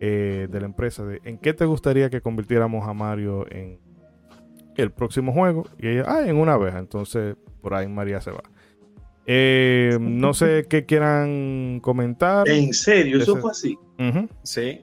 eh, 0.00 0.48
de 0.50 0.60
la 0.60 0.66
empresa 0.66 1.04
de 1.04 1.20
en 1.24 1.38
qué 1.38 1.54
te 1.54 1.64
gustaría 1.64 2.10
que 2.10 2.20
convirtiéramos 2.20 2.86
a 2.88 2.92
Mario 2.92 3.46
en 3.50 3.78
el 4.76 4.90
próximo 4.90 5.32
juego. 5.32 5.66
Y 5.78 5.88
ella, 5.88 6.04
ah, 6.06 6.26
en 6.26 6.36
una 6.36 6.54
abeja. 6.54 6.78
Entonces, 6.78 7.36
por 7.60 7.74
ahí 7.74 7.88
María 7.88 8.20
se 8.20 8.30
va. 8.30 8.42
Eh, 9.26 9.96
no 10.00 10.34
sé 10.34 10.66
qué 10.68 10.84
quieran 10.84 11.80
comentar. 11.80 12.48
¿En 12.48 12.74
serio? 12.74 13.18
¿Eso 13.18 13.36
fue 13.36 13.50
así? 13.50 13.78
Uh 13.98 14.02
-huh. 14.02 14.28
Sí. 14.42 14.80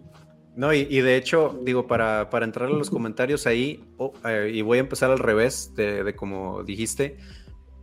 No, 0.55 0.74
y, 0.74 0.86
y, 0.89 0.99
de 0.99 1.16
hecho, 1.16 1.57
digo, 1.64 1.88
para, 1.88 2.30
para 2.30 2.45
entrar 2.45 2.70
en 2.70 2.78
los 2.78 2.89
comentarios 2.89 3.47
ahí, 3.47 3.84
oh, 3.97 4.14
eh, 4.28 4.51
y 4.53 4.62
voy 4.62 4.80
a 4.80 4.82
empezar 4.82 5.09
al 5.09 5.20
revés 5.20 5.74
de, 5.76 6.03
de 6.03 6.14
como 6.14 6.64
dijiste, 6.64 7.18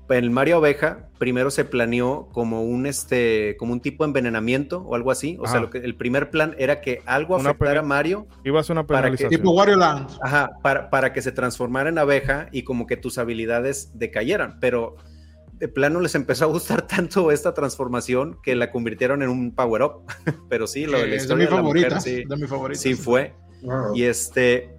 el 0.08 0.30
Mario 0.30 0.56
Abeja 0.56 1.08
primero 1.18 1.50
se 1.50 1.64
planeó 1.64 2.28
como 2.32 2.62
un 2.62 2.86
este 2.86 3.56
como 3.58 3.72
un 3.72 3.80
tipo 3.80 4.04
de 4.04 4.08
envenenamiento 4.08 4.82
o 4.82 4.94
algo 4.94 5.10
así. 5.10 5.36
O 5.40 5.44
ajá. 5.44 5.52
sea, 5.52 5.60
lo 5.60 5.70
que, 5.70 5.78
el 5.78 5.94
primer 5.96 6.30
plan 6.30 6.54
era 6.58 6.80
que 6.80 7.02
algo 7.06 7.36
afectara 7.36 7.80
a 7.80 7.82
Mario. 7.82 8.26
Iba 8.44 8.60
a 8.60 8.62
ser 8.62 8.74
una 8.74 8.86
penalización. 8.86 9.30
Que, 9.30 9.36
tipo 9.36 9.50
Wario 9.50 9.76
Land. 9.76 10.18
Ajá, 10.22 10.50
para, 10.62 10.90
para, 10.90 11.12
que 11.12 11.22
se 11.22 11.32
transformara 11.32 11.88
en 11.88 11.98
abeja 11.98 12.48
y 12.52 12.62
como 12.62 12.86
que 12.86 12.96
tus 12.96 13.18
habilidades 13.18 13.90
decayeran. 13.94 14.58
Pero 14.60 14.96
de 15.52 15.68
plano 15.68 16.00
les 16.00 16.14
empezó 16.14 16.44
a 16.44 16.48
gustar 16.48 16.82
tanto 16.86 17.30
esta 17.30 17.54
transformación 17.54 18.38
que 18.42 18.54
la 18.54 18.70
convirtieron 18.70 19.22
en 19.22 19.28
un 19.28 19.54
power 19.54 19.82
up. 19.82 19.92
Pero 20.48 20.66
sí, 20.66 20.86
lo 20.86 20.98
de 20.98 21.08
la 21.08 21.16
historia 21.16 21.46
de 21.46 21.50
mi 21.50 21.56
favorita, 21.56 21.96
mujer, 21.96 22.02
sí, 22.02 22.24
de 22.24 22.36
mi 22.36 22.46
favorita. 22.46 22.80
Sí 22.80 22.94
fue. 22.94 23.34
Wow. 23.62 23.94
Y 23.94 24.04
este 24.04 24.74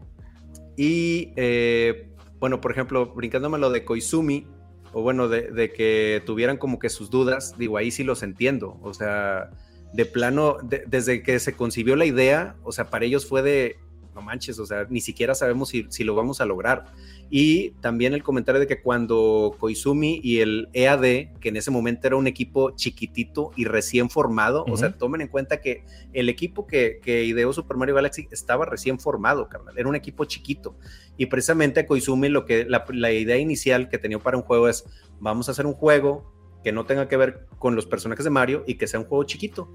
y 0.77 1.33
eh, 1.35 2.09
bueno, 2.39 2.61
por 2.61 2.71
ejemplo, 2.71 3.13
brincándome 3.13 3.57
lo 3.57 3.69
de 3.69 3.83
Koizumi, 3.83 4.47
o 4.93 5.01
bueno, 5.01 5.27
de, 5.27 5.71
que 5.71 6.21
tuvieran 6.25 6.57
como 6.57 6.79
que 6.79 6.89
sus 6.89 7.09
dudas, 7.09 7.55
digo, 7.57 7.77
ahí 7.77 7.91
sí 7.91 8.03
los 8.03 8.23
entiendo. 8.23 8.77
O 8.81 8.93
sea, 8.93 9.51
de 9.93 10.05
plano, 10.05 10.57
de, 10.63 10.83
desde 10.87 11.23
que 11.23 11.39
se 11.39 11.53
concibió 11.53 11.95
la 11.95 12.05
idea, 12.05 12.55
o 12.63 12.71
sea, 12.71 12.89
para 12.89 13.05
ellos 13.05 13.27
fue 13.27 13.41
de, 13.41 13.79
no 14.19 14.25
manches, 14.25 14.59
o 14.59 14.65
sea, 14.65 14.85
ni 14.89 15.01
siquiera 15.01 15.33
sabemos 15.33 15.69
si, 15.69 15.85
si 15.89 16.03
lo 16.03 16.15
vamos 16.15 16.41
a 16.41 16.45
lograr. 16.45 16.85
Y 17.29 17.71
también 17.81 18.13
el 18.13 18.23
comentario 18.23 18.59
de 18.59 18.67
que 18.67 18.81
cuando 18.81 19.55
Koizumi 19.59 20.19
y 20.23 20.39
el 20.39 20.69
EAD, 20.73 21.39
que 21.39 21.49
en 21.49 21.57
ese 21.57 21.71
momento 21.71 22.07
era 22.07 22.15
un 22.15 22.27
equipo 22.27 22.71
chiquitito 22.71 23.51
y 23.55 23.65
recién 23.65 24.09
formado, 24.09 24.63
uh 24.63 24.67
-huh. 24.67 24.73
o 24.73 24.77
sea, 24.77 24.97
tomen 24.97 25.21
en 25.21 25.27
cuenta 25.27 25.61
que 25.61 25.83
el 26.13 26.29
equipo 26.29 26.67
que, 26.67 26.99
que, 27.01 27.23
ideó 27.23 27.53
Super 27.53 27.77
Mario 27.77 27.95
Galaxy 27.95 28.27
estaba 28.31 28.65
recién 28.65 28.99
formado, 28.99 29.47
carnal, 29.47 29.77
era 29.77 29.87
un 29.87 29.95
equipo 29.95 30.25
chiquito. 30.25 30.77
Y 31.17 31.27
precisamente 31.27 31.85
Koizumi 31.85 32.29
lo 32.29 32.45
que 32.45 32.65
la, 32.65 32.85
la 32.89 33.11
idea 33.11 33.37
inicial 33.37 33.89
que 33.89 33.97
tenía 33.97 34.19
para 34.19 34.37
un 34.37 34.43
juego 34.43 34.67
es, 34.67 34.85
vamos 35.19 35.47
a 35.47 35.51
hacer 35.51 35.65
un 35.65 35.73
juego 35.73 36.33
que 36.63 36.71
no 36.71 36.85
tenga 36.85 37.07
que 37.07 37.15
ver 37.15 37.47
con 37.57 37.75
los 37.75 37.85
personajes 37.85 38.25
de 38.25 38.31
Mario 38.31 38.63
y 38.67 38.75
que 38.75 38.87
sea 38.87 38.99
un 38.99 39.05
juego 39.05 39.23
chiquito 39.23 39.69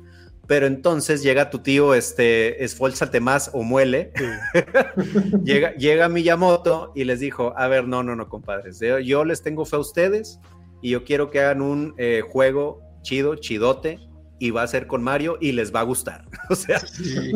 pero 0.46 0.66
entonces 0.66 1.22
llega 1.22 1.50
tu 1.50 1.60
tío, 1.60 1.94
este, 1.94 2.62
esfuérzate 2.64 3.20
más 3.20 3.50
o 3.52 3.62
muele. 3.62 4.12
llega, 5.44 5.74
llega 5.74 6.08
Miyamoto 6.08 6.92
y 6.94 7.04
les 7.04 7.20
dijo, 7.20 7.54
a 7.56 7.68
ver, 7.68 7.86
no, 7.88 8.02
no, 8.02 8.14
no, 8.16 8.28
compadres, 8.28 8.80
yo 9.04 9.24
les 9.24 9.42
tengo 9.42 9.64
fe 9.64 9.76
a 9.76 9.78
ustedes 9.78 10.40
y 10.82 10.90
yo 10.90 11.04
quiero 11.04 11.30
que 11.30 11.40
hagan 11.40 11.62
un 11.62 11.94
eh, 11.96 12.22
juego 12.28 12.82
chido, 13.02 13.36
chidote, 13.36 13.98
y 14.38 14.50
va 14.50 14.62
a 14.62 14.66
ser 14.66 14.86
con 14.86 15.02
Mario 15.02 15.38
y 15.40 15.52
les 15.52 15.74
va 15.74 15.80
a 15.80 15.84
gustar. 15.84 16.24
O 16.50 16.54
sea, 16.54 16.78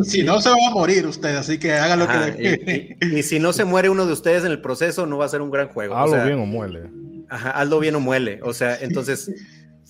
si 0.03 0.23
no 0.23 0.41
se 0.41 0.51
va 0.51 0.57
a 0.69 0.71
morir 0.71 1.07
usted, 1.07 1.35
así 1.37 1.59
que 1.59 1.73
hagan 1.73 2.01
lo 2.01 2.07
que 2.07 2.97
y, 3.01 3.17
y, 3.19 3.23
si 3.23 3.39
no 3.39 3.55
se 3.55 3.65
muere 3.65 3.89
uno 3.89 4.05
de 4.05 4.13
ustedes 4.13 4.45
en 4.45 4.51
el 4.51 4.61
proceso, 4.61 5.07
no 5.07 5.17
va 5.17 5.25
a 5.25 5.29
ser 5.29 5.41
un 5.41 5.51
gran 5.51 5.69
juego. 5.69 5.97
Hazlo 5.97 6.23
bien 6.25 6.39
o 6.39 6.45
muele. 6.45 6.91
Ajá, 7.31 7.51
hazlo 7.53 7.81
bien 7.81 7.95
o 7.95 8.01
muele. 8.01 8.41
O 8.43 8.53
sea, 8.53 8.77
entonces 8.81 9.31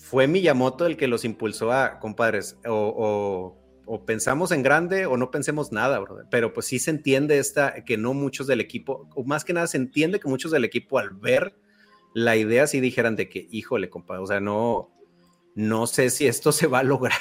fue 0.09 0.27
Miyamoto 0.27 0.87
el 0.87 0.97
que 0.97 1.07
los 1.07 1.23
impulsó 1.23 1.71
a, 1.71 1.99
compadres, 1.99 2.57
o, 2.65 3.55
pensamos 4.07 4.51
en 4.51 4.63
grande 4.63 5.05
o 5.05 5.17
no 5.17 5.29
pensemos 5.29 5.71
nada, 5.71 5.99
brother. 5.99 6.25
Pero 6.31 6.51
pues 6.51 6.65
sí 6.65 6.79
se 6.79 6.89
entiende 6.89 7.37
esta, 7.37 7.83
que 7.85 7.95
no 7.95 8.15
muchos 8.15 8.47
del 8.47 8.59
equipo, 8.59 9.07
o 9.15 9.23
más 9.23 9.45
que 9.45 9.53
nada 9.53 9.67
se 9.67 9.77
entiende 9.77 10.19
que 10.19 10.27
muchos 10.27 10.51
del 10.51 10.65
equipo 10.65 10.97
al 10.97 11.11
ver 11.11 11.55
la 12.15 12.35
idea 12.35 12.65
sí 12.65 12.79
dijeran 12.79 13.15
de 13.15 13.29
que, 13.29 13.47
híjole, 13.51 13.91
compadre, 13.91 14.23
o 14.23 14.25
sea, 14.25 14.39
no, 14.39 14.89
no 15.53 15.85
sé 15.85 16.09
si 16.09 16.25
esto 16.25 16.51
se 16.51 16.65
va 16.65 16.79
a 16.79 16.83
lograr. 16.83 17.19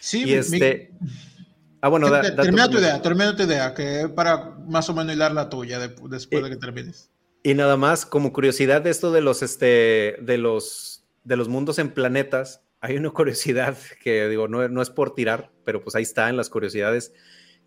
Sí, 0.00 0.24
y 0.26 0.34
este... 0.34 0.92
Ah, 1.80 1.88
bueno, 1.88 2.10
termina 2.10 2.68
tu 2.68 2.78
idea, 2.78 3.00
termina 3.00 3.34
tu 3.34 3.44
idea, 3.44 3.72
que 3.72 4.10
para 4.14 4.56
más 4.66 4.90
o 4.90 4.94
menos 4.94 5.14
hilar 5.14 5.32
la 5.32 5.48
tuya 5.48 5.78
después 5.78 6.42
de 6.42 6.50
que 6.50 6.56
termines. 6.56 7.10
Y 7.42 7.54
nada 7.54 7.76
más, 7.76 8.04
como 8.04 8.32
curiosidad 8.32 8.82
de 8.82 8.90
esto 8.90 9.12
de 9.12 9.20
los, 9.20 9.42
este, 9.42 10.16
de 10.20 10.36
los 10.36 10.95
de 11.26 11.36
los 11.36 11.48
mundos 11.48 11.78
en 11.78 11.90
planetas, 11.90 12.62
hay 12.80 12.96
una 12.96 13.10
curiosidad 13.10 13.76
que 14.00 14.28
digo, 14.28 14.48
no, 14.48 14.66
no 14.68 14.80
es 14.80 14.90
por 14.90 15.14
tirar, 15.14 15.50
pero 15.64 15.82
pues 15.82 15.96
ahí 15.96 16.04
está 16.04 16.28
en 16.28 16.36
las 16.36 16.48
curiosidades, 16.48 17.12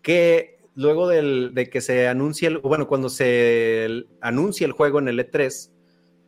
que 0.02 0.58
luego 0.74 1.08
de 1.08 1.68
que 1.70 1.80
se 1.80 2.08
anuncie, 2.08 2.48
el, 2.48 2.58
bueno, 2.58 2.88
cuando 2.88 3.10
se 3.10 4.06
anuncia 4.22 4.66
el 4.66 4.72
juego 4.72 4.98
en 4.98 5.08
el 5.08 5.18
E3, 5.18 5.70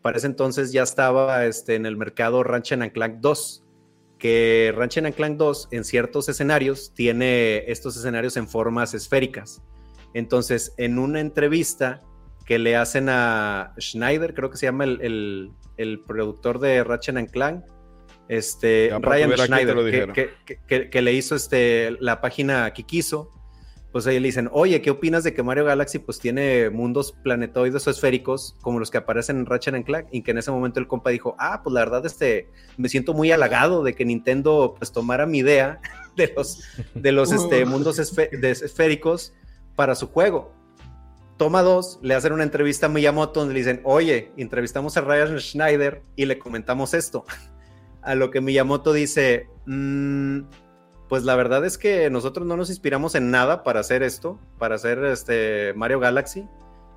para 0.03 0.19
ese 0.19 0.27
entonces 0.27 0.73
ya 0.73 0.83
estaba 0.83 1.47
este, 1.47 1.75
en 1.75 1.87
el 1.87 1.97
mercado 1.97 2.43
Ratchet 2.43 2.93
Clank 2.93 3.21
2, 3.21 3.65
que 4.19 4.75
Ratchet 4.77 5.15
Clank 5.15 5.39
2 5.39 5.69
en 5.71 5.85
ciertos 5.85 6.29
escenarios 6.29 6.93
tiene 6.93 7.65
estos 7.71 7.97
escenarios 7.97 8.37
en 8.37 8.47
formas 8.47 8.95
esféricas. 8.95 9.63
Entonces, 10.13 10.75
en 10.77 10.99
una 10.99 11.21
entrevista 11.21 12.03
que 12.45 12.59
le 12.59 12.77
hacen 12.77 13.09
a 13.09 13.73
Schneider, 13.81 14.35
creo 14.35 14.51
que 14.51 14.59
se 14.59 14.67
llama 14.67 14.85
el 14.85 15.53
productor 16.07 16.59
de 16.59 16.85
Ratchet 16.85 17.17
and 17.17 17.31
Clank, 17.31 17.65
este, 18.29 18.91
Ryan 19.01 19.37
Schneider, 19.37 20.13
que, 20.67 21.03
le 21.03 21.13
hizo 21.13 21.35
este, 21.35 21.97
la 22.01 22.21
página 22.21 22.73
que 22.73 22.85
quiso, 22.85 23.31
pues 23.93 24.07
ahí 24.07 24.19
le 24.19 24.29
dicen, 24.29 24.49
oye, 24.53 24.81
¿qué 24.81 24.91
opinas 24.91 25.23
de 25.23 25.35
que 25.35 25.43
Mario 25.43 25.67
Galaxy 25.67 25.99
pues 25.99 26.19
tiene 26.19 26.71
mundos 26.71 27.13
planetoides 27.13 27.87
o 27.87 27.91
esféricos 27.91 28.57
como 28.63 28.79
los 28.79 28.91
que 28.91 28.97
aparecen 28.97 29.37
en 29.37 29.47
Ratchet 29.47 29.75
and 29.75 29.85
Clank? 29.85 30.07
Y 30.13 30.23
que 30.23 30.31
en 30.31 30.39
ese 30.39 30.51
momento 30.51 30.81
el 30.81 30.87
compa 30.87 31.11
dijo, 31.11 31.37
ah, 31.39 31.61
pues 31.63 31.75
la 31.75 31.81
verdad 31.81 32.07
este, 32.07 32.49
me 32.79 32.89
siento 32.89 33.13
muy 33.13 33.31
halagado 33.33 33.83
de 33.83 33.95
que 33.95 34.07
Nintendo 34.07 34.75
pues 34.79 34.93
tomara 34.93 35.27
mi 35.27 35.39
idea 35.39 35.81
de 36.17 36.33
los, 36.35 36.65
de 36.95 37.13
los 37.13 37.33
este, 37.33 37.65
mundos 37.67 37.99
esféricos 37.99 39.35
para 39.77 39.95
su 39.95 40.07
juego 40.07 40.62
toma 41.37 41.63
dos, 41.63 41.99
le 42.03 42.15
hacen 42.15 42.33
una 42.33 42.43
entrevista 42.43 42.87
a 42.87 42.89
Miyamoto 42.89 43.41
donde 43.41 43.55
le 43.55 43.61
dicen, 43.61 43.81
oye, 43.85 44.33
entrevistamos 44.37 44.97
a 44.97 45.01
Ryan 45.01 45.39
Schneider 45.39 46.03
y 46.17 46.27
le 46.27 46.39
comentamos 46.39 46.95
esto. 46.95 47.25
A 48.05 48.17
lo 48.17 48.33
que 48.33 48.41
Miyamoto 48.41 48.93
dice, 48.93 49.49
mm, 49.67 50.41
pues 51.09 51.23
la 51.23 51.37
verdad 51.37 51.65
es 51.65 51.79
que 51.79 52.11
nosotros 52.11 52.47
no 52.47 52.57
nos 52.57 52.69
inspiramos 52.69 53.15
en 53.15 53.31
nada 53.31 53.63
para 53.63 53.79
hacer 53.79 54.03
esto, 54.03 54.41
para 54.59 54.75
hacer 54.75 55.05
este 55.05 55.73
Mario 55.77 56.01
Galaxy. 56.01 56.49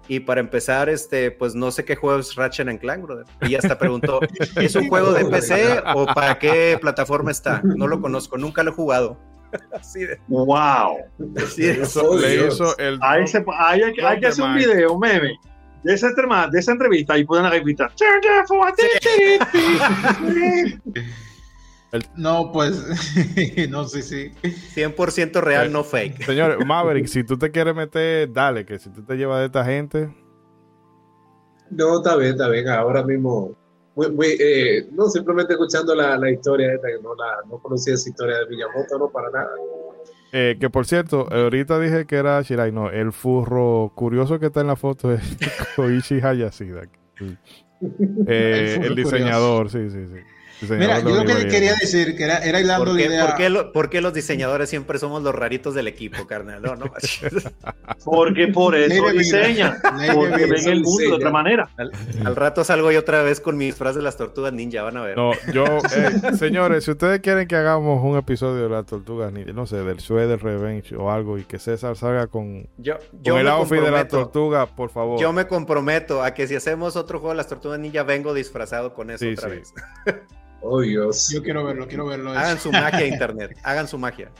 Y 0.07 0.21
para 0.21 0.39
empezar, 0.39 0.87
este, 0.87 1.31
pues 1.31 1.55
no 1.55 1.71
sé 1.71 1.83
qué 1.83 1.95
juego 1.95 2.19
es 2.19 2.35
Ratchet 2.35 2.79
Clank, 2.79 3.03
brother. 3.03 3.25
Y 3.41 3.55
hasta 3.55 3.77
preguntó, 3.77 4.19
¿es 4.55 4.75
un 4.75 4.87
juego 4.87 5.11
de 5.11 5.25
PC 5.25 5.81
o 5.95 6.05
para 6.05 6.39
qué 6.39 6.77
plataforma 6.79 7.31
está? 7.31 7.61
No 7.63 7.87
lo 7.87 8.01
conozco, 8.01 8.37
nunca 8.37 8.63
lo 8.63 8.71
he 8.71 8.73
jugado. 8.73 9.17
Así 9.73 10.01
de. 10.01 10.19
¡Wow! 10.27 10.97
hay, 13.01 13.25
que 14.19 14.27
hacer 14.27 14.43
un 14.43 14.55
video, 14.55 14.97
meme, 14.97 15.37
de 15.83 15.93
esa, 15.93 16.09
de 16.09 16.59
esa 16.59 16.71
entrevista 16.71 17.17
y 17.17 17.25
pueden 17.25 17.49
repetir. 17.49 17.87
No, 22.15 22.51
pues, 22.51 22.75
no, 23.69 23.87
sí, 23.87 24.01
sí. 24.01 24.31
100% 24.43 25.41
real, 25.41 25.71
no 25.71 25.83
fake. 25.83 26.23
Señor 26.23 26.65
Maverick, 26.65 27.07
si 27.07 27.23
tú 27.23 27.37
te 27.37 27.51
quieres 27.51 27.75
meter, 27.75 28.31
dale, 28.31 28.65
que 28.65 28.79
si 28.79 28.89
tú 28.89 29.03
te 29.03 29.15
llevas 29.15 29.39
de 29.39 29.45
esta 29.45 29.63
gente. 29.63 30.13
No, 31.69 31.97
está 31.97 32.15
bien, 32.15 32.31
está 32.31 32.49
bien. 32.49 32.67
Ahora 32.69 33.03
mismo 33.03 33.55
muy, 33.95 34.27
eh, 34.39 34.87
no, 34.91 35.07
simplemente 35.07 35.53
escuchando 35.53 35.95
la, 35.95 36.17
la 36.17 36.29
historia 36.29 36.73
esta, 36.73 36.87
que 36.87 37.01
no, 37.01 37.15
la, 37.15 37.37
no 37.49 37.59
conocía 37.59 37.93
esa 37.93 38.09
historia 38.09 38.39
de 38.39 38.47
Miyamoto, 38.47 38.97
no, 38.99 39.09
para 39.09 39.29
nada. 39.29 39.49
Eh, 40.31 40.57
que 40.59 40.69
por 40.69 40.85
cierto, 40.85 41.27
ahorita 41.31 41.79
dije 41.79 42.05
que 42.05 42.17
era 42.17 42.41
Shirai, 42.41 42.71
no, 42.71 42.89
el 42.89 43.13
furro 43.13 43.93
curioso 43.95 44.37
que 44.37 44.47
está 44.47 44.61
en 44.61 44.67
la 44.67 44.75
foto 44.75 45.13
es 45.13 45.21
Koichi 45.75 46.19
Hayashida. 46.21 46.83
Eh, 48.27 48.79
el, 48.81 48.95
diseñador, 48.95 49.69
sí, 49.69 49.89
sí, 49.89 50.07
sí. 50.07 50.15
Mira, 50.61 50.99
yo 50.99 51.09
lo 51.09 51.25
que 51.25 51.47
quería 51.47 51.73
decir, 51.79 52.15
que 52.15 52.23
era, 52.23 52.37
era 52.39 52.59
hilando 52.59 52.85
¿Por 52.85 52.97
qué, 52.97 53.05
idea... 53.05 53.35
¿por, 53.73 53.89
qué 53.89 54.01
los 54.01 54.13
diseñadores 54.13 54.69
siempre 54.69 54.99
somos 54.99 55.21
los 55.21 55.35
raritos 55.35 55.75
del 55.75 55.87
equipo, 55.87 56.25
carnal? 56.27 56.61
No, 56.61 56.75
no. 56.75 56.85
porque 58.05 58.47
por 58.47 58.75
eso 58.75 59.09
diseñan. 59.11 59.77
porque 60.13 60.45
ven 60.45 60.67
el 60.67 60.81
mundo 60.81 61.01
de 61.01 61.13
otra 61.13 61.31
manera. 61.31 61.69
Al, 61.77 62.35
rato 62.35 62.63
salgo 62.63 62.91
yo 62.91 62.99
otra 62.99 63.21
vez 63.21 63.41
con 63.41 63.57
mis 63.57 63.75
frases 63.75 63.97
de 63.97 64.03
las 64.03 64.17
tortugas 64.17 64.53
ninja, 64.53 64.81
van 64.83 64.97
a 64.97 65.01
ver. 65.01 65.17
No, 65.17 65.31
yo, 65.53 65.65
eh, 65.95 66.35
señores, 66.37 66.85
si 66.85 66.91
ustedes 66.91 67.19
quieren 67.19 67.47
que 67.47 67.55
hagamos 67.55 68.03
un 68.03 68.17
episodio 68.17 68.63
de 68.63 68.69
las 68.69 68.85
tortugas 68.85 69.31
ninja, 69.33 69.51
no 69.51 69.65
sé, 69.65 69.77
del 69.77 69.97
Shredder 69.97 70.41
Revenge 70.41 70.95
o 70.95 71.11
algo, 71.11 71.37
y 71.37 71.43
que 71.43 71.59
César 71.59 71.95
salga 71.97 72.27
con, 72.27 72.67
yo, 72.77 72.97
el 73.23 73.47
outfit 73.47 73.81
de 73.81 73.91
la 73.91 74.07
tortuga, 74.07 74.65
por 74.67 74.89
favor. 74.89 75.19
Yo 75.19 75.33
me 75.33 75.47
comprometo 75.47 76.23
a 76.23 76.33
que 76.33 76.47
si 76.47 76.55
hacemos 76.55 76.95
otro 76.95 77.19
juego 77.19 77.31
de 77.31 77.37
las 77.37 77.47
tortugas 77.47 77.79
ninja, 77.79 78.03
vengo 78.03 78.33
disfrazado 78.33 78.93
con 78.93 79.11
eso 79.11 79.25
otra 79.29 79.49
vez. 79.49 79.73
Oh, 80.67 80.81
Dios. 80.81 81.29
Yo 81.31 81.43
quiero 81.43 81.63
verlo, 81.63 81.87
quiero 81.87 82.07
verlo. 82.07 82.31
Hagan 82.31 82.59
su 82.59 82.71
magia 82.71 83.05
internet, 83.05 83.55
hagan 83.63 83.87
su 83.87 83.99
magia. 83.99 84.31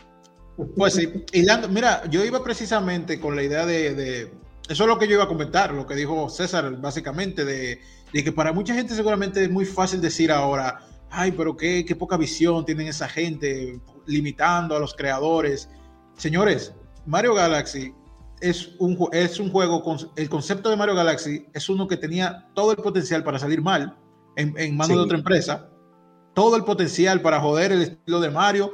Pues 0.76 0.93
sí, 0.95 1.26
y 1.34 1.45
mira, 1.69 2.03
yo 2.09 2.23
iba 2.23 2.43
precisamente 2.43 3.19
con 3.19 3.36
la 3.36 3.43
idea 3.43 3.65
de, 3.65 4.34
eso 4.67 4.84
es 4.84 4.89
lo 4.89 4.97
que 4.97 5.07
yo 5.07 5.15
iba 5.15 5.26
a 5.26 5.28
comentar, 5.28 5.73
lo 5.73 5.86
que 5.86 5.95
dijo 5.95 6.30
César, 6.30 6.78
básicamente, 6.80 7.43
de, 7.45 7.80
que 8.11 8.32
para 8.32 8.53
mucha 8.53 8.73
gente 8.73 8.95
seguramente 8.95 9.43
es 9.43 9.51
muy 9.51 9.65
fácil 9.65 10.01
decir 10.01 10.32
ahora, 10.32 10.80
ay, 11.11 11.34
pero 11.34 11.55
qué, 11.55 11.86
qué 11.86 11.95
poca 11.95 12.17
visión 12.17 12.65
tienen 12.65 12.88
esa 12.88 13.07
gente, 13.07 13.80
limitando 14.07 14.76
a 14.76 14.80
los 14.80 14.95
creadores. 14.95 15.69
Señores, 16.17 16.73
Mario 17.05 17.36
Galaxy 17.36 17.93
es 18.39 18.71
un, 18.80 18.97
es 19.11 19.39
un 19.39 19.51
juego, 19.51 19.84
con, 19.84 19.97
el 20.15 20.30
concepto 20.30 20.69
de 20.69 20.78
Mario 20.78 20.95
Galaxy 20.95 21.45
es 21.53 21.69
uno 21.69 21.88
que 21.88 21.97
tenía 21.97 22.47
todo 22.55 22.71
el 22.71 22.78
potencial 22.78 23.23
para 23.23 23.38
salir 23.38 23.61
mal 23.61 23.97
en, 24.38 24.57
en 24.57 24.76
manos 24.78 24.95
de 24.95 25.03
otra 25.03 25.17
empresa 25.17 25.69
todo 26.36 26.55
el 26.57 26.63
potencial 26.63 27.21
para 27.21 27.39
joder 27.39 27.71
el 27.71 27.81
estilo 27.81 28.19
de 28.19 28.29
Mario. 28.29 28.73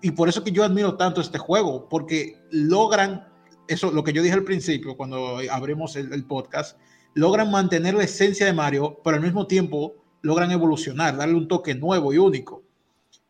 Y 0.00 0.12
por 0.12 0.30
eso 0.30 0.42
que 0.42 0.52
yo 0.52 0.64
admiro 0.64 0.96
tanto 0.96 1.20
este 1.20 1.36
juego, 1.36 1.86
porque 1.90 2.38
logran, 2.50 3.28
eso 3.68 3.90
lo 3.90 4.02
que 4.02 4.14
yo 4.14 4.22
dije 4.22 4.34
al 4.34 4.44
principio, 4.44 4.96
cuando 4.96 5.38
abrimos 5.50 5.96
el, 5.96 6.24
podcast, 6.24 6.78
logran 7.12 7.50
mantener 7.50 7.92
la 7.94 8.04
esencia 8.04 8.46
de 8.46 8.54
Mario, 8.54 8.98
pero 9.04 9.16
al 9.16 9.22
mismo 9.22 9.46
tiempo 9.46 9.96
logran 10.22 10.50
evolucionar, 10.52 11.18
darle 11.18 11.34
un 11.34 11.48
toque 11.48 11.74
nuevo 11.74 12.14
y 12.14 12.18
único. 12.18 12.62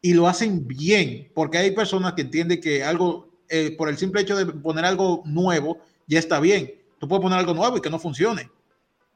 Y 0.01 0.15
lo 0.15 0.29
hacen 0.29 0.69
bien, 0.69 1.33
porque 1.35 1.59
hay 1.59 1.73
personas 1.73 2.13
que 2.13 2.23
entienden 2.23 2.61
que 2.61 2.85
algo, 2.85 3.29
eh, 3.49 3.75
por 3.77 3.89
el 3.89 3.99
simple 3.99 4.21
hecho 4.21 4.37
de 4.37 4.47
poner 4.47 4.85
algo 4.85 5.23
nuevo, 5.27 5.79
ya 6.07 6.21
está 6.21 6.39
bien. 6.39 6.73
Tú 6.99 7.09
puedes 7.09 7.23
poner 7.23 7.39
algo 7.39 7.55
nuevo 7.55 7.79
y 7.79 7.81
que 7.81 7.91
no 7.91 7.99
funcione. 7.99 8.49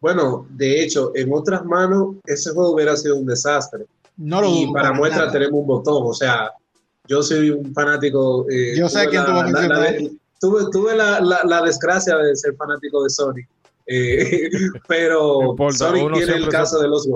Bueno, 0.01 0.47
de 0.51 0.83
hecho, 0.83 1.13
en 1.15 1.33
otras 1.33 1.65
manos, 1.65 2.17
ese 2.27 2.51
juego 2.51 2.73
hubiera 2.73 2.97
sido 2.97 3.17
un 3.17 3.27
desastre. 3.27 3.87
No 4.17 4.41
lo 4.41 4.49
y 4.49 4.73
para 4.73 4.93
muestra 4.93 5.31
tenemos 5.31 5.61
un 5.61 5.67
botón, 5.67 6.03
o 6.07 6.15
sea, 6.15 6.53
yo 7.09 7.23
soy 7.23 7.51
un 7.51 7.73
fanático. 7.75 8.47
Eh, 8.49 8.77
yo 8.77 8.89
sé 8.89 9.09
quién 9.09 9.25
tuvo 9.25 9.43
tuve, 10.41 10.71
tuve 10.71 10.97
la, 10.97 11.21
la, 11.21 11.63
desgracia 11.63 12.17
de 12.17 12.37
ser 12.37 12.55
fanático 12.57 13.03
de 13.03 13.11
Sonic, 13.11 13.49
eh, 13.87 14.51
pero 14.89 15.57
Sonic 15.71 16.13
tiene 16.13 16.35
el 16.35 16.49
caso 16.49 16.81
de 16.81 16.89
los 16.89 17.09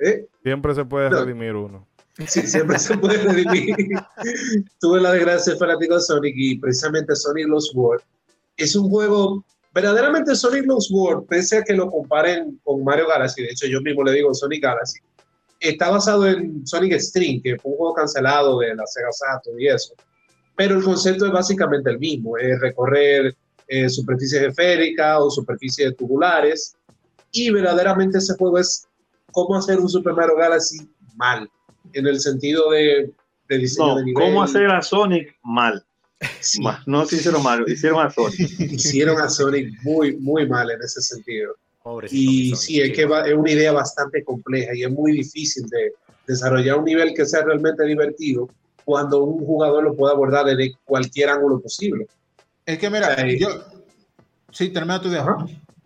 ¿eh? 0.00 0.26
Siempre 0.42 0.74
se 0.74 0.84
puede 0.84 1.10
redimir 1.10 1.54
uno. 1.54 1.86
Sí, 2.26 2.46
siempre 2.46 2.78
se 2.78 2.96
puede 2.96 3.18
redimir. 3.18 3.76
tuve 4.80 5.00
la 5.00 5.12
desgracia 5.12 5.52
de 5.52 5.58
ser 5.58 5.58
fanático 5.58 5.94
de 5.94 6.00
Sonic 6.00 6.34
y 6.36 6.58
precisamente 6.58 7.14
Sonic 7.14 7.46
Lost 7.46 7.74
World 7.74 8.02
es 8.58 8.74
un 8.76 8.90
juego 8.90 9.44
verdaderamente 9.72 10.34
Sonic 10.34 10.66
Lost 10.66 10.90
World, 10.90 11.26
pese 11.26 11.58
a 11.58 11.64
que 11.64 11.72
lo 11.72 11.90
comparen 11.90 12.60
con 12.64 12.84
Mario 12.84 13.06
Galaxy, 13.06 13.42
de 13.42 13.50
hecho 13.50 13.66
yo 13.66 13.80
mismo 13.80 14.02
le 14.02 14.12
digo 14.12 14.34
Sonic 14.34 14.62
Galaxy, 14.62 14.98
está 15.60 15.90
basado 15.90 16.26
en 16.26 16.66
Sonic 16.66 16.92
Extreme, 16.92 17.40
que 17.42 17.58
fue 17.58 17.72
un 17.72 17.78
juego 17.78 17.94
cancelado 17.94 18.60
de 18.60 18.74
la 18.74 18.86
Sega 18.86 19.12
Saturn 19.12 19.60
y 19.60 19.68
eso. 19.68 19.94
pero 20.56 20.76
el 20.76 20.84
concepto 20.84 21.26
es 21.26 21.32
básicamente 21.32 21.90
el 21.90 21.98
mismo, 21.98 22.36
es 22.36 22.60
recorrer 22.60 23.36
eh, 23.68 23.88
superficies 23.88 24.42
esféricas 24.42 25.18
o 25.20 25.30
superficies 25.30 25.96
tubulares, 25.96 26.76
y 27.32 27.50
verdaderamente 27.50 28.18
ese 28.18 28.34
juego 28.36 28.58
es 28.58 28.88
cómo 29.30 29.56
hacer 29.56 29.78
un 29.78 29.88
Super 29.88 30.14
Mario 30.14 30.36
Galaxy 30.36 30.78
mal, 31.16 31.48
en 31.92 32.06
el 32.06 32.18
sentido 32.20 32.70
de, 32.70 33.12
de 33.48 33.58
diseño 33.58 33.96
de 33.96 34.04
nivel. 34.04 34.24
cómo 34.24 34.42
hacer 34.42 34.66
a 34.70 34.82
Sonic 34.82 35.36
mal. 35.42 35.84
No 36.86 37.06
se 37.06 37.16
hicieron 37.16 37.42
mal, 37.42 37.64
hicieron 37.68 38.04
a 38.04 38.10
Sonic. 38.10 38.40
hicieron 38.58 39.20
a 39.20 39.28
Sonic 39.28 39.72
muy, 39.82 40.16
muy 40.16 40.48
mal 40.48 40.70
en 40.70 40.82
ese 40.82 41.00
sentido. 41.00 41.54
Y 42.10 42.54
sí, 42.56 42.80
es 42.80 42.92
que 42.92 43.02
es 43.02 43.34
una 43.34 43.50
idea 43.50 43.72
bastante 43.72 44.24
compleja 44.24 44.74
y 44.74 44.84
es 44.84 44.90
muy 44.90 45.12
difícil 45.12 45.68
de 45.68 45.92
desarrollar 46.26 46.78
un 46.78 46.84
nivel 46.84 47.14
que 47.14 47.24
sea 47.24 47.42
realmente 47.44 47.84
divertido 47.84 48.48
cuando 48.84 49.24
un 49.24 49.44
jugador 49.44 49.84
lo 49.84 49.94
pueda 49.94 50.12
abordar 50.12 50.46
desde 50.46 50.74
cualquier 50.84 51.30
ángulo 51.30 51.60
posible. 51.60 52.06
Es 52.64 52.78
que 52.78 52.90
mira, 52.90 53.16
yo... 53.36 53.48
Sí, 54.50 54.70
termina 54.70 55.00
tu 55.00 55.08
idea. 55.08 55.24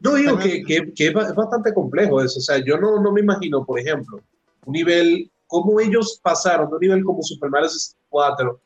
Yo 0.00 0.14
digo 0.14 0.38
que, 0.38 0.62
que, 0.62 0.92
que, 0.92 1.08
es 1.08 1.14
bastante 1.14 1.72
complejo 1.74 2.22
eso. 2.22 2.38
O 2.38 2.42
sea, 2.42 2.58
yo 2.58 2.76
no, 2.76 3.00
no 3.00 3.12
me 3.12 3.20
imagino, 3.20 3.64
por 3.64 3.78
ejemplo, 3.78 4.20
un 4.64 4.72
nivel, 4.72 5.30
cómo 5.46 5.80
ellos 5.80 6.20
pasaron 6.22 6.68
de 6.70 6.74
un 6.76 6.80
nivel 6.80 7.04
como 7.04 7.22
Super 7.22 7.50
Mario 7.50 7.68
64 7.68 8.60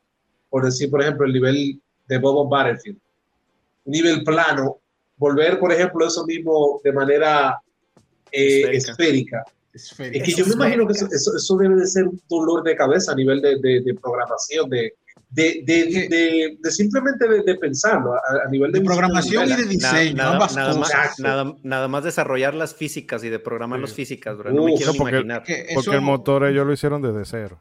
por 0.50 0.64
decir, 0.64 0.90
por 0.90 1.02
ejemplo, 1.02 1.26
el 1.26 1.32
nivel 1.32 1.82
de 2.08 2.18
Bobo 2.18 2.48
Battlefield, 2.48 2.98
un 3.84 3.92
nivel 3.92 4.24
plano, 4.24 4.78
volver, 5.16 5.58
por 5.58 5.72
ejemplo, 5.72 6.06
eso 6.06 6.24
mismo 6.26 6.80
de 6.84 6.92
manera 6.92 7.60
eh, 8.32 8.70
esférica. 8.72 9.44
Es 9.72 9.94
que 9.98 10.32
yo 10.32 10.46
me 10.46 10.54
imagino 10.54 10.86
que 10.86 10.94
eso, 10.94 11.06
eso, 11.36 11.56
debe 11.58 11.76
de 11.76 11.86
ser 11.86 12.04
un 12.08 12.20
dolor 12.30 12.62
de 12.62 12.74
cabeza 12.74 13.12
a 13.12 13.14
nivel 13.14 13.42
de, 13.42 13.58
de, 13.60 13.94
programación, 13.94 14.70
de, 14.70 14.94
de, 15.28 15.62
de, 15.66 16.56
de, 16.58 16.70
simplemente 16.70 17.28
de, 17.28 17.54
pensarlo 17.56 18.14
a, 18.14 18.48
nivel 18.50 18.72
de, 18.72 18.80
programación 18.80 19.50
y 19.50 19.54
de 19.54 19.64
diseño. 19.66 20.14
Nada, 20.14 20.48
nada, 20.54 20.74
más, 20.78 21.62
nada, 21.62 21.88
más, 21.88 22.04
desarrollar 22.04 22.54
las 22.54 22.74
físicas 22.74 23.22
y 23.22 23.28
de 23.28 23.38
programar 23.38 23.80
las 23.80 23.92
físicas, 23.92 24.38
bro. 24.38 24.50
no 24.50 24.64
me 24.64 24.76
quiero 24.76 24.94
porque, 24.94 25.12
imaginar. 25.12 25.44
Porque 25.74 25.94
el 25.94 26.00
motor 26.00 26.46
ellos 26.46 26.66
lo 26.66 26.72
hicieron 26.72 27.02
desde 27.02 27.26
cero. 27.26 27.60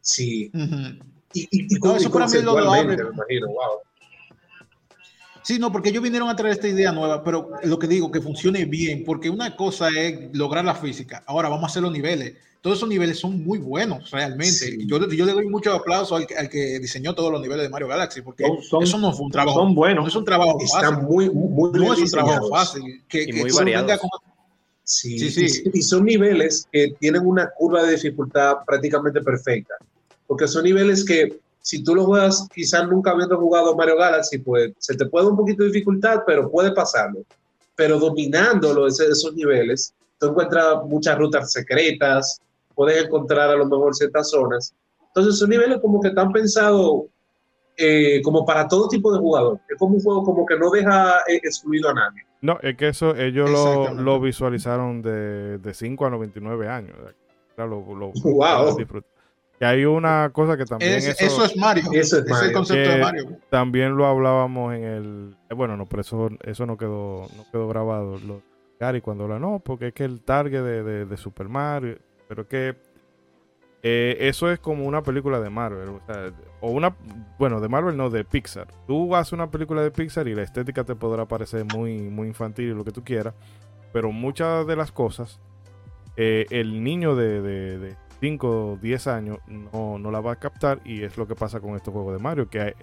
Sí. 0.00 0.50
Y, 1.34 1.48
y, 1.50 1.78
no, 1.80 1.96
eso 1.96 2.10
para 2.10 2.26
mí 2.28 2.40
lo. 2.40 2.54
Me 2.54 2.94
imagino, 2.94 3.48
wow. 3.48 3.80
Sí, 5.42 5.58
no, 5.58 5.72
porque 5.72 5.88
ellos 5.88 6.02
vinieron 6.02 6.28
a 6.28 6.36
traer 6.36 6.54
esta 6.54 6.68
idea 6.68 6.92
nueva, 6.92 7.24
pero 7.24 7.50
lo 7.62 7.78
que 7.78 7.86
digo, 7.86 8.10
que 8.10 8.20
funcione 8.20 8.64
bien, 8.64 9.04
porque 9.04 9.30
una 9.30 9.56
cosa 9.56 9.88
es 9.88 10.36
lograr 10.36 10.64
la 10.64 10.74
física, 10.74 11.22
ahora 11.26 11.48
vamos 11.48 11.64
a 11.64 11.66
hacer 11.66 11.82
los 11.82 11.92
niveles. 11.92 12.34
Todos 12.60 12.76
esos 12.76 12.90
niveles 12.90 13.18
son 13.18 13.42
muy 13.42 13.58
buenos, 13.58 14.10
realmente. 14.10 14.76
Yo, 14.86 14.98
yo, 15.08 15.24
le 15.24 15.32
doy 15.32 15.46
mucho 15.46 15.72
aplauso 15.72 16.16
al, 16.16 16.26
al, 16.36 16.50
que 16.50 16.78
diseñó 16.78 17.14
todos 17.14 17.32
los 17.32 17.40
niveles 17.40 17.62
de 17.62 17.70
Mario 17.70 17.88
Galaxy, 17.88 18.20
porque 18.20 18.44
son, 18.68 18.82
eso 18.82 18.98
no 18.98 19.14
fue 19.14 19.26
un 19.26 19.32
trabajo. 19.32 19.60
Son 19.60 19.74
buenos. 19.74 20.04
No 20.04 20.08
es 20.08 20.14
un 20.14 20.26
trabajo 20.26 20.58
Están 20.60 20.96
fácil. 20.96 21.08
muy, 21.08 21.30
muy, 21.30 21.70
no 21.72 21.94
es 21.94 22.00
un 22.00 22.10
trabajo 22.10 22.50
fácil. 22.50 23.02
Que, 23.08 23.22
y 23.22 23.26
que 23.26 23.40
muy. 23.40 23.50
Sí, 24.90 25.30
sí, 25.30 25.48
sí. 25.48 25.70
Y 25.72 25.82
son 25.82 26.04
niveles 26.04 26.66
que 26.70 26.92
tienen 26.98 27.24
una 27.24 27.48
curva 27.56 27.84
de 27.84 27.92
dificultad 27.92 28.56
prácticamente 28.66 29.22
perfecta, 29.22 29.74
porque 30.26 30.46
son 30.46 30.64
niveles 30.64 31.04
que 31.04 31.40
si 31.62 31.84
tú 31.84 31.94
lo 31.94 32.04
juegas 32.04 32.48
quizás 32.52 32.88
nunca 32.88 33.10
habiendo 33.10 33.36
jugado 33.36 33.76
Mario 33.76 33.96
Galaxy, 33.96 34.38
pues 34.38 34.72
se 34.78 34.96
te 34.96 35.06
puede 35.06 35.28
un 35.28 35.36
poquito 35.36 35.62
de 35.62 35.70
dificultad, 35.70 36.22
pero 36.26 36.50
puede 36.50 36.72
pasarlo. 36.72 37.20
Pero 37.76 37.98
dominándolo 37.98 38.86
esos 38.86 39.34
niveles, 39.34 39.94
tú 40.18 40.28
encuentras 40.28 40.84
muchas 40.86 41.18
rutas 41.18 41.52
secretas, 41.52 42.40
puedes 42.74 43.04
encontrar 43.04 43.50
a 43.50 43.56
lo 43.56 43.66
mejor 43.66 43.94
ciertas 43.94 44.30
zonas. 44.30 44.74
Entonces 45.08 45.38
son 45.38 45.50
niveles 45.50 45.78
como 45.80 46.00
que 46.00 46.08
están 46.08 46.32
pensados 46.32 47.04
eh, 47.76 48.20
como 48.22 48.44
para 48.44 48.68
todo 48.68 48.88
tipo 48.88 49.12
de 49.12 49.18
jugador. 49.18 49.60
Es 49.68 49.76
como 49.78 49.96
un 49.96 50.02
juego 50.02 50.24
como 50.24 50.46
que 50.46 50.56
no 50.58 50.70
deja 50.70 51.18
eh, 51.28 51.40
excluido 51.42 51.90
a 51.90 51.94
nadie. 51.94 52.22
No, 52.42 52.58
es 52.62 52.76
que 52.76 52.88
eso 52.88 53.14
ellos 53.16 53.50
lo, 53.50 53.92
lo, 53.94 54.20
visualizaron 54.20 55.02
de, 55.02 55.58
de 55.58 55.74
5 55.74 56.06
a 56.06 56.10
99 56.10 56.68
años. 56.68 56.96
Lo, 57.56 57.66
lo, 57.66 58.12
wow. 58.24 58.76
Y 59.60 59.64
hay 59.66 59.84
una 59.84 60.30
cosa 60.32 60.56
que 60.56 60.64
también. 60.64 60.94
eso, 60.94 61.44
es 61.44 61.54
Mario. 61.54 61.84
Eso 61.92 62.18
es, 62.18 62.42
el 62.42 62.52
concepto 62.52 62.90
de 62.90 62.98
Mario. 62.98 63.38
También 63.50 63.94
lo 63.94 64.06
hablábamos 64.06 64.74
en 64.74 64.84
el. 64.84 65.36
Eh, 65.50 65.54
bueno, 65.54 65.76
no, 65.76 65.84
pero 65.84 66.00
eso, 66.00 66.30
eso 66.42 66.64
no 66.64 66.78
quedó 66.78 67.26
no 67.36 67.44
quedó 67.52 67.68
grabado. 67.68 68.18
Lo, 68.20 68.40
Gary 68.80 69.02
cuando 69.02 69.24
habla, 69.24 69.38
no, 69.38 69.60
porque 69.62 69.88
es 69.88 69.92
que 69.92 70.04
el 70.04 70.22
target 70.22 70.62
de, 70.62 71.04
de, 71.04 71.16
Super 71.18 71.50
Mario. 71.50 71.98
Pero 72.26 72.48
que. 72.48 72.74
Eh, 73.82 74.16
eso 74.20 74.50
es 74.50 74.58
como 74.58 74.86
una 74.86 75.02
película 75.02 75.40
de 75.40 75.50
Marvel. 75.50 75.90
O, 75.90 76.00
sea, 76.06 76.32
o 76.62 76.70
una. 76.70 76.96
Bueno, 77.38 77.60
de 77.60 77.68
Marvel 77.68 77.98
no, 77.98 78.08
de 78.08 78.24
Pixar. 78.24 78.68
Tú 78.86 79.14
haces 79.14 79.34
una 79.34 79.50
película 79.50 79.82
de 79.82 79.90
Pixar 79.90 80.26
y 80.26 80.34
la 80.34 80.42
estética 80.42 80.84
te 80.84 80.94
podrá 80.94 81.28
parecer 81.28 81.66
muy, 81.66 81.98
muy 81.98 82.28
infantil 82.28 82.70
y 82.70 82.74
lo 82.74 82.84
que 82.84 82.92
tú 82.92 83.04
quieras. 83.04 83.34
Pero 83.92 84.10
muchas 84.10 84.66
de 84.66 84.76
las 84.76 84.90
cosas. 84.90 85.38
Eh, 86.16 86.46
el 86.50 86.82
niño 86.82 87.14
de 87.14 87.94
5 88.20 88.72
o 88.72 88.76
10 88.76 89.06
años 89.06 89.38
no, 89.46 89.98
no, 89.98 90.10
la 90.10 90.20
va 90.20 90.32
a 90.32 90.36
captar 90.36 90.80
y 90.84 91.02
es 91.02 91.16
lo 91.16 91.26
que 91.26 91.34
pasa 91.34 91.60
con 91.60 91.74
estos 91.74 91.92
juegos 91.92 92.14
de 92.14 92.22
Mario, 92.22 92.48
que 92.48 92.60
eh, 92.68 92.74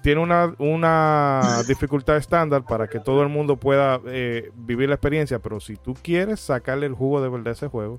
tiene 0.00 0.20
una, 0.20 0.54
una 0.58 1.62
dificultad 1.68 2.16
estándar 2.16 2.64
para 2.64 2.88
que 2.88 3.00
todo 3.00 3.22
el 3.22 3.28
mundo 3.28 3.56
pueda 3.56 4.00
eh, 4.06 4.50
vivir 4.54 4.88
la 4.88 4.94
experiencia, 4.94 5.38
pero 5.40 5.60
si 5.60 5.76
tú 5.76 5.94
quieres 5.94 6.40
sacarle 6.40 6.86
el 6.86 6.94
jugo 6.94 7.20
de 7.20 7.28
verdad 7.28 7.48
a 7.48 7.52
ese 7.52 7.68
juego, 7.68 7.98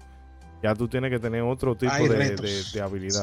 ya 0.64 0.74
tú 0.74 0.88
tienes 0.88 1.11
que 1.11 1.20
tener 1.20 1.41
otro 1.41 1.76
tipo 1.76 1.93
de, 2.07 2.38
de, 2.74 2.82
habilidad. 2.82 3.22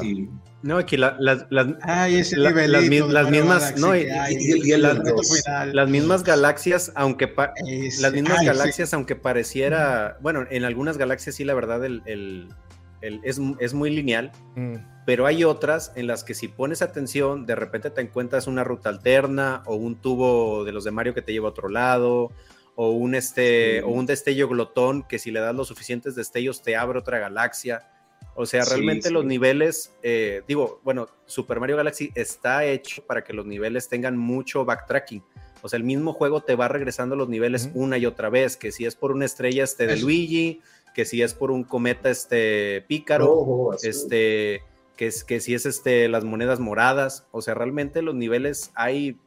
No, 0.61 0.77
aquí 0.77 0.95
la, 0.95 1.17
las, 1.19 1.47
las, 1.49 1.65
las, 1.71 3.29
mismas, 3.31 3.79
no, 3.79 3.95
y, 3.95 4.05
las, 5.73 5.89
mismas 5.89 6.23
galaxias, 6.23 6.91
aunque 6.93 7.33
las 7.99 8.13
mismas 8.13 8.45
galaxias, 8.45 8.93
aunque 8.93 9.15
pareciera, 9.15 10.19
bueno, 10.21 10.45
en 10.51 10.65
algunas 10.65 10.99
galaxias 10.99 11.35
sí, 11.35 11.43
la 11.43 11.55
verdad, 11.55 11.83
el, 11.83 12.03
el, 12.05 12.49
es, 13.01 13.73
muy 13.73 13.89
lineal, 13.89 14.31
mm. 14.55 14.75
pero 15.05 15.25
hay 15.25 15.43
otras 15.43 15.91
en 15.95 16.07
las 16.07 16.23
que 16.23 16.33
si 16.33 16.47
pones 16.47 16.81
atención, 16.81 17.45
de 17.45 17.55
repente 17.55 17.89
te 17.89 18.01
encuentras 18.01 18.47
una 18.47 18.63
ruta 18.63 18.89
alterna 18.89 19.63
o 19.65 19.75
un 19.75 19.95
tubo 19.95 20.63
de 20.63 20.71
los 20.71 20.83
de 20.83 20.91
Mario 20.91 21.13
que 21.13 21.21
te 21.21 21.33
lleva 21.33 21.47
a 21.47 21.51
otro 21.51 21.69
lado, 21.69 22.31
o 22.75 22.91
un, 22.91 23.15
este, 23.15 23.83
o 23.83 23.89
un 23.89 24.05
destello 24.05 24.47
glotón 24.47 25.03
que 25.03 25.19
si 25.19 25.31
le 25.31 25.39
das 25.39 25.55
los 25.55 25.67
suficientes 25.67 26.15
destellos 26.15 26.61
te 26.61 26.75
abre 26.75 26.99
otra 26.99 27.19
galaxia. 27.19 27.87
O 28.33 28.45
sea, 28.45 28.63
realmente 28.63 29.11
los 29.11 29.25
niveles, 29.25 29.93
eh, 30.03 30.41
digo, 30.47 30.79
bueno, 30.83 31.09
Super 31.25 31.59
Mario 31.59 31.75
Galaxy 31.75 32.11
está 32.15 32.63
hecho 32.63 33.05
para 33.05 33.23
que 33.23 33.33
los 33.33 33.45
niveles 33.45 33.89
tengan 33.89 34.17
mucho 34.17 34.63
backtracking. 34.63 35.21
O 35.61 35.69
sea, 35.69 35.77
el 35.77 35.83
mismo 35.83 36.13
juego 36.13 36.41
te 36.41 36.55
va 36.55 36.67
regresando 36.67 37.15
los 37.15 37.29
niveles 37.29 37.69
una 37.73 37.97
y 37.97 38.05
otra 38.05 38.29
vez, 38.29 38.57
que 38.57 38.71
si 38.71 38.85
es 38.85 38.95
por 38.95 39.11
una 39.11 39.25
estrella 39.25 39.63
este 39.63 39.85
de 39.85 39.97
Luigi, 39.97 40.61
que 40.93 41.05
si 41.05 41.21
es 41.21 41.33
por 41.33 41.51
un 41.51 41.63
cometa 41.63 42.09
este 42.09 42.83
pícaro, 42.87 43.33
oh, 43.33 43.73
este, 43.81 44.63
que, 44.95 45.07
es, 45.07 45.23
que 45.23 45.39
si 45.39 45.53
es 45.53 45.65
este, 45.65 46.07
las 46.07 46.23
monedas 46.23 46.59
moradas, 46.59 47.25
o 47.31 47.41
sea, 47.41 47.53
realmente 47.53 48.01
los 48.01 48.15
niveles 48.15 48.71
hay, 48.75 49.17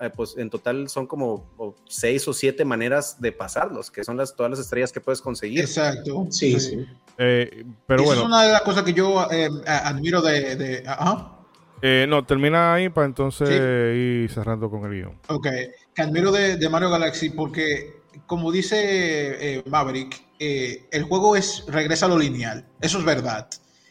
eh, 0.00 0.10
pues 0.14 0.36
en 0.38 0.50
total 0.50 0.88
son 0.88 1.06
como 1.06 1.46
seis 1.86 2.26
o 2.28 2.32
siete 2.32 2.64
maneras 2.64 3.20
de 3.20 3.32
pasarlos, 3.32 3.90
que 3.90 4.04
son 4.04 4.16
las, 4.16 4.34
todas 4.34 4.50
las 4.50 4.60
estrellas 4.60 4.92
que 4.92 5.00
puedes 5.00 5.20
conseguir. 5.20 5.60
Exacto. 5.60 6.26
Sí, 6.30 6.58
sí. 6.58 6.86
Eh, 7.18 7.64
pero 7.86 8.04
bueno. 8.04 8.22
Es 8.22 8.26
una 8.26 8.44
de 8.44 8.52
las 8.52 8.62
cosas 8.62 8.82
que 8.82 8.94
yo 8.94 9.26
eh, 9.30 9.48
admiro 9.66 10.22
de... 10.22 10.56
de 10.56 12.06
no, 12.06 12.26
termina 12.26 12.74
ahí 12.74 12.90
para 12.90 13.06
entonces 13.06 13.48
ir 13.48 14.30
cerrando 14.30 14.70
con 14.70 14.84
el 14.84 15.00
guion. 15.00 15.18
Ok, 15.28 15.46
que 15.94 16.02
admiro 16.02 16.30
de, 16.30 16.56
de 16.58 16.68
Mario 16.68 16.90
Galaxy 16.90 17.30
porque, 17.30 18.02
como 18.26 18.52
dice 18.52 19.62
Maverick, 19.66 20.29
eh, 20.42 20.88
el 20.90 21.02
juego 21.02 21.36
es 21.36 21.64
regresa 21.68 22.06
a 22.06 22.08
lo 22.08 22.18
lineal. 22.18 22.66
Eso 22.80 22.98
es 22.98 23.04
verdad. 23.04 23.48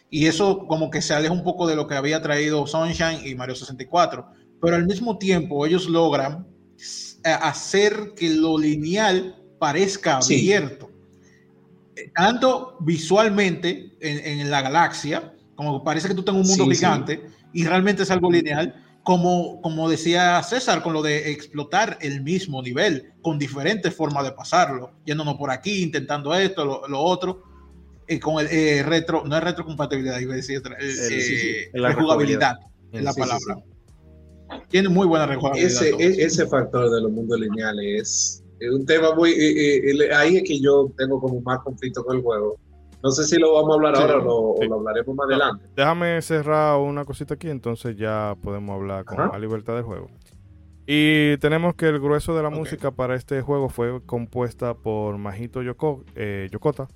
Y 0.09 0.25
eso 0.25 0.65
como 0.67 0.89
que 0.89 1.01
se 1.01 1.13
aleja 1.13 1.31
un 1.31 1.43
poco 1.43 1.67
de 1.67 1.75
lo 1.75 1.87
que 1.87 1.93
había 1.93 2.21
traído 2.23 2.65
Sunshine 2.65 3.21
y 3.23 3.35
Mario 3.35 3.55
64. 3.55 4.27
Pero 4.59 4.75
al 4.75 4.87
mismo 4.87 5.19
tiempo 5.19 5.63
ellos 5.67 5.87
logran 5.87 6.47
eh, 7.23 7.29
hacer 7.29 8.13
que 8.15 8.29
lo 8.31 8.57
lineal 8.57 9.35
parezca 9.59 10.17
abierto. 10.17 10.89
Tanto 12.15 12.77
visualmente 12.79 13.95
en, 13.99 14.49
la 14.49 14.61
galaxia, 14.61 15.35
como 15.53 15.83
parece 15.83 16.07
que 16.07 16.15
tú 16.15 16.21
estás 16.21 16.33
en 16.33 16.41
un 16.41 16.47
mundo 16.47 16.65
gigante 16.65 17.21
y 17.53 17.65
realmente 17.65 18.03
es 18.03 18.11
algo 18.11 18.31
lineal 18.31 18.88
como, 19.03 19.61
como 19.61 19.89
decía 19.89 20.41
César, 20.43 20.81
con 20.81 20.93
lo 20.93 21.01
de 21.01 21.31
explotar 21.31 21.97
el 22.01 22.21
mismo 22.21 22.61
nivel, 22.61 23.13
con 23.21 23.39
diferentes 23.39 23.93
formas 23.93 24.23
de 24.23 24.31
pasarlo, 24.31 24.91
yéndonos 25.05 25.35
por 25.35 25.51
aquí, 25.51 25.83
intentando 25.83 26.33
esto, 26.33 26.87
lo, 26.87 26.99
otro, 26.99 27.43
eh, 28.07 28.19
con 28.19 28.39
el 28.39 28.47
eh, 28.51 28.83
retro, 28.83 29.23
no 29.25 29.37
es 29.37 29.43
retrocompatibilidad, 29.43 30.19
iba 30.19 30.33
a 30.33 30.37
decir, 30.37 30.61
eh, 30.79 31.69
la 31.73 31.89
rejugabilidad, 31.89 32.57
es 32.91 33.03
la 33.03 33.13
palabra. 33.13 33.57
Tiene 34.69 34.89
muy 34.89 35.05
buena 35.05 35.27
rejugabilidad. 35.27 35.71
Ese, 35.71 35.89
e, 35.91 36.25
ese 36.25 36.47
factor 36.47 36.89
de 36.89 37.01
los 37.01 37.11
mundos 37.11 37.39
lineales 37.39 38.43
es 38.59 38.71
un 38.71 38.85
tema 38.85 39.13
muy. 39.15 39.31
ahí 40.15 40.37
es 40.37 40.43
que 40.43 40.59
yo 40.59 40.91
tengo 40.97 41.21
como 41.21 41.39
más 41.41 41.59
conflicto 41.59 42.03
con 42.03 42.17
el 42.17 42.23
juego. 42.23 42.59
No 43.01 43.11
sé 43.11 43.23
si 43.23 43.37
lo 43.39 43.53
vamos 43.53 43.71
a 43.71 43.73
hablar 43.75 43.95
ahora 43.95 44.17
o 44.25 44.61
lo, 44.61 44.75
hablaremos 44.75 45.15
más 45.15 45.27
adelante. 45.27 45.65
Déjame 45.75 46.21
cerrar 46.21 46.79
una 46.79 47.05
cosita 47.05 47.35
aquí, 47.35 47.49
entonces 47.49 47.95
ya 47.95 48.35
podemos 48.41 48.75
hablar 48.75 49.05
con 49.05 49.17
la 49.17 49.39
libertad 49.39 49.75
del 49.75 49.83
juego. 49.83 50.07
Y 50.85 51.37
tenemos 51.37 51.75
que 51.75 51.87
el 51.87 51.99
grueso 51.99 52.35
de 52.35 52.43
la 52.43 52.49
música 52.49 52.91
para 52.91 53.15
este 53.15 53.41
juego 53.41 53.69
fue 53.69 54.03
compuesta 54.05 54.73
por 54.73 55.17
Majito 55.17 55.61
Yoko, 55.61 56.03
eh, 56.15 56.49
Yokota, 56.51 56.87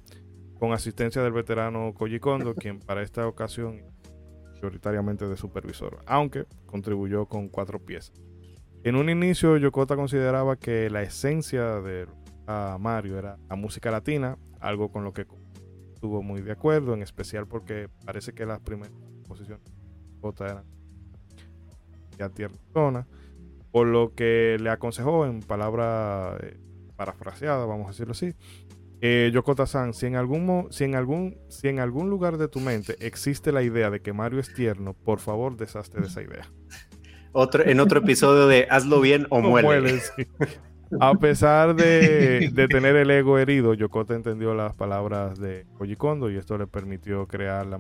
con 0.60 0.74
asistencia 0.74 1.22
del 1.22 1.32
veterano 1.32 1.94
Koji 1.94 2.20
Kondo, 2.20 2.56
quien 2.56 2.80
para 2.80 3.02
esta 3.02 3.28
ocasión 3.28 3.84
mayoritariamente 4.52 5.28
de 5.28 5.38
supervisor, 5.38 6.00
aunque 6.06 6.46
contribuyó 6.66 7.28
con 7.28 7.50
cuatro 7.50 7.80
piezas. 7.80 8.20
En 8.84 8.96
un 8.96 9.10
inicio, 9.10 9.58
Yokota 9.58 9.96
consideraba 9.96 10.58
que 10.58 10.90
la 10.90 11.04
esencia 11.04 11.80
de 11.80 12.08
Mario 12.80 13.18
era 13.18 13.38
la 13.48 13.56
música 13.56 13.92
latina, 13.92 14.38
algo 14.60 14.92
con 14.92 15.04
lo 15.04 15.14
que 15.14 15.26
estuvo 16.04 16.22
muy 16.22 16.42
de 16.42 16.52
acuerdo, 16.52 16.94
en 16.94 17.02
especial 17.02 17.48
porque 17.48 17.88
parece 18.04 18.34
que 18.34 18.46
las 18.46 18.60
primeras 18.60 18.92
composiciones 18.92 19.64
de 19.64 19.72
Yokota 20.16 20.46
eran 20.48 20.66
ya 22.18 22.28
tierna 22.28 22.58
zona, 22.74 23.08
por 23.72 23.88
lo 23.88 24.14
que 24.14 24.58
le 24.60 24.70
aconsejó 24.70 25.26
en 25.26 25.40
palabras 25.40 26.42
eh, 26.44 26.58
parafraseadas, 26.98 27.66
vamos 27.70 27.86
a 27.86 27.92
decirlo 27.92 28.12
así, 28.12 28.36
eh, 29.00 29.32
Yokota-san, 29.34 29.94
si 29.94 30.08
en 30.08 30.18
algún 30.18 30.68
si 30.72 30.84
en 30.84 30.96
algún 30.96 31.38
si 31.48 31.70
en 31.70 31.80
algún 31.80 32.10
lugar 32.10 32.38
de 32.38 32.50
tu 32.50 32.60
mente 32.60 32.98
existe 33.00 33.54
la 33.54 33.64
idea 33.64 33.90
de 33.90 34.02
que 34.02 34.12
Mario 34.12 34.42
es 34.42 34.54
tierno, 34.54 34.94
por 34.94 35.22
favor 35.22 35.56
deshazte 35.56 36.02
de 36.02 36.08
esa 36.08 36.22
idea. 36.22 36.52
Otro, 37.32 37.66
en 37.66 37.80
otro 37.80 38.02
episodio 38.02 38.46
de 38.46 38.68
Hazlo 38.70 39.00
bien 39.00 39.26
o 39.30 39.40
muere. 39.42 40.02
A 41.00 41.16
pesar 41.16 41.76
de, 41.76 42.68
tener 42.70 42.96
el 42.96 43.12
ego 43.12 43.38
herido, 43.38 43.74
Yokota 43.74 44.16
entendió 44.16 44.54
las 44.54 44.76
palabras 44.76 45.40
de 45.40 45.66
Koji 45.78 45.96
Kondo 45.96 46.30
y 46.30 46.38
esto 46.38 46.58
le 46.58 46.68
permitió 46.68 47.28
crear 47.28 47.66
la, 47.66 47.80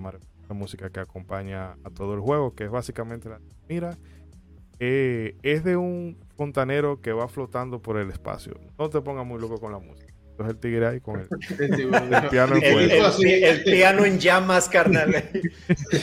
música 0.49 0.89
que 0.89 0.99
acompaña 0.99 1.71
a 1.83 1.89
todo 1.89 2.13
el 2.13 2.19
juego, 2.19 2.53
que 2.53 2.65
es 2.65 2.71
básicamente 2.71 3.29
la 3.29 3.39
mira. 3.67 3.97
Eh, 4.79 5.37
es 5.43 5.63
de 5.63 5.77
un 5.77 6.17
fontanero 6.35 6.99
que 6.99 7.13
va 7.13 7.27
flotando 7.27 7.79
por 7.79 7.97
el 7.97 8.09
espacio. 8.09 8.59
No 8.77 8.89
te 8.89 9.01
pongas 9.01 9.25
muy 9.25 9.39
loco 9.39 9.59
con 9.59 9.71
la 9.71 9.79
música 9.79 10.02
el 10.39 10.57
tigre 10.57 10.87
ahí 10.87 10.99
con 10.99 11.19
el, 11.19 11.27
piano 12.29 12.55
en 12.55 12.63
el, 12.63 13.63
piano 13.63 14.05
en 14.05 14.19
llamas, 14.19 14.69
carnal. 14.69 15.13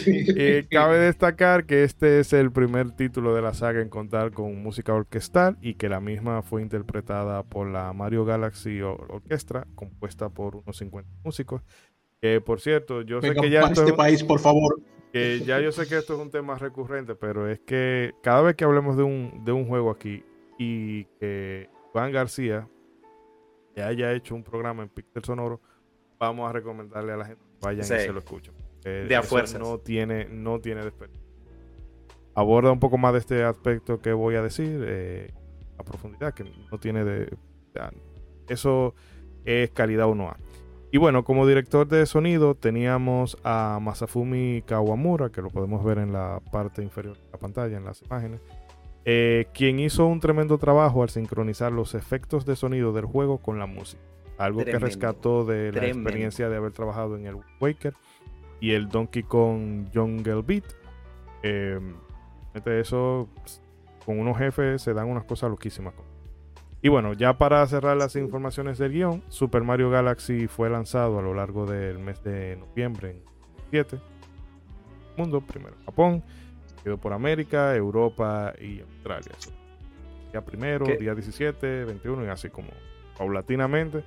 Eh, 0.07 0.67
cabe 0.71 0.99
destacar 0.99 1.67
que 1.67 1.85
este 1.85 2.21
es 2.21 2.33
el 2.33 2.51
primer 2.51 2.93
título 2.93 3.35
de 3.35 3.43
la 3.43 3.55
saga 3.55 3.81
en 3.81 3.89
contar 3.89 4.33
con 4.33 4.63
música 4.63 4.95
orquestal 4.95 5.59
y 5.61 5.75
que 5.75 5.89
la 5.89 6.01
misma 6.01 6.43
fue 6.43 6.63
interpretada 6.63 7.43
por 7.43 7.69
la 7.69 7.93
Mario 7.93 8.25
Galaxy 8.25 8.81
Orquestra, 8.81 9.67
compuesta 9.75 10.29
por 10.29 10.57
unos 10.57 10.77
50 10.77 11.11
músicos. 11.25 11.63
Que 12.21 12.41
por 12.41 12.61
cierto, 12.61 13.03
yo 13.03 13.21
sé 13.21 13.35
que 13.35 13.51
ya. 13.51 13.63
este 13.63 13.93
país, 13.93 14.23
por 14.23 14.41
favor. 14.41 14.81
Que 15.13 15.41
ya 15.41 15.61
yo 15.61 15.73
sé 15.73 15.89
que 15.89 15.97
esto 15.97 16.15
es 16.15 16.21
un 16.21 16.31
tema 16.31 16.57
recurrente, 16.57 17.15
pero 17.15 17.49
es 17.49 17.59
que 17.61 18.13
cada 18.23 18.43
vez 18.43 18.55
que 18.55 18.65
hablemos 18.65 18.97
de 18.97 19.03
un, 19.03 19.45
de 19.45 19.53
un 19.53 19.67
juego 19.67 19.91
aquí 19.91 20.23
y 20.59 21.05
que 21.19 21.69
Juan 21.93 22.13
García, 22.13 22.69
haya 23.83 24.13
hecho 24.13 24.35
un 24.35 24.43
programa 24.43 24.83
en 24.83 24.89
Pixel 24.89 25.25
Sonoro, 25.25 25.61
vamos 26.19 26.49
a 26.49 26.53
recomendarle 26.53 27.13
a 27.13 27.17
la 27.17 27.25
gente 27.25 27.43
que 27.43 27.67
vayan 27.67 27.81
y 27.81 27.85
se 27.85 28.13
lo 28.13 28.19
escuchen. 28.19 28.55
de 28.83 29.17
a 29.17 29.23
fuerza. 29.23 29.59
No 29.59 29.79
tiene, 29.79 30.27
no 30.27 30.61
tiene 30.61 30.85
desperdicio. 30.85 31.29
Aborda 32.35 32.71
un 32.71 32.81
poco 32.81 32.97
más 32.97 33.13
de 33.13 33.19
este 33.19 33.45
aspecto 33.45 34.01
que 34.01 34.13
voy 34.13 34.37
a 34.37 34.43
decir 34.43 34.83
eh, 34.87 35.33
a 35.79 35.83
profundidad, 35.83 36.33
que 36.33 36.45
no 36.45 36.79
tiene 36.79 37.05
de. 37.05 37.37
Eso 38.49 38.95
es 39.45 39.71
calidad 39.71 40.07
1A. 40.07 40.37
Y 40.93 40.99
bueno, 40.99 41.23
como 41.23 41.47
director 41.47 41.87
de 41.87 42.05
sonido 42.05 42.57
teníamos 42.57 43.37
a 43.45 43.79
Masafumi 43.81 44.63
Kawamura, 44.67 45.31
que 45.31 45.41
lo 45.41 45.51
podemos 45.51 45.85
ver 45.85 45.99
en 45.99 46.13
la 46.13 46.41
parte 46.51 46.83
inferior 46.83 47.17
de 47.17 47.31
la 47.31 47.39
pantalla, 47.39 47.77
en 47.77 47.85
las 47.85 48.03
imágenes. 48.03 48.41
Eh, 49.05 49.47
quien 49.55 49.79
hizo 49.81 50.07
un 50.07 50.21
tremendo 50.21 50.59
trabajo 50.59 51.03
al 51.03 51.09
sincronizar 51.09 51.73
los 51.73 51.95
efectos 51.95 52.45
de 52.45 52.55
sonido 52.57 52.93
del 52.93 53.07
juego 53.07 53.39
con 53.39 53.59
la 53.59 53.67
música. 53.67 54.03
Algo 54.37 54.65
que 54.65 54.79
rescató 54.79 55.45
de 55.45 55.73
la 55.73 55.87
experiencia 55.87 56.49
de 56.49 56.57
haber 56.57 56.73
trabajado 56.73 57.17
en 57.17 57.27
el 57.27 57.37
Waker 57.61 57.95
y 58.59 58.73
el 58.73 58.89
Donkey 58.89 59.23
Kong 59.23 59.89
Jungle 59.93 60.43
Beat. 60.43 60.65
Eh, 61.43 61.79
eso, 62.67 63.29
con 64.05 64.19
unos 64.19 64.39
jefes 64.39 64.83
se 64.83 64.95
dan 64.95 65.09
unas 65.09 65.25
cosas 65.25 65.51
loquísimas. 65.51 65.95
Y 66.83 66.89
bueno, 66.89 67.13
ya 67.13 67.37
para 67.37 67.67
cerrar 67.67 67.97
las 67.99 68.17
informaciones 68.17 68.79
del 68.79 68.93
guion, 68.93 69.23
Super 69.29 69.63
Mario 69.63 69.91
Galaxy 69.91 70.47
fue 70.47 70.71
lanzado 70.71 71.19
a 71.19 71.23
lo 71.23 71.35
largo 71.35 71.67
del 71.67 71.99
mes 71.99 72.23
de 72.25 72.57
noviembre 72.57 73.11
en 73.11 73.23
7. 73.71 73.99
Mundo, 75.19 75.43
primero 75.43 75.77
Japón, 75.85 76.23
Quedó 76.83 76.99
por 76.99 77.13
América, 77.13 77.75
Europa 77.77 78.55
y 78.61 78.81
Australia. 78.81 79.33
Día 80.33 80.45
primero, 80.45 80.87
día 80.87 81.15
17, 81.15 81.85
21 81.85 82.25
y 82.25 82.29
así 82.29 82.49
como 82.49 82.69
paulatinamente. 83.19 84.03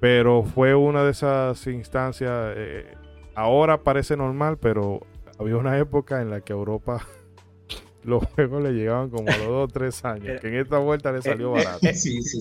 Pero 0.00 0.44
fue 0.44 0.74
una 0.74 1.04
de 1.04 1.10
esas 1.10 1.66
instancias. 1.66 2.54
Eh, 2.56 2.86
ahora 3.34 3.82
parece 3.82 4.16
normal, 4.16 4.58
pero 4.58 5.00
había 5.38 5.56
una 5.56 5.78
época 5.78 6.22
en 6.22 6.30
la 6.30 6.40
que 6.40 6.52
Europa 6.52 7.04
los 8.04 8.24
juegos 8.34 8.62
le 8.62 8.72
llegaban 8.72 9.10
como 9.10 9.28
a 9.28 9.36
los 9.36 9.46
2 9.46 9.64
o 9.64 9.68
3 9.68 10.04
años. 10.04 10.26
Que 10.40 10.48
en 10.48 10.54
esta 10.56 10.78
vuelta 10.78 11.12
le 11.12 11.22
salió 11.22 11.56
eh, 11.56 11.60
eh, 11.60 11.64
barato. 11.64 11.86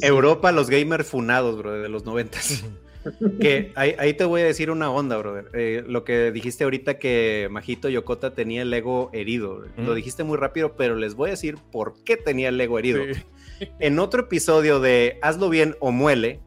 Europa, 0.01 0.51
los 0.51 0.69
gamers 0.69 1.07
funados, 1.07 1.57
bro, 1.57 1.73
de 1.73 1.89
los 1.89 2.05
90. 2.05 2.37
que 3.39 3.71
ahí, 3.75 4.13
te 4.13 4.25
voy 4.25 4.41
a 4.41 4.45
decir 4.45 4.71
una 4.71 4.91
onda, 4.91 5.17
brother. 5.17 5.49
Eh, 5.53 5.83
lo 5.87 6.03
que 6.03 6.31
dijiste 6.31 6.63
ahorita 6.63 6.97
que 6.97 7.47
Majito 7.51 7.89
Yokota 7.89 8.33
tenía 8.33 8.61
el 8.61 8.73
ego 8.73 9.09
herido. 9.13 9.63
Lo 9.77 9.93
dijiste 9.93 10.23
muy 10.23 10.37
rápido, 10.37 10.75
pero 10.75 10.95
les 10.95 11.15
voy 11.15 11.29
a 11.29 11.31
decir 11.31 11.57
por 11.71 11.95
qué 12.03 12.17
tenía 12.17 12.49
el 12.49 12.59
ego 12.59 12.79
herido. 12.79 13.03
En 13.79 13.99
otro 13.99 14.21
episodio 14.21 14.79
de 14.79 15.17
Hazlo 15.21 15.49
bien 15.49 15.75
o 15.79 15.91
muele, 15.91 16.39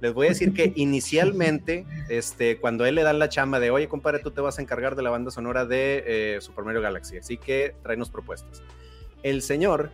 les 0.00 0.12
voy 0.12 0.26
a 0.26 0.30
decir 0.30 0.52
que 0.52 0.72
inicialmente, 0.76 1.86
este, 2.08 2.58
cuando 2.58 2.86
él 2.86 2.96
le 2.96 3.02
dan 3.02 3.18
la 3.18 3.28
chamba 3.28 3.60
de, 3.60 3.70
oye, 3.70 3.88
compadre, 3.88 4.18
tú 4.20 4.30
te 4.30 4.40
vas 4.40 4.58
a 4.58 4.62
encargar 4.62 4.96
de 4.96 5.02
la 5.02 5.10
banda 5.10 5.30
sonora 5.30 5.64
de 5.64 6.04
eh, 6.06 6.40
Super 6.40 6.64
Mario 6.64 6.80
Galaxy, 6.80 7.18
así 7.18 7.36
que 7.36 7.74
tráenos 7.82 8.10
propuestas. 8.10 8.62
El 9.22 9.42
señor 9.42 9.90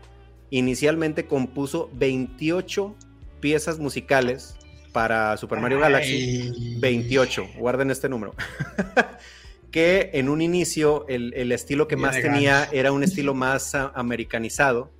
inicialmente 0.50 1.26
compuso 1.26 1.90
28 1.94 2.94
piezas 3.40 3.78
musicales 3.78 4.56
para 4.92 5.36
Super 5.36 5.58
Mario 5.60 5.80
Galaxy 5.80 6.76
28. 6.78 7.48
Guarden 7.56 7.90
este 7.90 8.08
número. 8.08 8.34
que 9.70 10.10
en 10.12 10.28
un 10.28 10.42
inicio 10.42 11.06
el, 11.08 11.50
estilo 11.50 11.88
que 11.88 11.96
más 11.96 12.20
tenía 12.20 12.68
era 12.72 12.92
un 12.92 13.02
estilo 13.02 13.34
más 13.34 13.74
americanizado. 13.74 14.92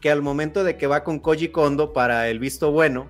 Que 0.00 0.10
al 0.10 0.22
momento 0.22 0.64
de 0.64 0.78
que 0.78 0.86
va 0.86 1.04
con 1.04 1.18
Koji 1.18 1.48
Kondo 1.48 1.92
para 1.92 2.28
el 2.28 2.38
visto 2.38 2.72
bueno, 2.72 3.08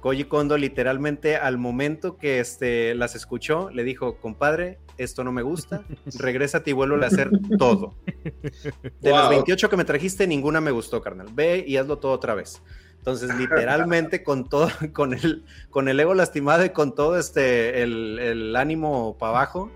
Koji 0.00 0.24
Kondo 0.24 0.56
literalmente 0.56 1.36
al 1.36 1.58
momento 1.58 2.16
que 2.16 2.40
este, 2.40 2.94
las 2.94 3.14
escuchó, 3.14 3.68
le 3.70 3.84
dijo, 3.84 4.16
compadre, 4.16 4.78
esto 4.96 5.22
no 5.22 5.30
me 5.30 5.42
gusta, 5.42 5.84
regrésate 6.18 6.70
y 6.70 6.72
vuelvo 6.72 7.02
a 7.02 7.06
hacer 7.06 7.30
todo. 7.58 7.94
De 9.00 9.10
las 9.10 9.28
28 9.28 9.68
que 9.68 9.76
me 9.76 9.84
trajiste, 9.84 10.26
ninguna 10.26 10.62
me 10.62 10.70
gustó, 10.70 11.02
carnal. 11.02 11.28
Ve 11.32 11.62
y 11.66 11.76
hazlo 11.76 11.98
todo 11.98 12.12
otra 12.12 12.34
vez. 12.34 12.62
Entonces, 13.02 13.34
literalmente, 13.34 14.22
con 14.22 14.48
todo, 14.48 14.68
con 14.92 15.12
el, 15.12 15.44
con 15.70 15.88
el 15.88 15.98
ego 15.98 16.14
lastimado 16.14 16.64
y 16.64 16.70
con 16.70 16.94
todo 16.94 17.18
este, 17.18 17.82
el, 17.82 18.54
ánimo 18.54 19.18
para 19.18 19.30
abajo, 19.30 19.72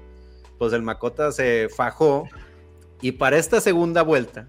pues 0.58 0.72
el 0.72 0.82
Macota 0.82 1.32
se 1.32 1.68
fajó. 1.68 2.28
Y 3.00 3.12
para 3.12 3.36
esta 3.36 3.60
segunda 3.60 4.02
vuelta, 4.02 4.48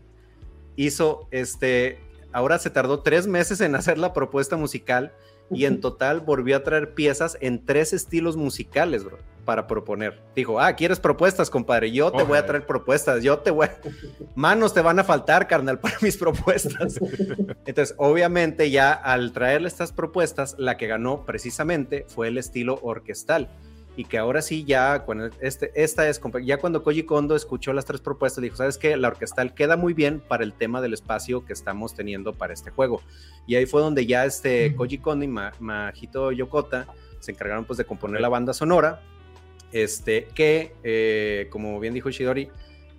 hizo 0.75 1.27
este. 1.31 1.99
Ahora 2.31 2.59
se 2.59 2.69
tardó 2.69 3.01
tres 3.01 3.25
meses 3.25 3.61
en 3.61 3.73
hacer 3.73 3.97
la 3.97 4.13
propuesta 4.13 4.57
musical 4.57 5.11
y 5.51 5.65
en 5.65 5.81
total 5.81 6.21
volvió 6.21 6.57
a 6.57 6.63
traer 6.63 6.93
piezas 6.93 7.37
en 7.41 7.65
tres 7.65 7.93
estilos 7.93 8.35
musicales, 8.35 9.03
bro, 9.03 9.17
para 9.45 9.67
proponer. 9.67 10.21
Dijo, 10.35 10.59
ah, 10.59 10.73
¿quieres 10.73 10.99
propuestas, 10.99 11.49
compadre? 11.49 11.91
Yo 11.91 12.11
te 12.11 12.23
voy 12.23 12.37
a 12.37 12.45
traer 12.45 12.65
propuestas, 12.65 13.23
yo 13.23 13.39
te 13.39 13.51
voy 13.51 13.67
Manos 14.35 14.73
te 14.73 14.81
van 14.81 14.99
a 14.99 15.03
faltar, 15.03 15.47
carnal, 15.47 15.79
para 15.79 15.97
mis 16.01 16.17
propuestas. 16.17 16.99
Entonces, 17.65 17.95
obviamente 17.97 18.69
ya 18.69 18.91
al 18.91 19.31
traerle 19.31 19.67
estas 19.67 19.91
propuestas, 19.91 20.55
la 20.57 20.77
que 20.77 20.87
ganó 20.87 21.25
precisamente 21.25 22.05
fue 22.09 22.27
el 22.27 22.37
estilo 22.37 22.79
orquestal 22.81 23.49
y 23.97 24.05
que 24.05 24.19
ahora 24.19 24.43
sí 24.43 24.63
ya 24.63 25.03
cuando 25.03 25.31
este, 25.41 25.71
esta 25.75 26.07
es 26.07 26.21
ya 26.43 26.57
cuando 26.59 26.83
Koji 26.83 27.03
Kondo 27.03 27.35
escuchó 27.35 27.73
las 27.73 27.83
tres 27.83 27.99
propuestas 27.99 28.43
dijo 28.43 28.55
sabes 28.55 28.77
que 28.77 28.95
la 28.95 29.07
orquestal 29.07 29.55
queda 29.55 29.75
muy 29.75 29.93
bien 29.93 30.21
para 30.21 30.43
el 30.43 30.53
tema 30.53 30.81
del 30.81 30.93
espacio 30.93 31.43
que 31.43 31.51
estamos 31.51 31.95
teniendo 31.95 32.31
para 32.33 32.53
este 32.53 32.69
juego 32.69 33.01
y 33.47 33.55
ahí 33.55 33.65
fue 33.65 33.81
donde 33.81 34.05
ya 34.05 34.23
este 34.23 34.75
Koji 34.75 34.99
Kondo 34.99 35.25
y 35.25 35.27
Majito 35.27 36.31
Yokota 36.31 36.87
se 37.19 37.31
encargaron 37.31 37.65
pues 37.65 37.77
de 37.77 37.85
componer 37.85 38.21
la 38.21 38.29
banda 38.29 38.53
sonora 38.53 39.01
este 39.71 40.27
que 40.35 40.75
eh, 40.83 41.47
como 41.49 41.79
bien 41.79 41.95
dijo 41.95 42.11
Shidori 42.11 42.51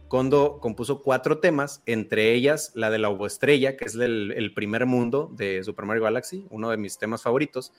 Kondo 0.08 0.58
compuso 0.60 1.02
cuatro 1.02 1.38
temas, 1.38 1.82
entre 1.84 2.32
ellas 2.32 2.72
la 2.74 2.90
de 2.90 2.98
la 2.98 3.14
Estrella, 3.26 3.76
que 3.76 3.84
es 3.84 3.94
el, 3.94 4.52
primer 4.54 4.86
mundo 4.86 5.30
de 5.34 5.62
Super 5.62 5.84
Mario 5.84 6.02
Galaxy, 6.02 6.46
uno 6.48 6.70
de 6.70 6.78
mis 6.78 6.98
temas 6.98 7.22
favoritos. 7.22 7.72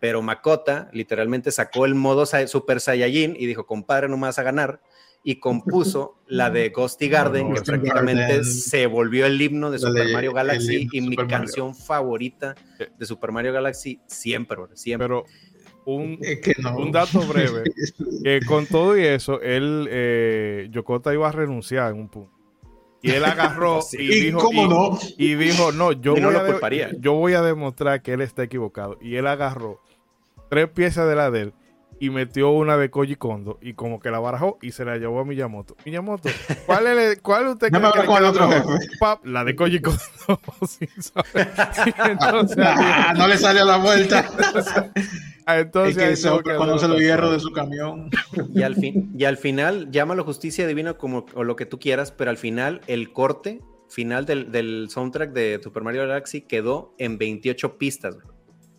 Pero 0.00 0.22
Makota 0.22 0.88
literalmente 0.92 1.50
sacó 1.50 1.86
el 1.86 1.94
modo 1.94 2.26
Super 2.26 2.80
Saiyajin 2.80 3.36
y 3.38 3.46
dijo, 3.46 3.66
compadre, 3.66 4.08
no 4.08 4.16
me 4.16 4.26
vas 4.26 4.38
a 4.38 4.42
ganar. 4.42 4.80
Y 5.22 5.40
compuso 5.40 6.16
la 6.28 6.50
de 6.50 6.68
Ghosty 6.68 7.08
Garden, 7.08 7.52
que 7.52 7.62
prácticamente 7.62 8.44
se 8.44 8.86
volvió 8.86 9.26
el 9.26 9.40
himno 9.40 9.70
de 9.70 9.78
Super 9.78 10.12
Mario 10.12 10.32
Galaxy 10.32 10.88
y 10.92 11.00
mi 11.00 11.16
canción 11.16 11.74
favorita 11.74 12.54
de 12.96 13.06
Super 13.06 13.32
Mario 13.32 13.52
Galaxy 13.52 14.00
siempre, 14.06 14.58
siempre. 14.74 15.08
Pero 15.08 15.24
un, 15.86 16.20
un 16.76 16.92
dato 16.92 17.20
breve, 17.20 17.64
que 18.24 18.40
con 18.46 18.66
todo 18.66 18.98
y 18.98 19.04
eso, 19.04 19.40
él, 19.40 19.88
eh, 19.90 20.68
Yokota 20.70 21.14
iba 21.14 21.28
a 21.28 21.32
renunciar 21.32 21.92
en 21.92 22.00
un 22.00 22.08
punto. 22.08 22.35
Y 23.06 23.10
él 23.10 23.24
agarró 23.24 23.80
y, 23.92 24.20
dijo, 24.20 24.50
no? 24.52 24.98
y, 25.16 25.34
dijo, 25.34 25.72
no, 25.72 25.92
yo 25.92 26.14
voy, 26.14 26.34
a 26.34 26.90
yo 26.98 27.12
voy 27.14 27.34
a 27.34 27.42
demostrar 27.42 28.02
que 28.02 28.12
él 28.12 28.20
está 28.20 28.42
equivocado. 28.42 28.98
Y 29.00 29.16
él 29.16 29.26
agarró 29.26 29.80
tres 30.48 30.68
piezas 30.68 31.08
de 31.08 31.16
la 31.16 31.30
de 31.30 31.40
él 31.42 31.54
y 31.98 32.10
metió 32.10 32.50
una 32.50 32.76
de 32.76 32.90
Koji 32.90 33.16
Kondo 33.16 33.58
y 33.62 33.74
como 33.74 34.00
que 34.00 34.10
la 34.10 34.18
barajó 34.18 34.58
y 34.60 34.72
se 34.72 34.84
la 34.84 34.96
llevó 34.96 35.20
a 35.20 35.24
Miyamoto. 35.24 35.76
Miyamoto, 35.84 36.28
¿cuál 36.66 36.86
es 36.86 37.20
cuál 37.20 37.48
usted 37.48 37.70
no 37.72 37.90
cree 37.90 38.04
que 38.04 38.10
otro 38.10 38.50
Pap, 39.00 39.24
la 39.24 39.44
de 39.44 39.56
Koji 39.56 39.80
Kondo. 39.80 40.00
Entonces, 41.34 42.58
ah, 42.60 43.14
no 43.16 43.28
le 43.28 43.38
salió 43.38 43.64
la 43.64 43.78
vuelta. 43.78 44.28
Entonces, 45.46 46.24
es 46.24 46.42
que 46.42 46.56
conoce 46.56 46.88
los 46.88 47.00
hierros 47.00 47.32
de 47.32 47.40
su 47.40 47.52
camión. 47.52 48.10
Y 48.52 48.62
al, 48.62 48.74
fin, 48.74 49.12
y 49.16 49.24
al 49.24 49.36
final, 49.36 49.90
llámalo 49.90 50.24
justicia 50.24 50.66
divina 50.66 50.94
como 50.94 51.26
o 51.34 51.44
lo 51.44 51.54
que 51.54 51.66
tú 51.66 51.78
quieras, 51.78 52.10
pero 52.10 52.30
al 52.30 52.36
final 52.36 52.80
el 52.86 53.12
corte 53.12 53.60
final 53.88 54.26
del, 54.26 54.50
del 54.50 54.88
soundtrack 54.90 55.32
de 55.32 55.60
Super 55.62 55.84
Mario 55.84 56.02
Galaxy 56.02 56.40
quedó 56.40 56.94
en 56.98 57.18
28 57.18 57.78
pistas. 57.78 58.16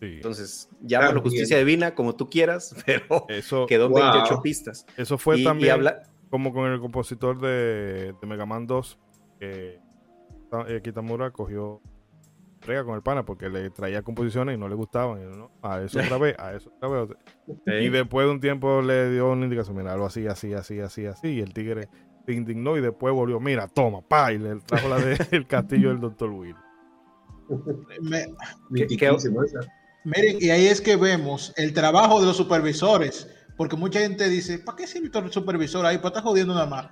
Entonces, 0.00 0.68
llámalo 0.80 1.22
justicia 1.22 1.58
divina 1.58 1.94
como 1.94 2.14
tú 2.14 2.28
quieras, 2.30 2.76
pero 2.86 3.26
eso, 3.28 3.66
quedó 3.66 3.86
en 3.86 3.94
28 3.94 4.42
pistas. 4.42 4.86
Eso 4.96 5.18
fue 5.18 5.42
también 5.42 5.80
como 6.30 6.52
con 6.52 6.70
el 6.70 6.78
compositor 6.78 7.40
de, 7.40 8.14
de 8.20 8.26
Mega 8.26 8.44
Man 8.44 8.66
2, 8.66 8.98
que 9.40 9.80
eh, 10.68 10.80
Kitamura 10.84 11.30
cogió 11.30 11.80
con 12.84 12.94
el 12.94 13.02
pana 13.02 13.24
porque 13.24 13.48
le 13.48 13.70
traía 13.70 14.02
composiciones 14.02 14.56
y 14.56 14.58
no 14.58 14.68
le 14.68 14.74
gustaban. 14.74 15.20
A 15.62 15.80
eso 15.80 15.98
otra 16.00 16.18
vez, 16.18 16.38
a 16.38 16.54
eso 16.54 16.72
otra 16.76 16.88
vez. 16.88 17.16
Y 17.82 17.88
después 17.88 18.26
de 18.26 18.32
un 18.32 18.40
tiempo 18.40 18.82
le 18.82 19.10
dio 19.10 19.30
una 19.30 19.44
indicación, 19.44 19.76
mira, 19.76 19.92
algo 19.92 20.06
así, 20.06 20.26
así, 20.26 20.52
así, 20.52 20.80
así, 20.80 21.06
así. 21.06 21.28
Y 21.28 21.40
el 21.40 21.52
tigre 21.52 21.88
se 22.26 22.32
indignó 22.32 22.76
y 22.76 22.80
después 22.80 23.14
volvió, 23.14 23.40
mira, 23.40 23.68
toma, 23.68 24.02
pa, 24.02 24.32
y 24.32 24.38
le 24.38 24.56
trajo 24.56 24.88
la 24.88 24.98
del 24.98 25.46
castillo 25.46 25.88
del 25.88 26.00
doctor 26.00 26.30
Will. 26.30 26.56
Miren, 30.04 30.36
y 30.40 30.50
ahí 30.50 30.66
es 30.66 30.80
que 30.80 30.96
vemos 30.96 31.52
el 31.56 31.72
trabajo 31.72 32.20
de 32.20 32.26
los 32.26 32.36
supervisores, 32.36 33.28
porque 33.56 33.76
mucha 33.76 34.00
gente 34.00 34.28
dice, 34.28 34.58
¿para 34.58 34.76
qué 34.76 34.86
sirve 34.86 35.10
el 35.18 35.32
supervisor 35.32 35.84
ahí? 35.84 35.96
¿Para 35.96 36.08
estar 36.08 36.22
jodiendo 36.22 36.54
nada 36.54 36.66
más? 36.66 36.88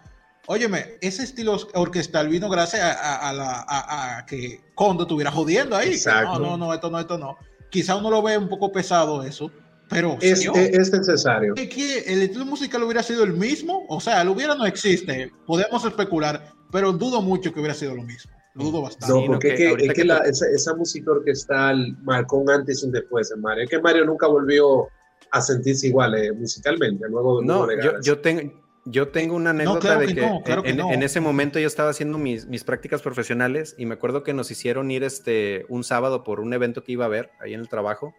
Óyeme, 0.48 0.98
ese 1.00 1.24
estilo 1.24 1.58
orquestal 1.74 2.28
vino 2.28 2.48
gracias 2.48 2.82
a, 2.84 4.24
que 4.28 4.60
Kondo 4.74 5.02
estuviera 5.02 5.30
jodiendo 5.30 5.76
ahí. 5.76 5.96
No, 6.06 6.38
no, 6.38 6.56
no, 6.56 6.74
esto 6.74 6.90
no, 6.90 7.00
esto 7.00 7.18
no. 7.18 7.36
Quizá 7.70 7.96
uno 7.96 8.10
lo 8.10 8.22
ve 8.22 8.38
un 8.38 8.48
poco 8.48 8.70
pesado 8.70 9.22
eso, 9.24 9.50
pero 9.88 10.16
es, 10.20 10.44
es, 10.44 10.92
necesario. 10.92 11.54
que 11.54 11.98
el 12.06 12.22
estilo 12.22 12.44
musical 12.44 12.82
hubiera 12.84 13.02
sido 13.02 13.24
el 13.24 13.32
mismo, 13.32 13.84
o 13.88 14.00
sea, 14.00 14.22
el 14.22 14.28
hubiera 14.28 14.54
no 14.54 14.66
existe, 14.66 15.32
podemos 15.46 15.84
especular, 15.84 16.52
pero 16.70 16.92
dudo 16.92 17.20
mucho 17.20 17.52
que 17.52 17.58
hubiera 17.58 17.74
sido 17.74 17.94
lo 17.94 18.02
mismo. 18.02 18.32
dudo 18.54 18.82
bastante. 18.82 19.12
No, 19.12 19.26
porque 19.26 19.52
es 19.52 19.94
que, 19.94 20.08
esa, 20.54 20.74
música 20.74 21.10
orquestal 21.10 21.96
marcó 22.02 22.38
un 22.38 22.50
antes 22.50 22.82
y 22.82 22.86
un 22.86 22.92
después 22.92 23.32
en 23.32 23.40
Mario. 23.40 23.64
Es 23.64 23.70
que 23.70 23.80
Mario 23.80 24.04
nunca 24.04 24.28
volvió 24.28 24.88
a 25.32 25.40
sentirse 25.40 25.88
igual 25.88 26.14
eh, 26.14 26.32
musicalmente. 26.32 27.04
Luego, 27.08 27.42
no, 27.42 27.68
yo, 27.82 28.00
yo, 28.00 28.18
tengo, 28.20 28.52
yo 28.86 29.08
tengo 29.08 29.34
una 29.34 29.50
anécdota 29.50 29.98
de 29.98 30.14
que, 30.14 30.24
en, 30.64 31.02
ese 31.02 31.20
momento 31.20 31.58
yo 31.58 31.66
estaba 31.66 31.90
haciendo 31.90 32.18
mis, 32.18 32.46
mis, 32.46 32.62
prácticas 32.62 33.02
profesionales 33.02 33.74
y 33.76 33.84
me 33.84 33.94
acuerdo 33.94 34.22
que 34.22 34.32
nos 34.32 34.50
hicieron 34.50 34.90
ir 34.92 35.02
este, 35.02 35.66
un 35.68 35.82
sábado 35.82 36.22
por 36.22 36.38
un 36.38 36.52
evento 36.54 36.84
que 36.84 36.92
iba 36.92 37.04
a 37.04 37.08
haber 37.08 37.30
ahí 37.40 37.52
en 37.52 37.60
el 37.60 37.68
trabajo. 37.68 38.14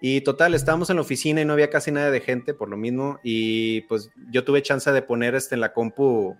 Y 0.00 0.22
total, 0.22 0.54
estábamos 0.54 0.88
en 0.90 0.96
la 0.96 1.02
oficina 1.02 1.42
y 1.42 1.44
no 1.44 1.52
había 1.52 1.70
casi 1.70 1.92
nada 1.92 2.10
de 2.10 2.20
gente 2.20 2.54
por 2.54 2.70
lo 2.70 2.76
mismo. 2.76 3.20
Y 3.22 3.82
pues 3.82 4.10
yo 4.30 4.44
tuve 4.44 4.62
chance 4.62 4.90
de 4.90 5.02
poner 5.02 5.34
este, 5.34 5.56
en 5.56 5.60
la 5.60 5.74
compu 5.74 6.36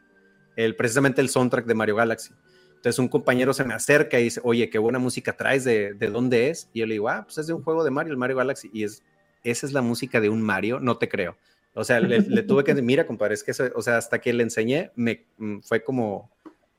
el, 0.57 0.75
precisamente 0.75 1.21
el 1.21 1.29
soundtrack 1.29 1.67
de 1.67 1.75
Mario 1.75 1.97
Galaxy. 1.97 2.33
Entonces 2.71 2.99
un 2.99 3.09
compañero 3.09 3.53
se 3.53 3.65
me 3.65 3.75
acerca 3.75 4.19
y 4.19 4.25
dice, 4.25 4.41
oye, 4.45 4.71
qué 4.71 4.79
buena 4.79 4.99
música 4.99 5.37
traes, 5.37 5.65
¿de, 5.65 5.93
de 5.93 6.07
dónde 6.09 6.49
es? 6.49 6.71
Y 6.73 6.81
yo 6.81 6.87
le 6.87 6.95
digo, 6.95 7.09
ah, 7.09 7.25
pues 7.25 7.37
es 7.39 7.49
de 7.49 7.53
un 7.53 7.63
juego 7.63 7.85
de 7.85 7.91
Mario, 7.91 8.13
el 8.13 8.19
Mario 8.19 8.37
Galaxy. 8.37 8.71
Y 8.73 8.85
es, 8.85 9.03
esa 9.43 9.67
es 9.67 9.73
la 9.73 9.83
música 9.83 10.21
de 10.21 10.31
un 10.31 10.41
Mario, 10.41 10.81
no 10.81 10.97
te 10.97 11.09
creo. 11.09 11.37
O 11.79 11.85
sea, 11.85 12.01
le, 12.01 12.43
tuve 12.43 12.65
que, 12.65 12.75
mira, 12.75 13.07
compadre, 13.07 13.35
es 13.35 13.45
que, 13.45 13.53
o 13.73 13.83
sea, 13.83 13.99
hasta 13.99 14.21
que 14.21 14.33
le 14.33 14.43
enseñé, 14.43 14.91
me 14.97 15.27
mm, 15.37 15.61
fue 15.61 15.85
como, 15.85 16.29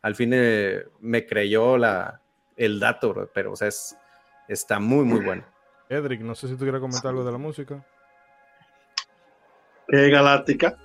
al 0.02 0.14
fin 0.14 0.32
eh, 0.34 0.84
me 1.00 1.26
creyó 1.26 1.78
la, 1.78 2.20
el 2.58 2.82
dato, 2.82 3.30
pero, 3.34 3.54
o 3.54 3.56
sea, 3.56 3.70
es, 3.70 3.96
está 4.50 4.78
muy, 4.82 5.06
muy 5.06 5.22
bueno. 5.22 5.46
Edric, 5.88 6.20
no 6.20 6.36
sé 6.36 6.50
si 6.50 6.56
tú 6.56 6.66
quieres 6.66 6.82
comentar 6.82 7.12
algo 7.12 7.24
de 7.24 7.32
la 7.32 7.38
música. 7.38 7.82
Eh, 9.88 10.10
galáctica. 10.10 10.78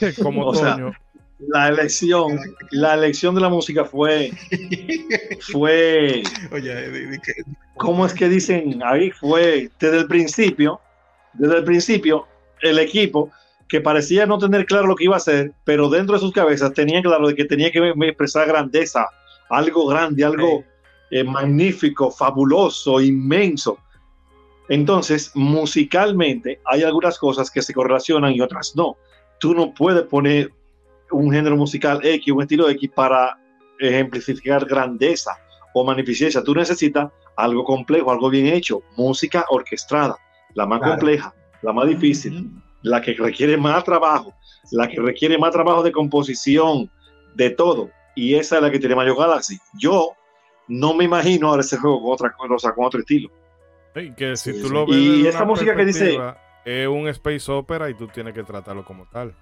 como 0.22 0.50
Toño. 0.50 0.94
la 1.38 1.68
elección, 1.68 2.40
la 2.70 2.94
elección 2.94 3.34
de 3.34 3.42
la 3.42 3.50
música 3.50 3.84
fue, 3.84 4.30
fue, 5.52 6.22
Oye, 6.52 7.20
¿cómo 7.76 8.06
es 8.06 8.14
que 8.14 8.30
dicen 8.30 8.80
ahí? 8.82 9.10
Fue 9.10 9.70
desde 9.78 9.98
el 9.98 10.06
principio, 10.06 10.80
desde 11.34 11.58
el 11.58 11.64
principio, 11.64 12.26
el 12.62 12.78
equipo 12.78 13.30
que 13.68 13.80
parecía 13.80 14.26
no 14.26 14.38
tener 14.38 14.64
claro 14.64 14.86
lo 14.86 14.96
que 14.96 15.04
iba 15.04 15.14
a 15.14 15.18
hacer, 15.18 15.52
pero 15.64 15.90
dentro 15.90 16.14
de 16.14 16.20
sus 16.20 16.32
cabezas 16.32 16.72
tenían 16.72 17.02
claro 17.02 17.28
de 17.28 17.34
que 17.34 17.44
tenía 17.44 17.70
que 17.70 17.92
expresar 18.00 18.48
grandeza, 18.48 19.06
algo 19.50 19.86
grande, 19.86 20.24
algo 20.24 20.64
eh, 21.10 21.22
magnífico, 21.22 22.10
fabuloso, 22.10 23.00
inmenso. 23.00 23.78
Entonces, 24.70 25.30
musicalmente 25.34 26.60
hay 26.64 26.82
algunas 26.82 27.18
cosas 27.18 27.50
que 27.50 27.62
se 27.62 27.74
correlacionan 27.74 28.32
y 28.32 28.40
otras 28.40 28.74
no. 28.74 28.96
Tú 29.38 29.54
no 29.54 29.72
puedes 29.72 30.04
poner 30.04 30.50
un 31.10 31.30
género 31.30 31.56
musical 31.56 32.00
X, 32.02 32.32
un 32.32 32.42
estilo 32.42 32.68
X 32.70 32.90
para 32.94 33.38
ejemplificar 33.78 34.64
grandeza 34.64 35.32
o 35.74 35.84
magnificencia. 35.84 36.42
Tú 36.42 36.54
necesitas 36.54 37.10
algo 37.36 37.64
complejo, 37.64 38.10
algo 38.10 38.30
bien 38.30 38.46
hecho, 38.46 38.82
música 38.96 39.44
orquestada, 39.50 40.16
la 40.54 40.66
más 40.66 40.80
compleja, 40.80 41.34
la 41.62 41.72
más 41.72 41.86
difícil 41.86 42.50
la 42.82 43.00
que 43.00 43.14
requiere 43.14 43.56
más 43.56 43.84
trabajo, 43.84 44.34
la 44.70 44.88
que 44.88 45.00
requiere 45.00 45.38
más 45.38 45.52
trabajo 45.52 45.82
de 45.82 45.92
composición, 45.92 46.90
de 47.34 47.50
todo. 47.50 47.90
Y 48.14 48.34
esa 48.34 48.56
es 48.56 48.62
la 48.62 48.70
que 48.70 48.78
tiene 48.78 48.94
Mario 48.94 49.16
Galaxy. 49.16 49.58
Yo 49.78 50.12
no 50.68 50.94
me 50.94 51.04
imagino 51.04 51.48
ahora 51.48 51.60
ese 51.60 51.76
juego 51.76 52.02
con 52.02 52.12
otra 52.12 52.32
cosa, 52.32 52.72
con 52.72 52.84
otro 52.84 53.00
estilo. 53.00 53.30
que 54.16 54.36
si 54.36 54.60
tú 54.60 54.68
lo 54.70 54.86
ves 54.86 54.96
y 54.96 55.26
esa 55.26 55.44
música 55.44 55.74
que 55.74 55.84
dice 55.84 56.18
es 56.64 56.86
un 56.86 57.08
space 57.08 57.50
opera 57.50 57.88
y 57.88 57.94
tú 57.94 58.08
tienes 58.08 58.34
que 58.34 58.42
tratarlo 58.44 58.84
como 58.84 59.06
tal, 59.06 59.34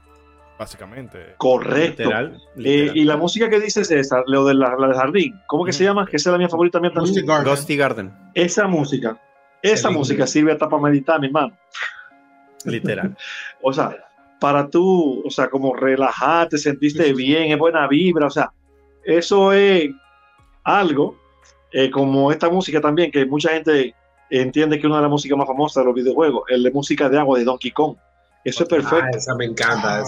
básicamente. 0.58 1.34
Correcto. 1.38 2.08
Eh, 2.56 2.92
y 2.94 3.04
la 3.04 3.16
música 3.16 3.50
que 3.50 3.58
dice 3.58 3.84
César, 3.84 4.22
lo 4.26 4.44
de 4.44 4.54
la, 4.54 4.76
de 4.76 4.94
jardín, 4.94 5.34
¿cómo 5.46 5.64
que 5.64 5.72
se 5.72 5.84
llama? 5.84 6.06
Que 6.06 6.16
esa 6.16 6.30
es 6.30 6.32
la 6.32 6.38
mía 6.38 6.48
favorita 6.48 6.80
también. 6.80 6.94
Ghosty 7.44 7.76
Garden. 7.76 8.12
Esa 8.34 8.68
música, 8.68 9.20
esa 9.62 9.90
música 9.90 10.26
sirve 10.26 10.52
hasta 10.52 10.68
para 10.68 10.82
meditar, 10.82 11.18
mi 11.20 11.26
hermano. 11.26 11.56
Literal. 12.66 13.16
o 13.62 13.72
sea, 13.72 13.96
para 14.40 14.68
tú, 14.68 15.22
o 15.24 15.30
sea, 15.30 15.48
como 15.48 15.74
relajarte, 15.74 16.58
sentiste 16.58 17.12
bien, 17.12 17.52
es 17.52 17.58
buena 17.58 17.86
vibra, 17.88 18.26
o 18.26 18.30
sea, 18.30 18.52
eso 19.04 19.52
es 19.52 19.90
algo 20.64 21.16
eh, 21.72 21.90
como 21.90 22.30
esta 22.30 22.48
música 22.48 22.80
también, 22.80 23.10
que 23.10 23.26
mucha 23.26 23.50
gente 23.50 23.94
entiende 24.30 24.76
que 24.76 24.80
es 24.80 24.86
una 24.86 24.96
de 24.96 25.02
las 25.02 25.10
músicas 25.10 25.38
más 25.38 25.46
famosas 25.46 25.82
de 25.82 25.86
los 25.86 25.94
videojuegos, 25.94 26.44
el 26.48 26.62
de 26.62 26.70
música 26.70 27.08
de 27.08 27.18
agua 27.18 27.38
de 27.38 27.44
Donkey 27.44 27.70
Kong. 27.70 27.96
Eso 28.44 28.62
es 28.62 28.68
perfecto. 28.68 28.96
Ah, 29.02 29.10
esa 29.16 29.34
me 29.34 29.44
encanta. 29.44 30.04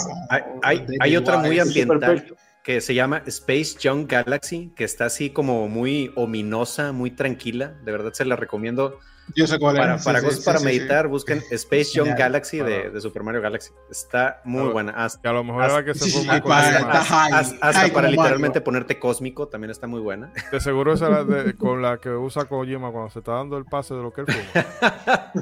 Hay, 0.62 0.86
hay, 1.00 1.16
otra 1.16 1.38
muy 1.38 1.58
ambiental 1.58 2.24
que 2.62 2.80
se 2.80 2.94
llama 2.94 3.22
Space 3.26 3.76
Junk 3.82 4.12
Galaxy, 4.12 4.72
que 4.76 4.84
está 4.84 5.06
así 5.06 5.30
como 5.30 5.68
muy 5.68 6.12
ominosa, 6.14 6.92
muy 6.92 7.10
tranquila. 7.10 7.74
De 7.84 7.90
verdad 7.90 8.12
se 8.12 8.24
la 8.24 8.36
recomiendo. 8.36 9.00
Yo 9.34 9.46
sé 9.46 9.58
cuál 9.58 9.76
para, 9.76 9.98
Para, 9.98 10.20
para 10.44 10.60
meditar, 10.60 11.08
busquen 11.08 11.42
Space 11.50 11.90
Junk 11.94 12.16
Galaxy 12.16 12.58
de, 12.58 13.00
Super 13.00 13.22
Mario 13.22 13.40
Galaxy. 13.40 13.70
Está 13.90 14.40
muy 14.44 14.70
buena. 14.70 14.92
Hasta, 14.92 15.30
a 15.30 15.32
lo 15.32 15.44
mejor 15.44 15.64
era 15.64 15.84
que 15.84 15.94
se 15.94 16.10
fue 16.10 16.26
Hasta, 16.30 17.92
para 17.92 18.08
literalmente 18.08 18.60
ponerte 18.60 18.98
cósmico 18.98 19.48
también 19.48 19.70
está 19.70 19.86
muy 19.86 20.00
buena. 20.00 20.32
De 20.50 20.60
seguro 20.60 20.92
esa 20.92 21.08
con 21.58 21.82
la 21.82 21.98
que 21.98 22.10
usa 22.10 22.46
Kojima 22.46 22.90
cuando 22.90 23.10
se 23.10 23.20
está 23.20 23.32
dando 23.32 23.56
el 23.56 23.64
pase 23.64 23.94
de 23.94 24.02
lo 24.02 24.12
que 24.12 24.22
él 24.22 24.26
fuma. 24.26 25.32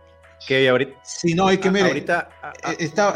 Que 0.46 0.68
ahorita. 0.68 0.98
Sí, 1.02 1.34
no, 1.34 1.48
hay 1.48 1.58
que 1.58 1.70
mire. 1.70 1.86
Ahorita. 1.86 2.30
está, 2.78 3.12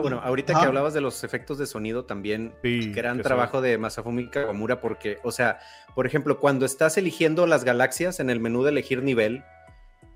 bueno, 0.00 0.20
ahorita 0.22 0.54
que 0.58 0.66
hablabas 0.66 0.94
de 0.94 1.00
los 1.00 1.22
efectos 1.24 1.58
de 1.58 1.66
sonido 1.66 2.04
también. 2.04 2.54
gran 2.92 3.20
trabajo 3.22 3.60
de 3.60 3.78
Masafumi 3.78 4.28
Kawamura, 4.28 4.80
porque, 4.80 5.18
o 5.22 5.32
sea, 5.32 5.58
por 5.94 6.06
ejemplo, 6.06 6.40
cuando 6.40 6.66
estás 6.66 6.96
eligiendo 6.96 7.46
las 7.46 7.64
galaxias 7.64 8.20
en 8.20 8.30
el 8.30 8.40
menú 8.40 8.64
de 8.64 8.70
elegir 8.70 9.02
nivel, 9.02 9.44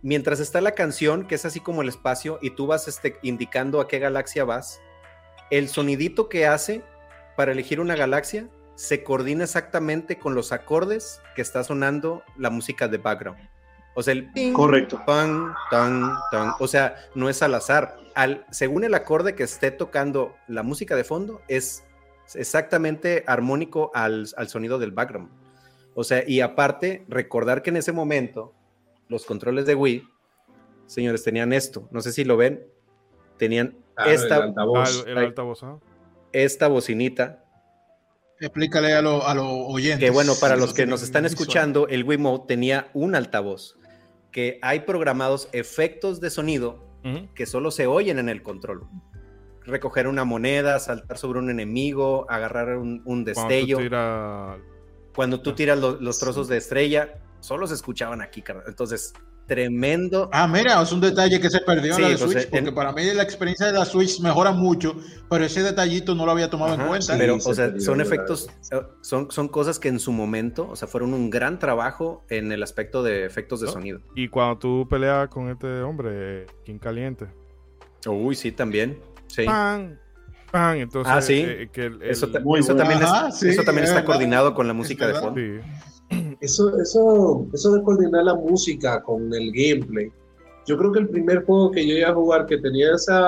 mientras 0.02 0.40
está 0.40 0.60
la 0.60 0.72
canción, 0.72 1.26
que 1.26 1.35
es 1.36 1.44
así 1.44 1.60
como 1.60 1.82
el 1.82 1.89
espacio, 1.89 2.39
y 2.43 2.51
tú 2.51 2.66
vas 2.66 2.89
este, 2.89 3.16
indicando 3.22 3.80
a 3.80 3.89
qué 3.89 3.98
galaxia 3.98 4.44
vas, 4.44 4.80
el 5.51 5.68
sonidito 5.68 6.28
que 6.28 6.47
hace 6.47 6.82
para 7.36 7.52
elegir 7.52 7.80
una 7.80 7.94
galaxia 7.94 8.48
se 8.74 9.02
coordina 9.02 9.44
exactamente 9.44 10.18
con 10.18 10.35
los 10.35 10.52
acordes 10.52 11.20
que 11.35 11.43
está 11.43 11.64
sonando 11.64 12.22
la 12.36 12.51
música 12.51 12.86
de 12.86 12.98
background. 12.98 13.47
O 13.98 14.02
sea, 14.04 14.12
el 14.12 14.30
ping, 14.30 14.52
Correcto. 14.52 15.02
Tan, 15.04 15.54
tan, 15.72 16.12
tan. 16.30 16.52
O 16.60 16.68
sea, 16.68 16.94
no 17.16 17.28
es 17.28 17.42
al 17.42 17.52
azar. 17.56 17.98
Al, 18.14 18.46
según 18.52 18.84
el 18.84 18.94
acorde 18.94 19.34
que 19.34 19.42
esté 19.42 19.72
tocando 19.72 20.36
la 20.46 20.62
música 20.62 20.94
de 20.94 21.02
fondo, 21.02 21.42
es 21.48 21.82
exactamente 22.36 23.24
armónico 23.26 23.90
al, 23.94 24.28
al 24.36 24.48
sonido 24.48 24.78
del 24.78 24.92
background. 24.92 25.30
O 25.96 26.04
sea, 26.04 26.22
y 26.24 26.42
aparte, 26.42 27.06
recordar 27.08 27.60
que 27.60 27.70
en 27.70 27.76
ese 27.78 27.90
momento 27.90 28.54
los 29.08 29.26
controles 29.26 29.66
de 29.66 29.74
Wii, 29.74 30.08
señores, 30.86 31.24
tenían 31.24 31.52
esto. 31.52 31.88
No 31.90 32.00
sé 32.00 32.12
si 32.12 32.22
lo 32.22 32.36
ven. 32.36 32.64
Tenían 33.36 33.74
esta, 34.06 34.54
ah, 34.56 35.68
esta 36.32 36.68
bocinita 36.68 37.42
Explícale 38.38 38.92
a 38.92 39.02
los 39.02 39.24
oyentes. 39.26 39.98
Que 39.98 40.10
bueno, 40.10 40.34
para 40.40 40.54
los 40.54 40.72
que 40.72 40.86
nos 40.86 41.02
están 41.02 41.26
escuchando, 41.26 41.88
el 41.88 42.04
Wiimote 42.04 42.46
tenía 42.46 42.86
un 42.94 43.16
altavoz 43.16 43.74
que 44.30 44.59
hay 44.62 44.80
programados 44.80 45.48
efectos 45.52 46.20
de 46.20 46.30
sonido 46.30 46.86
que 47.34 47.46
solo 47.46 47.70
se 47.70 47.86
oyen 47.86 48.18
en 48.18 48.28
el 48.28 48.42
control. 48.42 48.86
Recoger 49.64 50.09
una 50.09 50.24
moneda, 50.24 50.78
saltar 50.78 51.16
sobre 51.16 51.38
un 51.38 51.48
enemigo, 51.48 52.26
agarrar 52.28 52.76
un, 52.76 53.24
destello. 53.24 53.78
Cuando 55.14 55.40
tú 55.40 55.55
tiras, 55.55 55.78
los, 55.78 56.18
trozos 56.18 56.48
de 56.48 56.59
estrella, 56.59 57.18
solo 57.40 57.66
se 57.66 57.74
escuchaban 57.74 58.20
aquí. 58.20 58.44
Entonces, 58.66 59.14
tremendo. 59.48 60.28
Ah, 60.32 60.46
mira, 60.46 60.80
es 60.80 60.92
un 60.92 61.00
detalle 61.00 61.40
que 61.40 61.50
se 61.50 61.60
perdió 61.60 61.96
en 61.96 62.02
la 62.02 62.08
de 62.10 62.18
pues, 62.18 62.30
Switch, 62.30 62.50
porque 62.50 62.70
para 62.70 62.92
mí 62.92 63.02
la 63.14 63.22
experiencia 63.22 63.66
de 63.66 63.72
la 63.72 63.84
Switch 63.86 64.20
mejora 64.20 64.52
mucho, 64.52 64.94
pero 65.28 65.44
ese 65.44 65.62
detallito 65.62 66.14
no 66.14 66.26
lo 66.26 66.32
había 66.32 66.50
tomado 66.50 66.74
en 66.74 66.86
cuenta. 66.86 67.16
Pero, 67.16 67.36
o 67.36 67.54
sea, 67.54 67.80
son 67.80 68.00
efectos, 68.00 68.48
eh, 68.70 68.80
son, 69.00 69.30
son 69.30 69.48
cosas 69.48 69.78
que 69.78 69.88
en 69.88 69.98
su 69.98 70.12
momento, 70.12 70.68
o 70.68 70.76
sea, 70.76 70.86
fueron 70.86 71.14
un 71.14 71.30
gran 71.30 71.58
trabajo 71.58 72.24
en 72.28 72.52
el 72.52 72.62
aspecto 72.62 73.02
de 73.02 73.24
efectos 73.24 73.60
de 73.60 73.68
sonido. 73.68 74.00
Y 74.14 74.28
cuando 74.28 74.58
tú 74.58 74.86
peleas 74.88 75.28
con 75.28 75.50
este 75.50 75.80
hombre, 75.80 76.46
King 76.64 76.78
Caliente. 76.78 77.26
Uy, 78.06 78.36
sí, 78.36 78.52
también. 78.52 79.00
Sí. 79.28 79.44
¡Pam! 79.44 79.98
¡Pam! 80.52 80.76
Entonces, 80.76 81.12
ah, 81.12 81.22
sí. 81.22 81.40
Eh, 81.46 81.68
eso, 82.02 82.28
también, 82.28 82.60
eso 82.60 83.64
también 83.64 83.84
está 83.84 84.04
coordinado 84.04 84.54
con 84.54 84.68
la 84.68 84.74
música 84.74 85.06
de 85.06 85.14
fondo. 85.14 85.40
Sí 85.40 85.60
eso, 86.40 86.78
eso, 86.81 87.47
eso 87.52 87.73
de 87.73 87.82
coordinar 87.82 88.24
la 88.24 88.35
música 88.35 89.02
con 89.02 89.32
el 89.32 89.52
gameplay, 89.52 90.10
yo 90.66 90.77
creo 90.77 90.93
que 90.93 91.01
el 91.01 91.09
primer 91.09 91.44
juego 91.44 91.70
que 91.70 91.86
yo 91.86 91.97
iba 91.97 92.10
a 92.10 92.15
jugar 92.15 92.47
que 92.47 92.59
tenía 92.59 92.94
esa, 92.94 93.19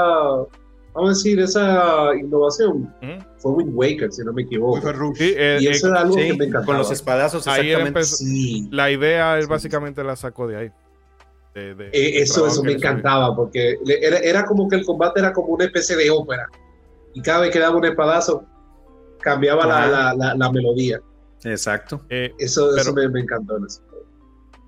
vamos 0.92 1.04
a 1.04 1.08
decir, 1.08 1.40
esa 1.40 2.14
innovación 2.14 2.94
fue 3.38 3.52
Wind 3.52 3.72
Waker, 3.74 4.12
si 4.12 4.22
no 4.22 4.32
me 4.32 4.42
equivoco. 4.42 4.80
Eh, 5.18 5.58
y 5.60 5.68
eso 5.68 5.88
era 5.88 6.02
algo 6.02 6.16
que 6.16 6.34
me 6.34 6.44
encantaba. 6.44 6.66
Con 6.66 6.78
los 6.78 6.90
espadazos, 6.90 7.46
exactamente. 7.46 8.00
La 8.70 8.90
idea 8.90 9.38
es 9.38 9.48
básicamente 9.48 10.04
la 10.04 10.16
sacó 10.16 10.46
de 10.46 10.56
ahí. 10.56 10.70
Eh, 11.54 11.90
eso 11.92 12.46
eso 12.46 12.62
me 12.62 12.72
encantaba, 12.72 13.34
porque 13.34 13.76
era, 13.84 14.18
era, 14.18 14.44
como 14.44 14.68
que 14.68 14.76
el 14.76 14.84
combate 14.84 15.18
era 15.18 15.32
como 15.32 15.48
una 15.48 15.64
especie 15.64 15.96
de 15.96 16.10
ópera. 16.10 16.48
Y 17.14 17.22
cada 17.22 17.40
vez 17.40 17.50
que 17.50 17.58
daba 17.58 17.76
un 17.76 17.84
espadazo, 17.84 18.44
cambiaba 19.20 19.66
la, 19.66 20.14
la, 20.14 20.34
la 20.34 20.52
melodía. 20.52 21.00
Exacto. 21.44 22.04
Eh, 22.08 22.34
eso, 22.38 22.74
eso 22.76 22.92
me, 22.92 23.20
encantó. 23.20 23.58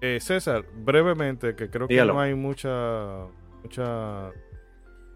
Eh, 0.01 0.19
César, 0.21 0.65
brevemente, 0.75 1.55
que 1.55 1.71
creo 1.71 1.87
que 1.87 2.05
no 2.05 2.21
hay 2.21 2.35
mucha, 2.35 3.27
mucha 3.63 4.31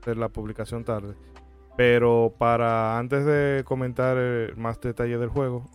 de 0.04 0.14
la 0.14 0.28
publicación 0.28 0.84
tarde, 0.84 1.14
pero 1.76 2.34
para 2.38 2.98
antes 2.98 3.24
de 3.24 3.64
comentar 3.64 4.16
eh, 4.18 4.52
más 4.56 4.80
detalles 4.80 5.18
del 5.18 5.28
juego, 5.28 5.68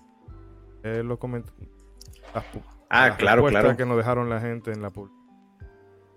eh, 0.83 1.03
lo 1.03 1.19
comento. 1.19 1.51
ah, 2.89 3.15
claro, 3.17 3.45
claro. 3.47 3.75
que 3.75 3.85
nos 3.85 3.97
dejaron 3.97 4.29
la 4.29 4.39
gente 4.39 4.71
en 4.71 4.81
la 4.81 4.91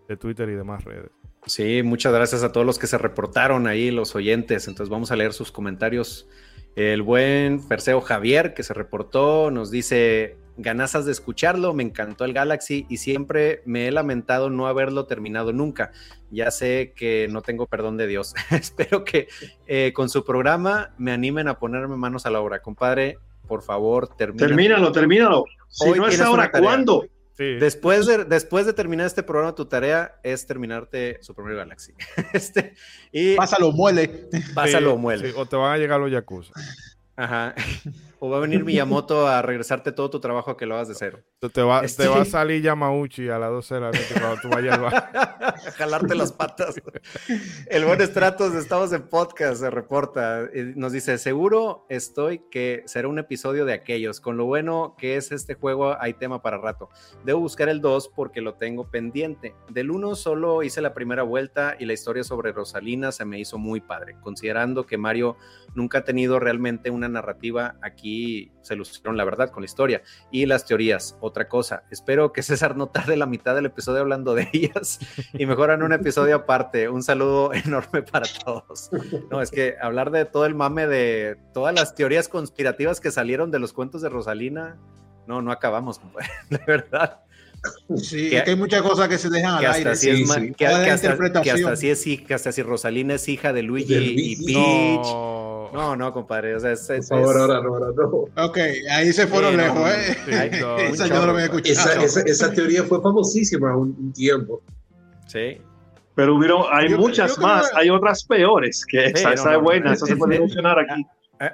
de 0.09 0.17
Twitter 0.17 0.49
y 0.49 0.55
demás 0.55 0.85
redes. 0.85 1.11
Sí, 1.47 1.83
muchas 1.83 2.13
gracias 2.13 2.43
a 2.43 2.53
todos 2.53 2.65
los 2.65 2.79
que 2.79 2.87
se 2.87 2.97
reportaron 2.97 3.67
ahí, 3.67 3.91
los 3.91 4.15
oyentes. 4.15 4.69
Entonces 4.69 4.89
vamos 4.89 5.11
a 5.11 5.17
leer 5.17 5.33
sus 5.33 5.53
comentarios 5.53 6.29
el 6.77 7.03
buen 7.03 7.67
Perseo 7.67 8.01
Javier 8.01 8.55
que 8.55 8.63
se 8.63 8.75
reportó 8.75 9.51
nos 9.51 9.71
dice, 9.71 10.37
ganazas 10.57 11.05
de 11.05 11.13
escucharlo, 11.13 11.75
me 11.75 11.83
encantó 11.83 12.25
el 12.25 12.33
Galaxy 12.33 12.87
y 12.89 12.99
siempre 12.99 13.63
me 13.65 13.87
he 13.87 13.93
lamentado 13.93 14.51
no 14.51 14.67
haberlo 14.67 15.07
terminado 15.07 15.53
nunca. 15.53 15.93
Ya 16.31 16.51
sé 16.51 16.93
que 16.97 17.29
no 17.31 17.43
tengo 17.43 17.67
perdón 17.67 17.97
de 17.97 18.07
Dios. 18.07 18.35
Espero 18.51 19.05
que 19.05 19.29
eh, 19.67 19.93
con 19.95 20.09
su 20.09 20.25
programa 20.25 20.95
me 20.99 21.13
animen 21.13 21.49
a 21.49 21.59
ponerme 21.59 21.97
manos 21.97 22.27
a 22.27 22.31
la 22.31 22.41
obra. 22.41 22.61
Compadre, 22.61 23.19
por 23.47 23.63
favor, 23.63 24.09
termínalo. 24.17 24.49
Termínalo, 24.49 24.93
termínalo. 24.93 25.45
Si 25.69 25.91
no 25.91 26.07
es 26.07 26.21
ahora, 26.21 26.51
¿cuándo? 26.51 27.07
Después, 27.37 28.07
de, 28.07 28.25
después 28.25 28.65
de 28.65 28.73
terminar 28.73 29.07
este 29.07 29.23
programa, 29.23 29.55
tu 29.55 29.67
tarea 29.67 30.21
es 30.23 30.47
terminarte 30.47 31.19
Super 31.21 31.55
Galaxy. 31.55 31.93
este, 32.33 32.75
y 33.11 33.35
pásalo, 33.35 33.73
muele. 33.73 34.29
Pásalo, 34.55 34.97
muele. 34.97 35.33
o 35.37 35.45
te 35.47 35.57
van 35.57 35.73
a 35.73 35.79
llegar 35.79 35.99
los 35.99 36.11
Yakuza. 36.11 36.53
Ajá. 37.17 37.55
O 38.25 38.31
va 38.31 38.39
a 38.39 38.41
venir 38.41 38.65
Miyamoto 38.65 39.29
a 39.29 39.43
regresarte 39.43 39.93
todo 39.93 40.09
tu 40.09 40.19
trabajo 40.19 40.51
a 40.51 40.57
que 40.57 40.65
lo 40.65 40.77
hagas 40.77 40.89
de 40.89 40.95
cero. 40.95 41.19
Te 41.53 41.61
va, 41.61 41.83
te 41.83 42.09
va 42.09 42.23
a 42.23 42.25
salir 42.25 42.63
Yamauchi 42.63 43.29
a 43.29 43.39
las 43.39 43.51
12 43.51 43.75
de 43.75 43.81
la 43.83 43.87
noche 43.89 44.15
cuando 44.19 44.41
tú 44.41 44.49
vayas 44.49 44.79
a 44.79 45.53
jalarte 45.77 46.15
las 46.15 46.33
patas. 46.33 46.81
El 47.67 47.85
buen 47.85 48.01
Estratos, 48.01 48.55
estamos 48.55 48.95
en 48.95 49.03
podcast, 49.03 49.61
se 49.61 49.69
reporta. 49.69 50.49
Nos 50.75 50.93
dice, 50.93 51.19
seguro 51.19 51.85
estoy 51.91 52.41
que 52.51 52.83
será 52.87 53.09
un 53.09 53.19
episodio 53.19 53.67
de 53.67 53.75
aquellos. 53.75 54.23
Con 54.23 54.39
lo 54.39 54.47
bueno 54.47 54.95
que 54.97 55.17
es 55.17 55.31
este 55.31 55.53
juego, 55.53 55.95
hay 56.01 56.15
tema 56.15 56.41
para 56.41 56.57
rato. 56.57 56.89
Debo 57.27 57.41
buscar 57.41 57.69
el 57.69 57.83
2 57.83 58.09
porque 58.17 58.41
lo 58.41 58.55
tengo 58.55 58.89
pendiente. 58.89 59.55
Del 59.69 59.91
1 59.91 60.15
solo 60.15 60.63
hice 60.63 60.81
la 60.81 60.95
primera 60.95 61.25
vuelta 61.25 61.77
y 61.79 61.85
la 61.85 61.93
historia 61.93 62.25
sobre 62.25 62.53
Rosalina 62.53 63.13
se 63.13 63.27
me 63.27 63.39
hizo 63.39 63.59
muy 63.59 63.83
padre, 63.83 64.17
considerando 64.23 64.87
que 64.87 64.97
Mario 64.97 65.37
nunca 65.75 65.99
ha 65.99 66.05
tenido 66.05 66.41
realmente 66.41 66.91
una 66.91 67.09
narrativa 67.09 67.77
aquí 67.83 68.53
se 68.63 68.77
lucieron 68.77 69.17
la 69.17 69.25
verdad 69.25 69.51
con 69.51 69.63
la 69.63 69.67
historia. 69.67 70.03
Y 70.31 70.47
las 70.47 70.65
teorías, 70.65 71.17
otra 71.21 71.49
cosa. 71.49 71.85
Espero 71.91 72.33
que 72.33 72.43
César 72.43 72.77
no 72.77 72.89
tarde 72.89 73.17
la 73.17 73.27
mitad 73.27 73.55
del 73.55 73.67
episodio 73.67 74.01
hablando 74.01 74.35
de 74.35 74.49
ellas 74.53 74.99
y 75.33 75.47
mejoran 75.47 75.83
un 75.83 75.93
episodio 75.93 76.37
aparte. 76.37 76.89
Un 76.89 77.03
saludo 77.03 77.53
enorme 77.53 78.03
para 78.03 78.27
todos. 78.45 78.91
No, 79.31 79.41
es 79.41 79.51
que 79.51 79.77
hablar 79.81 80.11
de 80.11 80.25
todo 80.25 80.47
el 80.47 80.55
mame 80.55 80.87
de 80.87 81.37
todas 81.53 81.75
las 81.75 81.95
teorías 81.95 82.29
conspirativas 82.29 83.01
que 83.01 83.11
salieron 83.11 83.51
de 83.51 83.59
los 83.59 83.73
cuentos 83.73 84.03
de 84.03 84.09
Rosalina, 84.09 84.79
no, 85.27 85.43
no 85.43 85.53
acabamos, 85.53 86.01
de 86.51 86.59
verdad. 86.67 87.21
Sí, 87.97 88.29
que, 88.29 88.41
hay 88.41 88.57
muchas 88.57 88.83
cosas 88.83 89.09
que 89.09 89.17
se 89.17 89.31
dejan 89.31 89.55
al 89.55 89.65
aire. 89.65 89.83
Que, 90.55 90.67
hasta, 90.67 91.77
si 91.77 91.89
es 91.89 92.07
hija, 92.07 92.35
hasta 92.35 92.53
si 92.53 92.63
Rosalina 92.63 93.15
es 93.15 93.27
hija 93.29 93.55
de 93.55 93.63
Luigi 93.63 93.95
y 93.95 94.37
Peach. 94.45 94.57
No, 94.57 95.54
no, 95.97 96.13
compadre. 96.13 96.55
O 96.55 96.61
sea, 96.61 96.73
es, 96.73 96.87
Por 96.87 97.05
favor, 97.05 97.37
ahora 97.41 97.61
no, 97.61 97.75
ahora 97.75 97.87
no. 97.97 98.45
Ok, 98.45 98.59
ahí 98.91 99.13
se 99.13 99.27
fueron 99.27 99.57
lejos, 99.57 99.91
¿eh? 99.91 100.17
esa 100.93 101.07
yo 101.07 101.15
no 101.15 101.27
lo 101.27 101.33
había 101.33 101.45
escuchado. 101.45 102.01
Esa, 102.03 102.21
esa, 102.21 102.53
teoría 102.53 102.85
fue 102.85 103.03
famosísima 103.03 103.77
un, 103.77 103.97
un 103.99 104.13
tiempo. 104.13 104.63
Sí. 105.27 105.59
Pero 106.15 106.37
hubieron, 106.37 106.63
hay 106.71 106.91
muchas 106.91 107.39
más, 107.39 107.71
hay 107.75 107.91
otras 107.91 108.25
peores, 108.25 108.87
que 108.87 109.07
esa, 109.07 109.33
esa 109.33 109.55
es 109.55 109.61
buena, 109.61 109.95
eso 109.95 110.07
se 110.07 110.17
puede 110.17 110.39
mencionar 110.39 110.79
aquí. 110.79 111.05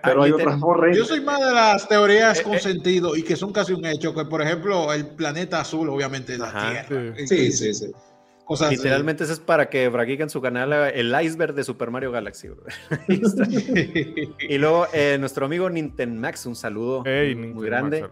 Pero 0.04 0.22
hay 0.22 0.32
otras 0.32 0.60
Yo 0.94 1.04
soy 1.04 1.20
más 1.22 1.40
de 1.40 1.52
las 1.52 1.88
teorías 1.88 2.40
eh, 2.40 2.42
con 2.42 2.54
eh. 2.54 2.60
sentido 2.60 3.16
y 3.16 3.22
que 3.22 3.36
son 3.36 3.52
casi 3.52 3.72
un 3.72 3.84
hecho, 3.86 4.14
que 4.14 4.24
por 4.26 4.42
ejemplo 4.42 4.92
el 4.92 5.06
planeta 5.06 5.60
azul 5.60 5.88
obviamente 5.88 6.34
es 6.34 6.38
la 6.38 6.50
Tierra. 6.50 7.14
Sí, 7.26 7.50
sí, 7.52 7.72
sí. 7.72 7.86
Literalmente 8.70 9.24
eso 9.24 9.32
es 9.32 9.40
para 9.40 9.68
que 9.68 9.88
Braguica 9.88 10.22
en 10.22 10.30
su 10.30 10.40
canal 10.40 10.72
el 10.72 11.14
iceberg 11.22 11.54
de 11.54 11.62
Super 11.62 11.90
Mario 11.90 12.10
Galaxy. 12.10 12.48
y 14.38 14.58
luego 14.58 14.86
eh, 14.92 15.16
nuestro 15.20 15.46
amigo 15.46 15.68
Max 16.08 16.46
un 16.46 16.56
saludo 16.56 17.04
muy, 17.04 17.66
grande. 17.66 18.06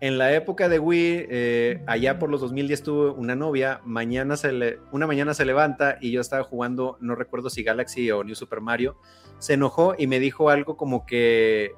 en 0.00 0.18
la 0.18 0.32
época 0.34 0.68
de 0.68 0.78
Wii, 0.78 1.26
eh, 1.30 1.82
allá 1.86 2.18
por 2.18 2.28
los 2.28 2.40
2010 2.42 2.82
tuve 2.82 3.10
una 3.10 3.34
novia, 3.34 3.80
mañana 3.84 4.36
se 4.36 4.52
le, 4.52 4.78
una 4.92 5.06
mañana 5.06 5.32
se 5.32 5.44
levanta 5.44 5.98
y 6.00 6.10
yo 6.10 6.20
estaba 6.20 6.44
jugando, 6.44 6.98
no 7.00 7.14
recuerdo 7.14 7.48
si 7.48 7.62
Galaxy 7.62 8.10
o 8.10 8.22
New 8.24 8.34
Super 8.34 8.60
Mario, 8.60 8.98
se 9.38 9.54
enojó 9.54 9.94
y 9.96 10.06
me 10.06 10.20
dijo 10.20 10.50
algo 10.50 10.76
como 10.76 11.06
que, 11.06 11.72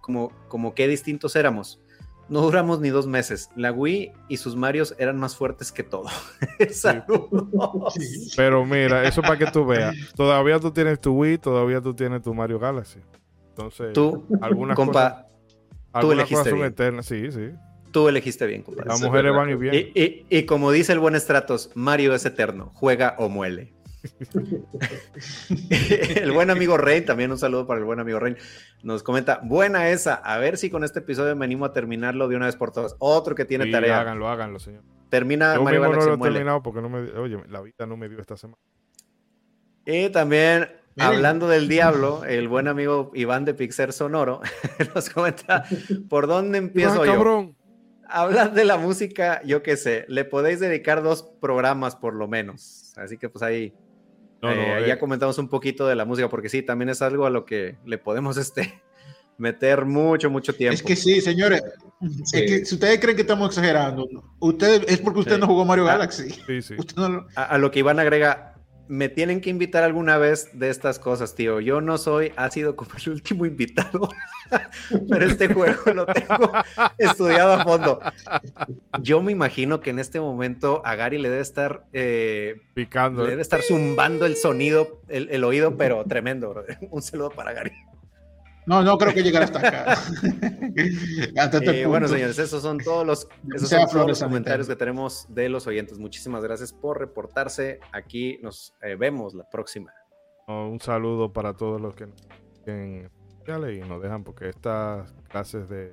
como, 0.00 0.30
como 0.48 0.74
que 0.74 0.86
distintos 0.86 1.34
éramos 1.34 1.80
no 2.30 2.40
duramos 2.42 2.80
ni 2.80 2.88
dos 2.88 3.06
meses. 3.06 3.50
La 3.56 3.72
Wii 3.72 4.12
y 4.28 4.36
sus 4.36 4.56
Marios 4.56 4.94
eran 4.98 5.18
más 5.18 5.36
fuertes 5.36 5.72
que 5.72 5.82
todo. 5.82 6.06
Pero 8.36 8.64
mira, 8.64 9.04
eso 9.04 9.20
para 9.20 9.36
que 9.36 9.46
tú 9.46 9.66
veas. 9.66 9.94
Todavía 10.14 10.58
tú 10.60 10.70
tienes 10.70 11.00
tu 11.00 11.12
Wii, 11.12 11.38
todavía 11.38 11.80
tú 11.80 11.92
tienes 11.92 12.22
tu 12.22 12.32
Mario 12.32 12.58
Galaxy. 12.58 13.00
Entonces, 13.48 13.92
tú, 13.92 14.24
algunas 14.40 14.76
cosas, 14.76 15.26
tú 16.00 16.12
elegiste 16.12 16.52
bien. 16.52 16.66
eternas. 16.66 17.04
Sí, 17.04 17.30
sí. 17.32 17.50
Tú 17.90 18.08
elegiste 18.08 18.46
bien, 18.46 18.62
compadre. 18.62 18.88
Las 18.88 19.02
mujeres 19.02 19.34
van 19.34 19.50
y 19.50 19.54
bien. 19.56 19.74
Y, 19.74 20.24
y 20.30 20.44
como 20.44 20.70
dice 20.70 20.92
el 20.92 21.00
buen 21.00 21.18
Stratos, 21.20 21.70
Mario 21.74 22.14
es 22.14 22.24
eterno. 22.24 22.70
Juega 22.74 23.16
o 23.18 23.28
muele. 23.28 23.72
el 25.70 26.32
buen 26.32 26.50
amigo 26.50 26.76
Rey, 26.76 27.02
también 27.02 27.30
un 27.30 27.38
saludo 27.38 27.66
para 27.66 27.78
el 27.78 27.84
buen 27.84 28.00
amigo 28.00 28.18
Rey, 28.18 28.36
nos 28.82 29.02
comenta, 29.02 29.40
buena 29.42 29.90
esa, 29.90 30.14
a 30.14 30.38
ver 30.38 30.56
si 30.56 30.70
con 30.70 30.84
este 30.84 31.00
episodio 31.00 31.36
me 31.36 31.44
animo 31.44 31.64
a 31.64 31.72
terminarlo 31.72 32.28
de 32.28 32.36
una 32.36 32.46
vez 32.46 32.56
por 32.56 32.72
todas. 32.72 32.96
Otro 32.98 33.34
que 33.34 33.44
tiene 33.44 33.70
tarea. 33.70 34.00
Háganlo, 34.00 34.28
háganlo, 34.28 34.58
señor. 34.58 34.82
Termina 35.08 35.54
Yo 35.54 35.62
Mario 35.62 35.80
mismo 35.80 35.94
no 35.96 36.06
lo 36.06 36.14
he 36.14 36.18
terminado 36.18 36.62
porque 36.62 36.80
no 36.80 36.88
me, 36.88 37.00
oye, 37.18 37.38
la 37.48 37.60
vida 37.60 37.86
no 37.86 37.96
me 37.96 38.08
dio 38.08 38.20
esta 38.20 38.36
semana. 38.36 38.58
Y 39.84 40.08
también, 40.10 40.68
hablando 40.98 41.48
del 41.48 41.68
diablo, 41.68 42.24
el 42.24 42.48
buen 42.48 42.68
amigo 42.68 43.10
Iván 43.14 43.44
de 43.44 43.54
Pixer 43.54 43.92
Sonoro 43.92 44.40
nos 44.94 45.10
comenta, 45.10 45.64
¿por 46.08 46.26
dónde 46.26 46.58
empiezo 46.58 47.04
yo? 47.04 47.12
Cabrón. 47.12 47.56
Hablar 48.12 48.54
de 48.54 48.64
la 48.64 48.76
música, 48.76 49.40
yo 49.44 49.62
qué 49.62 49.76
sé, 49.76 50.04
le 50.08 50.24
podéis 50.24 50.58
dedicar 50.58 51.02
dos 51.02 51.22
programas 51.22 51.94
por 51.94 52.14
lo 52.14 52.26
menos. 52.26 52.92
Así 52.96 53.16
que 53.16 53.28
pues 53.28 53.42
ahí 53.42 53.72
eh, 54.42 54.84
ya 54.86 54.94
eh. 54.94 54.98
comentamos 54.98 55.38
un 55.38 55.48
poquito 55.48 55.86
de 55.86 55.94
la 55.94 56.04
música, 56.04 56.28
porque 56.28 56.48
sí, 56.48 56.62
también 56.62 56.88
es 56.88 57.02
algo 57.02 57.26
a 57.26 57.30
lo 57.30 57.44
que 57.44 57.76
le 57.84 57.98
podemos 57.98 58.36
este, 58.36 58.82
meter 59.38 59.84
mucho, 59.84 60.30
mucho 60.30 60.54
tiempo. 60.54 60.74
Es 60.74 60.82
que 60.82 60.96
sí, 60.96 61.20
señores. 61.20 61.62
si 62.24 62.62
ustedes 62.74 63.00
creen 63.00 63.16
que 63.16 63.22
estamos 63.22 63.48
exagerando, 63.48 64.08
ustedes, 64.38 64.84
es 64.88 64.98
porque 64.98 65.20
usted 65.20 65.38
no 65.38 65.46
jugó 65.46 65.64
Mario 65.64 65.88
ah, 65.88 65.92
Galaxy. 65.92 66.28
a, 67.36 67.58
lo 67.58 67.70
que 67.70 67.80
Iván 67.80 67.98
agrega, 67.98 68.54
me 68.90 69.08
tienen 69.08 69.40
que 69.40 69.50
invitar 69.50 69.84
alguna 69.84 70.18
vez 70.18 70.50
de 70.52 70.68
estas 70.68 70.98
cosas, 70.98 71.36
tío. 71.36 71.60
Yo 71.60 71.80
no 71.80 71.96
soy, 71.96 72.32
ha 72.34 72.50
sido 72.50 72.74
como 72.74 72.90
el 72.96 73.12
último 73.12 73.46
invitado, 73.46 74.08
pero 75.08 75.26
este 75.26 75.54
juego 75.54 75.94
lo 75.94 76.06
tengo 76.06 76.50
estudiado 76.98 77.52
a 77.52 77.62
fondo. 77.62 78.00
Yo 79.00 79.22
me 79.22 79.30
imagino 79.30 79.78
que 79.78 79.90
en 79.90 80.00
este 80.00 80.18
momento 80.18 80.82
a 80.84 80.96
Gary 80.96 81.18
le 81.18 81.30
debe 81.30 81.40
estar 81.40 81.84
eh, 81.92 82.62
picando, 82.74 83.22
le 83.22 83.30
debe 83.30 83.42
estar 83.42 83.62
zumbando 83.62 84.26
el 84.26 84.36
sonido, 84.36 85.00
el, 85.06 85.44
oído, 85.44 85.76
pero 85.76 86.04
tremendo. 86.04 86.64
Un 86.90 87.00
saludo 87.00 87.30
para 87.30 87.52
Gary. 87.52 87.70
No, 88.70 88.84
no 88.84 88.96
creo 88.96 89.12
que 89.12 89.24
llegue 89.24 89.36
hasta 89.38 89.58
acá. 89.58 89.96
Este 90.76 91.82
eh, 91.82 91.86
bueno, 91.86 92.06
señores, 92.06 92.38
esos 92.38 92.62
son 92.62 92.78
todos 92.78 93.04
los, 93.04 93.28
esos 93.52 94.20
comentarios 94.20 94.68
que 94.68 94.76
tenemos 94.76 95.26
de 95.28 95.48
los 95.48 95.66
oyentes. 95.66 95.98
Muchísimas 95.98 96.44
gracias 96.44 96.72
por 96.72 97.00
reportarse. 97.00 97.80
Aquí 97.90 98.38
nos 98.42 98.72
eh, 98.80 98.94
vemos 98.94 99.34
la 99.34 99.42
próxima. 99.50 99.92
Un 100.46 100.80
saludo 100.80 101.32
para 101.32 101.52
todos 101.52 101.80
los 101.80 101.96
que 101.96 102.06
nos 102.06 102.16
y 103.72 103.80
nos 103.80 104.00
dejan, 104.00 104.22
porque 104.22 104.48
estas 104.48 105.12
clases 105.28 105.68
de 105.68 105.92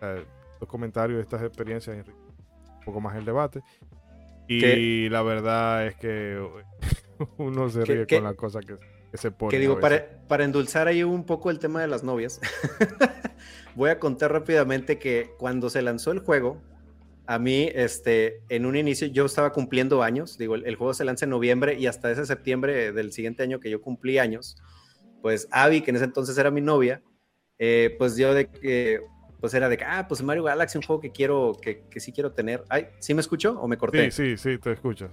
eh, 0.00 0.24
los 0.60 0.70
comentarios, 0.70 1.20
estas 1.20 1.42
experiencias 1.42 2.06
un 2.06 2.84
poco 2.84 3.00
más 3.00 3.16
el 3.16 3.24
debate. 3.24 3.62
Y 4.46 5.08
la 5.08 5.22
verdad 5.22 5.88
es 5.88 5.96
que 5.96 6.40
uno 7.38 7.68
se 7.68 7.84
ríe 7.84 8.06
con 8.06 8.22
las 8.22 8.36
cosas 8.36 8.64
que 8.64 8.76
que 9.50 9.58
digo, 9.58 9.80
para, 9.80 10.08
para, 10.28 10.44
endulzar 10.44 10.88
ahí 10.88 11.02
un 11.02 11.24
poco 11.24 11.50
el 11.50 11.58
tema 11.58 11.80
de 11.80 11.86
las 11.86 12.02
novias, 12.02 12.40
voy 13.74 13.90
a 13.90 13.98
contar 13.98 14.32
rápidamente 14.32 14.98
que 14.98 15.30
cuando 15.38 15.70
se 15.70 15.82
lanzó 15.82 16.12
el 16.12 16.20
juego, 16.20 16.60
a 17.26 17.38
mí, 17.38 17.68
este, 17.74 18.40
en 18.48 18.66
un 18.66 18.76
inicio 18.76 19.08
yo 19.08 19.24
estaba 19.24 19.52
cumpliendo 19.52 20.02
años, 20.02 20.38
digo, 20.38 20.54
el, 20.54 20.76
juego 20.76 20.94
se 20.94 21.04
lanza 21.04 21.24
en 21.24 21.30
noviembre 21.30 21.74
y 21.78 21.86
hasta 21.86 22.10
ese 22.10 22.24
septiembre 22.24 22.92
del 22.92 23.12
siguiente 23.12 23.42
año 23.42 23.58
que 23.58 23.68
yo 23.68 23.80
cumplí 23.80 24.18
años, 24.18 24.56
pues 25.22 25.48
Abby, 25.50 25.80
que 25.80 25.90
en 25.90 25.96
ese 25.96 26.04
entonces 26.04 26.38
era 26.38 26.50
mi 26.50 26.60
novia, 26.60 27.02
eh, 27.58 27.94
pues 27.98 28.16
yo 28.16 28.32
de 28.32 28.48
que, 28.48 29.00
pues 29.40 29.54
era 29.54 29.68
de 29.68 29.76
que, 29.76 29.84
ah, 29.84 30.06
pues 30.08 30.22
Mario 30.22 30.44
Galaxy, 30.44 30.78
un 30.78 30.84
juego 30.84 31.00
que 31.00 31.10
quiero, 31.10 31.58
que, 31.60 31.82
que 31.90 32.00
sí 32.00 32.12
quiero 32.12 32.32
tener. 32.32 32.62
Ay, 32.68 32.88
¿sí 33.00 33.12
me 33.12 33.20
escucho 33.20 33.58
o 33.60 33.66
me 33.66 33.76
corté? 33.76 34.10
Sí, 34.10 34.36
sí, 34.36 34.52
sí, 34.52 34.58
te 34.58 34.72
escuchas. 34.72 35.10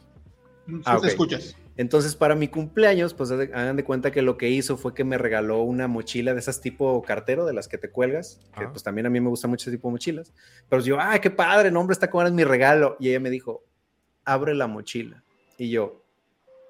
Ah, 0.85 0.99
te 1.01 1.07
escuchas. 1.07 1.57
Entonces, 1.75 2.15
para 2.15 2.35
mi 2.35 2.47
cumpleaños, 2.47 3.13
pues 3.13 3.31
hagan 3.31 3.75
de 3.75 3.83
cuenta 3.83 4.11
que 4.11 4.21
lo 4.21 4.37
que 4.37 4.49
hizo 4.49 4.77
fue 4.77 4.93
que 4.93 5.03
me 5.03 5.17
regaló 5.17 5.63
una 5.63 5.87
mochila 5.87 6.33
de 6.33 6.39
esas 6.39 6.61
tipo 6.61 7.01
cartero, 7.01 7.45
de 7.45 7.53
las 7.53 7.67
que 7.67 7.77
te 7.79 7.89
cuelgas, 7.89 8.39
que 8.57 8.67
pues 8.67 8.83
también 8.83 9.07
a 9.07 9.09
mí 9.09 9.19
me 9.19 9.29
gusta 9.29 9.47
mucho 9.47 9.69
ese 9.69 9.77
tipo 9.77 9.87
de 9.87 9.93
mochilas. 9.93 10.33
Pero 10.69 10.83
yo, 10.83 10.97
ay, 10.99 11.19
qué 11.19 11.31
padre, 11.31 11.71
no, 11.71 11.79
hombre, 11.79 11.93
está 11.93 12.09
como 12.09 12.25
es 12.25 12.31
mi 12.31 12.43
regalo. 12.43 12.95
Y 12.99 13.09
ella 13.09 13.19
me 13.19 13.31
dijo, 13.31 13.63
abre 14.23 14.53
la 14.53 14.67
mochila. 14.67 15.23
Y 15.57 15.71
yo, 15.71 16.03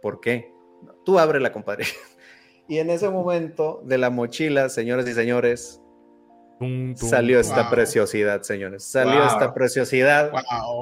¿por 0.02 0.22
qué? 0.22 0.52
Tú 1.04 1.20
ábrela, 1.20 1.52
compadre. 1.52 1.86
y 2.70 2.78
en 2.78 2.90
ese 2.90 3.10
momento 3.10 3.82
de 3.86 3.98
la 3.98 4.10
mochila, 4.10 4.70
señores 4.70 5.08
y 5.08 5.14
señores, 5.14 5.82
Salió 6.96 7.40
esta 7.40 7.70
preciosidad, 7.70 8.42
señores. 8.44 8.84
Salió 8.84 9.26
esta 9.26 9.54
preciosidad. 9.54 10.32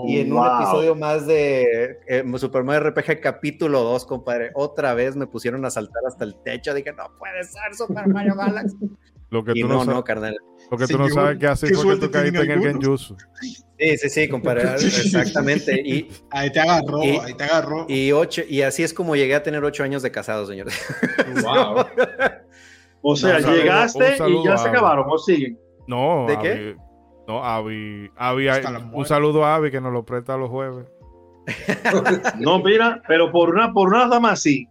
y 0.08 0.20
en 0.20 0.34
un 0.34 0.46
episodio 0.46 0.96
más 0.96 1.26
de 1.26 2.00
eh, 2.08 2.24
Super 2.38 2.64
Mario 2.64 2.90
RPG 2.90 3.20
capítulo 3.22 3.82
2, 3.84 4.06
compadre, 4.06 4.52
otra 4.54 4.94
vez 4.94 5.16
me 5.16 5.28
pusieron 5.28 5.66
a 5.66 5.70
saltar 5.72 6.04
hasta 6.08 6.24
el 6.24 6.36
techo. 6.44 6.74
Dije, 6.74 6.94
no 6.94 7.12
puede 7.18 7.44
ser 7.44 7.74
Super 7.76 8.08
Mario 8.08 8.36
Galaxy. 8.36 8.78
Lo 9.32 9.46
que 9.46 9.54
tú 9.54 9.68
no, 9.68 9.86
no, 9.86 10.04
carnal. 10.04 10.36
Lo 10.70 10.78
que 10.78 10.88
tú 10.88 10.98
no 10.98 11.10
sabes 11.10 11.38
que 11.38 11.48
hace 11.48 11.72
porque 11.74 11.96
tú 11.96 12.12
caíste 12.12 12.42
en 12.42 12.52
el 12.52 12.62
Genjutsu. 12.62 13.16
Sí, 13.80 13.98
sí, 13.98 14.10
sí, 14.10 14.28
compadre. 14.28 14.64
Exactamente. 14.76 15.82
Y, 15.84 16.10
ahí 16.32 16.52
te 16.52 16.60
agarró, 16.60 17.02
ahí 17.02 17.34
te 17.34 17.44
agarró. 17.46 17.86
Y, 17.88 18.12
ocho, 18.12 18.42
y 18.48 18.62
así 18.62 18.84
es 18.84 18.94
como 18.94 19.16
llegué 19.16 19.34
a 19.36 19.42
tener 19.42 19.64
ocho 19.64 19.84
años 19.84 20.04
de 20.04 20.12
casado, 20.12 20.46
señores. 20.46 20.76
Wow. 21.42 21.86
o 23.02 23.16
sea, 23.16 23.40
llegaste 23.40 24.18
y 24.28 24.44
ya 24.44 24.58
se 24.58 24.70
acabaron, 24.70 25.06
o 25.10 25.18
siguen. 25.18 25.60
No, 25.88 26.26
¿De 26.28 26.38
qué? 26.40 26.76
No, 27.28 27.44
Avi, 27.44 28.10
Avi 28.16 28.48
un 28.94 29.06
saludo 29.06 29.46
a 29.46 29.56
Avi 29.56 29.72
que 29.72 29.82
nos 29.82 29.94
lo 29.94 30.04
presta 30.04 30.38
los 30.38 30.50
jueves. 30.50 30.86
no, 32.40 32.60
mira, 32.60 33.02
pero 33.08 33.32
por 33.32 33.50
una, 33.50 33.74
por 33.74 33.92
nada 33.92 34.20
más 34.20 34.42
sí. 34.42 34.68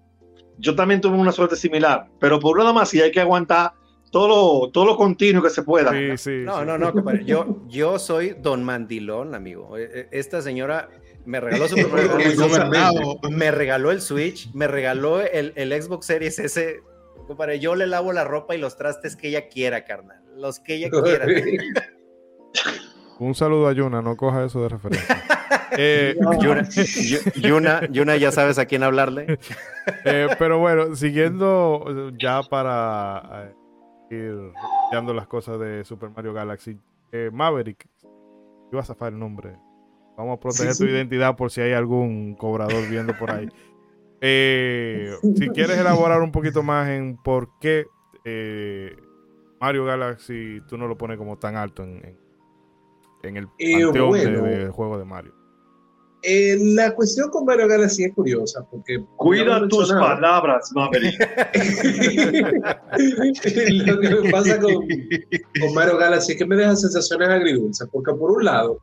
Yo 0.59 0.75
también 0.75 1.01
tuve 1.01 1.17
una 1.17 1.33
suerte 1.33 1.57
similar, 1.57 2.07
pero 2.19 2.39
por 2.39 2.59
nada 2.59 2.73
más 2.73 2.91
sí 2.91 3.01
hay 3.01 3.11
que 3.11 3.21
aguantar 3.21 3.73
todo 4.11 4.29
lo, 4.29 4.71
todo 4.71 4.85
lo 4.85 4.97
continuo 4.97 5.43
que 5.43 5.51
se 5.51 5.63
pueda. 5.63 5.91
Sí, 5.93 6.19
sí, 6.19 6.43
no, 6.45 6.65
no, 6.65 6.77
no, 6.77 6.93
compadre. 6.93 7.25
Yo, 7.25 7.63
yo 7.69 7.99
soy 7.99 8.37
Don 8.39 8.63
Mandilón, 8.65 9.35
amigo. 9.35 9.79
E, 9.79 9.85
e, 9.85 10.09
esta 10.11 10.43
señora 10.43 10.89
me 11.25 11.41
regaló 11.41 11.69
su 11.69 11.77
me 13.31 13.51
regaló 13.51 13.91
el 13.91 14.01
Switch, 14.01 14.53
me 14.53 14.67
regaló 14.67 15.21
el, 15.21 15.53
el 15.57 15.83
Xbox 15.83 16.07
Series 16.07 16.39
S. 16.39 16.83
Compadre, 17.31 17.61
yo 17.61 17.77
le 17.77 17.87
lavo 17.87 18.13
la 18.13 18.25
ropa 18.25 18.57
y 18.57 18.59
los 18.59 18.77
trastes 18.77 19.15
que 19.15 19.29
ella 19.29 19.47
quiera, 19.47 19.85
carnal 19.85 20.21
los 20.41 20.59
que 20.59 20.75
ella 20.75 20.91
quiera. 21.05 21.27
Un 23.21 23.37
saludo 23.37 23.69
a 23.69 23.73
Yuna, 23.73 24.03
no 24.03 24.17
coja 24.17 24.45
eso 24.45 24.63
de 24.63 24.69
referencia. 24.69 25.23
Eh, 25.79 26.17
Yuna, 27.37 27.87
Yuna, 27.89 28.17
ya 28.17 28.33
sabes 28.33 28.59
a 28.59 28.67
quién 28.67 28.83
hablarle. 28.83 29.39
Eh, 30.05 30.27
pero 30.37 30.59
bueno, 30.59 30.97
siguiendo 30.97 32.11
ya 32.19 32.43
para 32.43 33.53
eh, 34.11 34.17
ir 34.17 34.53
dando 34.93 35.15
las 35.15 35.29
cosas 35.29 35.61
de 35.61 35.85
Super 35.85 36.11
Mario 36.11 36.33
Galaxy, 36.33 36.77
Maverick, 37.33 37.87
iba 38.73 38.81
a 38.81 38.85
zafar 38.85 39.13
el 39.13 39.21
nombre. 39.21 39.57
Vamos 40.17 40.39
a 40.39 40.41
proteger 40.41 40.77
tu 40.77 40.85
identidad 40.87 41.37
por 41.37 41.53
si 41.53 41.61
hay 41.61 41.73
algún 41.73 42.35
cobrador 42.35 42.89
viendo 42.89 43.17
por 43.17 43.31
ahí. 43.31 43.49
si 44.21 45.49
quieres 45.55 45.79
elaborar 45.79 46.23
un 46.23 46.33
poquito 46.33 46.63
más 46.63 46.89
en 46.89 47.17
por 47.17 47.51
qué 47.59 47.87
Mario 49.61 49.85
Galaxy 49.85 50.63
tú 50.67 50.79
no 50.79 50.89
lo 50.89 50.97
pones 50.97 51.19
como 51.19 51.39
tan 51.39 51.55
alto 51.55 51.83
en, 51.83 52.17
en, 53.23 53.37
el 53.37 53.45
eh, 53.59 53.85
panteón 53.85 54.13
de, 54.13 54.71
juego 54.71 54.99
de 54.99 55.05
Mario. 55.05 55.35
Eh, 56.23 56.57
la 56.75 56.95
cuestión 56.95 57.31
con 57.31 57.45
Mario 57.45 57.69
Galaxy 57.69 58.05
es 58.05 58.15
curiosa 58.15 58.67
porque... 58.71 59.05
Cuida 59.17 59.69
tus 59.69 59.93
palabras, 59.93 60.71
Maverick. 60.75 61.19
lo 63.87 64.01
que 64.01 64.11
me 64.11 64.31
pasa 64.31 64.59
con, 64.59 64.75
con, 64.75 65.75
Mario 65.75 65.99
Galaxy 65.99 66.33
es 66.33 66.39
que 66.39 66.47
me 66.47 66.57
deja 66.57 66.75
sensaciones 66.77 67.29
agridulces, 67.29 67.87
porque 67.93 68.15
por 68.15 68.31
un 68.31 68.45
lado, 68.45 68.81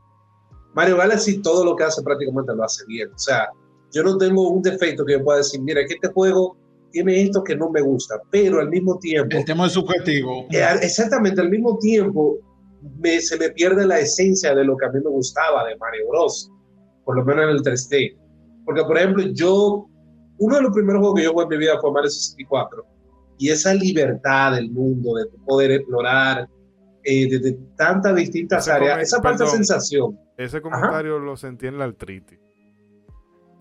Mario 0.73 0.97
Galaxy 0.97 1.41
todo 1.41 1.65
lo 1.65 1.75
que 1.75 1.85
hace 1.85 2.03
prácticamente 2.03 2.55
lo 2.55 2.63
hace 2.63 2.85
bien. 2.87 3.09
O 3.13 3.19
sea, 3.19 3.49
yo 3.97 4.03
no 4.03 4.17
tengo 4.17 4.49
un 4.49 4.61
defecto 4.61 5.03
que 5.03 5.13
yo 5.13 5.23
pueda 5.23 5.39
decir, 5.39 5.59
mira, 5.61 5.81
que 5.87 5.95
este 5.95 6.09
juego 6.09 6.55
tiene 6.91 7.19
esto 7.23 7.43
que 7.43 7.55
no 7.55 7.71
me 7.71 7.81
gusta, 7.81 8.21
pero 8.29 8.59
al 8.59 8.69
mismo 8.69 8.99
tiempo... 8.99 9.37
El 9.37 9.45
tema 9.45 9.65
es 9.65 9.71
subjetivo. 9.73 10.45
Eh, 10.51 10.63
exactamente, 10.83 11.41
al 11.41 11.49
mismo 11.49 11.79
tiempo 11.79 12.37
se 13.19 13.37
me 13.37 13.49
pierde 13.49 13.87
la 13.87 13.99
esencia 13.99 14.53
de 14.53 14.63
lo 14.63 14.77
que 14.77 14.85
a 14.85 14.89
mí 14.89 14.99
me 15.03 15.09
gustaba 15.09 15.67
de 15.67 15.75
Mario 15.77 16.09
Bros, 16.09 16.51
por 17.05 17.17
lo 17.17 17.25
menos 17.25 17.45
en 17.45 17.49
el 17.49 17.61
3D. 17.63 18.17
Porque, 18.65 18.83
por 18.83 18.97
ejemplo, 18.97 19.23
yo, 19.33 19.87
uno 20.37 20.55
de 20.55 20.61
los 20.61 20.71
primeros 20.71 20.99
juegos 20.99 21.17
que 21.17 21.23
yo 21.23 21.31
jugué 21.31 21.43
en 21.43 21.49
mi 21.49 21.57
vida 21.57 21.79
fue 21.81 21.91
Mario 21.91 22.11
64, 22.11 22.85
y 23.39 23.49
esa 23.49 23.73
libertad 23.73 24.53
del 24.53 24.69
mundo, 24.69 25.15
de 25.15 25.25
poder 25.43 25.71
explorar 25.71 26.47
eh, 27.03 27.27
desde 27.29 27.57
tantas 27.75 28.15
distintas 28.15 28.67
áreas. 28.67 29.01
Esa 29.01 29.21
falsa 29.23 29.47
sensación. 29.47 30.19
Ese 30.37 30.61
comentario 30.61 31.17
lo 31.17 31.35
sentí 31.35 31.65
en 31.65 31.79
la 31.79 31.85
artritis. 31.85 32.46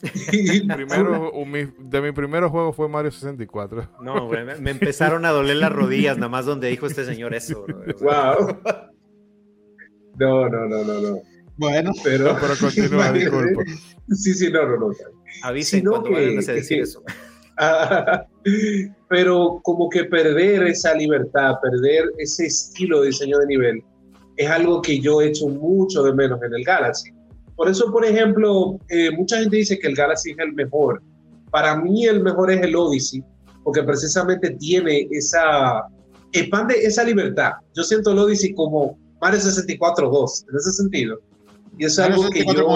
Primero, 0.30 1.32
de 1.78 2.00
mi 2.02 2.12
primer 2.12 2.44
juego 2.44 2.72
fue 2.72 2.88
Mario 2.88 3.10
64. 3.10 3.88
No, 4.02 4.28
me, 4.28 4.70
empezaron 4.70 5.24
a 5.24 5.30
doler 5.30 5.56
las 5.56 5.72
rodillas, 5.72 6.16
nada 6.16 6.28
más 6.28 6.44
donde 6.44 6.68
dijo 6.68 6.86
este 6.86 7.04
señor 7.04 7.34
eso. 7.34 7.64
Wow. 8.00 8.58
No, 10.18 10.48
no, 10.48 10.66
no, 10.66 10.84
no, 10.84 11.00
no. 11.00 11.22
Bueno, 11.56 11.92
pero, 12.04 12.36
pero 12.40 12.54
continúa, 12.60 13.12
disculpa. 13.12 13.62
Sí, 14.10 14.34
sí, 14.34 14.50
no, 14.50 14.66
no, 14.66 14.76
no. 14.76 14.90
Avisen 15.42 15.84
cuando 15.84 16.10
vayan 16.10 16.38
a 16.38 16.52
decir 16.52 16.82
eso. 16.82 17.02
pero 19.08 19.60
como 19.62 19.88
que 19.88 20.04
perder 20.04 20.64
esa 20.64 20.94
libertad, 20.94 21.54
perder 21.62 22.10
ese 22.18 22.46
estilo 22.46 23.00
de 23.00 23.08
diseño 23.08 23.38
de 23.38 23.46
nivel, 23.46 23.84
es 24.36 24.50
algo 24.50 24.82
que 24.82 25.00
yo 25.00 25.20
he 25.20 25.28
hecho 25.28 25.48
mucho 25.48 26.02
de 26.02 26.12
menos 26.14 26.42
en 26.42 26.52
el 26.52 26.64
Galaxy. 26.64 27.10
Por 27.56 27.68
eso, 27.68 27.90
por 27.90 28.04
ejemplo, 28.04 28.78
eh, 28.88 29.10
mucha 29.10 29.38
gente 29.38 29.56
dice 29.56 29.78
que 29.78 29.88
el 29.88 29.96
Galaxy 29.96 30.32
es 30.32 30.38
el 30.38 30.52
mejor. 30.52 31.02
Para 31.50 31.76
mí 31.76 32.04
el 32.04 32.22
mejor 32.22 32.50
es 32.50 32.60
el 32.62 32.76
Odyssey, 32.76 33.24
porque 33.64 33.82
precisamente 33.82 34.50
tiene 34.58 35.08
esa, 35.10 35.86
expande 36.32 36.74
esa 36.84 37.02
libertad. 37.04 37.52
Yo 37.74 37.82
siento 37.82 38.12
el 38.12 38.18
Odyssey 38.18 38.54
como 38.54 38.98
Mario 39.20 39.40
64 39.40 40.10
2, 40.10 40.44
en 40.50 40.56
ese 40.56 40.72
sentido. 40.72 41.18
Y 41.78 41.86
es 41.86 41.98
algo 41.98 42.28
que 42.28 42.44
yo... 42.44 42.68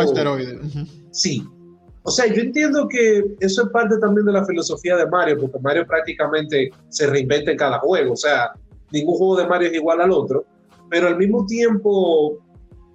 Sí. 1.11 1.44
O 2.02 2.11
sea, 2.11 2.32
yo 2.32 2.40
entiendo 2.40 2.89
que 2.89 3.24
eso 3.40 3.65
es 3.65 3.69
parte 3.69 3.98
también 3.98 4.24
de 4.27 4.32
la 4.32 4.47
filosofía 4.47 4.97
de 4.97 5.07
Mario, 5.07 5.39
porque 5.39 5.59
Mario 5.59 5.86
prácticamente 5.86 6.70
se 6.89 7.07
reinventa 7.07 7.51
en 7.51 7.59
cada 7.59 7.78
juego. 7.81 8.15
O 8.15 8.16
sea, 8.16 8.52
ningún 8.90 9.16
juego 9.16 9.36
de 9.36 9.47
Mario 9.47 9.69
es 9.69 9.74
igual 9.74 10.01
al 10.01 10.11
otro, 10.11 10.47
pero 10.89 11.09
al 11.09 11.19
mismo 11.19 11.44
tiempo 11.44 12.39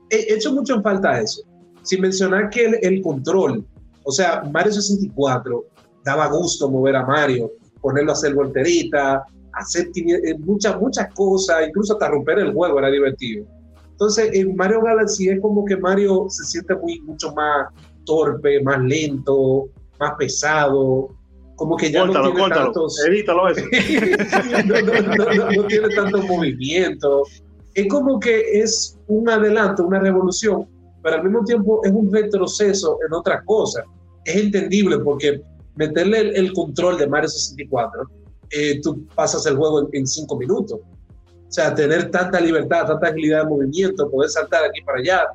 he 0.09 0.33
hecho 0.33 0.51
mucho 0.53 0.75
en 0.75 0.83
falta 0.83 1.21
eso. 1.21 1.43
Sin 1.85 2.01
mencionar 2.01 2.49
que 2.49 2.65
el, 2.65 3.01
control, 3.01 3.65
o 4.03 4.11
sea, 4.11 4.43
Mario 4.51 4.73
64 4.73 5.65
daba 6.03 6.27
gusto 6.27 6.69
mover 6.69 6.97
a 6.97 7.05
Mario, 7.05 7.51
ponerlo 7.79 8.11
a 8.11 8.13
hacer 8.13 8.33
volterita, 8.33 9.23
hacer 9.53 9.89
eh, 9.95 10.37
muchas, 10.39 10.79
muchas 10.79 11.13
cosas, 11.13 11.67
incluso 11.67 11.93
hasta 11.93 12.09
romper 12.09 12.39
el 12.39 12.53
juego 12.53 12.79
era 12.79 12.89
divertido. 12.89 13.45
Entonces, 13.91 14.29
en 14.33 14.55
Mario 14.55 14.81
Galaxy 14.81 15.29
es 15.29 15.39
como 15.39 15.63
que 15.63 15.77
Mario 15.77 16.25
se 16.29 16.43
siente 16.43 16.75
muy, 16.75 16.99
mucho 17.01 17.33
más 17.33 17.67
torpe, 18.03 18.61
más 18.61 18.81
lento, 18.81 19.69
más 19.99 20.15
pesado, 20.17 21.09
como 21.55 21.77
que 21.77 21.91
ya 21.91 22.05
no 22.05 22.11
tiene 22.11 22.49
tantos... 22.49 23.01
Evítalo 23.07 23.47
eso. 23.47 23.63
no, 24.65 25.67
tiene 25.67 25.89
tantos 25.95 26.25
movimientos. 26.25 27.43
Es 27.73 27.87
como 27.87 28.19
que 28.19 28.59
es 28.59 28.97
un 29.07 29.29
adelanto, 29.29 29.85
una 29.85 29.99
revolución, 29.99 30.67
pero 31.05 31.17
al 31.17 31.23
mismo 31.23 31.43
tiempo 31.43 31.81
es 31.83 31.91
un 31.91 32.11
retroceso 32.11 32.97
en 33.07 33.13
otras 33.13 33.43
cosas. 33.45 33.85
Es 34.23 34.37
entendible 34.37 34.97
porque 34.97 35.39
meterle 35.75 36.35
el, 36.35 36.51
control 36.51 36.97
de 36.97 37.05
Mario 37.05 37.29
64, 37.29 38.09
eh, 38.49 38.81
tú 38.81 39.05
pasas 39.13 39.45
el 39.45 39.55
juego 39.55 39.87
en, 39.93 40.07
cinco 40.07 40.35
minutos. 40.35 40.79
O 40.79 41.51
sea, 41.51 41.75
tener 41.75 42.09
tanta 42.09 42.41
libertad, 42.41 42.87
tanta 42.87 43.09
agilidad 43.09 43.43
de 43.43 43.49
movimiento, 43.49 44.09
poder 44.09 44.31
saltar 44.31 44.63
aquí 44.63 44.81
para 44.81 44.97
allá. 44.97 45.27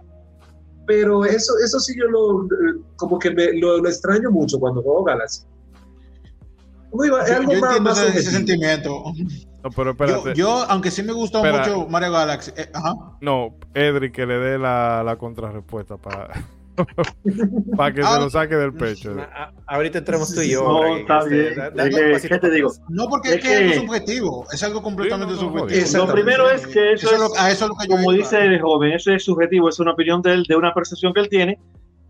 Pero 0.88 1.24
eso, 1.24 1.52
eso 1.64 1.78
sí 1.78 1.94
yo 1.96 2.06
lo, 2.08 2.48
como 2.96 3.20
que 3.20 3.30
lo, 3.30 3.86
extraño 3.86 4.28
mucho 4.32 4.58
cuando 4.58 4.82
juego 4.82 5.04
Galaxy. 5.04 5.44
es 7.24 7.30
algo 7.30 7.52
yo 7.52 7.80
más, 7.80 8.02
ese, 8.08 8.22
sentimiento. 8.28 9.04
No, 9.62 9.70
pero 9.70 9.90
espérate. 9.90 10.34
Yo, 10.34 10.64
aunque 10.68 10.90
sí 10.90 11.02
me 11.02 11.12
gustó 11.12 11.44
mucho 11.44 11.86
Mario 11.88 12.12
Galaxy. 12.12 12.52
Eh, 12.56 12.70
ajá. 12.72 12.94
No, 13.20 13.54
Edric, 13.74 14.14
que 14.14 14.26
le 14.26 14.38
dé 14.38 14.58
la, 14.58 15.02
la 15.04 15.16
contrarrespuesta 15.16 15.96
para. 15.96 16.30
para 17.76 17.94
que 17.94 18.02
se 18.02 18.18
lo 18.18 18.30
saque 18.30 18.56
del 18.56 18.72
pecho. 18.72 19.16
ahorita 19.66 19.98
entramos 19.98 20.34
tú 20.34 20.40
y 20.40 20.50
yo. 20.50 20.62
No, 20.62 20.96
está 20.96 21.24
bien. 21.24 21.54
¿Qué 22.26 22.38
te 22.38 22.50
digo? 22.50 22.72
No, 22.88 23.06
porque 23.08 23.34
es, 23.34 23.42
que, 23.42 23.70
es 23.70 23.76
subjetivo. 23.76 24.46
Es 24.52 24.62
algo 24.62 24.82
completamente 24.82 25.34
subjetivo. 25.34 26.06
Lo 26.06 26.12
primero 26.12 26.50
es 26.50 26.66
que 26.66 26.92
eso, 26.92 27.10
es, 27.48 27.88
como 27.88 28.12
dice 28.12 28.40
el 28.40 28.60
joven, 28.60 28.92
eso 28.92 29.12
es 29.12 29.24
subjetivo, 29.24 29.68
es 29.68 29.78
una 29.78 29.92
opinión 29.92 30.22
de 30.22 30.32
él, 30.32 30.44
de 30.48 30.56
una 30.56 30.72
percepción 30.72 31.12
que 31.12 31.20
él 31.20 31.28
tiene 31.28 31.58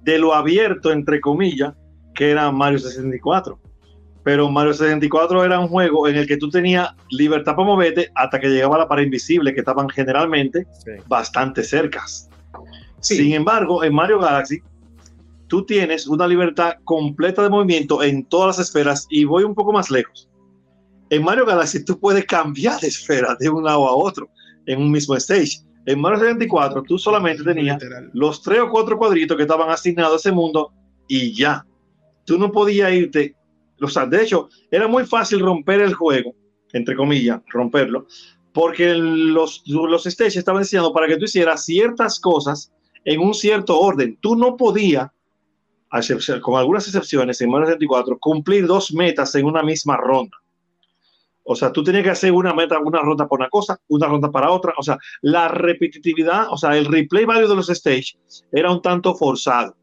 de 0.03 0.19
lo 0.19 0.35
abierto, 0.35 0.93
entre 0.93 1.21
comillas, 1.21 1.75
que 2.15 2.31
era 2.31 2.51
Mario 2.51 2.79
64 2.79 3.59
pero 4.31 4.49
Mario 4.49 4.73
64 4.73 5.45
era 5.45 5.59
un 5.59 5.67
juego 5.67 6.07
en 6.07 6.15
el 6.15 6.25
que 6.25 6.37
tú 6.37 6.49
tenías 6.49 6.91
libertad 7.09 7.57
para 7.57 7.67
moverte 7.67 8.13
hasta 8.15 8.39
que 8.39 8.47
llegaba 8.47 8.79
la 8.79 8.87
pared 8.87 9.03
invisible, 9.03 9.53
que 9.53 9.59
estaban 9.59 9.89
generalmente 9.89 10.69
bastante 11.09 11.65
cercas. 11.65 12.31
Sin 13.01 13.33
embargo, 13.33 13.83
en 13.83 13.93
Mario 13.93 14.21
Galaxy, 14.21 14.61
tú 15.49 15.67
tienes 15.67 16.07
una 16.07 16.29
libertad 16.29 16.75
completa 16.85 17.43
de 17.43 17.51
movimiento 17.51 18.05
en 18.05 18.25
todas 18.25 18.57
las 18.57 18.69
esferas 18.69 19.09
y 19.11 19.25
voy 19.25 19.43
un 19.43 19.53
poco 19.53 19.73
más 19.73 19.91
lejos. 19.91 20.31
En 21.11 21.25
Mario 21.25 21.45
Galaxy 21.45 21.85
tú 21.85 21.99
puedes 21.99 22.25
cambiar 22.25 22.79
de 22.79 22.87
esfera 22.87 23.35
de 23.35 23.51
un 23.51 23.65
lado 23.65 23.85
a 23.89 23.97
otro 23.97 24.31
en 24.67 24.81
un 24.81 24.93
mismo 24.93 25.17
stage. 25.17 25.59
En 25.87 26.01
Mario 26.01 26.21
64 26.21 26.85
tú 26.85 26.99
solamente 26.99 27.43
tenías 27.43 27.83
los 28.13 28.41
tres 28.43 28.61
o 28.61 28.71
cuatro 28.71 28.97
cuadritos 28.97 29.37
que 29.37 29.43
estaban 29.43 29.71
asignados 29.71 30.13
a 30.13 30.29
ese 30.29 30.31
mundo 30.31 30.73
y 31.09 31.35
ya. 31.35 31.67
Tú 32.25 32.39
no 32.39 32.53
podías 32.53 32.93
irte 32.93 33.35
o 33.81 34.07
de 34.07 34.23
hecho, 34.23 34.49
era 34.71 34.89
muy 34.89 35.05
fácil 35.07 35.41
romper 35.41 35.81
el 35.81 35.95
juego, 35.95 36.35
entre 36.73 36.97
comillas, 36.97 37.41
romperlo, 37.49 38.07
porque 38.53 38.95
los, 38.95 39.63
los 39.67 40.05
stages 40.05 40.37
estaban 40.37 40.63
diseñados 40.63 40.93
para 40.93 41.07
que 41.07 41.17
tú 41.17 41.25
hicieras 41.25 41.65
ciertas 41.65 42.21
cosas 42.21 42.73
en 43.05 43.21
un 43.21 43.35
cierto 43.35 43.79
orden. 43.79 44.19
Tú 44.21 44.37
no 44.37 44.57
podías, 44.57 45.11
con 46.43 46.59
algunas 46.59 46.87
excepciones, 46.87 47.41
en 47.41 47.51
Mario 47.51 47.67
64, 47.67 48.19
cumplir 48.19 48.67
dos 48.67 48.93
metas 48.93 49.35
en 49.35 49.47
una 49.47 49.63
misma 49.63 49.97
ronda. 49.97 50.37
O 51.43 51.57
sea, 51.57 51.73
tú 51.73 51.83
tenías 51.83 52.05
que 52.05 52.11
hacer 52.11 52.33
una 52.33 52.55
meta, 52.55 52.79
una 52.79 53.01
ronda 53.01 53.27
para 53.27 53.45
una 53.45 53.51
cosa, 53.51 53.81
una 53.89 54.07
ronda 54.07 54.31
para 54.31 54.51
otra. 54.51 54.73
O 54.77 54.83
sea, 54.83 54.99
la 55.23 55.49
repetitividad, 55.49 56.47
o 56.51 56.57
sea, 56.57 56.77
el 56.77 56.85
replay 56.85 57.25
value 57.25 57.49
de 57.49 57.57
los 57.57 57.67
stages 57.67 58.17
era 58.53 58.71
un 58.71 58.83
tanto 58.83 59.15
forzado. 59.17 59.75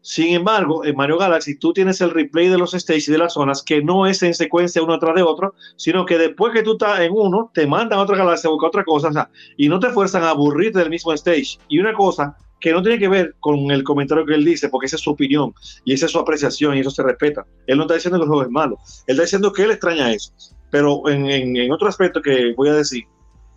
Sin 0.00 0.34
embargo, 0.34 0.84
en 0.84 0.96
Mario 0.96 1.18
Galaxy 1.18 1.58
tú 1.58 1.72
tienes 1.72 2.00
el 2.00 2.10
replay 2.10 2.48
de 2.48 2.56
los 2.56 2.72
stages 2.72 3.08
y 3.08 3.12
de 3.12 3.18
las 3.18 3.34
zonas 3.34 3.62
que 3.62 3.82
no 3.82 4.06
es 4.06 4.22
en 4.22 4.34
secuencia 4.34 4.82
uno 4.82 4.98
tras 4.98 5.14
de 5.14 5.22
otro, 5.22 5.54
sino 5.76 6.06
que 6.06 6.18
después 6.18 6.52
que 6.52 6.62
tú 6.62 6.72
estás 6.72 7.00
en 7.00 7.12
uno, 7.12 7.50
te 7.52 7.66
mandan 7.66 7.98
a 7.98 8.02
otra 8.02 8.16
galaxia 8.16 8.48
a 8.48 8.52
buscar 8.52 8.68
otra 8.68 8.84
cosa, 8.84 9.08
o 9.08 9.12
sea, 9.12 9.30
y 9.56 9.68
no 9.68 9.80
te 9.80 9.90
fuerzan 9.90 10.22
a 10.22 10.30
aburrirte 10.30 10.78
del 10.78 10.90
mismo 10.90 11.12
stage. 11.12 11.58
Y 11.68 11.78
una 11.78 11.92
cosa 11.92 12.36
que 12.60 12.72
no 12.72 12.82
tiene 12.82 12.98
que 12.98 13.08
ver 13.08 13.36
con 13.40 13.70
el 13.70 13.84
comentario 13.84 14.24
que 14.24 14.34
él 14.34 14.44
dice, 14.44 14.68
porque 14.68 14.86
esa 14.86 14.96
es 14.96 15.02
su 15.02 15.10
opinión 15.10 15.52
y 15.84 15.92
esa 15.92 16.06
es 16.06 16.12
su 16.12 16.18
apreciación 16.18 16.76
y 16.76 16.80
eso 16.80 16.90
se 16.90 17.02
respeta. 17.02 17.46
Él 17.66 17.76
no 17.76 17.84
está 17.84 17.94
diciendo 17.94 18.18
que 18.18 18.24
el 18.24 18.28
juego 18.28 18.42
es 18.42 18.50
malo, 18.50 18.78
él 19.06 19.14
está 19.14 19.22
diciendo 19.22 19.52
que 19.52 19.62
él 19.64 19.70
extraña 19.72 20.12
eso. 20.12 20.32
Pero 20.70 21.08
en, 21.08 21.26
en 21.26 21.72
otro 21.72 21.88
aspecto 21.88 22.20
que 22.20 22.54
voy 22.56 22.68
a 22.68 22.74
decir, 22.74 23.04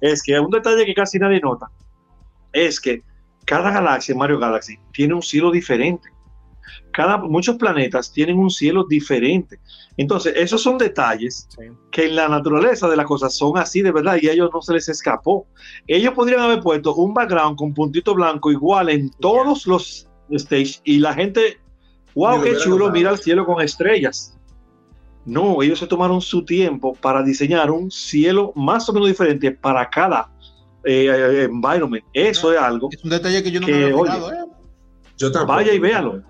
es 0.01 0.23
que 0.23 0.39
un 0.39 0.49
detalle 0.49 0.85
que 0.85 0.93
casi 0.93 1.19
nadie 1.19 1.39
nota, 1.39 1.67
es 2.53 2.79
que 2.79 3.03
cada 3.45 3.71
galaxia 3.71 4.13
en 4.13 4.19
Mario 4.19 4.39
Galaxy 4.39 4.77
tiene 4.93 5.13
un 5.13 5.21
cielo 5.21 5.51
diferente 5.51 6.09
cada, 6.91 7.17
muchos 7.17 7.55
planetas 7.55 8.11
tienen 8.11 8.37
un 8.37 8.49
cielo 8.49 8.85
diferente. 8.87 9.59
Entonces, 9.97 10.33
esos 10.35 10.61
son 10.61 10.77
detalles 10.77 11.47
que 11.91 12.05
en 12.05 12.15
la 12.15 12.27
naturaleza 12.27 12.87
de 12.89 12.95
las 12.95 13.05
cosas 13.05 13.35
son 13.35 13.57
así 13.57 13.81
de 13.81 13.91
verdad 13.91 14.17
y 14.21 14.27
a 14.27 14.33
ellos 14.33 14.49
no 14.53 14.61
se 14.61 14.73
les 14.73 14.89
escapó. 14.89 15.47
Ellos 15.87 16.13
podrían 16.13 16.41
haber 16.41 16.61
puesto 16.61 16.93
un 16.95 17.13
background 17.13 17.57
con 17.57 17.73
puntito 17.73 18.13
blanco 18.13 18.51
igual 18.51 18.89
en 18.89 19.09
todos 19.19 19.67
los 19.67 20.07
stages 20.31 20.81
y 20.83 20.99
la 20.99 21.13
gente, 21.13 21.59
wow, 22.15 22.41
qué 22.41 22.57
chulo, 22.57 22.89
mira 22.91 23.11
el 23.11 23.17
cielo 23.17 23.45
con 23.45 23.61
estrellas. 23.61 24.37
No, 25.25 25.61
ellos 25.61 25.79
se 25.79 25.87
tomaron 25.87 26.19
su 26.19 26.43
tiempo 26.43 26.95
para 26.95 27.21
diseñar 27.21 27.69
un 27.69 27.91
cielo 27.91 28.53
más 28.55 28.89
o 28.89 28.93
menos 28.93 29.07
diferente 29.07 29.51
para 29.51 29.87
cada 29.89 30.31
eh, 30.83 31.05
eh, 31.05 31.43
environment. 31.43 32.03
Eso 32.13 32.51
es 32.51 32.59
algo. 32.59 32.89
Es 32.91 33.03
un 33.03 33.11
detalle 33.11 33.43
que 33.43 33.51
yo 33.51 33.59
no 33.59 33.67
me 33.67 33.73
había 33.73 33.89
¿eh? 33.89 34.45
Yo 35.17 35.45
Vaya 35.45 35.73
y 35.73 35.79
véalo. 35.79 36.23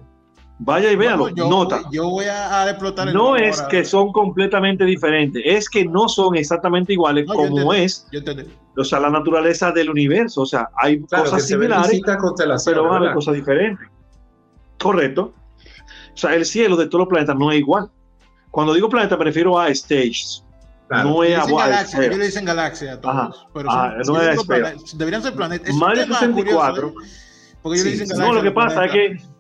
Vaya 0.64 0.92
y 0.92 0.96
véalo, 0.96 1.32
nota. 1.32 1.82
yo 1.92 2.08
voy 2.08 2.26
a, 2.26 2.70
explotar 2.70 3.08
el 3.08 3.16
No 3.16 3.36
es 3.36 3.60
que 3.64 3.84
son 3.84 4.12
completamente 4.12 4.86
diferentes, 4.86 5.42
es 5.44 5.68
que 5.68 5.86
no 5.86 6.08
son 6.08 6.36
exactamente 6.36 6.94
iguales 6.94 7.26
como 7.26 7.74
es 7.74 8.06
o 8.78 8.84
sea, 8.84 9.00
la 9.00 9.10
naturaleza 9.10 9.72
del 9.72 9.90
universo. 9.90 10.42
O 10.42 10.46
sea, 10.46 10.70
hay 10.76 11.02
cosas 11.02 11.48
similares, 11.48 12.00
pero 12.64 12.84
van 12.84 12.94
a 12.94 12.98
haber 12.98 13.14
cosas 13.14 13.34
diferentes. 13.34 13.88
Correcto. 14.80 15.34
O 16.14 16.18
sea, 16.18 16.36
el 16.36 16.46
cielo 16.46 16.76
de 16.76 16.86
todos 16.86 17.00
los 17.00 17.08
planetas 17.08 17.36
no 17.36 17.52
es 17.52 17.58
igual. 17.58 17.90
Cuando 18.52 18.76
digo 18.76 18.88
planeta 18.88 19.18
me 19.18 19.26
refiero 19.26 19.58
a 19.60 19.74
stages. 19.74 20.46
No 20.92 21.24
es 21.24 21.40
a 21.40 21.46
galaxia, 21.46 22.06
ellos 22.06 22.18
le 22.18 22.26
dicen 22.26 22.46
galaxia 22.46 22.94
a 22.94 23.02
todos. 23.02 23.48
Pero 23.52 23.72
ah, 23.72 23.96
no 24.06 24.22
es 24.22 24.48
deberían 24.96 25.24
ser 25.24 25.34
planetas. 25.34 25.74
Mario 25.74 26.06
64. 26.06 26.88
¿eh? 26.88 26.94
Porque 27.64 27.80
ellos 27.80 27.86
le 27.86 27.92
dicen 27.94 28.08
galaxia. 28.10 28.28
No, 28.28 28.34
lo 28.34 28.44
que 28.44 28.52
pasa 28.52 28.86
es 28.86 28.92
que 28.92 29.31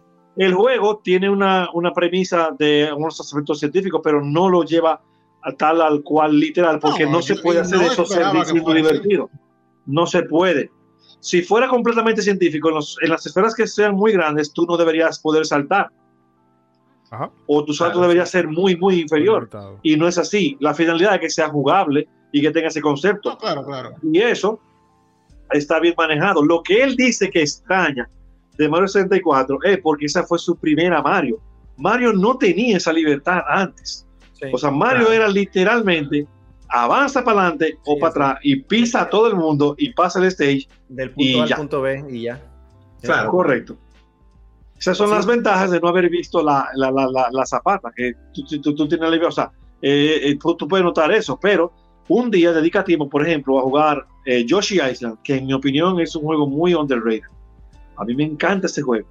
el 0.41 0.55
juego 0.55 1.01
tiene 1.03 1.29
una, 1.29 1.69
premisa 1.93 2.49
de 2.57 2.91
unos 2.95 3.19
aspectos 3.19 3.59
científicos, 3.59 4.01
pero 4.03 4.23
no 4.23 4.49
lo 4.49 4.63
lleva 4.63 4.99
a 5.43 5.51
tal 5.53 5.81
al 5.81 6.01
cual 6.01 6.39
literal, 6.39 6.79
porque 6.79 7.05
no, 7.05 7.21
se 7.21 7.35
puede 7.35 7.59
hacer 7.59 7.79
eso 7.81 8.05
ser 8.05 8.25
divertido. 8.73 9.29
no 9.85 10.07
se 10.07 10.23
puede. 10.23 10.71
Si 11.19 11.43
fuera 11.43 11.67
completamente 11.67 12.23
científico, 12.23 12.69
en, 12.69 13.09
las 13.09 13.25
esferas 13.25 13.53
que 13.53 13.67
sean 13.67 13.93
muy 13.93 14.13
grandes, 14.13 14.51
tú 14.51 14.65
no 14.65 14.77
deberías 14.77 15.19
poder 15.19 15.45
saltar. 15.45 15.91
O 17.45 17.63
tu 17.63 17.73
salto 17.73 18.01
debería 18.01 18.25
ser 18.25 18.47
muy, 18.47 18.75
muy 18.77 19.01
inferior. 19.01 19.47
y 19.83 19.95
no 19.95 20.07
es 20.07 20.17
así. 20.17 20.57
La 20.59 20.73
finalidad 20.73 21.15
es 21.15 21.21
que 21.21 21.29
sea 21.29 21.49
jugable 21.49 22.07
y 22.31 22.41
que 22.41 22.49
tenga 22.49 22.69
ese 22.69 22.81
concepto. 22.81 23.37
claro, 23.37 23.63
claro. 23.63 23.91
Y 24.01 24.19
eso 24.19 24.59
está 25.51 25.79
bien 25.79 25.93
manejado. 25.95 26.43
Lo 26.43 26.63
que 26.63 26.81
él 26.81 26.95
dice 26.95 27.29
que 27.29 27.41
extraña 27.41 28.09
de 28.57 28.69
Mario 28.69 28.87
64 28.87 29.59
es 29.63 29.77
porque 29.79 30.05
esa 30.05 30.23
fue 30.23 30.39
su 30.39 30.55
primera 30.55 31.01
Mario. 31.01 31.39
Mario 31.77 32.13
no 32.13 32.37
tenía 32.37 32.77
esa 32.77 32.93
libertad 32.93 33.41
antes. 33.47 34.05
o 34.51 34.57
sea, 34.57 34.71
Mario 34.71 35.11
era 35.11 35.27
literalmente 35.27 36.27
avanza 36.71 37.23
para 37.23 37.41
adelante 37.41 37.77
o 37.85 37.99
para 37.99 38.09
atrás 38.11 38.39
y 38.43 38.55
pisa 38.55 39.01
a 39.01 39.09
todo 39.09 39.27
el 39.27 39.35
mundo 39.35 39.75
y 39.77 39.93
pasa 39.93 40.19
el 40.19 40.25
stage. 40.25 40.67
Del 40.87 41.11
punto 41.11 41.41
A 41.41 41.43
al 41.43 41.55
punto 41.55 41.81
B 41.81 42.05
y 42.09 42.21
ya. 42.23 42.41
Claro, 43.01 43.29
correcto. 43.29 43.77
Esas 44.77 44.97
son 44.97 45.11
las 45.11 45.27
ventajas 45.27 45.69
de 45.69 45.79
no 45.79 45.89
haber 45.89 46.09
visto 46.09 46.41
la, 46.41 46.67
la, 46.73 47.45
zapata, 47.45 47.91
que 47.95 48.15
tú, 48.33 48.73
tú, 48.73 48.87
tienes 48.87 49.11
la 49.11 49.27
o 49.27 49.31
sea, 49.31 49.51
eh, 49.79 50.21
eh, 50.23 50.39
tú, 50.41 50.67
puedes 50.67 50.83
notar 50.83 51.11
eso, 51.11 51.39
pero 51.39 51.71
un 52.07 52.31
día 52.31 52.51
dedica 52.51 52.83
tiempo, 52.83 53.07
por 53.07 53.25
ejemplo, 53.25 53.59
a 53.59 53.61
jugar 53.61 54.07
eh, 54.25 54.43
Yoshi 54.43 54.79
Island, 54.81 55.19
que 55.23 55.35
en 55.35 55.45
mi 55.45 55.53
opinión 55.53 55.99
es 55.99 56.15
un 56.15 56.23
juego 56.23 56.47
muy 56.47 56.73
underrated. 56.73 57.29
A 57.97 58.05
mí 58.05 58.15
me 58.15 58.23
encanta 58.23 58.67
este 58.67 58.81
juego. 58.81 59.07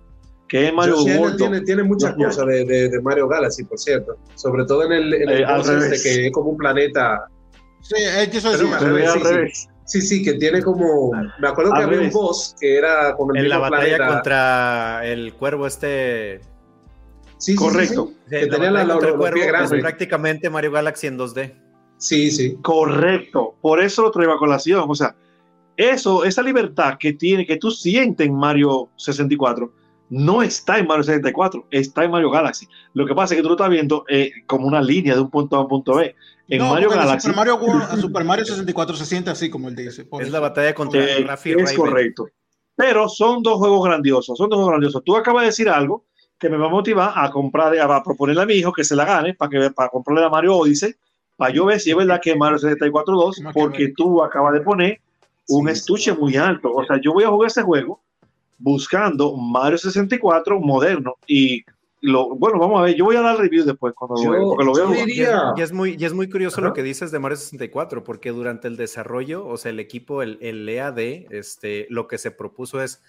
Que 0.49 0.67
es 0.67 0.75
Mario 0.75 0.97
tiene, 1.37 1.61
tiene, 1.61 1.85
muchas 1.85 2.15
cosas 2.15 2.45
de, 2.47 2.65
de, 2.65 3.01
Mario 3.03 3.29
Galaxy, 3.29 3.63
por 3.65 3.79
cierto. 3.79 4.17
Sobre 4.35 4.65
todo 4.65 4.85
en 4.85 4.93
el, 4.93 5.15
en 5.15 5.29
el 5.29 5.43
este, 5.45 6.03
que 6.03 6.27
es 6.27 6.33
como 6.33 6.51
un 6.51 6.57
planeta 6.57 7.25
Sí, 7.83 7.95
es 7.97 8.29
que 8.29 8.39
eso 8.39 8.53
es 8.53 9.69
sí, 9.85 10.01
sí, 10.01 10.23
que 10.23 10.35
tiene 10.35 10.63
como. 10.63 11.13
Me 11.41 11.49
acuerdo 11.49 11.73
que 11.73 11.83
había 11.83 12.01
un 12.01 12.11
boss 12.11 12.55
que 12.61 12.77
era 12.77 13.17
con 13.17 13.37
el 13.37 13.45
En 13.45 13.49
la 13.49 13.59
batalla 13.59 14.07
contra 14.07 15.01
el 15.05 15.35
cuervo 15.35 15.67
este. 15.67 16.41
Sí, 17.39 17.55
correcto. 17.55 18.13
que 18.29 18.47
tenía 18.47 18.71
la, 18.71 18.85
la, 18.85 18.99
es 18.99 19.71
prácticamente 19.81 20.51
Mario 20.51 20.73
Galaxy 20.73 21.07
en 21.07 21.19
2D. 21.19 21.55
Sí, 21.97 22.31
sí. 22.31 22.59
Correcto. 22.63 23.57
Por 23.61 23.83
eso 23.83 24.03
lo 24.03 24.11
traigo 24.11 24.35
a 24.35 24.39
colación. 24.39 24.85
O 24.87 24.95
sea, 24.95 25.17
eso, 25.81 26.25
esa 26.25 26.43
libertad 26.43 26.99
que 26.99 27.15
tiene, 27.15 27.47
que 27.47 27.57
tú 27.57 27.71
sientes 27.71 28.27
en 28.27 28.35
Mario 28.35 28.91
64, 28.97 29.73
no 30.11 30.43
está 30.43 30.79
en 30.79 30.87
Mario 30.87 31.05
64, 31.05 31.69
está 31.71 32.05
en 32.05 32.11
Mario 32.11 32.31
Galaxy. 32.31 32.69
Lo 32.93 33.07
que 33.07 33.15
pasa 33.15 33.33
es 33.33 33.39
que 33.39 33.43
tú 33.43 33.49
lo 33.49 33.55
estás 33.55 33.71
viendo 33.71 34.05
eh, 34.09 34.31
como 34.47 34.67
una 34.67 34.83
línea 34.83 35.15
de 35.15 35.21
un 35.21 35.31
punto 35.31 35.57
A 35.57 35.61
a 35.61 35.63
un 35.63 35.69
punto 35.69 35.95
B. 35.95 36.15
En 36.49 36.63
Mario 36.63 36.91
Galaxy. 36.91 37.29
Super 37.29 37.37
Mario, 37.37 37.97
Super 37.99 38.25
Mario 38.25 38.45
64 38.45 38.97
se 38.97 39.07
siente 39.07 39.31
así 39.31 39.49
como 39.49 39.69
él 39.69 39.77
dice. 39.77 40.07
Es 40.21 40.31
la 40.31 40.41
batalla 40.41 40.75
contra 40.75 41.03
eh, 41.03 41.25
Rafi 41.25 41.53
Es 41.53 41.73
correcto. 41.73 42.29
Pero 42.77 43.09
son 43.09 43.43
dos 43.43 43.59
juegos 43.59 43.85
grandiosos, 43.85 44.37
son 44.37 44.51
dos 44.51 44.57
juegos 44.57 44.73
grandiosos. 44.73 45.03
Tú 45.05 45.17
acabas 45.17 45.43
de 45.43 45.47
decir 45.47 45.69
algo 45.69 46.05
que 46.39 46.49
me 46.49 46.57
va 46.57 46.67
a 46.67 46.71
motivar 46.71 47.13
a 47.15 47.31
comprar, 47.31 47.79
a 47.79 48.03
proponerle 48.03 48.43
a 48.43 48.47
mi 48.47 48.55
hijo 48.55 48.73
que 48.73 48.85
se 48.85 48.97
la 48.97 49.05
gane 49.05 49.35
para 49.35 49.51
que 49.51 49.71
para 49.71 49.89
comprarle 49.89 50.25
a 50.25 50.29
Mario 50.29 50.57
Odyssey, 50.57 50.95
para 51.37 51.53
yo 51.53 51.67
ver 51.67 51.81
si 51.81 51.91
es 51.91 51.97
verdad 51.97 52.21
que 52.21 52.35
Mario 52.35 52.59
64 52.59 53.15
2, 53.15 53.43
porque 53.55 53.93
tú 53.97 54.23
acabas 54.23 54.55
de 54.55 54.61
poner 54.63 55.01
un 55.51 55.69
estuche 55.69 56.13
muy 56.15 56.37
alto. 56.37 56.73
O 56.73 56.85
sea, 56.85 57.01
yo 57.01 57.13
voy 57.13 57.25
a 57.25 57.29
jugar 57.29 57.49
ese 57.49 57.63
juego 57.63 58.01
buscando 58.59 59.37
Mario 59.37 59.79
64 59.79 60.61
moderno 60.61 61.15
y 61.27 61.65
lo, 62.03 62.35
bueno, 62.35 62.59
vamos 62.59 62.81
a 62.81 62.85
ver, 62.85 62.95
yo 62.95 63.05
voy 63.05 63.17
a 63.17 63.21
dar 63.21 63.39
review 63.39 63.65
después 63.65 63.93
cuando 63.95 64.15
lo 64.23 64.49
porque 64.49 64.65
lo 64.65 64.73
veo. 64.73 65.07
Y 65.57 65.61
es 65.61 65.73
muy, 65.73 65.97
y 65.99 66.05
es 66.05 66.15
muy 66.15 66.31
curioso 66.31 66.61
lo 66.61 66.73
que 66.73 66.83
dices 66.83 67.11
de 67.11 67.19
Mario 67.19 67.37
64, 67.37 68.05
porque 68.05 68.31
durante 68.31 68.69
el 68.69 68.77
desarrollo, 68.77 69.47
o 69.47 69.57
sea, 69.59 69.71
el 69.71 69.81
equipo, 69.81 70.23
el, 70.23 70.39
el 70.41 70.67
EAD, 70.67 70.99
este, 71.31 71.87
lo 71.91 72.09
que 72.09 72.17
se 72.17 72.31
propuso 72.31 72.83
es, 72.83 73.03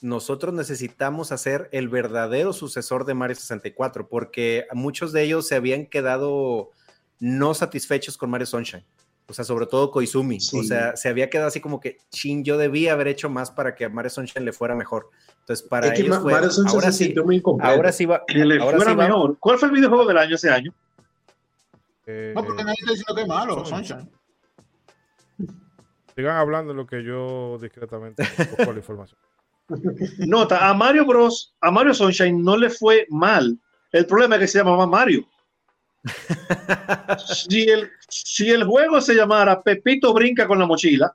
nosotros 0.00 0.54
necesitamos 0.54 1.32
hacer 1.32 1.68
el 1.72 1.88
verdadero 1.88 2.52
sucesor 2.52 3.04
de 3.04 3.14
Mario 3.14 3.34
64, 3.34 4.08
porque 4.08 4.66
muchos 4.74 5.12
de 5.12 5.22
ellos 5.22 5.48
se 5.48 5.56
habían 5.56 5.86
quedado 5.86 6.70
no 7.18 7.54
satisfechos 7.54 8.16
con 8.16 8.30
Mario 8.30 8.46
Sunshine. 8.46 8.84
O 9.28 9.32
sea, 9.32 9.44
sobre 9.44 9.66
todo 9.66 9.90
Koizumi. 9.90 10.38
O 10.54 10.62
sea, 10.62 10.96
se 10.96 11.08
había 11.08 11.28
quedado 11.28 11.48
así 11.48 11.60
como 11.60 11.80
que, 11.80 11.98
chin, 12.10 12.44
yo 12.44 12.56
debía 12.56 12.92
haber 12.92 13.08
hecho 13.08 13.28
más 13.28 13.50
para 13.50 13.74
que 13.74 13.84
a 13.84 13.88
Mario 13.88 14.10
Sunshine 14.10 14.44
le 14.44 14.52
fuera 14.52 14.74
mejor. 14.76 15.10
Entonces, 15.40 15.66
para 15.66 15.92
ellos 15.94 16.18
fue, 16.18 16.32
ahora 16.32 16.50
sí, 16.92 17.14
ahora 17.60 17.92
sí 17.92 18.06
va, 18.06 18.24
que 18.24 18.44
le 18.44 18.60
fuera 18.60 18.94
mejor. 18.94 19.36
¿Cuál 19.38 19.58
fue 19.58 19.68
el 19.68 19.74
videojuego 19.74 20.06
del 20.06 20.18
año 20.18 20.36
ese 20.36 20.50
año? 20.50 20.72
Eh, 22.06 22.32
no, 22.36 22.44
porque 22.44 22.62
nadie 22.62 22.76
está 22.78 22.92
diciendo 22.92 23.14
que 23.16 23.22
es 23.22 23.28
malo, 23.28 23.64
Sunshine. 23.64 24.08
Sigan 26.14 26.36
hablando 26.36 26.72
de 26.72 26.76
lo 26.76 26.86
que 26.86 27.02
yo 27.02 27.58
discretamente 27.60 28.22
busco 28.56 28.72
la 28.72 28.78
información. 28.78 29.18
Nota, 30.18 30.68
a 30.68 30.72
Mario 30.72 31.04
Bros, 31.04 31.56
a 31.60 31.70
Mario 31.72 31.94
Sunshine 31.94 32.40
no 32.42 32.56
le 32.56 32.70
fue 32.70 33.06
mal. 33.10 33.58
El 33.90 34.06
problema 34.06 34.36
es 34.36 34.42
que 34.42 34.48
se 34.48 34.58
llamaba 34.58 34.86
Mario 34.86 35.26
si, 37.48 37.68
el, 37.68 37.90
si 38.08 38.50
el 38.50 38.64
juego 38.64 39.00
se 39.00 39.14
llamara 39.14 39.62
Pepito 39.62 40.12
brinca 40.12 40.46
con 40.46 40.58
la 40.58 40.66
mochila, 40.66 41.14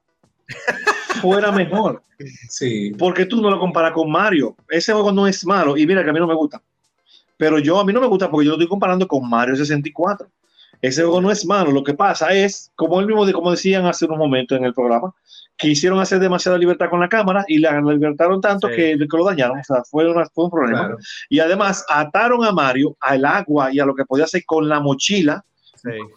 fuera 1.22 1.52
mejor. 1.52 2.04
Sí. 2.50 2.92
Porque 2.98 3.26
tú 3.26 3.42
no 3.42 3.50
lo 3.50 3.60
comparas 3.60 3.94
con 3.94 4.12
Mario. 4.12 4.56
Ese 4.70 4.94
juego 4.94 5.12
no 5.12 5.28
es 5.28 5.46
malo. 5.46 5.78
Y 5.78 5.86
mira 5.88 6.04
que 6.04 6.10
a 6.10 6.14
mí 6.14 6.20
no 6.20 6.28
me 6.28 6.36
gusta. 6.36 6.62
Pero 7.38 7.58
yo 7.60 7.80
a 7.80 7.86
mí 7.86 7.94
no 7.94 8.02
me 8.02 8.08
gusta 8.08 8.30
porque 8.30 8.46
yo 8.46 8.52
lo 8.52 8.58
estoy 8.58 8.68
comparando 8.68 9.08
con 9.08 9.28
Mario 9.28 9.56
64. 9.56 10.28
Ese 10.82 11.04
juego 11.04 11.22
no 11.22 11.32
es 11.32 11.46
malo. 11.46 11.72
Lo 11.72 11.84
que 11.84 11.94
pasa 11.94 12.34
es, 12.34 12.72
como 12.76 13.00
el 13.00 13.08
mismo, 13.08 13.30
como 13.34 13.52
decían 13.52 13.86
hace 13.86 14.06
unos 14.06 14.18
momentos 14.18 14.58
en 14.58 14.66
el 14.66 14.74
programa, 14.74 15.14
quisieron 15.58 16.00
hacer 16.00 16.20
demasiada 16.20 16.58
libertad 16.58 16.90
con 16.90 17.00
la 17.00 17.10
cámara 17.10 17.46
y 17.48 17.60
la 17.60 17.80
libertaron 17.80 18.42
tanto 18.42 18.68
que, 18.68 18.98
lo 18.98 19.26
dañaron. 19.26 19.60
O 19.60 19.64
sea, 19.64 19.84
fue, 19.84 20.10
un 20.10 20.50
problema. 20.50 20.98
Y 21.30 21.40
además 21.40 21.86
ataron 21.88 22.44
a 22.44 22.52
Mario 22.52 22.98
al 23.00 23.26
agua 23.26 23.72
y 23.72 23.80
a 23.80 23.86
lo 23.86 23.94
que 23.94 24.06
podía 24.06 24.26
hacer 24.26 24.44
con 24.46 24.68
la 24.68 24.80
mochila. 24.80 25.46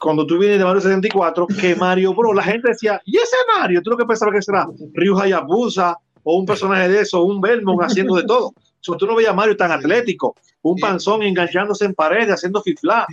Cuando 0.00 0.26
tú 0.26 0.38
vienes 0.38 0.58
de 0.58 0.64
Mario 0.64 0.80
64, 0.80 1.46
que 1.46 1.74
Mario, 1.74 2.14
bro, 2.14 2.34
la 2.34 2.42
gente 2.42 2.68
decía, 2.68 3.00
¿y 3.04 3.16
ese 3.16 3.36
Mario? 3.58 3.82
¿Tú 3.82 3.90
lo 3.90 3.96
que 3.96 4.04
pensabas 4.04 4.34
que 4.34 4.42
será? 4.42 4.66
Ryu 4.92 5.18
Hayabusa 5.18 5.96
o 6.24 6.36
un 6.36 6.46
personaje 6.46 6.88
de 6.88 7.00
eso, 7.02 7.22
un 7.22 7.40
Belmont 7.40 7.82
haciendo 7.82 8.16
de 8.16 8.24
todo. 8.24 8.52
So, 8.80 8.96
tú 8.96 9.06
no 9.06 9.14
veías 9.14 9.30
a 9.30 9.34
Mario 9.34 9.56
tan 9.56 9.72
atlético, 9.72 10.34
un 10.62 10.78
panzón 10.78 11.22
enganchándose 11.22 11.84
en 11.84 11.94
paredes, 11.94 12.30
haciendo 12.30 12.60
fifla, 12.60 13.06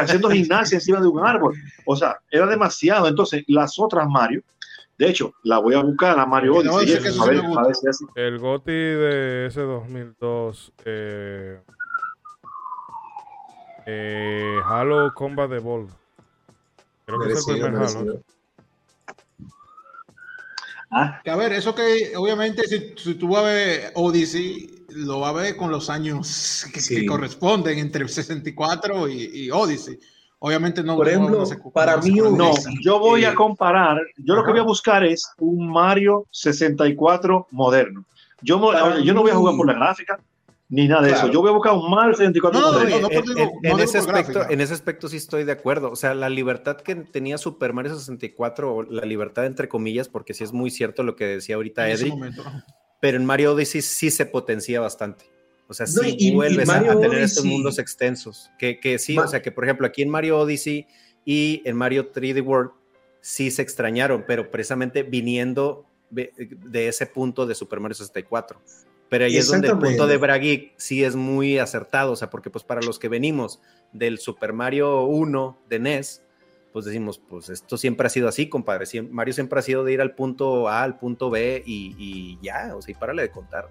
haciendo 0.00 0.30
gimnasia 0.30 0.76
encima 0.76 1.00
de 1.00 1.08
un 1.08 1.26
árbol. 1.26 1.56
O 1.86 1.96
sea, 1.96 2.20
era 2.30 2.46
demasiado. 2.46 3.08
Entonces, 3.08 3.42
las 3.48 3.78
otras 3.78 4.08
Mario, 4.08 4.42
de 4.98 5.08
hecho, 5.08 5.34
la 5.42 5.58
voy 5.58 5.74
a 5.74 5.82
buscar 5.82 6.18
a 6.18 6.24
Mario 6.24 6.54
Odyssey. 6.56 7.00
El 8.14 8.38
GOTI 8.38 8.72
de 8.72 9.46
ese 9.46 9.60
2002, 9.60 10.72
eh, 10.84 11.60
eh, 13.86 14.56
Halo 14.64 15.12
Combat 15.14 15.50
Evolved. 15.52 15.92
Creo 17.04 17.20
que 17.20 17.32
es 17.32 17.48
el 17.48 17.60
primer 17.60 17.76
Halo. 17.76 18.22
Ah. 20.90 21.20
a 21.24 21.36
ver, 21.36 21.52
eso 21.52 21.74
que 21.74 22.12
obviamente 22.16 22.66
si, 22.66 22.94
si, 22.96 23.14
tú 23.14 23.28
vas 23.28 23.42
a 23.42 23.46
ver 23.46 23.92
Odyssey, 23.94 24.84
lo 24.88 25.20
vas 25.20 25.30
a 25.30 25.32
ver 25.34 25.56
con 25.56 25.70
los 25.70 25.90
años 25.90 26.66
que, 26.72 27.06
corresponden 27.06 27.78
entre 27.78 28.06
64 28.06 29.08
y, 29.08 29.30
y 29.46 29.50
Odyssey. 29.50 29.98
Obviamente 30.38 30.82
no. 30.82 30.96
Por 30.96 31.08
ejemplo, 31.08 31.44
para 31.72 31.96
mí 31.96 32.12
no. 32.12 32.52
Yo 32.82 32.98
voy 32.98 33.24
a 33.24 33.34
comparar, 33.34 33.98
yo 34.16 34.34
lo 34.34 34.44
que 34.44 34.50
voy 34.50 34.60
a 34.60 34.64
buscar 34.64 35.04
es 35.04 35.26
un 35.38 35.70
Mario 35.70 36.26
64 36.30 37.48
moderno. 37.50 38.04
Yo, 38.42 38.60
yo 39.02 39.14
no 39.14 39.22
voy 39.22 39.30
a 39.30 39.34
jugar 39.34 39.56
por 39.56 39.66
la 39.66 39.72
gráfica 39.72 40.20
ni 40.68 40.88
nada 40.88 41.02
de 41.02 41.12
eso. 41.12 41.30
Yo 41.30 41.40
voy 41.40 41.50
a 41.50 41.52
buscar 41.52 41.72
un 41.74 41.90
Mario 41.90 42.14
64 42.14 42.60
moderno. 42.60 43.08
en, 43.62 43.80
ese 43.80 43.98
aspecto, 43.98 44.48
en 44.48 44.60
ese 44.60 44.74
aspecto 44.74 45.08
sí 45.08 45.16
estoy 45.16 45.44
de 45.44 45.52
acuerdo. 45.52 45.90
O 45.90 45.96
sea, 45.96 46.14
la 46.14 46.28
libertad 46.28 46.76
que 46.78 46.94
tenía 46.94 47.38
Super 47.38 47.72
Mario 47.72 47.94
64, 47.94 48.84
la 48.90 49.04
libertad 49.04 49.46
entre 49.46 49.68
comillas, 49.68 50.08
porque 50.08 50.34
sí 50.34 50.44
es 50.44 50.52
muy 50.52 50.70
cierto 50.70 51.02
lo 51.02 51.14
que 51.14 51.26
decía 51.26 51.56
ahorita 51.56 51.88
Edric, 51.88 52.14
pero 53.00 53.16
en 53.16 53.24
Mario 53.24 53.52
Odyssey 53.52 53.82
sí 53.82 54.10
se 54.10 54.26
potencia 54.26 54.80
bastante. 54.80 55.26
O 55.68 55.74
sea, 55.74 55.86
sí 55.86 56.32
vuelves 56.32 56.68
a, 56.68 56.80
tener 56.80 57.18
estos 57.18 57.44
mundos 57.44 57.78
extensos. 57.78 58.50
Que, 58.58 58.78
que 58.78 58.98
sí, 58.98 59.18
o 59.18 59.26
sea, 59.26 59.42
que 59.42 59.52
por 59.52 59.64
ejemplo 59.64 59.86
aquí 59.86 60.02
en 60.02 60.08
Mario 60.08 60.38
Odyssey 60.38 60.86
y 61.24 61.62
en 61.64 61.76
Mario 61.76 62.12
3D 62.12 62.44
World 62.44 62.70
sí 63.20 63.50
se 63.50 63.62
extrañaron, 63.62 64.24
pero 64.26 64.50
precisamente 64.50 65.02
viniendo 65.02 65.86
de, 66.10 66.88
ese 66.88 67.06
punto 67.06 67.46
de 67.46 67.54
Super 67.54 67.80
Mario 67.80 67.94
64. 67.94 68.60
Pero 69.08 69.24
ahí 69.24 69.36
es 69.36 69.48
donde 69.48 69.68
el 69.68 69.78
punto 69.78 70.06
de 70.06 70.16
Brageek 70.16 70.72
sí 70.76 71.04
es 71.04 71.14
muy 71.14 71.58
acertado, 71.58 72.12
o 72.12 72.16
sea, 72.16 72.28
porque 72.28 72.50
pues 72.50 72.64
para 72.64 72.80
los 72.82 72.98
que 72.98 73.08
venimos 73.08 73.60
del 73.92 74.18
Super 74.18 74.52
Mario 74.52 75.04
1 75.04 75.58
de 75.68 75.78
NES, 75.78 76.22
pues 76.72 76.84
decimos, 76.84 77.18
pues 77.18 77.48
esto 77.48 77.78
siempre 77.78 78.06
ha 78.06 78.10
sido 78.10 78.28
así, 78.28 78.48
compadre. 78.48 78.84
Mario 79.02 79.32
siempre 79.32 79.58
ha 79.58 79.62
sido 79.62 79.84
de 79.84 79.92
ir 79.92 80.00
al 80.00 80.14
punto 80.14 80.68
A, 80.68 80.82
al 80.82 80.98
punto 80.98 81.30
B 81.30 81.62
y, 81.64 81.94
y 81.98 82.38
ya, 82.42 82.74
o 82.76 82.82
sea, 82.82 82.92
y 82.92 82.94
párale 82.94 83.22
de 83.22 83.30
contar. 83.30 83.70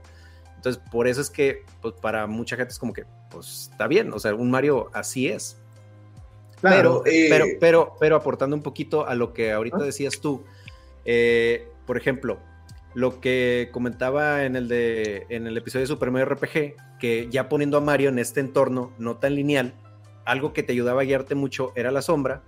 Entonces, 0.56 0.82
por 0.92 1.08
eso 1.08 1.22
es 1.22 1.30
que 1.30 1.64
pues, 1.82 1.94
para 2.02 2.26
mucha 2.26 2.56
gente 2.56 2.72
es 2.72 2.80
como 2.80 2.94
que, 2.94 3.06
pues 3.30 3.70
está 3.72 3.88
bien, 3.88 4.12
o 4.12 4.20
sea, 4.20 4.34
un 4.34 4.50
Mario 4.50 4.90
así 4.94 5.28
es. 5.28 5.58
Claro, 6.60 7.04
pero, 7.04 7.16
eh, 7.16 7.28
pero, 7.30 7.46
pero, 7.60 7.94
pero 8.00 8.16
aportando 8.16 8.56
un 8.56 8.64
poquito 8.64 9.06
a 9.06 9.14
lo 9.14 9.34
que 9.34 9.52
ahorita 9.52 9.78
decías 9.78 10.20
tú, 10.20 10.44
eh, 11.04 11.68
por 11.86 11.98
ejemplo, 11.98 12.40
lo 12.96 13.20
que 13.20 13.70
comentaba 13.72 14.46
en 14.46 14.56
el, 14.56 14.68
de, 14.70 15.28
en 15.30 15.46
el 15.46 15.58
episodio 15.58 15.82
de 15.82 15.88
Super 15.88 16.12
Mario 16.12 16.34
RPG, 16.34 16.76
que 17.00 17.28
ya 17.30 17.50
poniendo 17.50 17.78
a 17.78 17.82
Mario 17.82 18.10
en 18.10 18.18
este 18.18 18.40
entorno 18.40 18.94
no 18.98 19.18
tan 19.18 19.36
lineal, 19.36 19.74
algo 20.24 20.54
que 20.54 20.64
te 20.64 20.72
ayudaba 20.72 21.02
a 21.02 21.04
guiarte 21.04 21.36
mucho 21.36 21.74
era 21.76 21.92
la 21.92 22.02
sombra, 22.02 22.42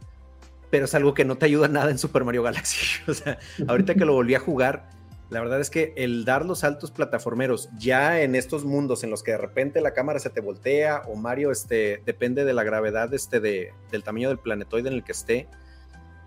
pero 0.69 0.86
es 0.86 0.95
algo 0.95 1.14
que 1.14 1.26
no 1.26 1.38
te 1.38 1.45
ayuda 1.45 1.68
nada 1.68 1.91
en 1.91 1.98
Super 1.98 2.24
Mario 2.24 2.44
Galaxy. 2.44 3.02
o 3.11 3.14
sea, 3.14 3.38
ahorita 3.68 3.95
que 3.95 4.06
lo 4.06 4.14
volví 4.14 4.36
a 4.36 4.40
jugar, 4.40 4.90
la 5.30 5.41
verdad 5.41 5.60
es 5.60 5.69
que 5.69 5.94
el 5.98 6.24
dar 6.24 6.45
los 6.45 6.60
saltos 6.60 6.91
plataformeros 6.91 7.69
ya 7.78 8.22
en 8.22 8.34
estos 8.34 8.64
mundos 8.64 9.03
en 9.03 9.10
los 9.10 9.24
que 9.24 9.32
de 9.32 9.38
repente 9.38 9.82
la 9.82 9.94
cámara 9.94 10.19
se 10.19 10.30
te 10.30 10.40
voltea 10.40 11.02
o 11.07 11.18
Mario 11.18 11.52
este, 11.52 12.02
depende 12.06 12.45
de 12.45 12.53
la 12.53 12.64
gravedad 12.64 13.14
este, 13.14 13.41
de, 13.41 13.74
del 13.91 14.03
tamaño 14.03 14.30
del 14.30 14.40
planetoide 14.40 14.88
en 14.88 14.95
el 14.95 15.03
que 15.03 15.11
esté, 15.11 15.49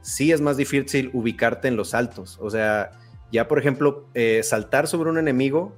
sí 0.03 0.31
es 0.31 0.43
más 0.43 0.59
difícil 0.59 1.11
ubicarte 1.15 1.69
en 1.69 1.77
los 1.77 1.91
saltos. 1.91 2.39
O 2.43 2.51
sea, 2.51 2.93
ya, 3.33 3.49
por 3.49 3.59
ejemplo, 3.59 4.07
eh, 4.15 4.43
saltar 4.43 4.87
sobre 4.87 5.11
un 5.11 5.19
enemigo 5.19 5.75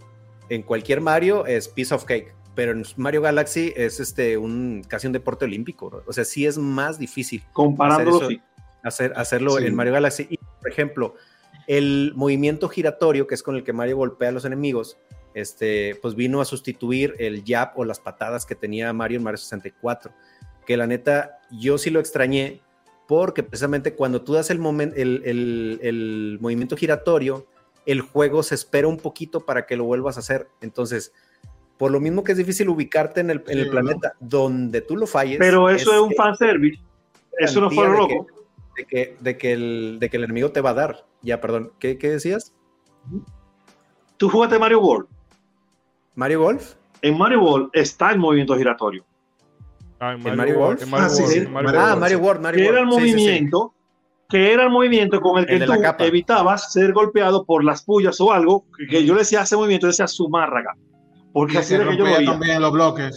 en 0.49 0.63
cualquier 0.63 1.01
Mario 1.01 1.47
es 1.47 1.69
piece 1.69 1.95
of 1.95 2.05
cake, 2.05 2.35
pero 2.55 2.73
en 2.73 2.85
Mario 2.97 3.23
Galaxy 3.23 3.73
es 3.77 4.01
este 4.01 4.37
un 4.37 4.85
casi 4.87 5.07
un 5.07 5.13
deporte 5.13 5.45
olímpico. 5.45 6.03
O 6.07 6.13
sea, 6.13 6.25
sí 6.25 6.47
es 6.47 6.59
más 6.59 6.99
difícil. 6.99 7.43
Comparándolo, 7.53 8.29
hacer, 8.83 9.13
hacerlo 9.17 9.59
en 9.59 9.75
Mario 9.75 9.95
Galaxy. 9.95 10.27
Y, 10.31 10.37
por 10.37 10.71
ejemplo, 10.71 11.15
el 11.67 12.13
movimiento 12.15 12.69
giratorio, 12.69 13.27
que 13.27 13.35
es 13.35 13.43
con 13.43 13.57
el 13.57 13.65
que 13.65 13.73
Mario 13.73 13.97
golpea 13.97 14.31
a 14.31 14.33
los 14.33 14.45
enemigos, 14.45 14.99
este, 15.35 15.97
pues 16.03 16.15
vino 16.15 16.41
a 16.41 16.45
sustituir 16.45 17.15
el 17.19 17.43
jab 17.47 17.73
o 17.77 17.85
las 17.85 18.01
patadas 18.01 18.45
que 18.45 18.55
tenía 18.55 18.93
Mario 18.93 19.19
en 19.19 19.25
Mario 19.25 19.39
64. 19.39 20.13
Que 20.67 20.77
la 20.77 20.87
neta, 20.87 21.41
yo 21.51 21.79
sí 21.79 21.91
lo 21.91 22.01
extrañé 22.01 22.61
porque 23.07 23.43
precisamente 23.43 23.95
cuando 23.95 24.23
tú 24.23 24.35
das 24.35 24.51
el, 24.51 24.59
el, 24.97 26.39
movimiento 26.41 26.77
giratorio, 26.77 27.47
el 27.87 28.01
juego 28.01 28.43
se 28.43 28.55
espera 28.55 28.89
un 28.89 28.99
poquito 28.99 29.45
para 29.45 29.67
que 29.67 29.77
lo 29.77 29.85
vuelvas 29.85 30.17
a 30.17 30.21
hacer. 30.21 30.49
Entonces, 30.61 31.13
por 31.77 31.91
lo 31.91 32.01
mismo 32.01 32.25
que 32.25 32.33
es 32.33 32.39
difícil 32.39 32.69
ubicarte 32.69 33.21
en 33.21 33.31
el, 33.31 33.43
planeta 33.43 34.15
donde 34.21 34.81
tú 34.81 34.97
lo 34.97 35.07
falles. 35.07 35.39
Pero 35.39 35.69
eso 35.69 35.93
es, 35.93 36.01
un 36.01 36.13
fanservice. 36.13 36.81
Eso 37.39 37.61
no 37.61 37.71
fue 37.71 37.89
loco. 37.89 38.27
De 38.77 38.85
que, 38.87 39.17
de, 39.21 39.37
que 39.37 39.53
el, 39.53 39.97
de 40.01 40.09
que 40.09 40.17
el 40.17 40.25
enemigo 40.25 40.51
te 40.51 40.61
va 40.61 40.71
a 40.71 40.75
dar. 40.75 41.05
Ya, 41.21 41.41
perdón. 41.41 41.73
¿Qué, 41.79 41.99
qué 41.99 42.09
decías? 42.09 42.55
¿Tú 44.17 44.29
jugaste 44.29 44.59
Mario 44.59 44.81
World? 44.81 45.09
¿Mario 46.15 46.43
Golf? 46.43 46.75
En 47.03 47.19
Mario 47.19 47.43
World 47.43 47.71
está 47.73 48.13
el 48.13 48.19
movimiento 48.19 48.57
giratorio. 48.57 49.05
Ah, 50.03 50.15
en 50.15 50.37
Mario, 50.37 50.59
World. 50.59 50.83
ah, 51.77 51.97
Mario 51.97 52.19
World. 52.19 52.51
que 52.51 52.67
era 52.67 52.81
el 52.81 52.87
movimiento, 52.87 53.73
que 54.29 54.53
era 54.53 54.65
el 54.65 54.71
movimiento 54.71 55.21
con 55.21 55.39
el 55.39 55.47
que 55.47 55.65
tú 55.65 55.73
evitabas 56.01 56.73
ser 56.73 56.93
golpeado 56.93 57.45
por 57.45 57.63
las 57.63 57.85
pullas 57.85 58.21
o 58.21 58.33
algo, 58.33 58.67
que, 58.91 59.07
yo 59.07 59.15
le 59.15 59.21
decía 59.21 59.43
ese 59.43 59.55
movimiento, 59.55 59.87
decía 59.87 60.09
sumárraga. 60.09 60.75
Porque 61.33 61.59
así 61.59 61.75
era 61.75 61.89
que 61.89 61.97
yo 61.97 62.03
veía. 62.03 62.25
también 62.25 62.61
los 62.61 62.73
bloques. 62.73 63.17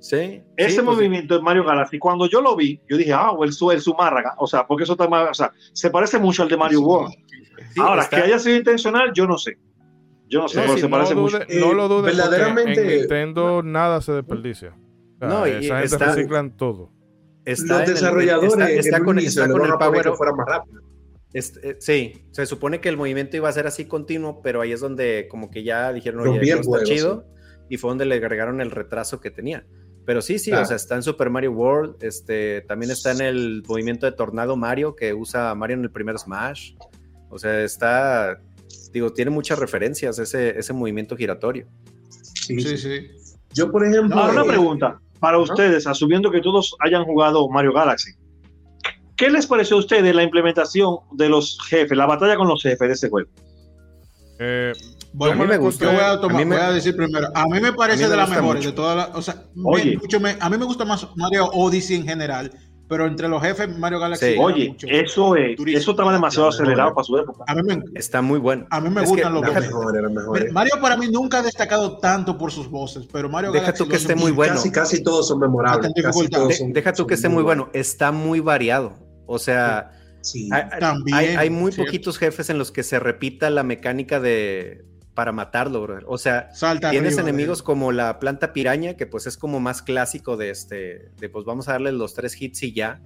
Sí, 0.00 0.42
Ese 0.56 0.82
pues 0.82 0.96
movimiento 0.96 1.36
de 1.36 1.42
Mario 1.42 1.62
Galaxy, 1.62 2.00
cuando 2.00 2.26
yo 2.26 2.40
lo 2.40 2.56
vi, 2.56 2.80
yo 2.88 2.96
dije, 2.96 3.12
ah, 3.12 3.30
el, 3.40 3.50
el 3.72 3.80
Zumárraga, 3.80 4.34
o 4.38 4.48
sea, 4.48 4.66
porque 4.66 4.82
eso 4.82 4.94
está 4.94 5.04
o 5.04 5.34
sea, 5.34 5.52
se 5.72 5.90
parece 5.90 6.18
mucho 6.18 6.42
al 6.42 6.48
de 6.48 6.56
Mario 6.56 6.80
World. 6.80 7.14
Ahora, 7.78 8.08
que 8.08 8.16
haya 8.16 8.40
sido 8.40 8.56
intencional, 8.56 9.12
yo 9.14 9.28
no 9.28 9.38
sé. 9.38 9.58
Yo 10.28 10.40
no 10.40 10.48
sé, 10.48 10.60
pero 10.60 10.76
se 10.76 10.88
parece 10.88 11.14
mucho. 11.14 11.38
No 11.60 11.72
lo 11.72 11.86
dudes, 11.86 12.16
verdaderamente. 12.16 12.80
En 12.80 12.98
Nintendo 12.98 13.62
nada 13.62 14.00
se 14.00 14.10
desperdicia 14.10 14.74
no, 15.28 15.46
y 15.46 15.50
esa 15.50 15.78
gente 15.78 15.94
está, 15.94 16.14
reciclan 16.14 16.56
todo. 16.56 16.92
Los 17.44 17.86
desarrolladores 17.86 18.86
está, 18.86 19.00
con, 19.00 19.18
el 19.18 19.24
power 19.78 20.12
fuera 20.16 20.32
más 20.32 20.46
rápido. 20.46 20.80
Eh, 21.34 21.76
sí, 21.80 22.26
se 22.30 22.46
supone 22.46 22.80
que 22.80 22.88
el 22.88 22.96
movimiento 22.96 23.36
iba 23.36 23.48
a 23.48 23.52
ser 23.52 23.66
así 23.66 23.86
continuo, 23.86 24.40
pero 24.40 24.60
ahí 24.60 24.72
es 24.72 24.80
donde 24.80 25.26
como 25.28 25.50
que 25.50 25.64
ya 25.64 25.92
dijeron, 25.92 26.26
oye, 26.26 26.52
está 26.52 26.84
chido, 26.84 27.26
y 27.68 27.76
fue 27.76 27.90
donde 27.90 28.06
le 28.06 28.14
agregaron 28.14 28.60
el 28.60 28.70
retraso 28.70 29.20
que 29.20 29.30
tenía. 29.30 29.66
Pero 30.06 30.22
sí, 30.22 30.38
sí, 30.38 30.52
o 30.52 30.64
sea, 30.64 30.76
está 30.76 30.96
en 30.96 31.02
Super 31.02 31.30
Mario 31.30 31.52
World, 31.52 31.96
este, 32.02 32.60
también 32.62 32.92
está 32.92 33.10
en 33.12 33.20
el 33.20 33.62
movimiento 33.66 34.06
de 34.06 34.12
Tornado 34.12 34.54
Mario 34.56 34.94
que 34.94 35.12
usa 35.12 35.54
Mario 35.54 35.76
en 35.78 35.84
el 35.84 35.90
primer 35.90 36.18
Smash. 36.18 36.74
O 37.30 37.38
sea, 37.38 37.62
está, 37.62 38.38
digo, 38.92 39.12
tiene 39.12 39.30
muchas 39.30 39.58
referencias 39.58 40.18
ese, 40.18 40.58
ese 40.58 40.72
movimiento 40.72 41.16
giratorio. 41.16 41.66
Sí, 42.46 42.60
sí, 42.60 42.76
sí. 42.76 43.10
Yo, 43.54 43.72
por 43.72 43.84
ejemplo... 43.84 44.16
Ahora 44.16 44.42
una 44.42 44.44
pregunta 44.44 45.00
para 45.24 45.38
ustedes, 45.38 45.86
asumiendo 45.86 46.30
que 46.30 46.42
todos 46.42 46.76
hayan 46.80 47.02
jugado 47.06 47.48
Mario 47.48 47.72
Galaxy. 47.72 48.10
¿Qué 49.16 49.30
les 49.30 49.46
pareció 49.46 49.76
a 49.76 49.78
ustedes 49.78 50.14
la 50.14 50.22
implementación 50.22 50.98
de 51.12 51.30
los 51.30 51.58
jefes, 51.66 51.96
la 51.96 52.04
batalla 52.04 52.36
con 52.36 52.46
los 52.46 52.62
jefes 52.62 52.86
de 52.86 52.92
ese 52.92 53.08
juego? 53.08 53.30
Eh, 54.38 54.74
bueno, 55.14 55.32
a 55.32 55.36
mí 55.38 55.50
me 55.50 55.56
gusta. 55.56 55.86
Yo 55.86 55.92
voy 55.92 56.00
a, 56.02 56.20
tomar, 56.20 56.44
voy 56.44 56.56
a 56.58 56.72
decir 56.72 56.94
primero. 56.94 57.28
A 57.34 57.46
mí 57.46 57.58
me 57.58 57.72
parece 57.72 58.06
de 58.06 58.14
las 58.14 58.28
mejores 58.28 58.66
de 58.66 58.72
todas 58.72 58.96
las. 58.98 59.16
O 59.16 59.22
sea, 59.22 59.44
a 60.40 60.50
mí 60.50 60.58
me 60.58 60.64
gusta 60.66 60.84
más 60.84 61.08
Mario 61.16 61.46
Odyssey 61.54 61.96
en 61.96 62.04
general 62.04 62.52
pero 62.88 63.06
entre 63.06 63.28
los 63.28 63.42
jefes 63.42 63.76
Mario 63.78 63.98
Galaxy. 63.98 64.36
Oye, 64.38 64.76
eso 64.88 65.36
es, 65.36 65.58
eso 65.66 65.90
estaba 65.92 66.12
demasiado 66.12 66.48
acelerado 66.48 66.94
para 66.94 67.04
su 67.04 67.16
época. 67.16 67.44
A 67.46 67.54
mí 67.54 67.62
me, 67.62 67.82
está 67.94 68.20
muy 68.20 68.38
bueno. 68.38 68.66
A 68.70 68.80
mí 68.80 68.90
me 68.90 69.04
gustan 69.04 69.34
los 69.34 69.42
mejores. 69.42 70.52
Mario 70.52 70.74
para 70.80 70.96
mí 70.96 71.08
nunca 71.08 71.38
ha 71.38 71.42
destacado 71.42 71.98
tanto 71.98 72.36
por 72.36 72.52
sus 72.52 72.68
voces, 72.68 73.06
pero 73.10 73.28
Mario 73.28 73.52
Deja 73.52 73.72
tú 73.72 73.88
que 73.88 73.96
esté 73.96 74.14
muy 74.14 74.32
bueno. 74.32 74.54
Casi, 74.54 74.70
casi 74.70 75.02
todos 75.02 75.28
son 75.28 75.40
memorables. 75.40 75.92
deja 75.94 76.92
tú 76.92 77.06
que 77.06 77.14
esté 77.14 77.28
muy 77.28 77.42
bueno. 77.42 77.70
Está 77.72 78.12
muy 78.12 78.40
variado. 78.40 78.94
O 79.26 79.38
sea, 79.38 79.90
hay, 81.12 81.50
muy 81.50 81.72
poquitos 81.72 82.18
jefes 82.18 82.50
en 82.50 82.58
los 82.58 82.70
que 82.70 82.82
se 82.82 82.98
repita 82.98 83.50
la 83.50 83.62
mecánica 83.62 84.20
de 84.20 84.84
para 85.14 85.32
matarlo, 85.32 85.86
O 86.06 86.18
sea, 86.18 86.50
tienes 86.90 87.18
enemigos 87.18 87.62
como 87.62 87.92
la 87.92 88.18
planta 88.18 88.52
piraña, 88.52 88.94
que 88.94 89.06
pues 89.06 89.26
es 89.26 89.36
como 89.36 89.60
más 89.60 89.80
clásico 89.80 90.36
de 90.36 90.50
este, 90.50 91.10
de 91.18 91.28
pues 91.28 91.44
vamos 91.44 91.68
a 91.68 91.72
darle 91.72 91.92
los 91.92 92.14
tres 92.14 92.40
hits 92.40 92.62
y 92.64 92.72
ya. 92.72 93.00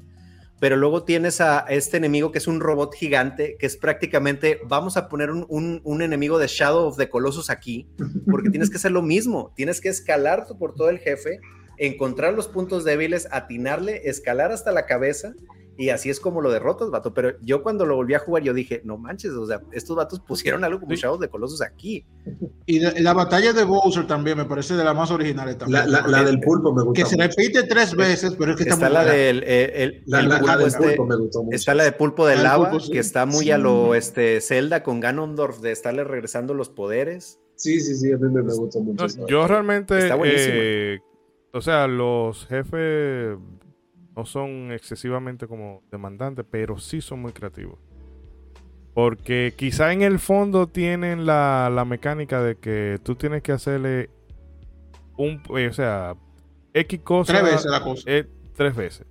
Pero 0.61 0.77
luego 0.77 1.05
tienes 1.05 1.41
a 1.41 1.61
este 1.69 1.99
enemigo 1.99 2.33
que 2.33 2.39
es 2.39 2.49
un 2.49 2.61
robot 2.61 2.93
gigante, 2.95 3.57
que 3.61 3.67
es 3.67 3.77
prácticamente, 3.77 4.61
vamos 4.67 4.97
a 4.97 5.09
poner 5.09 5.31
un, 5.31 5.81
un 5.85 6.03
enemigo 6.03 6.39
de 6.39 6.49
Shadow 6.49 6.89
of 6.89 6.97
the 6.97 7.09
Colossus 7.09 7.49
aquí, 7.49 7.87
porque 8.29 8.51
tienes 8.51 8.69
que 8.69 8.77
hacer 8.77 8.91
lo 8.91 9.03
mismo, 9.03 9.53
tienes 9.55 9.81
que 9.81 9.89
escalar 9.89 10.47
por 10.59 10.75
todo 10.75 10.91
el 10.91 10.99
jefe, 10.99 11.39
encontrar 11.77 12.35
los 12.35 12.49
puntos 12.49 12.83
débiles, 12.83 13.29
atinarle, 13.31 14.09
escalar 14.09 14.51
hasta 14.51 14.73
la 14.73 14.87
cabeza 14.87 15.35
y 15.79 15.91
así 15.91 16.11
es 16.11 16.19
como 16.19 16.41
lo 16.41 16.51
derrotas, 16.51 16.91
vato. 16.91 17.15
Pero 17.15 17.39
yo 17.41 17.63
cuando 17.63 17.87
lo 17.87 17.95
volví 17.95 18.13
a 18.13 18.19
jugar, 18.19 18.43
yo 18.43 18.53
dije, 18.53 18.83
no 18.85 18.99
manches, 18.99 19.31
o 19.31 19.47
sea, 19.47 19.63
estos 19.71 19.97
vatos 19.97 20.19
pusieron 20.19 20.65
algo 20.65 20.81
como 20.81 20.97
chavos 20.97 21.21
de 21.21 21.29
Colosos 21.29 21.63
aquí. 21.63 22.05
Y 22.67 22.81
la, 22.81 23.13
batalla 23.13 23.53
de 23.53 23.63
Bowser 23.63 24.05
también 24.05 24.37
me 24.37 24.45
parece 24.45 24.75
de 24.75 24.83
las 24.83 24.97
más 24.97 25.13
originales 25.13 25.57
también. 25.57 25.89
La, 25.89 26.25
del 26.25 26.41
pulpo 26.41 26.75
me 26.75 26.83
gusta. 26.83 27.01
Que 27.01 27.09
se 27.09 27.17
repite 27.17 27.63
tres 27.63 27.95
veces, 27.95 28.35
pero 28.37 28.53
es 28.53 28.57
que 28.57 28.69
está, 28.69 28.91
la 28.91 29.05
del 29.05 29.45
el, 29.45 30.03
este, 30.65 30.97
pulpo 30.97 31.07
me 31.07 31.17
gustó 31.17 31.45
mucho. 31.45 31.55
Está 31.55 31.75
la 31.75 31.85
de 31.85 31.93
pulpo 31.93 32.27
del 32.27 32.45
agua, 32.45 32.73
que 32.91 32.99
está 32.99 33.25
muy 33.25 33.53
a 33.53 33.57
lo 33.57 33.95
este, 33.95 34.41
Zelda 34.41 34.83
con 34.83 34.99
Ganondorf 34.99 35.61
de 35.61 35.71
estarle 35.71 36.03
regresando 36.03 36.55
los 36.55 36.71
poderes. 36.71 37.39
Sí, 37.55 37.81
sí, 37.81 37.95
sí, 37.95 38.13
a 38.13 38.17
mí 38.17 38.29
me, 38.33 38.43
gustó 38.43 38.81
mucho. 38.81 39.07
yo 39.29 39.47
realmente, 39.47 40.11
eh, 40.25 40.99
o 41.53 41.61
sea, 41.61 41.87
los 41.87 42.47
jefes 42.47 43.37
no 44.19 44.25
son 44.25 44.73
excesivamente 44.73 45.47
como 45.47 45.85
demandantes, 45.93 46.45
pero 46.51 46.77
sí 46.77 47.01
son 47.01 47.21
muy 47.21 47.31
creativos. 47.31 47.79
Porque 48.93 49.55
quizá 49.57 49.93
en 49.93 50.03
el 50.03 50.19
fondo 50.19 50.67
tienen 50.67 51.25
la, 51.25 51.85
mecánica 51.87 52.43
de 52.43 52.57
que 52.57 52.99
tú 53.05 53.15
tienes 53.15 53.43
que 53.43 53.53
hacerle 53.53 54.11
un, 55.17 55.41
eh, 55.57 55.69
o 55.69 55.73
sea, 55.73 56.17
X 56.75 57.01
cosas. 57.05 57.39
Tres 57.39 57.53
veces 57.53 57.71
la 57.71 57.81
cosa. 57.81 58.03
Eh, 58.07 58.27
tres 58.57 58.75
veces. 58.75 59.07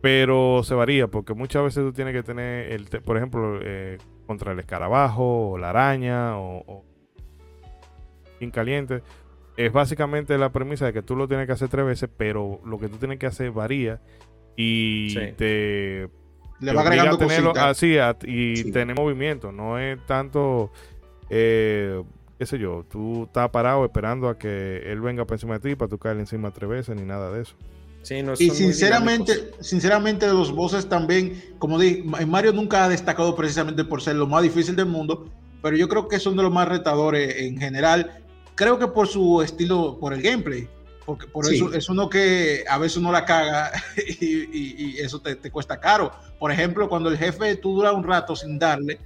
Pero 0.00 0.62
se 0.62 0.76
varía 0.76 1.08
porque 1.08 1.34
muchas 1.34 1.64
veces 1.64 1.82
tú 1.82 1.92
tienes 1.92 2.14
que 2.14 2.22
tener, 2.22 2.70
el, 2.70 2.86
por 2.86 3.16
ejemplo, 3.16 3.58
eh, 3.60 3.98
contra 4.28 4.52
el 4.52 4.60
escarabajo 4.60 5.50
o 5.50 5.58
la 5.58 5.70
araña 5.70 6.38
o, 6.38 6.62
o 6.68 6.84
caliente 8.52 9.02
es 9.66 9.72
básicamente 9.72 10.38
la 10.38 10.52
premisa 10.52 10.86
de 10.86 10.92
que 10.92 11.02
tú 11.02 11.16
lo 11.16 11.28
tienes 11.28 11.46
que 11.46 11.52
hacer 11.52 11.68
tres 11.68 11.84
veces, 11.84 12.08
pero 12.16 12.60
lo 12.64 12.78
que 12.78 12.88
tú 12.88 12.96
tienes 12.96 13.18
que 13.18 13.26
hacer 13.26 13.50
varía 13.50 14.00
y 14.56 15.14
te 15.32 16.08
le 16.60 16.74
va 16.74 16.82
agregando 16.82 17.18
tenerlo 17.18 17.52
así 17.56 17.96
y 18.24 18.70
tener 18.72 18.96
movimiento. 18.96 19.52
No 19.52 19.78
es 19.78 19.98
tanto, 20.06 20.70
eh, 21.28 22.02
qué 22.38 22.46
sé 22.46 22.58
yo, 22.58 22.86
tú 22.90 23.24
estás 23.24 23.50
parado 23.50 23.84
esperando 23.84 24.28
a 24.28 24.38
que 24.38 24.82
él 24.86 25.00
venga 25.00 25.26
por 25.26 25.34
encima 25.34 25.58
de 25.58 25.70
ti 25.70 25.76
para 25.76 25.90
tú 25.90 25.98
caer 25.98 26.18
encima 26.18 26.50
tres 26.50 26.70
veces 26.70 26.96
ni 26.96 27.02
nada 27.02 27.30
de 27.30 27.42
eso. 27.42 27.54
y 28.38 28.50
sinceramente, 28.50 29.50
sinceramente 29.60 30.26
los 30.28 30.52
bosses 30.52 30.88
también, 30.88 31.38
como 31.58 31.78
dije, 31.78 32.02
Mario 32.26 32.54
nunca 32.54 32.84
ha 32.84 32.88
destacado 32.88 33.36
precisamente 33.36 33.84
por 33.84 34.00
ser 34.00 34.16
lo 34.16 34.26
más 34.26 34.42
difícil 34.42 34.74
del 34.74 34.86
mundo, 34.86 35.30
pero 35.62 35.76
yo 35.76 35.86
creo 35.86 36.08
que 36.08 36.18
son 36.18 36.34
de 36.36 36.42
los 36.42 36.52
más 36.52 36.66
retadores 36.66 37.42
en 37.42 37.58
general 37.58 38.24
creo 38.60 38.78
que 38.78 38.88
por 38.88 39.08
su 39.08 39.40
estilo, 39.40 39.96
por 39.98 40.12
el 40.12 40.20
gameplay. 40.20 40.68
Porque 41.06 41.26
por 41.26 41.50
eso 41.50 41.72
es 41.72 41.88
uno 41.88 42.10
que 42.10 42.62
a 42.68 42.76
veces 42.76 42.98
uno 42.98 43.10
la 43.10 43.24
caga 43.24 43.72
y, 44.20 44.98
eso 44.98 45.18
te, 45.18 45.50
cuesta 45.50 45.80
caro. 45.80 46.12
Por 46.38 46.52
ejemplo, 46.52 46.86
cuando 46.86 47.08
el 47.08 47.16
jefe 47.16 47.56
tú 47.56 47.74
dura 47.74 47.92
un 47.92 48.04
rato 48.04 48.36
sin 48.36 48.58
darle, 48.58 49.00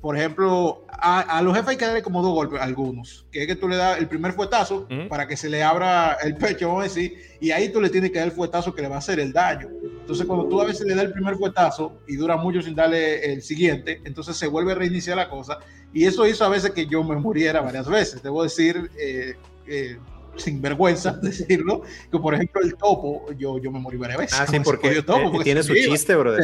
por 0.00 0.16
ejemplo, 0.16 0.86
a, 0.88 1.42
los 1.42 1.54
jefes 1.56 1.70
hay 1.70 1.76
que 1.76 1.86
darle 1.86 2.02
como 2.02 2.22
dos 2.22 2.34
golpes, 2.34 2.60
algunos, 2.60 3.26
que 3.32 3.42
es 3.42 3.46
que 3.48 3.56
tú 3.56 3.68
le 3.68 3.76
das 3.76 3.98
el 3.98 4.06
primer 4.06 4.32
fuetazo 4.32 4.86
para 5.08 5.26
que 5.26 5.36
se 5.36 5.48
le 5.48 5.62
abra 5.62 6.16
el 6.22 6.36
pecho, 6.36 6.68
vamos 6.68 6.82
a 6.82 6.84
decir, 6.84 7.18
y 7.40 7.50
ahí 7.50 7.70
tú 7.70 7.80
le 7.80 7.90
tienes 7.90 8.12
que 8.12 8.18
dar 8.18 8.28
el 8.28 8.34
fuetazo 8.34 8.74
que 8.74 8.82
le 8.82 8.88
va 8.88 8.96
a 8.96 8.98
hacer 8.98 9.18
el 9.18 9.32
daño. 9.32 9.68
Entonces, 9.82 10.24
cuando 10.24 10.46
tú 10.46 10.60
a 10.60 10.66
veces 10.66 10.86
le 10.86 10.94
das 10.94 11.06
el 11.06 11.12
primer 11.12 11.34
fuetazo 11.36 11.98
y 12.06 12.16
dura 12.16 12.36
mucho 12.36 12.62
sin 12.62 12.76
darle 12.76 13.32
el 13.32 13.42
siguiente, 13.42 14.02
entonces 14.04 14.36
se 14.36 14.46
vuelve 14.46 14.72
a 14.72 14.76
reiniciar 14.76 15.16
la 15.16 15.28
cosa, 15.28 15.58
y 15.94 16.04
eso 16.06 16.26
hizo 16.26 16.44
a 16.44 16.48
veces 16.48 16.72
que 16.72 16.86
yo 16.86 17.04
me 17.04 17.14
muriera 17.14 17.60
varias 17.60 17.88
veces. 17.88 18.20
Debo 18.20 18.42
decir, 18.42 18.90
eh, 18.98 19.36
eh, 19.66 19.96
sin 20.36 20.60
vergüenza 20.60 21.12
decirlo, 21.22 21.82
que 22.10 22.18
por 22.18 22.34
ejemplo 22.34 22.60
el 22.62 22.74
topo, 22.74 23.32
yo, 23.38 23.58
yo 23.58 23.70
me 23.70 23.78
morí 23.78 23.96
varias 23.96 24.18
veces. 24.18 24.38
Ah, 24.40 24.46
sí, 24.46 24.58
porque, 24.64 25.02
tiene 25.44 25.62
su 25.62 25.72
chiste, 25.72 26.16
bro. 26.16 26.34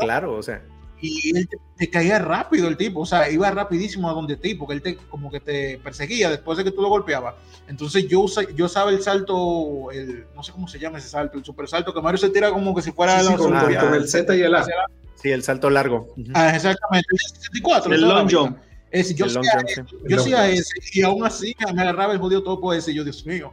claro, 0.00 0.34
o 0.34 0.42
sea. 0.42 0.62
Y 1.02 1.36
él 1.36 1.48
te, 1.76 1.90
caía 1.90 2.20
rápido 2.20 2.68
el 2.68 2.76
tipo, 2.76 3.00
o 3.00 3.06
sea, 3.06 3.28
iba 3.28 3.50
rapidísimo 3.50 4.08
a 4.08 4.14
donde 4.14 4.36
ti, 4.36 4.54
porque 4.54 4.74
él 4.74 4.82
te, 4.82 4.96
como 4.96 5.32
que 5.32 5.40
te 5.40 5.78
perseguía 5.78 6.30
después 6.30 6.56
de 6.56 6.64
que 6.64 6.70
tú 6.70 6.80
lo 6.80 6.88
golpeabas. 6.88 7.34
Entonces 7.66 8.06
yo, 8.06 8.24
yo 8.54 8.66
usaba 8.66 8.90
el 8.90 9.02
salto, 9.02 9.90
el, 9.90 10.26
no 10.34 10.44
sé 10.44 10.52
cómo 10.52 10.68
se 10.68 10.78
llama 10.78 10.98
ese 10.98 11.08
salto, 11.08 11.36
el 11.36 11.44
super 11.44 11.68
salto, 11.68 11.92
que 11.92 12.00
Mario 12.00 12.18
se 12.18 12.30
tira 12.30 12.50
como 12.50 12.72
que 12.72 12.82
si 12.82 12.92
fuera 12.92 13.20
con, 13.36 13.94
el 13.94 14.08
Z 14.08 14.36
y 14.36 14.42
el 14.42 14.54
A. 14.54 14.64
Sí, 15.22 15.30
el 15.30 15.42
salto 15.44 15.70
largo. 15.70 16.08
Ah, 16.34 16.54
exactamente, 16.54 17.06
el 17.12 17.18
64. 17.18 17.94
El 17.94 18.00
long 18.02 18.28
jump. 18.30 18.58
yo 20.08 20.20
hacía 20.20 20.50
ese, 20.50 20.72
y 20.92 21.02
aún 21.02 21.24
así 21.24 21.54
me 21.74 21.80
agarraba 21.82 22.12
el 22.12 22.18
jodido 22.18 22.42
topo 22.42 22.72
ese, 22.72 22.90
y 22.90 22.94
yo, 22.94 23.04
Dios 23.04 23.24
mío. 23.24 23.52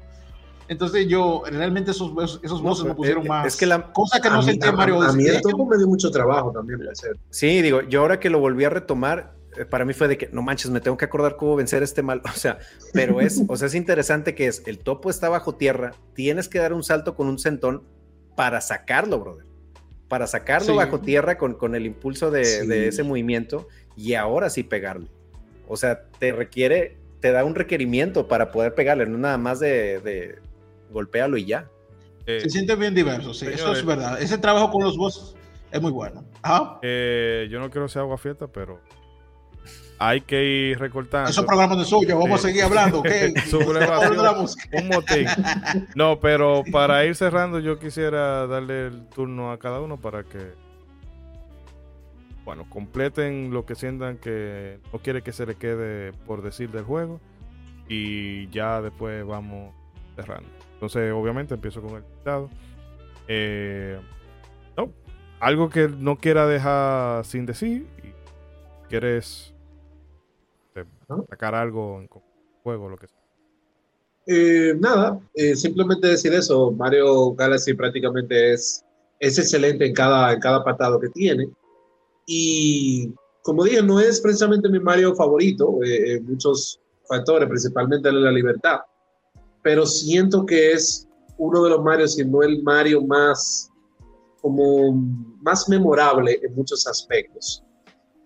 Entonces 0.68 1.08
yo, 1.08 1.44
realmente 1.48 1.92
esos, 1.92 2.40
esos 2.44 2.62
voces 2.62 2.86
me 2.86 2.94
pusieron 2.94 3.28
más. 3.28 3.46
Es 3.46 3.56
que 3.56 3.66
la 3.66 3.92
cosa 3.92 4.20
que 4.22 4.30
no 4.30 4.42
sentía 4.42 4.72
Mario. 4.72 5.02
A, 5.02 5.14
mí 5.14 5.26
el 5.26 5.42
topo 5.42 5.66
me 5.66 5.78
dio 5.78 5.88
mucho 5.88 6.12
trabajo 6.12 6.52
también 6.52 6.88
hacer. 6.88 7.18
Sí, 7.30 7.62
digo, 7.62 7.82
yo 7.82 8.02
ahora 8.02 8.20
que 8.20 8.30
lo 8.30 8.40
volví 8.40 8.66
a 8.66 8.70
retomar, 8.70 9.34
eh, 9.58 9.66
para 9.66 9.84
mí 9.84 9.94
fue 9.94 10.08
de 10.08 10.18
que 10.18 10.30
no 10.32 10.44
manches, 10.44 10.70
me 10.70 10.80
tengo 10.80 10.96
que 10.96 11.06
acordar 11.06 11.38
cómo 11.38 11.56
vencer 11.56 11.82
este 11.82 12.04
mal. 12.04 12.22
O 12.34 12.38
sea, 12.38 12.60
pero 12.94 13.20
es, 13.20 13.42
o 13.48 13.58
sea, 13.58 13.68
es 13.68 13.76
interesante 13.76 14.36
que 14.36 14.46
es 14.46 14.62
el 14.68 14.78
topo 14.80 15.10
está 15.10 15.28
bajo 15.30 15.56
tierra, 15.56 15.94
tienes 16.14 16.48
que 16.48 16.60
dar 16.60 16.74
un 16.74 16.84
salto 16.84 17.16
con 17.16 17.28
un 17.28 17.40
centón 17.40 17.84
para 18.36 18.62
sacarlo, 18.62 19.20
brother. 19.20 19.49
Para 20.10 20.28
sacarlo 20.28 20.76
bajo 20.76 21.00
tierra 21.00 21.38
con, 21.38 21.54
con 21.54 21.76
el 21.76 21.86
impulso 21.86 22.32
de, 22.32 22.66
de, 22.66 22.88
ese 22.88 23.04
movimiento 23.04 23.68
y 23.96 24.16
ahora 24.16 24.50
sí 24.50 24.64
pegarle. 24.64 25.08
O 25.68 25.78
sea, 25.78 26.02
te 26.20 26.32
requiere, 26.32 26.98
te 27.22 27.32
da 27.32 27.46
un 27.46 27.56
requerimiento 27.56 28.28
para 28.28 28.52
poder 28.52 28.74
pegarle, 28.74 29.06
no 29.06 29.18
nada 29.18 29.38
más 29.38 29.60
de 29.60 30.40
golpéalo 30.92 31.38
y 31.38 31.46
ya. 31.46 31.70
Eh, 32.26 32.42
se 32.42 32.50
siente 32.50 32.76
bien 32.76 32.94
diverso, 32.94 33.34
sí, 33.34 33.48
eso 33.48 33.72
es 33.72 33.86
verdad. 33.86 34.22
Ese 34.22 34.38
trabajo 34.38 34.72
con 34.72 34.84
los 34.84 34.98
bosses 34.98 35.36
es 35.72 35.82
muy 35.82 35.92
bueno. 35.92 36.24
Eh, 36.82 37.48
yo 37.50 37.60
no 37.60 37.70
quiero 37.70 37.88
ser 37.88 38.02
agua 38.02 38.18
fiesta, 38.18 38.48
pero 38.48 38.80
hay 40.00 40.22
que 40.22 40.44
ir 40.44 40.80
recortando. 40.80 41.30
Esos 41.30 41.46
programas 41.46 41.78
de 41.78 41.84
suyo, 41.84 42.18
vamos 42.18 42.40
a 42.40 42.48
seguir 42.48 42.64
hablando, 42.64 43.04
un 44.72 44.88
motín. 44.88 45.28
No, 45.94 46.20
pero 46.22 46.64
para 46.72 47.06
ir 47.06 47.16
cerrando, 47.16 47.60
yo 47.60 47.78
quisiera 47.78 48.48
darle 48.48 48.88
el 48.88 49.10
turno 49.10 49.52
a 49.52 49.60
cada 49.60 49.82
uno 49.82 49.98
para 49.98 50.24
que, 50.24 50.54
bueno, 52.46 52.66
completen 52.70 53.52
lo 53.52 53.66
que 53.66 53.76
sientan 53.76 54.18
que 54.18 54.80
no 54.94 55.00
quiere 55.00 55.22
que 55.22 55.34
se 55.34 55.46
le 55.46 55.56
quede 55.56 56.14
por 56.26 56.42
decir 56.42 56.72
del 56.72 56.86
juego. 56.86 57.20
Y 57.90 58.48
ya 58.50 58.82
después 58.82 59.26
vamos 59.26 59.74
cerrando. 60.16 60.48
Entonces, 60.76 61.12
obviamente, 61.12 61.56
empiezo 61.56 61.82
con 61.82 61.98
el 61.98 62.04
invitado. 62.04 62.50
Eh, 63.28 64.00
no, 64.78 64.94
algo 65.42 65.70
que 65.70 65.90
no 65.90 66.16
quiera 66.16 66.48
dejar 66.48 67.26
sin 67.26 67.46
decir. 67.46 67.86
Y 68.02 68.14
quieres 68.88 69.49
eh, 71.10 71.26
sacar 71.30 71.56
algo 71.56 72.00
en 72.00 72.10
juego, 72.64 72.90
lo 72.90 72.98
que 72.98 73.08
sea. 73.08 73.20
Eh, 74.28 74.76
nada, 74.80 75.20
simplemente 75.56 76.08
decir 76.08 76.34
eso. 76.34 76.72
Mario 76.72 77.34
Galaxy 77.34 77.74
prácticamente 77.74 78.54
es, 78.54 78.86
es 79.20 79.40
excelente 79.40 79.86
en 79.86 79.94
cada, 79.94 80.34
en 80.34 80.40
cada 80.40 80.64
patado 80.64 81.00
que 81.00 81.10
tiene. 81.10 81.50
Y 82.28 83.12
como 83.42 83.64
dije, 83.64 83.82
no 83.82 84.00
es 84.00 84.22
precisamente 84.22 84.70
mi 84.70 84.80
Mario 84.80 85.16
favorito, 85.16 85.80
muchos 86.24 86.80
factores, 87.08 87.50
principalmente 87.50 88.12
la 88.12 88.32
libertad 88.32 88.82
pero 89.62 89.86
siento 89.86 90.46
que 90.46 90.72
es 90.72 91.08
uno 91.38 91.64
de 91.64 91.70
los 91.72 91.84
Mario, 91.84 92.08
si 92.08 92.26
no 92.26 92.44
el 92.44 92.62
Mario 92.64 93.02
más, 93.02 93.72
como 94.42 94.94
más 95.42 95.68
memorable 95.70 96.40
en 96.42 96.56
muchos 96.56 96.86
aspectos. 96.88 97.64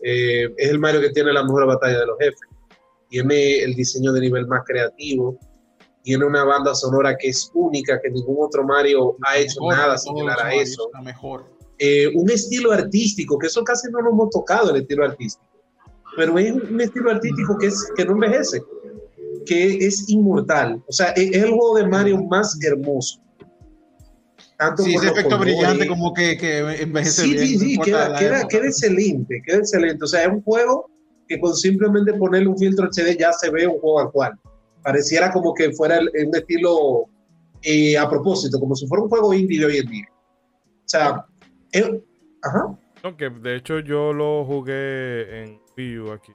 Eh, 0.03 0.53
es 0.57 0.69
el 0.69 0.79
Mario 0.79 1.01
que 1.01 1.09
tiene 1.09 1.31
la 1.31 1.43
mejor 1.43 1.67
batalla 1.67 1.99
de 1.99 2.07
los 2.07 2.17
jefes, 2.19 2.39
tiene 3.13 3.59
el 3.59 3.75
diseño 3.75 4.11
de 4.11 4.21
nivel 4.21 4.47
más 4.47 4.63
creativo, 4.65 5.37
tiene 6.01 6.25
una 6.25 6.43
banda 6.45 6.73
sonora 6.73 7.15
que 7.15 7.29
es 7.29 7.47
única, 7.53 8.01
que 8.01 8.09
ningún 8.09 8.37
otro 8.39 8.63
Mario 8.63 9.15
ha 9.27 9.37
hecho 9.37 9.59
nada 9.69 9.99
similar 9.99 10.35
a 10.41 10.51
eso. 10.55 10.89
Mejor. 11.03 11.45
Eh, 11.77 12.07
un 12.15 12.27
estilo 12.31 12.71
artístico, 12.71 13.37
que 13.37 13.45
eso 13.45 13.63
casi 13.63 13.87
no 13.91 14.01
lo 14.01 14.09
hemos 14.09 14.31
tocado, 14.31 14.71
el 14.71 14.81
estilo 14.81 15.05
artístico, 15.05 15.47
pero 16.17 16.39
es 16.39 16.53
un 16.53 16.81
estilo 16.81 17.11
artístico 17.11 17.55
que, 17.59 17.67
es, 17.67 17.91
que 17.95 18.03
no 18.03 18.13
envejece 18.13 18.63
que 19.45 19.85
es 19.85 20.09
inmortal. 20.09 20.81
O 20.87 20.91
sea, 20.91 21.09
es, 21.09 21.35
el 21.35 21.51
juego 21.51 21.77
de 21.77 21.85
Mario 21.85 22.23
más 22.23 22.57
hermoso. 22.63 23.21
Tanto 24.57 24.81
sí, 24.81 24.95
ese 24.95 25.09
efecto 25.09 25.37
brillante 25.37 25.85
como 25.87 26.13
que, 26.15 26.35
que 26.35 26.81
envejece 26.81 27.21
sí, 27.21 27.37
Sí, 27.37 27.59
sí, 27.59 27.77
queda, 27.77 28.17
queda, 28.17 28.47
queda, 28.47 28.65
excelente, 28.65 29.39
queda 29.45 29.57
excelente. 29.57 30.03
O 30.03 30.07
sea, 30.07 30.23
es 30.23 30.29
un 30.29 30.41
juego 30.41 30.89
que 31.27 31.39
con 31.39 31.55
simplemente 31.55 32.13
ponerle 32.13 32.47
un 32.47 32.57
filtro 32.57 32.87
HD 32.87 33.17
ya 33.17 33.31
se 33.33 33.49
ve 33.49 33.67
un 33.67 33.79
juego 33.79 33.99
al 33.99 34.11
cual. 34.11 34.39
Pareciera 34.81 35.31
como 35.31 35.53
que 35.53 35.71
fuera 35.71 35.99
un 35.99 36.35
estilo 36.35 37.05
eh, 37.61 37.97
a 37.97 38.09
propósito, 38.09 38.59
como 38.59 38.75
si 38.75 38.87
fuera 38.87 39.03
un 39.03 39.09
juego 39.09 39.33
indie 39.33 39.65
hoy 39.65 39.77
en 39.77 39.87
día. 39.87 40.07
O 40.11 40.87
sea, 40.87 41.25
ajá. 42.41 42.77
No, 43.03 43.17
que 43.17 43.29
de 43.29 43.55
hecho 43.55 43.79
yo 43.79 44.13
lo 44.13 44.45
jugué 44.45 45.43
en 45.43 45.61
Wii 45.77 45.99
U 45.99 46.11
aquí 46.11 46.33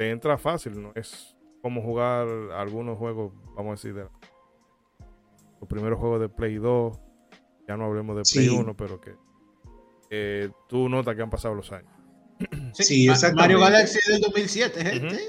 te 0.00 0.10
entra 0.10 0.38
fácil, 0.38 0.80
¿no? 0.80 0.92
Es 0.94 1.36
como 1.60 1.82
jugar 1.82 2.26
algunos 2.54 2.96
juegos, 2.96 3.34
vamos 3.54 3.66
a 3.66 3.72
decir, 3.72 3.92
de 3.92 4.08
los 5.60 5.68
primeros 5.68 5.98
juegos 5.98 6.22
de 6.22 6.30
Play 6.30 6.54
2, 6.54 6.98
ya 7.68 7.76
no 7.76 7.84
hablemos 7.84 8.16
de 8.16 8.22
Play 8.32 8.48
1, 8.48 8.74
pero 8.78 8.98
que 8.98 9.14
eh, 10.08 10.50
tú 10.70 10.88
notas 10.88 11.14
que 11.14 11.20
han 11.20 11.28
pasado 11.28 11.54
los 11.54 11.70
años. 11.70 11.92
Sí, 12.72 13.08
exactamente. 13.08 13.54
Mario 13.54 13.60
Galaxy 13.60 13.98
del 14.10 14.20
2007, 14.20 14.84
gente. 14.84 15.20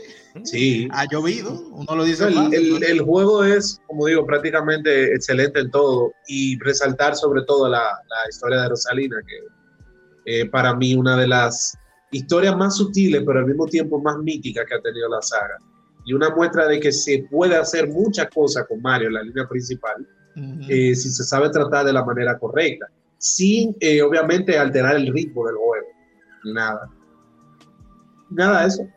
Sí. 0.43 0.87
Ha 0.91 1.05
llovido, 1.11 1.61
uno 1.71 1.95
lo 1.95 2.03
dice. 2.03 2.27
El, 2.27 2.83
el, 2.83 3.01
juego 3.01 3.43
es, 3.43 3.81
como 3.87 4.05
digo, 4.05 4.25
prácticamente 4.25 5.13
excelente 5.13 5.59
en 5.59 5.71
todo 5.71 6.13
y 6.27 6.57
resaltar 6.59 7.15
sobre 7.15 7.43
todo 7.43 7.67
la, 7.67 7.81
la 7.81 8.29
historia 8.29 8.61
de 8.61 8.69
Rosalina, 8.69 9.17
que 9.27 10.41
eh, 10.41 10.49
para 10.49 10.75
mí 10.75 10.95
una 10.95 11.17
de 11.17 11.27
las 11.27 11.77
historias 12.11 12.55
más 12.55 12.77
sutiles, 12.77 13.23
pero 13.25 13.39
al 13.39 13.45
mismo 13.45 13.65
tiempo 13.65 13.99
más 13.99 14.17
míticas 14.19 14.65
que 14.67 14.75
ha 14.75 14.81
tenido 14.81 15.09
la 15.09 15.21
saga. 15.21 15.57
Y 16.05 16.13
una 16.13 16.29
muestra 16.29 16.67
de 16.67 16.79
que 16.79 16.91
se 16.91 17.27
puede 17.29 17.55
hacer 17.55 17.89
muchas 17.89 18.27
cosas 18.33 18.65
con 18.67 18.81
Mario 18.81 19.07
en 19.07 19.13
la 19.15 19.23
línea 19.23 19.47
principal, 19.47 20.07
eh, 20.69 20.95
si 20.95 21.09
se 21.09 21.23
sabe 21.23 21.49
tratar 21.49 21.85
de 21.85 21.93
la 21.93 22.05
manera 22.05 22.39
correcta, 22.39 22.87
sin 23.17 23.75
eh, 23.79 24.01
obviamente 24.01 24.57
alterar 24.57 24.95
el 24.95 25.13
ritmo 25.13 25.45
del 25.45 25.57
juego. 25.57 25.87
Nada. 26.45 26.89
Nada 28.31 28.61
de 28.61 28.67
eso. 28.67 28.87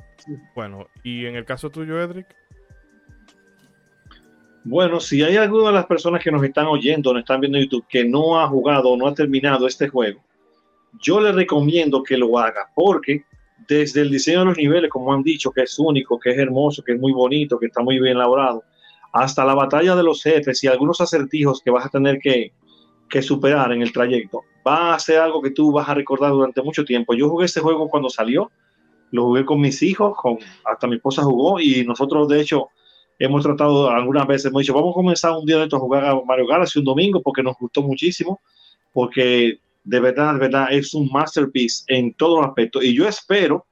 Bueno, 0.54 0.86
y 1.02 1.26
en 1.26 1.36
el 1.36 1.44
caso 1.44 1.70
tuyo, 1.70 2.00
Edric. 2.00 2.26
Bueno, 4.64 4.98
si 4.98 5.22
hay 5.22 5.36
alguna 5.36 5.68
de 5.68 5.74
las 5.74 5.86
personas 5.86 6.22
que 6.22 6.30
nos 6.30 6.42
están 6.42 6.66
oyendo, 6.66 7.12
nos 7.12 7.20
están 7.20 7.40
viendo 7.40 7.58
en 7.58 7.64
YouTube, 7.64 7.86
que 7.86 8.04
no 8.04 8.40
ha 8.40 8.48
jugado 8.48 8.90
o 8.90 8.96
no 8.96 9.06
ha 9.06 9.14
terminado 9.14 9.66
este 9.66 9.88
juego, 9.88 10.22
yo 11.02 11.20
le 11.20 11.32
recomiendo 11.32 12.02
que 12.02 12.16
lo 12.16 12.38
haga 12.38 12.70
porque 12.74 13.24
desde 13.68 14.02
el 14.02 14.10
diseño 14.10 14.40
de 14.40 14.44
los 14.46 14.56
niveles, 14.56 14.90
como 14.90 15.12
han 15.12 15.22
dicho, 15.22 15.50
que 15.50 15.62
es 15.62 15.78
único, 15.78 16.18
que 16.18 16.30
es 16.30 16.38
hermoso, 16.38 16.82
que 16.82 16.92
es 16.92 17.00
muy 17.00 17.12
bonito, 17.12 17.58
que 17.58 17.66
está 17.66 17.82
muy 17.82 18.00
bien 18.00 18.16
elaborado, 18.16 18.64
hasta 19.12 19.44
la 19.44 19.54
batalla 19.54 19.94
de 19.94 20.02
los 20.02 20.22
jefes 20.22 20.62
y 20.64 20.66
algunos 20.66 21.00
acertijos 21.00 21.60
que 21.62 21.70
vas 21.70 21.86
a 21.86 21.90
tener 21.90 22.18
que, 22.18 22.52
superar 23.22 23.70
en 23.72 23.80
el 23.80 23.92
trayecto, 23.92 24.40
va 24.66 24.92
a 24.92 24.98
ser 24.98 25.20
algo 25.20 25.40
que 25.40 25.52
tú 25.52 25.70
vas 25.70 25.88
a 25.88 25.94
recordar 25.94 26.32
durante 26.32 26.60
mucho 26.62 26.84
tiempo. 26.84 27.14
Yo 27.14 27.28
jugué 27.28 27.44
este 27.44 27.60
juego 27.60 27.88
cuando 27.88 28.10
salió, 28.10 28.50
lo 29.14 29.26
jugué 29.26 29.44
con 29.44 29.60
mis 29.60 29.80
hijos, 29.82 30.16
con, 30.16 30.38
hasta 30.64 30.88
mi 30.88 30.96
esposa 30.96 31.22
jugó 31.22 31.60
y 31.60 31.84
nosotros 31.84 32.26
de 32.28 32.40
hecho 32.40 32.70
hemos 33.16 33.44
tratado 33.44 33.88
algunas 33.88 34.26
veces, 34.26 34.46
hemos 34.46 34.62
dicho, 34.62 34.74
vamos 34.74 34.90
a 34.90 34.94
comenzar 34.94 35.32
un 35.38 35.46
día 35.46 35.58
de 35.58 35.64
esto 35.64 35.76
a 35.76 35.80
jugar 35.80 36.04
a 36.04 36.20
Mario 36.26 36.48
Galaxy 36.48 36.80
un 36.80 36.84
domingo 36.84 37.22
porque 37.22 37.40
nos 37.40 37.56
gustó 37.56 37.80
muchísimo, 37.82 38.40
porque 38.92 39.60
de 39.84 40.00
verdad, 40.00 40.32
de 40.32 40.40
verdad, 40.40 40.66
es 40.72 40.94
un 40.94 41.08
masterpiece 41.12 41.84
en 41.86 42.12
todos 42.14 42.40
los 42.40 42.48
aspectos. 42.48 42.82
Y 42.82 42.92
yo 42.92 43.06
espero 43.06 43.66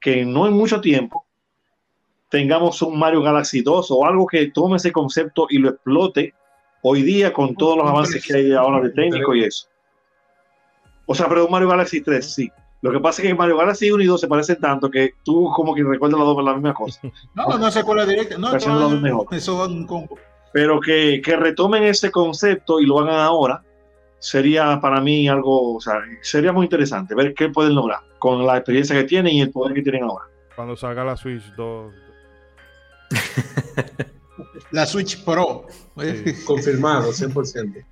que 0.00 0.24
no 0.24 0.46
en 0.46 0.54
mucho 0.54 0.80
tiempo 0.80 1.26
tengamos 2.30 2.80
un 2.80 2.98
Mario 2.98 3.20
Galaxy 3.20 3.60
2 3.60 3.90
o 3.90 4.06
algo 4.06 4.26
que 4.26 4.46
tome 4.46 4.76
ese 4.76 4.90
concepto 4.90 5.48
y 5.50 5.58
lo 5.58 5.68
explote 5.68 6.32
hoy 6.80 7.02
día 7.02 7.30
con 7.30 7.54
todos 7.56 7.76
los 7.76 7.86
avances 7.86 8.24
que 8.24 8.36
hay 8.36 8.52
ahora 8.52 8.80
de 8.80 8.90
técnico 8.94 9.34
y 9.34 9.44
eso. 9.44 9.68
O 11.04 11.14
sea, 11.14 11.28
pero 11.28 11.44
un 11.44 11.52
Mario 11.52 11.68
Galaxy 11.68 12.00
3, 12.00 12.24
sí. 12.24 12.50
Lo 12.80 12.92
que 12.92 13.00
pasa 13.00 13.20
es 13.20 13.28
que 13.28 13.34
Mario 13.34 13.56
Galaxy 13.56 13.90
1 13.90 14.02
y 14.02 14.06
2 14.06 14.20
se 14.20 14.28
parecen 14.28 14.60
tanto 14.60 14.88
que 14.90 15.14
tú 15.24 15.50
como 15.54 15.74
que 15.74 15.82
recuerdas 15.82 16.18
las 16.18 16.26
dos 16.26 16.44
la 16.44 16.54
misma 16.54 16.74
cosa. 16.74 17.00
no, 17.34 17.46
no, 17.46 17.58
no 17.58 17.70
se 17.70 17.80
acuerda 17.80 18.06
directa. 18.06 18.38
No. 18.38 18.54
Eso 18.54 19.66
un 19.66 19.86
combo. 19.86 20.18
Pero 20.52 20.80
que, 20.80 21.20
que 21.22 21.36
retomen 21.36 21.82
ese 21.84 22.10
concepto 22.10 22.80
y 22.80 22.86
lo 22.86 23.00
hagan 23.00 23.20
ahora 23.20 23.62
sería 24.18 24.80
para 24.80 25.00
mí 25.00 25.28
algo, 25.28 25.76
o 25.76 25.80
sea, 25.80 26.00
sería 26.22 26.52
muy 26.52 26.64
interesante 26.64 27.14
ver 27.14 27.34
qué 27.34 27.48
pueden 27.48 27.74
lograr 27.74 28.00
con 28.18 28.46
la 28.46 28.56
experiencia 28.56 28.96
que 28.96 29.04
tienen 29.04 29.32
y 29.34 29.42
el 29.42 29.50
poder 29.50 29.74
que 29.74 29.82
tienen 29.82 30.04
ahora. 30.04 30.24
Cuando 30.56 30.76
salga 30.76 31.04
la 31.04 31.16
Switch 31.16 31.44
2. 31.56 31.94
la 34.72 34.86
Switch 34.86 35.24
Pro. 35.24 35.66
Confirmado, 36.46 37.12
100%. 37.12 37.84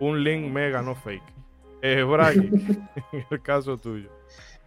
Un 0.00 0.22
link 0.22 0.50
mega, 0.50 0.82
no 0.82 0.94
fake. 0.94 1.22
Eh, 1.82 2.02
Brian, 2.02 2.50
en 3.12 3.24
el 3.30 3.42
caso 3.42 3.76
tuyo. 3.76 4.10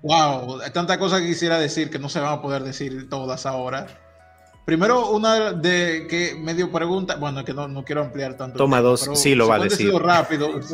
Wow, 0.01 0.61
hay 0.61 0.71
tantas 0.71 0.97
cosas 0.97 1.21
que 1.21 1.27
quisiera 1.27 1.59
decir 1.59 1.89
que 1.89 1.99
no 1.99 2.09
se 2.09 2.19
van 2.19 2.33
a 2.33 2.41
poder 2.41 2.63
decir 2.63 3.09
todas 3.09 3.45
ahora. 3.45 3.87
Primero, 4.65 5.11
una 5.11 5.53
de 5.53 6.07
que 6.09 6.35
medio 6.35 6.71
pregunta, 6.71 7.15
bueno, 7.15 7.45
que 7.45 7.53
no, 7.53 7.67
no 7.67 7.85
quiero 7.85 8.01
ampliar 8.01 8.35
tanto. 8.35 8.57
Toma 8.57 8.81
dos, 8.81 9.09
sí 9.13 9.33
lo 9.33 9.47
va 9.47 9.55
a 9.55 9.59
decir. 9.59 9.93
rápido. 9.93 10.49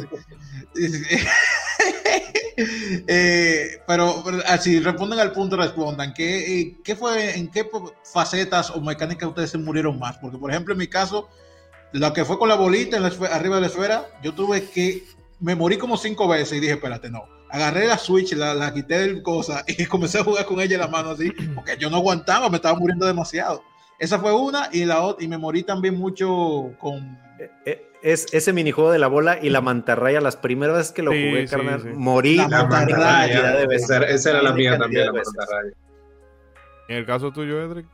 Eh, 2.55 3.81
pero, 3.87 4.23
así 4.45 4.79
responden 4.79 5.19
al 5.19 5.31
punto, 5.31 5.57
respondan. 5.57 6.13
¿qué, 6.13 6.59
eh, 6.59 6.77
¿Qué 6.83 6.95
fue, 6.95 7.35
en 7.35 7.49
qué 7.49 7.67
facetas 8.03 8.69
o 8.69 8.79
mecánicas 8.79 9.27
ustedes 9.27 9.49
se 9.49 9.57
murieron 9.57 9.97
más? 9.97 10.19
Porque, 10.19 10.37
por 10.37 10.51
ejemplo, 10.51 10.73
en 10.73 10.77
mi 10.77 10.87
caso, 10.87 11.29
lo 11.93 12.13
que 12.13 12.25
fue 12.25 12.37
con 12.37 12.49
la 12.49 12.55
bolita 12.55 12.97
en 12.97 13.05
arriba 13.05 13.55
de 13.55 13.61
la 13.61 13.67
esfera, 13.67 14.05
yo 14.21 14.33
tuve 14.33 14.69
que, 14.69 15.03
me 15.39 15.55
morí 15.55 15.77
como 15.77 15.97
cinco 15.97 16.27
veces 16.27 16.57
y 16.57 16.61
dije, 16.61 16.73
espérate, 16.73 17.09
no. 17.09 17.23
Agarré 17.53 17.85
la 17.85 17.99
Switch, 17.99 18.33
la, 18.33 18.55
la 18.55 18.73
quité 18.73 18.97
del 18.97 19.21
cosa 19.21 19.63
y 19.67 19.85
comencé 19.85 20.17
a 20.17 20.23
jugar 20.23 20.43
con 20.45 20.59
ella 20.59 20.73
en 20.73 20.81
la 20.81 20.87
mano 20.87 21.11
así, 21.11 21.31
porque 21.53 21.77
yo 21.77 21.87
no 21.91 21.97
aguantaba, 21.97 22.49
me 22.49 22.55
estaba 22.55 22.77
muriendo 22.77 23.05
demasiado. 23.05 23.63
Esa 23.99 24.17
fue 24.17 24.33
una 24.33 24.69
y 24.71 24.85
la 24.85 25.03
otra, 25.03 25.23
y 25.23 25.27
me 25.27 25.37
morí 25.37 25.61
también 25.61 25.95
mucho 25.95 26.73
con... 26.79 27.15
Eh, 27.39 27.51
eh, 27.65 27.89
es 28.01 28.25
ese 28.33 28.53
minijuego 28.53 28.91
de 28.91 28.97
la 28.97 29.07
bola 29.07 29.37
y 29.39 29.51
la 29.51 29.61
mantarraya, 29.61 30.19
las 30.19 30.35
primeras 30.35 30.77
veces 30.77 30.91
que 30.93 31.03
lo 31.03 31.11
jugué, 31.11 31.45
carnal, 31.45 31.93
morí. 31.93 32.37
La, 32.37 32.65
mantarraya, 32.65 33.63
esa, 33.69 34.29
era 34.31 34.41
la 34.41 34.51
mía 34.51 34.77
también, 34.77 35.05
la 35.05 35.13
mantarraya. 35.13 35.73
En 36.89 36.97
el 36.97 37.05
caso 37.05 37.31
tuyo, 37.31 37.61
Edric, 37.61 37.85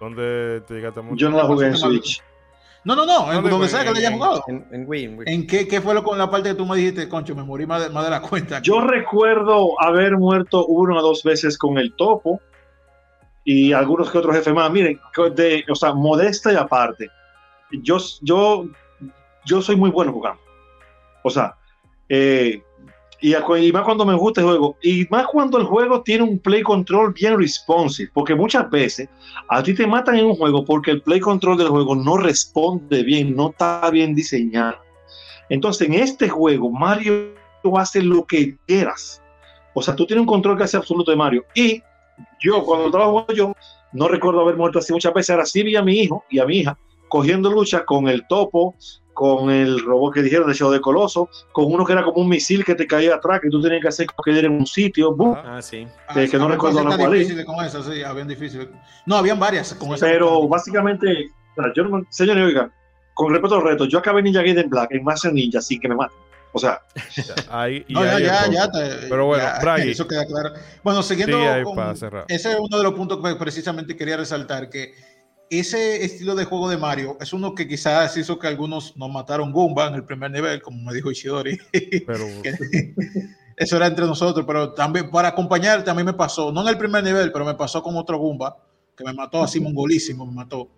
¿dónde 0.00 0.62
te 0.66 0.74
llegaste 0.74 1.02
mucho? 1.02 1.16
Yo 1.16 1.28
no 1.28 1.38
la 1.38 1.44
jugué 1.44 1.66
en 1.66 1.76
Switch. 1.76 2.22
No, 2.84 2.96
no, 2.96 3.06
no, 3.06 3.32
en 3.32 3.48
donde 3.48 3.68
sea 3.68 3.84
que 3.84 3.92
la 3.92 3.98
hayas 3.98 4.12
jugado. 4.12 4.42
En, 4.48 4.66
en, 4.72 4.88
Wii, 4.88 5.04
en, 5.04 5.18
Wii. 5.18 5.28
¿En 5.28 5.46
qué, 5.46 5.68
qué 5.68 5.80
fue 5.80 5.94
lo 5.94 6.02
con 6.02 6.18
la 6.18 6.28
parte 6.28 6.48
que 6.48 6.54
tú 6.56 6.66
me 6.66 6.76
dijiste, 6.76 7.08
concho? 7.08 7.34
Me 7.34 7.44
morí 7.44 7.64
más 7.64 7.82
de, 7.82 7.90
más 7.90 8.04
de 8.04 8.10
la 8.10 8.20
cuenta. 8.20 8.60
Yo 8.60 8.80
recuerdo 8.80 9.80
haber 9.80 10.16
muerto 10.16 10.66
una 10.66 10.98
o 10.98 11.02
dos 11.02 11.22
veces 11.22 11.56
con 11.56 11.78
el 11.78 11.94
topo 11.94 12.40
y 13.44 13.72
algunos 13.72 14.10
que 14.10 14.18
otros 14.18 14.34
jefes 14.34 14.52
más. 14.52 14.70
Miren, 14.70 15.00
de, 15.36 15.64
o 15.70 15.74
sea, 15.76 15.94
modesta 15.94 16.52
y 16.52 16.56
aparte, 16.56 17.08
yo, 17.70 17.98
yo, 18.20 18.66
yo 19.44 19.62
soy 19.62 19.76
muy 19.76 19.90
bueno 19.90 20.12
jugando. 20.12 20.40
O 21.22 21.30
sea, 21.30 21.54
eh, 22.08 22.62
y, 23.22 23.72
más 23.72 23.84
cuando 23.84 24.04
me 24.04 24.14
gusta 24.14 24.40
el 24.40 24.48
juego, 24.48 24.76
y 24.82 25.06
más 25.08 25.26
cuando 25.28 25.56
el 25.58 25.64
juego 25.64 26.02
tiene 26.02 26.24
un 26.24 26.38
play 26.40 26.62
control 26.62 27.12
bien 27.12 27.38
responsive, 27.38 28.10
porque 28.12 28.34
muchas 28.34 28.68
veces 28.68 29.08
a 29.48 29.62
ti 29.62 29.74
te 29.74 29.86
matan 29.86 30.16
en 30.16 30.26
un 30.26 30.34
juego 30.34 30.64
porque 30.64 30.90
el 30.90 31.02
play 31.02 31.20
control 31.20 31.56
del 31.56 31.68
juego 31.68 31.94
no 31.94 32.16
responde 32.16 33.02
bien, 33.04 33.36
no 33.36 33.50
está 33.50 33.88
bien 33.90 34.14
diseñado. 34.14 34.76
Entonces, 35.48 35.86
en 35.86 35.94
este 35.94 36.28
juego, 36.28 36.70
Mario 36.70 37.34
hace 37.76 38.02
lo 38.02 38.24
que 38.26 38.56
quieras. 38.66 39.22
O 39.74 39.82
sea, 39.82 39.94
tú 39.94 40.04
tienes 40.04 40.22
un 40.22 40.26
control 40.26 40.58
casi 40.58 40.76
absoluto 40.76 41.12
de 41.12 41.16
Mario. 41.16 41.44
Y 41.54 41.80
yo 42.40 42.64
cuando 42.64 42.86
estaba 42.86 43.24
yo, 43.34 43.54
no 43.92 44.08
recuerdo 44.08 44.40
haber 44.40 44.56
muerto 44.56 44.80
así 44.80 44.92
muchas 44.92 45.14
veces, 45.14 45.30
ahora 45.30 45.46
sí 45.46 45.62
vi 45.62 45.76
a 45.76 45.82
mi 45.82 46.00
hijo 46.00 46.24
y 46.28 46.40
a 46.40 46.46
mi 46.46 46.58
hija 46.58 46.76
cogiendo 47.08 47.52
lucha 47.52 47.84
con 47.84 48.08
el 48.08 48.26
topo, 48.26 48.74
con 49.12 49.50
el 49.50 49.80
robot 49.80 50.14
que 50.14 50.22
dijeron 50.22 50.48
de 50.48 50.54
Shadow 50.54 50.72
de 50.72 50.80
Coloso, 50.80 51.28
con 51.52 51.66
uno 51.66 51.84
que 51.84 51.92
era 51.92 52.02
como 52.02 52.22
un 52.22 52.28
misil 52.28 52.64
que 52.64 52.74
te 52.74 52.86
caía 52.86 53.16
atrás, 53.16 53.40
que 53.40 53.50
tú 53.50 53.60
tenías 53.60 53.82
que 53.82 53.88
hacer 53.88 54.06
que 54.24 54.38
en 54.38 54.52
un 54.52 54.66
sitio, 54.66 55.16
ah, 55.36 55.60
sí. 55.60 55.86
que, 56.12 56.28
que 56.28 56.38
no 56.38 56.48
recuerdo 56.48 56.82
la 56.82 56.96
cual. 56.96 57.44
Con 57.44 57.64
eso, 57.64 57.82
sí, 57.82 58.02
habían 58.02 58.28
difíciles. 58.28 58.68
No, 59.06 59.16
habían 59.16 59.38
varias 59.38 59.74
con 59.74 59.90
Pero 59.98 60.48
básicamente, 60.48 61.30
yo 61.74 61.84
no, 61.84 62.02
señores, 62.10 62.44
oigan, 62.46 62.72
con 63.14 63.32
respecto 63.32 63.56
al 63.56 63.62
reto, 63.62 63.84
yo 63.84 63.98
acabé 63.98 64.22
Ninja 64.22 64.40
Gaiden 64.40 64.70
Black 64.70 64.92
en 64.92 65.04
Master 65.04 65.32
Ninja, 65.32 65.60
sí 65.60 65.78
que 65.78 65.88
me 65.88 65.94
maten. 65.94 66.18
O 66.54 66.58
sea, 66.58 66.80
ahí, 67.50 67.84
no, 67.88 68.04
ya, 68.04 68.18
ya, 68.18 68.50
ya 68.50 68.70
Pero 69.08 69.26
bueno, 69.26 69.44
ya, 69.44 69.76
eso 69.84 70.06
queda 70.06 70.26
claro. 70.26 70.52
Bueno, 70.82 71.02
siguiendo 71.02 71.38
con, 71.64 71.90
ese 72.28 72.52
es 72.52 72.56
uno 72.58 72.76
de 72.76 72.82
los 72.82 72.92
puntos 72.92 73.20
que 73.22 73.34
precisamente 73.36 73.96
quería 73.96 74.18
resaltar, 74.18 74.68
que 74.68 74.94
ese 75.60 76.04
estilo 76.04 76.34
de 76.34 76.44
juego 76.44 76.68
de 76.68 76.76
Mario 76.76 77.16
es 77.20 77.32
uno 77.32 77.54
que 77.54 77.68
quizás 77.68 78.16
hizo 78.16 78.38
que 78.38 78.46
algunos 78.46 78.96
nos 78.96 79.10
mataron 79.10 79.52
Goomba 79.52 79.88
en 79.88 79.94
el 79.94 80.04
primer 80.04 80.30
nivel, 80.30 80.62
como 80.62 80.82
me 80.82 80.94
dijo 80.94 81.10
Ishidori. 81.10 81.58
Pero... 82.06 82.24
eso 83.56 83.76
era 83.76 83.86
entre 83.86 84.06
nosotros, 84.06 84.44
pero 84.46 84.72
también 84.72 85.10
para 85.10 85.28
acompañar 85.28 85.84
también 85.84 86.06
me 86.06 86.14
pasó, 86.14 86.52
no 86.52 86.62
en 86.62 86.68
el 86.68 86.78
primer 86.78 87.04
nivel, 87.04 87.32
pero 87.32 87.44
me 87.44 87.54
pasó 87.54 87.82
con 87.82 87.96
otro 87.96 88.18
Goomba, 88.18 88.56
que 88.96 89.04
me 89.04 89.12
mató 89.12 89.42
así 89.42 89.60
mongolísimo, 89.60 90.26
me 90.26 90.32
mató. 90.32 90.70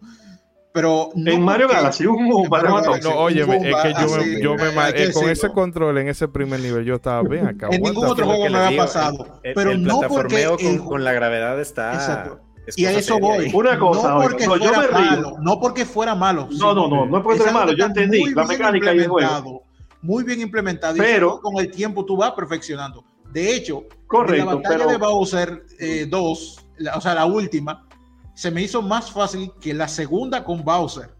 Pero 0.72 1.10
en 1.14 1.40
Mario 1.40 1.68
Galaxy 1.68 2.04
un 2.04 2.28
Goomba 2.28 2.62
No, 2.62 3.14
oye, 3.16 3.42
es 3.42 3.46
que 3.46 3.94
yo, 3.94 4.16
me, 4.16 4.40
yo 4.40 4.54
me 4.56 5.12
con 5.12 5.30
ese 5.30 5.48
control 5.50 5.98
en 5.98 6.08
ese 6.08 6.26
primer 6.26 6.58
nivel 6.58 6.84
yo 6.84 6.96
estaba 6.96 7.22
bien 7.22 7.46
acá. 7.46 7.68
En 7.70 7.80
ningún 7.80 8.06
otro 8.06 8.26
juego 8.26 8.48
me 8.48 8.58
había 8.58 8.78
pasado. 8.78 9.40
pero 9.54 9.78
no 9.78 10.00
porque 10.08 10.46
con, 10.46 10.78
con, 10.78 11.04
la 11.04 11.12
gravedad 11.12 11.60
está. 11.60 12.40
Y 12.76 12.86
a 12.86 12.92
eso 12.92 13.18
voy. 13.18 13.50
Una 13.52 13.78
cosa, 13.78 14.14
no 14.14 14.20
porque, 14.22 14.44
fuera, 14.44 14.64
yo 14.64 14.80
me 14.80 14.88
malo, 14.88 15.36
no 15.40 15.60
porque 15.60 15.84
fuera 15.84 16.14
malo. 16.14 16.48
No, 16.52 16.74
no, 16.74 16.88
no, 16.88 17.06
no 17.06 17.18
es 17.18 17.22
porque 17.22 17.38
fuera 17.38 17.52
malo. 17.52 17.72
Yo 17.72 17.86
entendí 17.86 18.24
la 18.34 18.44
mecánica 18.44 18.94
y 18.94 18.98
el 18.98 19.08
juego. 19.08 19.64
Muy 20.02 20.24
bien 20.24 20.40
implementado. 20.40 20.96
Pero 20.96 21.38
y 21.38 21.40
con 21.40 21.58
el 21.58 21.70
tiempo 21.70 22.04
tú 22.04 22.16
vas 22.16 22.32
perfeccionando. 22.32 23.04
De 23.32 23.54
hecho, 23.54 23.84
correcto, 24.06 24.42
en 24.42 24.46
la 24.46 24.54
batalla 24.54 24.86
de 24.86 24.96
Bowser 24.96 25.66
2, 26.08 26.66
eh, 26.78 26.90
o 26.94 27.00
sea, 27.00 27.14
la 27.14 27.26
última, 27.26 27.86
se 28.34 28.50
me 28.50 28.62
hizo 28.62 28.82
más 28.82 29.10
fácil 29.10 29.52
que 29.60 29.74
la 29.74 29.88
segunda 29.88 30.44
con 30.44 30.62
Bowser. 30.64 31.10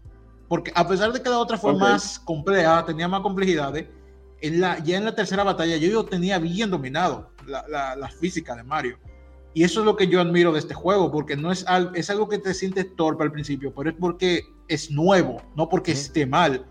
Porque 0.47 0.71
a 0.75 0.87
pesar 0.87 1.11
de 1.11 1.21
que 1.21 1.29
la 1.29 1.39
otra 1.39 1.57
fue 1.57 1.73
más 1.73 2.19
compleja, 2.19 2.85
tenía 2.85 3.07
más 3.07 3.21
complejidades, 3.21 3.87
en 4.41 4.61
la, 4.61 4.79
ya 4.79 4.97
en 4.97 5.05
la 5.05 5.15
tercera 5.15 5.43
batalla 5.43 5.77
yo, 5.77 5.89
yo 5.89 6.05
tenía 6.05 6.37
bien 6.37 6.69
dominado 6.69 7.31
la, 7.47 7.95
la, 7.95 8.09
física 8.09 8.55
de 8.55 8.63
Mario. 8.63 8.97
Y 9.55 9.63
eso 9.63 9.79
es 9.79 9.85
lo 9.85 9.95
que 9.95 10.07
yo 10.07 10.19
admiro 10.19 10.51
de 10.51 10.59
este 10.59 10.73
juego, 10.73 11.09
porque 11.09 11.37
no 11.37 11.49
es, 11.49 11.65
algo, 11.65 11.95
es 11.95 12.09
algo 12.09 12.27
que 12.27 12.39
te 12.39 12.53
sientes 12.53 12.93
torpe 12.97 13.23
al 13.23 13.31
principio, 13.31 13.73
pero 13.73 13.89
es 13.89 13.95
porque 13.97 14.43
es 14.67 14.91
nuevo, 14.91 15.41
no 15.55 15.69
porque 15.69 15.93
esté 15.93 16.25
mal. 16.25 16.65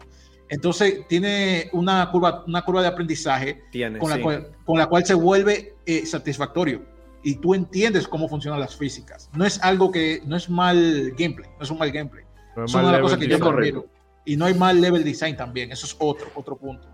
Entonces 0.50 1.00
tiene 1.08 1.70
una 1.72 2.10
curva, 2.10 2.44
una 2.46 2.62
curva 2.62 2.82
de 2.82 2.88
aprendizaje 2.88 3.62
con, 3.98 4.10
la 4.10 4.20
cual, 4.20 4.50
con, 4.66 4.78
la 4.78 4.86
cual, 4.86 5.06
se 5.06 5.14
vuelve 5.14 5.76
eh, 5.86 6.04
satisfactorio 6.04 6.84
y 7.22 7.36
tú 7.36 7.54
entiendes 7.54 8.06
cómo 8.06 8.28
funcionan 8.28 8.60
las 8.60 8.76
físicas. 8.76 9.30
No 9.32 9.46
es 9.46 9.58
algo 9.62 9.90
que, 9.90 10.20
no 10.26 10.36
es 10.36 10.50
mal 10.50 11.10
gameplay, 11.16 11.48
no 11.56 11.64
es 11.64 11.70
un 11.70 11.78
mal 11.78 11.90
gameplay. 11.90 12.24
No 12.54 12.66
es 12.66 12.74
una 12.74 13.00
cosa 13.00 13.18
que 13.18 13.26
yo. 13.26 13.86
Y 14.26 14.36
no 14.36 14.44
hay 14.44 14.52
mal 14.52 14.78
level 14.78 15.02
design 15.02 15.38
también, 15.38 15.72
eso 15.72 15.86
es 15.86 15.96
otro, 15.98 16.26
otro 16.34 16.54
punto. 16.54 16.86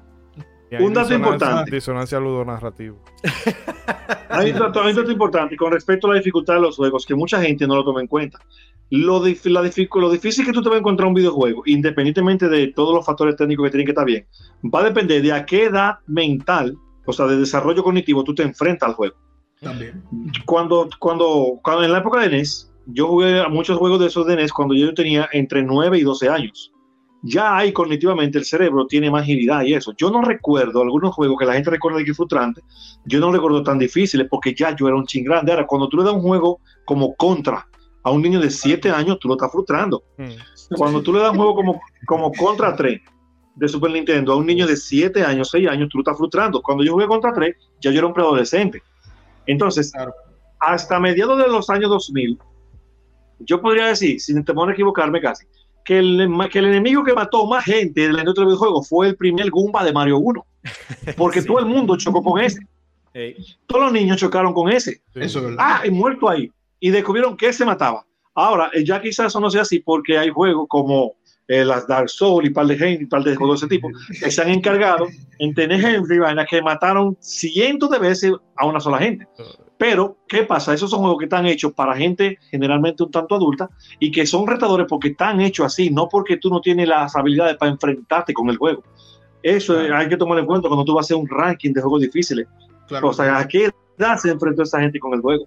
Un 0.78 0.94
dato 0.94 1.14
importante. 1.14 1.70
Disonancia 1.70 2.20
ludonarrativo. 2.20 3.02
hay, 4.28 4.52
un 4.52 4.59
dato, 4.59 4.82
hay 4.82 4.90
un 4.90 4.97
dato 4.97 5.10
importante 5.10 5.56
con 5.56 5.72
respecto 5.72 6.06
a 6.06 6.10
la 6.10 6.16
dificultad 6.18 6.55
de 6.55 6.60
los 6.60 6.76
juegos 6.76 7.05
que 7.05 7.14
mucha 7.14 7.42
gente 7.42 7.66
no 7.66 7.74
lo 7.74 7.84
toma 7.84 8.01
en 8.01 8.06
cuenta. 8.06 8.38
Lo, 8.90 9.24
la 9.24 9.62
lo 9.62 10.10
difícil 10.10 10.44
que 10.44 10.52
tú 10.52 10.62
te 10.62 10.68
vas 10.68 10.76
a 10.76 10.80
encontrar 10.80 11.09
un 11.09 11.14
videojuego, 11.14 11.62
independientemente 11.66 12.48
de 12.48 12.68
todos 12.68 12.94
los 12.94 13.06
factores 13.06 13.36
técnicos 13.36 13.64
que 13.64 13.70
tienen 13.70 13.86
que 13.86 13.92
estar 13.92 14.05
bien, 14.05 14.26
va 14.64 14.80
a 14.80 14.84
depender 14.84 15.22
de 15.22 15.32
a 15.32 15.44
qué 15.47 15.64
edad 15.64 15.98
mental, 16.06 16.76
o 17.06 17.12
sea, 17.12 17.26
de 17.26 17.36
desarrollo 17.36 17.84
cognitivo, 17.84 18.24
tú 18.24 18.34
te 18.34 18.42
enfrentas 18.42 18.88
al 18.88 18.94
juego. 18.97 19.14
También. 19.60 20.02
Cuando, 20.44 20.88
cuando, 20.98 21.60
cuando 21.62 21.84
en 21.84 21.92
la 21.92 21.98
época 21.98 22.20
de 22.20 22.30
NES, 22.30 22.72
yo 22.86 23.06
jugué 23.06 23.40
a 23.40 23.48
muchos 23.48 23.78
juegos 23.78 24.01
de 24.01 24.06
esos 24.06 24.26
de 24.26 24.36
NES 24.36 24.52
cuando 24.52 24.74
yo 24.74 24.92
tenía 24.94 25.28
entre 25.32 25.62
9 25.62 25.98
y 25.98 26.02
12 26.02 26.28
años. 26.28 26.72
Ya 27.22 27.56
ahí 27.56 27.72
cognitivamente 27.72 28.38
el 28.38 28.44
cerebro 28.44 28.86
tiene 28.86 29.10
más 29.10 29.22
agilidad 29.22 29.62
y 29.62 29.74
eso. 29.74 29.92
Yo 29.97 30.10
no 30.10 30.22
recuerdo 30.22 30.82
algunos 30.82 31.14
juegos 31.14 31.36
que 31.38 31.44
la 31.44 31.55
gente 31.55 31.70
recuerda 31.70 32.02
que 32.02 32.10
es 32.10 32.16
frustrante, 32.16 32.62
yo 33.05 33.20
no 33.20 33.30
recuerdo 33.30 33.62
tan 33.62 33.78
difíciles 33.78 34.26
porque 34.30 34.55
ya 34.55 34.74
yo 34.74 34.88
era 34.88 34.97
un 34.97 35.05
ching 35.05 35.24
grande. 35.24 35.52
Ahora, 35.52 35.66
cuando 35.66 35.88
tú 35.88 35.98
le 35.98 36.05
das 36.05 36.14
un 36.14 36.22
juego 36.22 36.60
como 36.84 37.14
Contra 37.16 37.66
a 38.02 38.10
un 38.10 38.22
niño 38.22 38.40
de 38.40 38.51
7 38.51 38.90
años, 38.90 39.18
tú 39.20 39.28
lo 39.28 39.34
estás 39.34 39.52
frustrando. 39.52 40.02
Mm. 40.16 40.76
Cuando 40.76 41.02
tú 41.02 41.12
le 41.12 41.20
das 41.20 41.32
un 41.32 41.36
juego 41.36 41.55
como, 41.55 41.80
como 42.06 42.32
Contra 42.32 42.74
3 42.74 43.01
de 43.56 43.68
Super 43.68 43.90
Nintendo 43.90 44.32
a 44.32 44.36
un 44.36 44.47
niño 44.47 44.66
de 44.66 44.76
7 44.76 45.22
años, 45.22 45.51
6 45.51 45.68
años, 45.68 45.88
tú 45.90 45.98
lo 45.98 46.02
estás 46.02 46.16
frustrando. 46.16 46.62
Cuando 46.62 46.82
yo 46.84 46.92
jugué 46.92 47.06
Contra 47.06 47.32
3, 47.32 47.55
ya 47.80 47.90
yo 47.90 47.98
era 47.98 48.06
un 48.06 48.14
preadolescente. 48.14 48.82
Entonces, 49.47 49.92
hasta 50.60 51.01
mediados 51.01 51.38
de 51.38 51.48
los 51.48 51.68
años 51.68 51.90
2000, 51.90 52.38
yo 53.40 53.60
podría 53.60 53.86
decir, 53.86 54.20
sin 54.20 54.44
temor 54.44 54.68
a 54.70 54.72
equivocarme 54.72 55.20
casi, 55.20 55.47
que 55.90 55.98
el, 55.98 56.30
que 56.52 56.60
el 56.60 56.66
enemigo 56.66 57.02
que 57.02 57.12
mató 57.12 57.48
más 57.48 57.64
gente 57.64 58.04
en 58.04 58.12
la 58.12 58.20
industria 58.20 58.44
del 58.44 58.54
videojuego 58.54 58.80
fue 58.80 59.08
el 59.08 59.16
primer 59.16 59.50
Goomba 59.50 59.82
de 59.82 59.92
Mario 59.92 60.18
1. 60.18 60.46
Porque 61.16 61.42
todo 61.42 61.58
el 61.58 61.66
mundo 61.66 61.96
chocó 61.96 62.22
con 62.22 62.40
ese. 62.40 62.60
Todos 63.66 63.86
los 63.86 63.92
niños 63.92 64.18
chocaron 64.18 64.54
con 64.54 64.70
ese. 64.70 65.02
Eso 65.16 65.50
Ah, 65.58 65.82
y 65.84 65.90
muerto 65.90 66.28
ahí. 66.28 66.48
Y 66.78 66.90
descubrieron 66.90 67.36
que 67.36 67.52
se 67.52 67.64
mataba. 67.64 68.06
Ahora, 68.36 68.70
eh, 68.72 68.84
ya 68.84 69.02
quizás 69.02 69.26
eso 69.26 69.40
no 69.40 69.50
sea 69.50 69.62
así 69.62 69.80
porque 69.80 70.16
hay 70.16 70.30
juegos 70.30 70.68
como 70.68 71.14
eh, 71.48 71.64
las 71.64 71.88
Dark 71.88 72.08
Souls 72.08 72.48
y 72.48 72.50
par 72.50 72.66
de 72.66 72.74
Henry, 72.74 73.02
y 73.02 73.06
par 73.06 73.24
de 73.24 73.34
juegos 73.34 73.60
de 73.60 73.66
ese 73.66 73.74
tipo, 73.74 73.88
que 74.20 74.30
se 74.30 74.42
han 74.42 74.50
encargado 74.50 75.08
en 75.40 75.52
tener 75.54 75.84
Henry 75.84 76.20
vaina 76.20 76.46
que 76.46 76.62
mataron 76.62 77.16
cientos 77.18 77.90
de 77.90 77.98
veces 77.98 78.32
a 78.56 78.64
una 78.64 78.78
sola 78.78 78.98
gente. 78.98 79.26
Pero, 79.81 80.19
¿qué 80.28 80.43
pasa? 80.43 80.74
Esos 80.74 80.90
son 80.90 81.01
juegos 81.01 81.19
que 81.19 81.24
están 81.24 81.47
hechos 81.47 81.73
para 81.73 81.97
gente 81.97 82.39
generalmente 82.51 83.02
un 83.02 83.11
tanto 83.11 83.35
adulta 83.35 83.70
y 83.98 84.12
que 84.12 84.27
son 84.27 84.47
retadores 84.47 84.86
porque 84.86 85.09
están 85.09 85.40
hechos 85.40 85.65
así, 85.65 85.89
no 85.89 86.07
porque 86.07 86.36
tú 86.36 86.51
no 86.51 86.61
tienes 86.61 86.86
las 86.86 87.16
habilidades 87.16 87.57
para 87.57 87.73
enfrentarte 87.73 88.35
con 88.35 88.51
el 88.51 88.59
juego. 88.59 88.82
Eso 89.43 89.78
hay 89.78 90.07
que 90.07 90.19
tomar 90.19 90.39
en 90.39 90.44
cuenta 90.44 90.69
cuando 90.69 90.85
tú 90.85 90.93
vas 90.93 91.05
a 91.05 91.07
hacer 91.07 91.16
un 91.16 91.27
ranking 91.27 91.73
de 91.73 91.81
juegos 91.81 92.02
difíciles. 92.02 92.47
O 93.02 93.15
sea, 93.15 93.39
¿a 93.39 93.48
qué 93.48 93.70
edad 93.97 94.19
se 94.19 94.31
enfrentó 94.31 94.65
esa 94.65 94.81
gente 94.81 95.01
con 95.01 95.15
el 95.15 95.23
juego? 95.23 95.47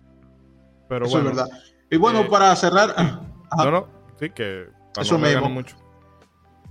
Pero 0.89 1.07
bueno, 1.07 1.29
es 1.29 1.35
verdad. 1.35 1.49
Y 1.91 1.97
bueno, 1.97 2.21
eh, 2.21 2.27
para 2.27 2.55
cerrar. 2.55 2.95
No, 3.55 3.69
no, 3.69 3.87
sí, 4.19 4.31
que 4.31 4.65
eso 4.99 5.19
me 5.19 5.39
mucho. 5.41 5.75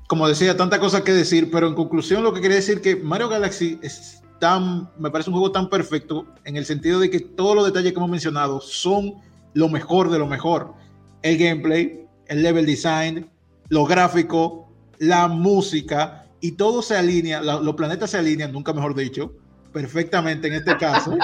Como 0.08 0.26
decía, 0.26 0.56
tanta 0.56 0.80
cosa 0.80 1.04
que 1.04 1.12
decir, 1.12 1.48
pero 1.52 1.68
en 1.68 1.76
conclusión, 1.76 2.24
lo 2.24 2.32
que 2.32 2.40
quería 2.40 2.56
decir 2.56 2.80
que 2.80 2.96
Mario 2.96 3.28
Galaxy 3.28 3.78
es 3.82 4.21
tan, 4.42 4.90
me 4.98 5.08
parece 5.08 5.30
un 5.30 5.34
juego 5.34 5.52
tan 5.52 5.70
perfecto 5.70 6.26
en 6.44 6.56
el 6.56 6.64
sentido 6.64 6.98
de 6.98 7.08
que 7.10 7.20
todos 7.20 7.54
los 7.54 7.64
detalles 7.64 7.92
que 7.92 7.98
hemos 7.98 8.10
mencionado 8.10 8.60
son 8.60 9.14
lo 9.54 9.68
mejor 9.68 10.10
de 10.10 10.18
lo 10.18 10.26
mejor. 10.26 10.74
El 11.22 11.38
gameplay, 11.38 12.08
el 12.26 12.42
level 12.42 12.66
design, 12.66 13.30
lo 13.68 13.84
gráfico, 13.84 14.68
la 14.98 15.28
música 15.28 16.26
y 16.40 16.52
todo 16.52 16.82
se 16.82 16.96
alinea, 16.96 17.40
los 17.40 17.74
planetas 17.76 18.10
se 18.10 18.18
alinean, 18.18 18.50
nunca 18.50 18.72
mejor 18.72 18.96
dicho, 18.96 19.32
perfectamente 19.72 20.48
en 20.48 20.54
este 20.54 20.76
caso, 20.76 21.16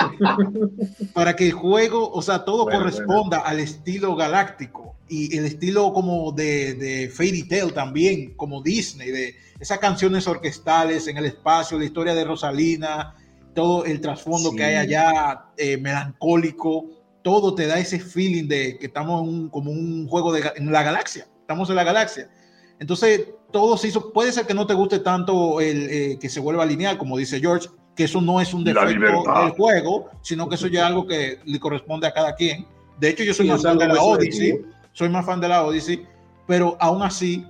para 1.12 1.34
que 1.34 1.46
el 1.46 1.52
juego, 1.54 2.12
o 2.12 2.22
sea, 2.22 2.44
todo 2.44 2.66
corresponda 2.66 3.38
al 3.38 3.58
estilo 3.58 4.14
galáctico 4.14 4.94
y 5.08 5.36
el 5.36 5.44
estilo 5.44 5.92
como 5.92 6.30
de, 6.30 6.74
de 6.74 7.08
Fairy 7.08 7.48
Tail 7.48 7.72
también, 7.72 8.34
como 8.36 8.62
Disney, 8.62 9.10
de 9.10 9.34
esas 9.60 9.78
canciones 9.78 10.26
orquestales 10.26 11.08
en 11.08 11.16
el 11.16 11.26
espacio, 11.26 11.78
la 11.78 11.84
historia 11.84 12.14
de 12.14 12.24
Rosalina, 12.24 13.14
todo 13.54 13.84
el 13.84 14.00
trasfondo 14.00 14.52
que 14.52 14.62
hay 14.62 14.76
allá, 14.76 15.46
eh, 15.56 15.76
melancólico, 15.78 16.86
todo 17.22 17.54
te 17.54 17.66
da 17.66 17.78
ese 17.78 17.98
feeling 17.98 18.46
de 18.46 18.78
que 18.78 18.86
estamos 18.86 19.26
en 19.26 19.48
como 19.48 19.70
un 19.70 20.06
juego 20.06 20.32
de, 20.32 20.52
en 20.56 20.70
la 20.70 20.82
galaxia, 20.82 21.26
estamos 21.40 21.68
en 21.70 21.76
la 21.76 21.84
galaxia. 21.84 22.30
Entonces, 22.78 23.28
todo 23.50 23.76
se 23.76 23.88
hizo, 23.88 24.12
puede 24.12 24.30
ser 24.30 24.46
que 24.46 24.54
no 24.54 24.66
te 24.66 24.74
guste 24.74 25.00
tanto 25.00 25.60
el 25.60 25.90
eh, 25.90 26.18
que 26.20 26.28
se 26.28 26.38
vuelva 26.38 26.64
lineal, 26.64 26.98
como 26.98 27.16
dice 27.16 27.40
George, 27.40 27.68
que 27.96 28.04
eso 28.04 28.20
no 28.20 28.40
es 28.40 28.54
un 28.54 28.62
defecto 28.62 29.24
del 29.42 29.50
juego, 29.50 30.08
sino 30.22 30.48
que 30.48 30.54
eso 30.54 30.68
ya 30.68 30.82
es 30.82 30.86
algo 30.86 31.06
que 31.06 31.40
le 31.44 31.58
corresponde 31.58 32.06
a 32.06 32.12
cada 32.12 32.36
quien. 32.36 32.64
De 33.00 33.08
hecho, 33.08 33.24
yo 33.24 33.34
soy 33.34 33.48
más 33.48 33.62
fan 33.62 33.78
de 33.78 33.88
la 33.88 34.00
Odyssey, 34.00 34.64
soy 34.92 35.08
más 35.08 35.26
fan 35.26 35.40
de 35.40 35.48
la 35.48 35.64
Odyssey, 35.64 36.06
pero 36.46 36.76
aún 36.78 37.02
así, 37.02 37.44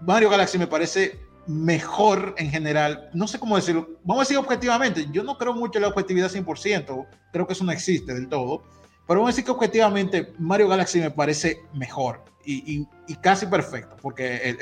Mario 0.00 0.30
Galaxy 0.30 0.56
me 0.56 0.68
parece 0.68 1.18
mejor 1.48 2.34
en 2.36 2.50
general. 2.50 3.10
No 3.14 3.26
sé 3.26 3.38
cómo 3.38 3.56
decirlo. 3.56 3.88
Vamos 4.04 4.20
a 4.20 4.24
decir 4.24 4.36
objetivamente, 4.36 5.08
yo 5.10 5.24
no 5.24 5.36
creo 5.38 5.54
mucho 5.54 5.78
en 5.78 5.82
la 5.82 5.88
objetividad 5.88 6.30
100%, 6.30 7.06
creo 7.32 7.46
que 7.46 7.52
eso 7.54 7.64
no 7.64 7.72
existe 7.72 8.14
del 8.14 8.28
todo, 8.28 8.62
pero 9.06 9.20
vamos 9.20 9.28
a 9.28 9.32
decir 9.32 9.44
que 9.44 9.50
objetivamente 9.50 10.32
Mario 10.38 10.68
Galaxy 10.68 11.00
me 11.00 11.10
parece 11.10 11.62
mejor 11.72 12.22
y, 12.50 12.86
casi 13.20 13.44
perfecto, 13.44 13.96
porque 14.00 14.56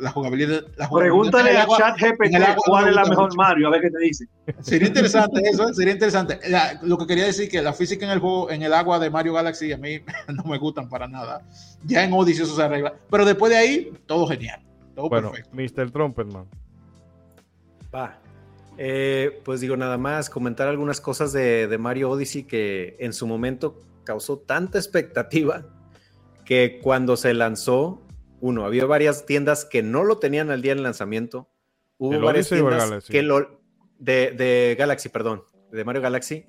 la 0.00 0.10
jugabilidad... 0.12 0.62
Pregúntale 0.92 1.56
a 1.56 1.66
ChatGPT 1.66 2.36
cuál 2.64 2.88
es 2.88 2.94
la 2.94 3.04
mejor 3.04 3.34
Mario, 3.36 3.68
a 3.68 3.70
ver 3.70 3.80
qué 3.82 3.90
te 3.90 3.98
dice. 3.98 4.26
Sería 4.60 4.86
interesante 4.86 5.40
eso, 5.50 5.72
sería 5.74 5.94
interesante. 5.94 6.38
lo 6.82 6.98
que 6.98 7.06
quería 7.06 7.24
decir 7.24 7.48
que 7.48 7.60
la 7.60 7.72
física 7.72 8.04
en 8.04 8.12
el 8.12 8.20
juego, 8.20 8.50
en 8.50 8.62
el 8.62 8.72
agua 8.72 9.00
de 9.00 9.10
Mario 9.10 9.32
Galaxy, 9.32 9.72
a 9.72 9.78
mí 9.78 10.00
no 10.28 10.44
me 10.44 10.58
gustan 10.58 10.88
para 10.88 11.08
nada. 11.08 11.42
Ya 11.84 12.04
en 12.04 12.12
Odyssey 12.12 12.44
eso 12.44 12.54
se 12.54 12.62
arregla. 12.62 12.94
Pero 13.10 13.24
después 13.24 13.50
de 13.50 13.58
ahí, 13.58 13.92
todo 14.06 14.28
genial. 14.28 14.62
Todo 14.94 15.08
bueno, 15.08 15.32
Mr. 15.52 15.90
Trumpetman. 15.90 16.46
Va. 17.94 18.18
Eh, 18.78 19.40
pues 19.44 19.60
digo 19.60 19.76
nada 19.76 19.98
más, 19.98 20.30
comentar 20.30 20.68
algunas 20.68 21.00
cosas 21.00 21.32
de, 21.32 21.66
de 21.68 21.78
Mario 21.78 22.10
Odyssey 22.10 22.44
que 22.44 22.96
en 23.00 23.12
su 23.12 23.26
momento 23.26 23.78
causó 24.04 24.38
tanta 24.38 24.78
expectativa 24.78 25.66
que 26.44 26.80
cuando 26.82 27.16
se 27.16 27.34
lanzó, 27.34 28.02
uno, 28.40 28.64
había 28.64 28.86
varias 28.86 29.26
tiendas 29.26 29.64
que 29.64 29.82
no 29.82 30.04
lo 30.04 30.18
tenían 30.18 30.50
al 30.50 30.62
día 30.62 30.74
del 30.74 30.82
lanzamiento. 30.82 31.48
Hubo 31.98 32.20
varias 32.20 32.48
tiendas 32.48 33.04
que 33.04 33.22
lo 33.22 33.60
de, 33.98 34.32
de, 34.32 34.74
Galaxy, 34.76 35.08
perdón, 35.08 35.44
de 35.70 35.84
Mario 35.84 36.02
Galaxy. 36.02 36.46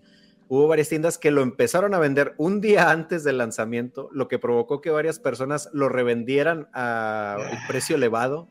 Hubo 0.47 0.67
varias 0.67 0.89
tiendas 0.89 1.17
que 1.17 1.31
lo 1.31 1.41
empezaron 1.41 1.93
a 1.93 1.99
vender 1.99 2.35
un 2.37 2.61
día 2.61 2.91
antes 2.91 3.23
del 3.23 3.37
lanzamiento, 3.37 4.09
lo 4.11 4.27
que 4.27 4.39
provocó 4.39 4.81
que 4.81 4.89
varias 4.89 5.19
personas 5.19 5.69
lo 5.73 5.89
revendieran 5.89 6.67
a 6.73 7.37
un 7.39 7.67
precio 7.67 7.95
elevado. 7.95 8.49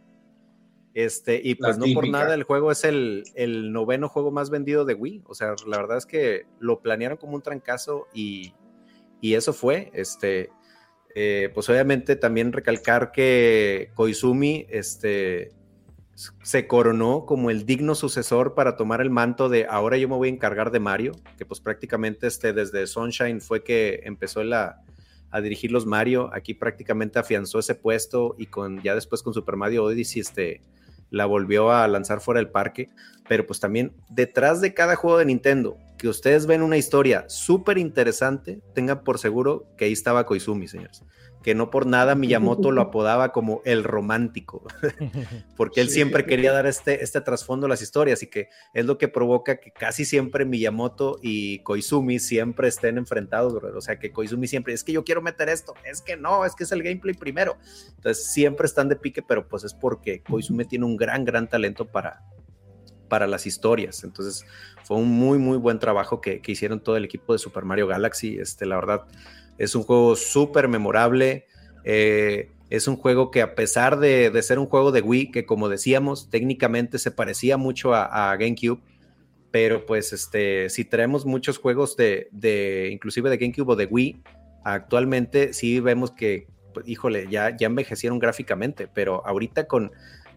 Este, 0.95 1.41
y 1.43 1.55
pues 1.55 1.79
no 1.79 1.87
por 1.95 2.07
nada 2.09 2.35
el 2.35 2.43
juego 2.43 2.71
es 2.71 2.85
el, 2.85 3.25
el, 3.35 3.73
noveno 3.73 4.11
juego 4.11 4.31
más 4.31 4.51
vendido 4.51 4.85
de 4.85 4.95
Wii. 4.95 5.23
O 5.27 5.35
sea, 5.35 5.55
la 5.67 5.79
verdad 5.79 5.97
es 5.97 6.07
que 6.07 6.47
lo 6.59 6.81
planearon 6.81 7.19
como 7.19 7.35
un 7.35 7.43
trancazo 7.43 8.09
y, 8.13 8.55
y 9.21 9.35
eso 9.35 9.53
fue. 9.53 9.91
Este, 9.95 10.51
eh, 11.15 11.51
pues 11.53 11.69
obviamente 11.69 12.17
también 12.17 12.53
recalcar 12.53 13.13
que 13.13 13.91
Koizumi 13.95 14.67
este, 14.71 15.53
se 16.15 16.67
coronó 16.67 17.25
como 17.27 17.51
el 17.51 17.65
digno 17.65 17.95
sucesor 17.95 18.55
para 18.55 18.77
tomar 18.77 19.01
el 19.01 19.11
manto 19.11 19.49
de 19.49 19.67
ahora 19.69 19.97
yo 19.97 20.09
me 20.09 20.17
voy 20.17 20.29
a 20.29 20.33
encargar 20.33 20.71
de 20.71 20.81
Mario, 20.81 21.13
que 21.39 21.47
pues 21.47 21.61
prácticamente 21.61 22.27
este, 22.27 22.53
desde 22.53 22.87
Sunshine 22.87 23.41
fue 23.41 23.63
que 23.65 24.01
empezó 24.05 24.43
a 24.43 25.41
dirigir 25.41 25.73
los 25.73 25.87
Mario, 25.87 26.31
aquí 26.33 26.55
prácticamente 26.55 27.19
afianzó 27.19 27.59
ese 27.59 27.75
puesto 27.75 28.35
y 28.39 28.47
con 28.47 28.83
ya 28.83 28.95
después 28.95 29.23
con 29.23 29.33
Super 29.33 29.57
Mario 29.57 29.85
Odyssey 29.85 30.21
este, 30.21 30.61
la 31.11 31.27
volvió 31.27 31.71
a 31.71 31.87
lanzar 31.89 32.21
fuera 32.21 32.41
del 32.41 32.51
parque, 32.51 32.91
pero 33.29 33.47
pues 33.47 33.61
también 33.61 33.93
detrás 34.09 34.61
de 34.61 34.75
cada 34.75 34.97
juego 34.97 35.19
de 35.19 35.27
Nintendo 35.27 35.79
que 35.99 36.09
ustedes 36.09 36.47
ven 36.47 36.63
una 36.63 36.77
historia 36.77 37.27
súper 37.29 37.79
interesante, 37.79 38.61
tengan 38.75 39.05
por 39.05 39.19
seguro 39.19 39.67
que 39.77 39.85
ahí 39.85 39.93
estaba 39.93 40.27
Koizumi, 40.27 40.67
señores. 40.67 41.05
Que 41.43 41.55
no 41.55 41.71
por 41.71 41.87
nada 41.87 42.15
Miyamoto 42.17 42.71
lo 42.71 42.81
apodaba 42.83 43.33
como 43.33 43.63
el 43.65 43.85
romántico, 43.85 44.65
porque 45.57 45.81
él 45.81 45.89
siempre 45.89 46.25
quería 46.25 46.53
dar 46.53 46.67
este, 46.67 47.03
este 47.03 47.21
trasfondo 47.21 47.67
a 47.67 47.69
las 47.69 47.83
historias 47.83 48.23
y 48.23 48.29
que 48.29 48.49
es 48.75 48.85
lo 48.85 48.99
que 48.99 49.09
provoca 49.09 49.57
que 49.57 49.73
casi 49.73 50.05
siempre 50.05 50.45
Miyamoto 50.45 51.19
y 51.23 51.61
Koizumi 51.61 52.19
siempre 52.19 52.69
estén 52.69 52.99
enfrentados, 52.99 53.55
o 53.63 53.81
sea, 53.81 53.99
que 53.99 54.13
Koizumi 54.13 54.47
siempre 54.47 54.73
es 54.73 54.85
que 54.85 54.93
yo 54.93 55.05
quiero 55.05 55.23
meter 55.23 55.49
esto, 55.49 55.75
es 55.85 56.01
que 56.01 56.17
no, 56.17 56.45
es 56.45 56.55
que 56.55 56.65
es 56.65 56.73
el 56.73 56.83
gameplay 56.83 57.15
primero. 57.15 57.57
Entonces 57.97 58.25
siempre 58.27 58.67
están 58.67 58.89
de 58.89 58.97
pique, 58.97 59.23
pero 59.23 59.49
pues 59.49 59.65
es 59.65 59.75
porque 59.75 60.23
Koizumi 60.23 60.65
tiene 60.65 60.85
un 60.85 60.97
gran, 60.97 61.25
gran 61.25 61.49
talento 61.49 61.87
para, 61.87 62.23
para 63.13 63.27
las 63.27 63.47
historias. 63.47 64.05
Entonces 64.05 64.47
fue 64.85 64.97
un 64.97 65.09
muy, 65.09 65.39
muy 65.39 65.59
buen 65.59 65.79
trabajo 65.79 66.21
que, 66.21 66.41
hicieron 66.47 66.81
todo 66.81 66.97
el 66.97 67.05
equipo 67.05 67.33
de 67.33 67.39
Super 67.39 67.65
Mario 67.65 67.87
Galaxy. 67.87 68.39
Este, 68.39 68.65
la 68.65 68.77
verdad, 68.77 69.03
es 69.59 69.75
un 69.75 69.83
juego 69.83 70.17
súper 70.17 70.69
memorable. 70.69 71.47
Eh, 71.85 72.51
es 72.71 72.89
un 72.89 72.97
juego 72.97 73.31
que 73.31 73.43
a 73.43 73.55
pesar 73.55 73.99
de, 73.99 74.31
ser 74.43 74.59
un 74.59 74.67
juego 74.67 74.93
de 74.93 75.03
Wii, 75.03 75.31
que 75.31 75.45
como 75.45 75.69
decíamos, 75.69 76.31
técnicamente 76.31 76.99
se 76.99 77.11
parecía 77.11 77.57
mucho 77.57 77.95
a, 77.95 78.35
GameCube, 78.37 78.81
pero 79.51 79.85
pues 79.85 80.13
este, 80.15 80.71
si 80.71 80.85
traemos 80.87 81.27
muchos 81.27 81.59
juegos 81.59 81.97
de, 81.97 82.29
de, 82.33 82.89
inclusive 82.91 83.29
de 83.29 83.37
GameCube 83.37 83.73
o 83.73 83.77
de 83.77 83.85
Wii, 83.85 84.23
actualmente 84.65 85.53
sí 85.53 85.81
vemos 85.81 86.13
que, 86.13 86.47
pues, 86.73 86.89
híjole, 86.89 87.27
ya, 87.31 87.55
ya 87.55 87.67
envejecieron 87.67 88.19
gráficamente, 88.19 88.89
pero 88.89 89.27
ahorita 89.27 89.67
con 89.67 89.93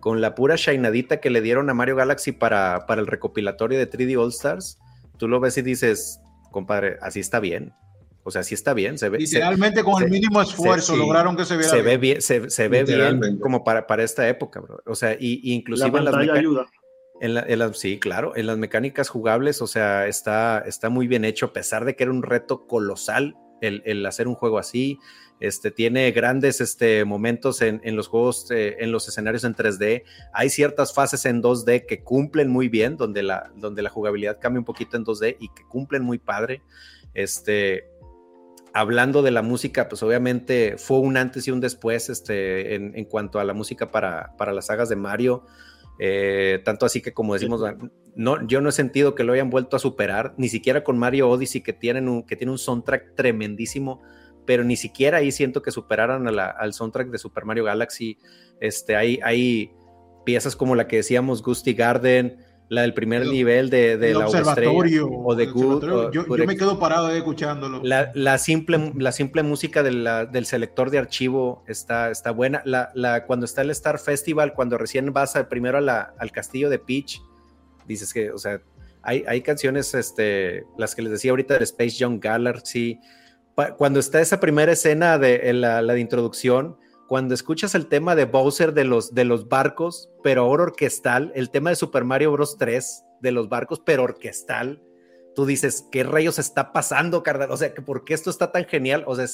con 0.06 0.22
la 0.22 0.36
pura 0.36 0.56
shinadita 0.56 1.20
que 1.20 1.32
le 1.32 1.42
dieron 1.42 1.68
a 1.68 1.74
Mario 1.74 1.96
Galaxy 1.96 2.32
para, 2.32 2.86
para 2.86 3.02
el 3.02 3.08
recopilatorio 3.08 3.80
de 3.80 3.90
3D 3.90 4.22
All 4.22 4.30
Stars, 4.30 4.78
tú 5.18 5.28
lo 5.28 5.40
ves 5.40 5.58
y 5.58 5.64
dices, 5.64 6.22
compadre, 6.52 7.00
así 7.02 7.20
está 7.20 7.40
bien. 7.40 7.74
O 8.28 8.32
sea, 8.32 8.42
así 8.42 8.56
está 8.56 8.74
bien. 8.74 8.98
Se 8.98 9.08
ve, 9.10 9.20
Literalmente 9.20 9.84
con 9.84 10.02
el 10.02 10.10
mínimo 10.10 10.42
esfuerzo 10.42 10.96
lograron 10.96 11.38
que 11.38 11.46
se 11.46 11.58
viera 11.58 11.70
se 11.70 11.82
Ve 11.84 11.98
bien 11.98 12.22
se, 12.22 12.40
ve 12.68 12.84
bien 12.84 13.38
como 13.40 13.64
para, 13.64 13.86
para 13.86 14.04
esta 14.04 14.28
época, 14.28 14.60
bro. 14.60 14.82
O 14.88 14.96
sea, 14.96 15.14
y, 15.14 15.54
inclusive 15.54 15.98
en 16.00 16.06
las 16.06 16.16
ayuda. 16.16 16.66
En 17.22 17.74
sí, 17.76 18.00
claro, 18.00 18.36
en 18.36 18.48
las 18.48 18.58
mecánicas 18.58 19.10
jugables, 19.10 19.62
o 19.62 19.68
sea, 19.68 20.08
está, 20.08 20.64
está 20.66 20.90
muy 20.90 21.08
bien 21.08 21.24
hecho, 21.24 21.46
a 21.46 21.54
pesar 21.54 21.86
de 21.86 21.96
que 21.96 22.04
era 22.04 22.12
un 22.12 22.24
reto 22.24 22.66
colosal 22.68 23.38
el, 23.62 23.84
el 23.86 24.06
hacer 24.06 24.28
un 24.28 24.36
juego 24.36 24.58
así. 24.58 25.00
Este, 25.42 25.70
tiene 25.70 26.12
grandes 26.12 26.62
este, 26.62 27.04
momentos 27.04 27.62
en, 27.62 27.82
los 27.96 28.08
juegos, 28.08 28.50
eh, 28.52 28.78
en 28.80 28.92
los 28.92 29.08
escenarios 29.08 29.44
en 29.44 29.54
3D. 29.54 30.04
Hay 30.34 30.50
ciertas 30.50 30.94
fases 30.94 31.26
en 31.26 31.44
2D 31.44 31.86
que 31.86 32.04
cumplen 32.04 32.50
muy 32.50 32.70
bien, 32.70 32.96
donde 32.96 33.22
la, 33.22 33.52
donde 33.56 33.82
la 33.82 33.90
jugabilidad 33.90 34.40
cambia 34.40 34.60
un 34.60 34.66
poquito 34.66 34.96
en 34.96 35.04
2D 35.04 35.38
y 35.40 35.50
que 35.50 35.64
cumplen 35.68 36.04
muy 36.04 36.20
padre. 36.20 36.62
Este, 37.14 37.90
hablando 38.76 39.22
de 39.22 39.32
la 39.32 39.42
música, 39.42 39.88
pues 39.88 40.04
obviamente 40.04 40.76
fue 40.78 41.00
un 41.00 41.16
antes 41.16 41.48
y 41.48 41.52
un 41.52 41.62
después 41.62 42.10
este, 42.10 42.76
en, 42.76 43.06
cuanto 43.06 43.40
a 43.40 43.46
la 43.46 43.54
música 43.54 43.90
para, 43.90 44.36
para 44.38 44.52
las 44.52 44.66
sagas 44.66 44.90
de 44.90 44.98
Mario. 44.98 45.46
Eh, 45.98 46.62
tanto 46.66 46.86
así 46.86 47.02
que 47.02 47.14
como 47.14 47.36
decimos, 47.36 47.62
no, 48.16 48.46
yo 48.46 48.60
no 48.60 48.68
he 48.68 48.74
sentido 48.74 49.16
que 49.16 49.24
lo 49.24 49.32
hayan 49.32 49.50
vuelto 49.50 49.78
a 49.78 49.80
superar, 49.80 50.34
ni 50.38 50.50
siquiera 50.50 50.84
con 50.84 50.98
Mario 50.98 51.30
Odyssey, 51.30 51.62
que, 51.62 51.72
tienen 51.72 52.10
un, 52.10 52.24
que 52.24 52.36
tiene 52.36 52.52
un 52.52 52.58
soundtrack 52.58 53.16
tremendísimo, 53.16 54.02
pero 54.46 54.66
ni 54.66 54.76
siquiera 54.76 55.20
ahí 55.20 55.32
siento 55.32 55.62
que 55.62 55.72
superaran 55.72 56.28
al 56.28 56.74
soundtrack 56.74 57.08
de 57.12 57.18
Super 57.18 57.46
Mario 57.46 57.64
Galaxy. 57.64 58.18
Este, 58.60 58.98
hay, 58.98 59.20
hay 59.24 59.72
piezas 60.26 60.58
como 60.58 60.76
la 60.76 60.86
que 60.88 60.98
decíamos, 60.98 61.42
Gusty 61.42 61.76
Garden, 61.76 62.45
la 62.68 62.82
del 62.82 62.94
primer 62.94 63.26
nivel 63.28 63.70
de, 63.70 63.98
de 63.98 64.14
la 64.14 64.26
observatorio 64.26 65.08
o 65.08 65.36
de 65.36 65.46
Good. 65.46 66.12
Yo, 66.12 66.26
me 66.26 66.58
quedo 66.58 66.80
parado 66.80 67.08
ahí 67.08 67.18
escuchándolo. 67.18 67.82
La, 67.84 68.38
simple, 68.38 68.92
la 68.96 69.12
simple 69.12 69.44
música 69.44 69.84
del 69.84 70.46
selector 70.46 70.90
de 70.90 70.98
archivo 70.98 71.64
está, 71.68 72.10
está 72.10 72.32
buena. 72.32 72.62
La, 72.66 72.92
la, 72.96 73.26
cuando 73.26 73.46
está 73.46 73.62
el 73.62 73.70
Star 73.70 74.00
Festival, 74.00 74.54
cuando 74.54 74.78
recién 74.78 75.14
vas 75.14 75.34
primero 75.50 75.78
al 75.78 76.32
castillo 76.32 76.70
de 76.70 76.80
Peach, 76.80 77.22
dices 77.88 78.14
que, 78.14 78.32
o 78.32 78.38
sea, 78.38 78.62
hay, 79.04 79.24
hay 79.28 79.42
canciones, 79.42 79.94
este, 79.94 80.64
las 80.78 80.96
que 80.96 81.04
les 81.04 81.12
decía 81.12 81.32
ahorita 81.32 81.58
de 81.58 81.64
Space 81.64 81.98
Young 81.98 82.20
Galaxy. 82.20 83.00
Cuando 83.78 84.00
está 84.00 84.20
esa 84.20 84.40
primera 84.40 84.72
escena 84.72 85.20
de 85.20 85.54
la, 85.54 85.82
la 85.82 85.94
de 85.94 86.00
introducción, 86.00 86.78
cuando 87.08 87.34
escuchas 87.34 87.76
el 87.76 87.88
tema 87.88 88.16
de 88.16 88.26
Bowser 88.26 88.74
de 88.74 88.84
los, 88.84 89.14
de 89.14 89.26
los 89.26 89.48
barcos, 89.48 90.10
pero 90.24 90.42
ahora 90.42 90.64
orquestal, 90.64 91.32
el 91.36 91.52
tema 91.52 91.70
de 91.70 91.76
Super 91.76 92.04
Mario 92.04 92.32
Bros. 92.32 92.58
3 92.58 93.04
de 93.22 93.32
los 93.32 93.48
barcos, 93.48 93.80
pero 93.80 94.04
orquestal, 94.04 94.82
tú 95.36 95.46
dices, 95.46 95.88
¿qué 95.92 96.04
rayos 96.04 96.40
está 96.40 96.74
pasando, 96.74 97.22
carnal? 97.22 97.52
O 97.52 97.58
sea, 97.58 97.74
¿por 97.74 98.06
qué 98.06 98.14
esto 98.14 98.30
está 98.30 98.52
tan 98.52 98.66
genial? 98.66 99.04
O 99.06 99.16
sea, 99.16 99.28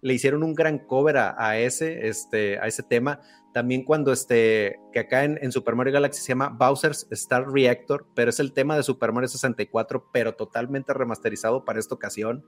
le 0.00 0.14
hicieron 0.14 0.42
un 0.42 0.54
gran 0.54 0.78
cover 0.78 1.16
a, 1.16 1.58
ese, 1.58 2.08
este, 2.08 2.58
a 2.58 2.66
ese 2.66 2.82
tema. 2.82 3.20
También 3.52 3.84
cuando 3.84 4.12
este, 4.12 4.78
que 4.92 4.98
acá 4.98 5.24
en, 5.24 5.38
en, 5.40 5.52
Super 5.52 5.76
Mario 5.76 5.92
Galaxy 5.92 6.20
se 6.20 6.28
llama 6.28 6.48
Bowser's 6.48 7.06
Star 7.10 7.48
Reactor, 7.50 8.06
pero 8.14 8.30
es 8.30 8.40
el 8.40 8.52
tema 8.52 8.76
de 8.76 8.82
Super 8.82 9.12
Mario 9.12 9.28
64, 9.28 10.10
pero 10.12 10.34
totalmente 10.34 10.92
remasterizado 10.92 11.64
para 11.64 11.78
esta 11.78 11.94
ocasión. 11.94 12.44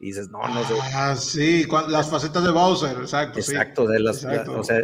Y 0.00 0.06
dices, 0.08 0.28
no, 0.28 0.40
no 0.46 0.64
sé. 0.64 0.74
Ah, 0.92 1.16
sí, 1.16 1.66
las 1.88 2.10
facetas 2.10 2.44
de 2.44 2.50
Bowser, 2.50 2.96
exacto. 2.98 3.38
Exacto, 3.38 3.86
de 3.86 4.00
las, 4.00 4.24
o 4.24 4.64
sea, 4.64 4.78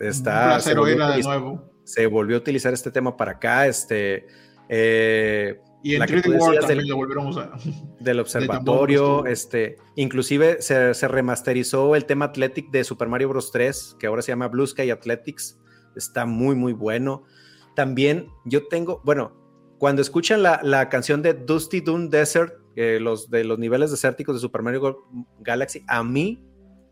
está. 0.00 0.60
Se 0.60 0.74
volvió, 0.74 1.06
de 1.06 1.22
nuevo. 1.22 1.70
se 1.84 2.06
volvió 2.06 2.36
a 2.36 2.38
utilizar 2.38 2.72
este 2.72 2.90
tema 2.90 3.16
para 3.16 3.32
acá, 3.32 3.66
este. 3.66 4.26
Eh, 4.68 5.60
y 5.82 5.96
en 5.96 6.02
3D 6.02 6.38
World 6.38 6.60
también 6.60 6.78
del, 6.78 6.88
lo 6.88 6.96
volvieron 6.96 7.26
a 7.26 7.30
usar. 7.30 7.52
Del 8.00 8.20
observatorio, 8.20 9.26
este, 9.26 9.78
inclusive 9.96 10.62
se, 10.62 10.94
se, 10.94 11.08
remasterizó 11.08 11.96
el 11.96 12.04
tema 12.04 12.26
Athletic 12.26 12.70
de 12.70 12.84
Super 12.84 13.08
Mario 13.08 13.30
Bros. 13.30 13.50
3, 13.50 13.96
que 13.98 14.06
ahora 14.06 14.22
se 14.22 14.32
llama 14.32 14.48
Blue 14.48 14.66
Sky 14.66 14.90
Athletics. 14.90 15.58
Está 15.96 16.24
muy, 16.24 16.54
muy 16.54 16.72
bueno. 16.72 17.24
También 17.74 18.28
yo 18.44 18.68
tengo, 18.68 19.02
bueno, 19.04 19.32
cuando 19.78 20.00
escuchan 20.00 20.42
la, 20.42 20.60
la 20.62 20.88
canción 20.88 21.22
de 21.22 21.34
Dusty 21.34 21.80
Dune 21.80 22.08
Desert, 22.08 22.61
los 22.76 23.30
de 23.30 23.44
los 23.44 23.58
niveles 23.58 23.90
desérticos 23.90 24.34
de 24.34 24.40
Super 24.40 24.62
Mario 24.62 25.06
Galaxy, 25.40 25.84
a 25.88 26.02
mí, 26.02 26.44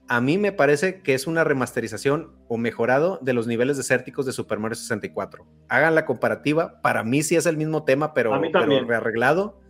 a 0.09 0.21
mí 0.21 0.39
me 0.39 0.53
parece 0.53 1.03
que 1.03 1.15
es 1.15 1.27
una 1.27 1.45
remasterización 1.45 2.33
o 2.49 2.59
mejorado 2.59 3.19
de 3.23 3.33
los 3.33 3.47
niveles 3.47 3.77
desérticos 3.77 4.27
de 4.27 4.33
Super 4.33 4.59
Mario 4.59 4.75
64. 4.75 5.47
Hagan 5.69 5.95
la 5.95 6.05
comparativa, 6.05 6.81
para 6.83 7.05
mí 7.05 7.23
sí 7.23 7.37
es 7.37 7.47
el 7.47 7.57
mismo 7.57 7.85
tema, 7.85 8.15
pero, 8.15 8.39
pero 8.53 8.85
rearreglado. 8.87 9.61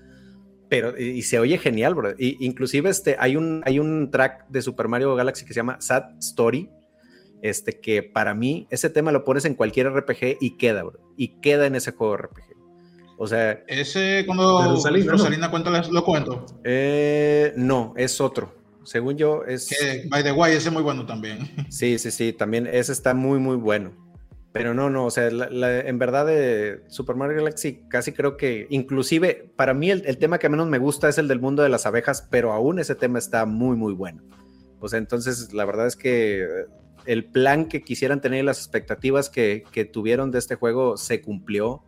Pero, 0.68 0.96
y, 0.96 1.22
se 1.22 1.40
oye 1.40 1.58
genial, 1.58 1.94
bro. 1.96 2.12
Y, 2.16 2.36
inclusive 2.44 2.90
este, 2.90 3.16
hay, 3.18 3.36
un, 3.36 3.60
hay 3.66 3.80
un 3.80 4.10
track 4.12 4.46
de 4.48 4.62
Super 4.62 4.86
Mario 4.86 5.16
Galaxy 5.16 5.44
que 5.44 5.52
se 5.52 5.58
llama 5.58 5.80
Sad 5.80 6.16
Story, 6.20 6.70
este, 7.42 7.80
que 7.80 8.04
para 8.04 8.34
mí 8.34 8.68
ese 8.70 8.88
tema 8.88 9.10
lo 9.10 9.24
pones 9.24 9.44
en 9.46 9.54
cualquier 9.54 9.90
RPG 9.90 10.36
y 10.40 10.56
queda, 10.58 10.84
bro. 10.84 11.00
Y 11.16 11.40
queda 11.40 11.66
en 11.66 11.74
ese 11.74 11.90
juego 11.90 12.16
RPG. 12.16 12.59
O 13.22 13.26
sea. 13.26 13.62
Ese 13.66 14.24
cuando 14.24 14.64
Rosalina, 14.64 15.12
Rosalina 15.12 15.50
cuenta 15.50 15.82
lo 15.90 16.04
cuento. 16.04 16.46
Eh, 16.64 17.52
no, 17.54 17.92
es 17.98 18.18
otro. 18.18 18.54
Según 18.82 19.18
yo, 19.18 19.44
es. 19.44 19.68
Que, 19.68 20.08
by 20.08 20.22
the 20.22 20.32
way, 20.32 20.54
ese 20.54 20.68
es 20.68 20.72
muy 20.72 20.82
bueno 20.82 21.04
también. 21.04 21.50
Sí, 21.68 21.98
sí, 21.98 22.10
sí, 22.12 22.32
también 22.32 22.66
ese 22.66 22.92
está 22.92 23.12
muy, 23.12 23.38
muy 23.38 23.56
bueno. 23.56 23.92
Pero 24.52 24.72
no, 24.72 24.88
no, 24.88 25.04
o 25.04 25.10
sea, 25.10 25.28
en 25.28 25.98
verdad 25.98 26.24
de 26.24 26.82
Super 26.88 27.14
Mario 27.14 27.36
Galaxy 27.36 27.82
casi 27.88 28.12
creo 28.12 28.38
que, 28.38 28.66
inclusive, 28.70 29.52
para 29.54 29.74
mí 29.74 29.90
el, 29.90 30.16
tema 30.16 30.38
que 30.38 30.48
menos 30.48 30.66
me 30.66 30.78
gusta 30.78 31.10
es 31.10 31.18
el 31.18 31.28
del 31.28 31.40
mundo 31.40 31.62
de 31.62 31.68
las 31.68 31.84
abejas, 31.84 32.26
pero 32.30 32.52
aún 32.52 32.78
ese 32.78 32.94
tema 32.94 33.18
está 33.18 33.44
muy, 33.44 33.76
muy 33.76 33.92
bueno. 33.92 34.22
O 34.80 34.88
sea, 34.88 34.98
entonces 34.98 35.52
la 35.52 35.66
verdad 35.66 35.86
es 35.86 35.94
que 35.94 36.48
el 37.04 37.26
plan 37.26 37.66
que 37.66 37.82
quisieran 37.82 38.22
tener 38.22 38.42
y 38.42 38.46
las 38.46 38.58
expectativas 38.58 39.28
que, 39.28 39.62
que 39.70 39.84
tuvieron 39.84 40.30
de 40.30 40.38
este 40.38 40.54
juego 40.54 40.96
se 40.96 41.20
cumplió 41.20 41.84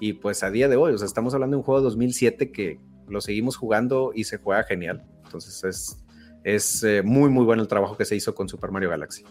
y 0.00 0.14
pues 0.14 0.42
a 0.42 0.50
día 0.50 0.68
de 0.68 0.76
hoy, 0.76 0.94
o 0.94 0.98
sea, 0.98 1.06
estamos 1.06 1.34
hablando 1.34 1.56
de 1.56 1.58
un 1.58 1.64
juego 1.64 1.80
de 1.80 1.84
2007 1.84 2.50
que 2.50 2.80
lo 3.06 3.20
seguimos 3.20 3.56
jugando 3.56 4.12
y 4.14 4.24
se 4.24 4.38
juega 4.38 4.62
genial. 4.64 5.04
Entonces 5.24 5.62
es, 5.62 6.04
es 6.42 6.82
eh, 6.82 7.02
muy, 7.04 7.28
muy 7.28 7.44
bueno 7.44 7.62
el 7.62 7.68
trabajo 7.68 7.96
que 7.96 8.04
se 8.04 8.16
hizo 8.16 8.34
con 8.34 8.48
Super 8.48 8.70
Mario 8.70 8.90
Galaxy. 8.90 9.24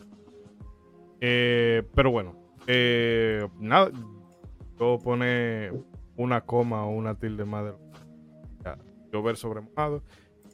Eh, 1.22 1.84
pero 1.96 2.12
bueno, 2.12 2.36
eh, 2.68 3.48
nada, 3.60 3.91
yo 4.80 5.00
pone 5.04 5.72
una 6.16 6.41
coma 6.41 6.86
o 6.86 6.91
una 6.91 7.16
tilde 7.16 7.46
más 7.46 7.66
de 7.66 7.74
llover 9.12 9.38
sobre 9.38 9.62
mojado. 9.62 10.04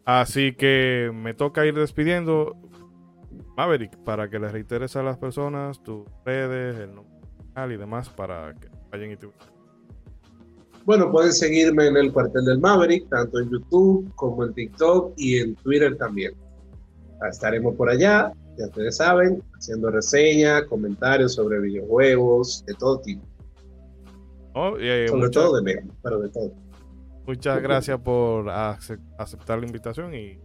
Así 0.06 0.54
que 0.54 1.12
me 1.14 1.34
toca 1.34 1.66
ir 1.66 1.76
despidiendo. 1.76 2.56
Maverick, 3.58 3.98
para 4.04 4.30
que 4.30 4.40
le 4.40 4.50
reiteres 4.50 4.96
a 4.96 5.04
las 5.04 5.18
personas 5.18 5.84
tus 5.84 6.06
redes, 6.26 6.78
el 6.78 6.96
nombre 6.96 7.16
y 7.74 7.78
demás 7.78 8.10
para 8.10 8.54
que 8.54 8.68
vayan 8.92 9.12
y 9.12 9.18
te 9.18 9.28
bueno, 10.86 11.12
pueden 11.12 11.34
seguirme 11.34 11.88
en 11.88 11.98
el 11.98 12.14
cuartel 12.14 12.46
del 12.46 12.60
Maverick, 12.60 13.10
tanto 13.10 13.40
en 13.40 13.50
YouTube 13.50 14.12
como 14.16 14.44
en 14.46 14.54
TikTok 14.54 15.14
y 15.18 15.40
en 15.40 15.56
Twitter 15.56 15.98
también. 15.98 16.34
Estaremos 17.30 17.76
por 17.76 17.90
allá, 17.90 18.32
ya 18.58 18.66
ustedes 18.66 18.98
saben, 18.98 19.42
haciendo 19.58 19.90
reseñas, 19.90 20.64
comentarios 20.66 21.34
sobre 21.34 21.60
videojuegos, 21.60 22.64
de 22.68 22.74
todo 22.76 23.00
tipo. 23.00 23.26
Oh, 24.54 24.76
sobre 25.08 25.30
todo 25.32 25.56
de 25.58 25.64
Mega, 25.64 25.84
pero 26.04 26.20
de 26.20 26.30
todo. 26.30 26.52
Muchas 27.26 27.62
gracias 27.62 28.00
por 28.00 28.50
aceptar 28.50 29.60
la 29.60 29.66
invitación 29.66 30.14
y 30.14 30.40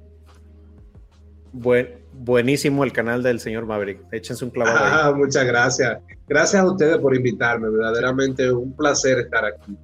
Buen, 1.52 2.04
buenísimo 2.12 2.84
el 2.84 2.92
canal 2.92 3.22
del 3.22 3.40
señor 3.40 3.66
Maverick. 3.66 4.00
Échense 4.12 4.44
un 4.44 4.52
clavado. 4.52 4.78
Ah, 4.80 5.12
muchas 5.16 5.44
gracias. 5.44 6.00
Gracias 6.28 6.62
a 6.62 6.66
ustedes 6.66 6.98
por 6.98 7.14
invitarme. 7.14 7.68
Verdaderamente 7.70 8.50
un 8.52 8.72
placer 8.72 9.18
estar 9.18 9.44
aquí. 9.44 9.76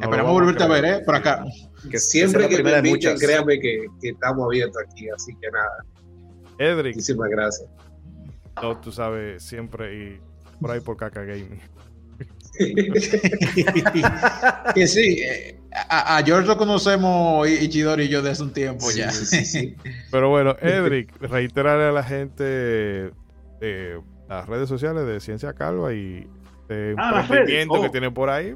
Esperamos 0.00 0.32
volverte 0.32 0.62
a, 0.62 0.68
ver, 0.68 0.84
¿eh? 0.84 1.00
Por 1.04 1.16
acá. 1.16 1.44
Que 1.90 1.98
siempre 1.98 2.48
que, 2.48 2.62
me 2.62 2.78
inviten, 2.78 3.18
créanme 3.18 3.58
que, 3.58 3.86
que, 4.00 4.10
estamos 4.10 4.46
abiertos 4.46 4.80
aquí, 4.88 5.08
así 5.10 5.34
que 5.40 5.50
nada. 5.50 5.84
Edric. 6.58 6.94
Muchísimas 6.94 7.28
gracias. 7.28 7.68
No, 8.62 8.80
tú 8.80 8.92
sabes, 8.92 9.42
siempre 9.42 9.94
y 9.94 10.20
por 10.60 10.70
ahí 10.70 10.80
por 10.80 10.96
Caca 10.96 11.24
Gaming. 11.24 11.60
que 14.74 14.86
sí, 14.86 15.22
eh, 15.22 15.58
a, 15.88 16.22
George 16.24 16.46
lo 16.46 16.56
conocemos 16.56 17.48
Ichidori 17.48 18.04
y 18.04 18.08
yo 18.08 18.22
desde 18.22 18.44
un 18.44 18.52
tiempo 18.52 18.92
ya. 18.92 19.10
Pero 20.12 20.30
bueno, 20.30 20.54
Edric, 20.60 21.20
reiterarle 21.20 21.86
a 21.86 21.92
la 21.92 22.04
gente 22.04 22.44
de 22.44 24.00
las 24.28 24.48
redes 24.48 24.68
sociales 24.68 25.04
de 25.04 25.18
Ciencia 25.18 25.52
Calva 25.52 25.92
y 25.92 26.28
este 26.68 26.94
ah, 26.98 27.26
que 27.28 27.66
oh. 27.68 27.90
tiene 27.90 28.10
por 28.10 28.30
ahí 28.30 28.54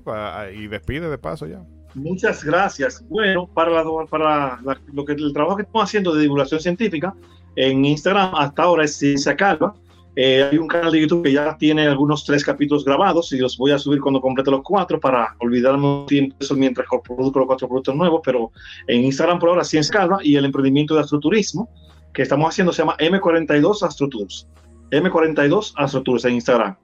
y 0.54 0.66
despide 0.66 1.10
de 1.10 1.18
paso 1.18 1.46
ya. 1.46 1.62
Muchas 1.94 2.44
gracias. 2.44 3.04
Bueno, 3.08 3.46
para, 3.46 3.82
para 4.08 4.60
lo 4.92 5.04
que 5.04 5.12
el 5.12 5.32
trabajo 5.32 5.56
que 5.56 5.62
estamos 5.62 5.84
haciendo 5.84 6.14
de 6.14 6.22
divulgación 6.22 6.60
científica 6.60 7.14
en 7.56 7.84
Instagram 7.84 8.34
hasta 8.34 8.62
ahora 8.62 8.84
es 8.84 8.96
Ciencia 8.96 9.36
Calva. 9.36 9.74
Eh, 10.16 10.48
hay 10.50 10.58
un 10.58 10.66
canal 10.66 10.90
de 10.90 11.00
YouTube 11.00 11.22
que 11.22 11.32
ya 11.32 11.56
tiene 11.56 11.86
algunos 11.86 12.24
tres 12.24 12.44
capítulos 12.44 12.84
grabados 12.84 13.32
y 13.32 13.38
los 13.38 13.56
voy 13.56 13.70
a 13.70 13.78
subir 13.78 14.00
cuando 14.00 14.20
complete 14.20 14.50
los 14.50 14.62
cuatro 14.62 14.98
para 14.98 15.36
olvidarme 15.38 15.86
un 15.86 16.06
tiempo 16.06 16.34
eso 16.40 16.56
mientras 16.56 16.88
produzco 17.04 17.38
los 17.38 17.46
cuatro 17.46 17.68
productos 17.68 17.94
nuevos. 17.94 18.20
Pero 18.24 18.50
en 18.86 19.04
Instagram 19.04 19.38
por 19.38 19.50
ahora 19.50 19.64
Ciencia 19.64 19.92
Calva 19.92 20.18
y 20.22 20.36
el 20.36 20.44
emprendimiento 20.44 20.94
de 20.94 21.02
astroturismo 21.02 21.68
que 22.12 22.22
estamos 22.22 22.48
haciendo 22.48 22.72
se 22.72 22.82
llama 22.82 22.96
M42 22.98 23.82
Astrotours. 23.82 24.48
M42 24.90 25.72
Astrotours 25.76 26.24
en 26.24 26.34
Instagram 26.34 26.76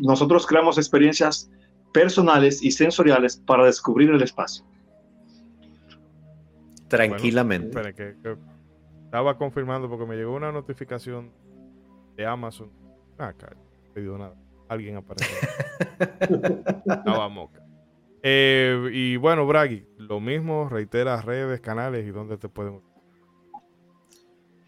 nosotros 0.00 0.46
creamos 0.46 0.78
experiencias 0.78 1.50
personales 1.92 2.62
y 2.62 2.70
sensoriales 2.70 3.36
para 3.36 3.64
descubrir 3.64 4.10
el 4.10 4.22
espacio. 4.22 4.64
Tranquilamente. 6.88 7.94
que, 7.94 8.14
estaba 9.04 9.36
confirmando 9.36 9.88
porque 9.88 10.06
me 10.06 10.16
llegó 10.16 10.34
una 10.34 10.52
notificación 10.52 11.30
de 12.16 12.26
Amazon. 12.26 12.70
Ah, 13.18 13.34
no 13.94 14.18
nada. 14.18 14.34
Alguien 14.68 14.96
apareció. 14.96 15.36
estaba 16.86 17.28
moca. 17.28 17.60
Eh, 18.22 18.90
y 18.92 19.16
bueno, 19.16 19.46
Bragi, 19.46 19.86
lo 19.96 20.20
mismo, 20.20 20.68
reitera 20.68 21.20
redes, 21.22 21.60
canales 21.60 22.06
y 22.06 22.10
dónde 22.10 22.36
te 22.36 22.48
pueden. 22.48 22.82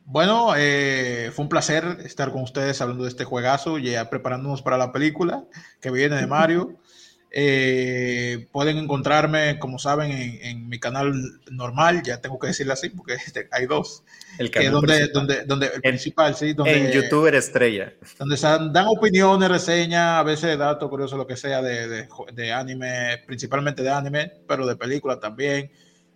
Bueno, 0.04 0.54
eh, 0.56 1.30
fue 1.34 1.44
un 1.44 1.48
placer 1.48 1.98
estar 2.04 2.32
con 2.32 2.42
ustedes 2.42 2.80
hablando 2.80 3.04
de 3.04 3.10
este 3.10 3.24
juegazo, 3.24 3.78
ya 3.78 4.10
preparándonos 4.10 4.62
para 4.62 4.76
la 4.76 4.92
película 4.92 5.44
que 5.80 5.90
viene 5.90 6.16
de 6.16 6.26
Mario. 6.26 6.76
Eh, 7.34 8.46
pueden 8.52 8.76
encontrarme, 8.76 9.58
como 9.58 9.78
saben, 9.78 10.10
en, 10.12 10.68
mi 10.68 10.78
canal 10.78 11.14
normal, 11.50 12.02
ya 12.02 12.20
tengo 12.20 12.38
que 12.38 12.48
decirlo 12.48 12.74
así, 12.74 12.90
porque 12.90 13.14
este, 13.26 13.48
hay 13.50 13.64
dos. 13.64 14.04
El 14.36 14.50
canal 14.50 14.72
donde, 14.72 15.08
donde, 15.08 15.44
donde, 15.46 15.68
el 15.68 15.80
principal, 15.80 16.34
sí. 16.34 16.52
Donde, 16.52 16.76
en 16.76 16.92
YouTuber 16.92 17.34
estrella. 17.34 17.94
Donde 18.18 18.36
dan 18.36 18.86
opiniones, 18.86 19.48
reseñas, 19.48 20.20
a 20.20 20.22
veces 20.22 20.58
datos 20.58 20.90
curiosos, 20.90 21.16
lo 21.16 21.26
que 21.26 21.36
sea, 21.36 21.62
de, 21.62 21.88
de, 21.88 22.08
de 22.34 22.52
anime, 22.52 23.22
principalmente 23.26 23.82
de 23.82 23.90
anime, 23.90 24.32
pero 24.46 24.66
de 24.66 24.76
películas 24.76 25.18
también. 25.18 25.70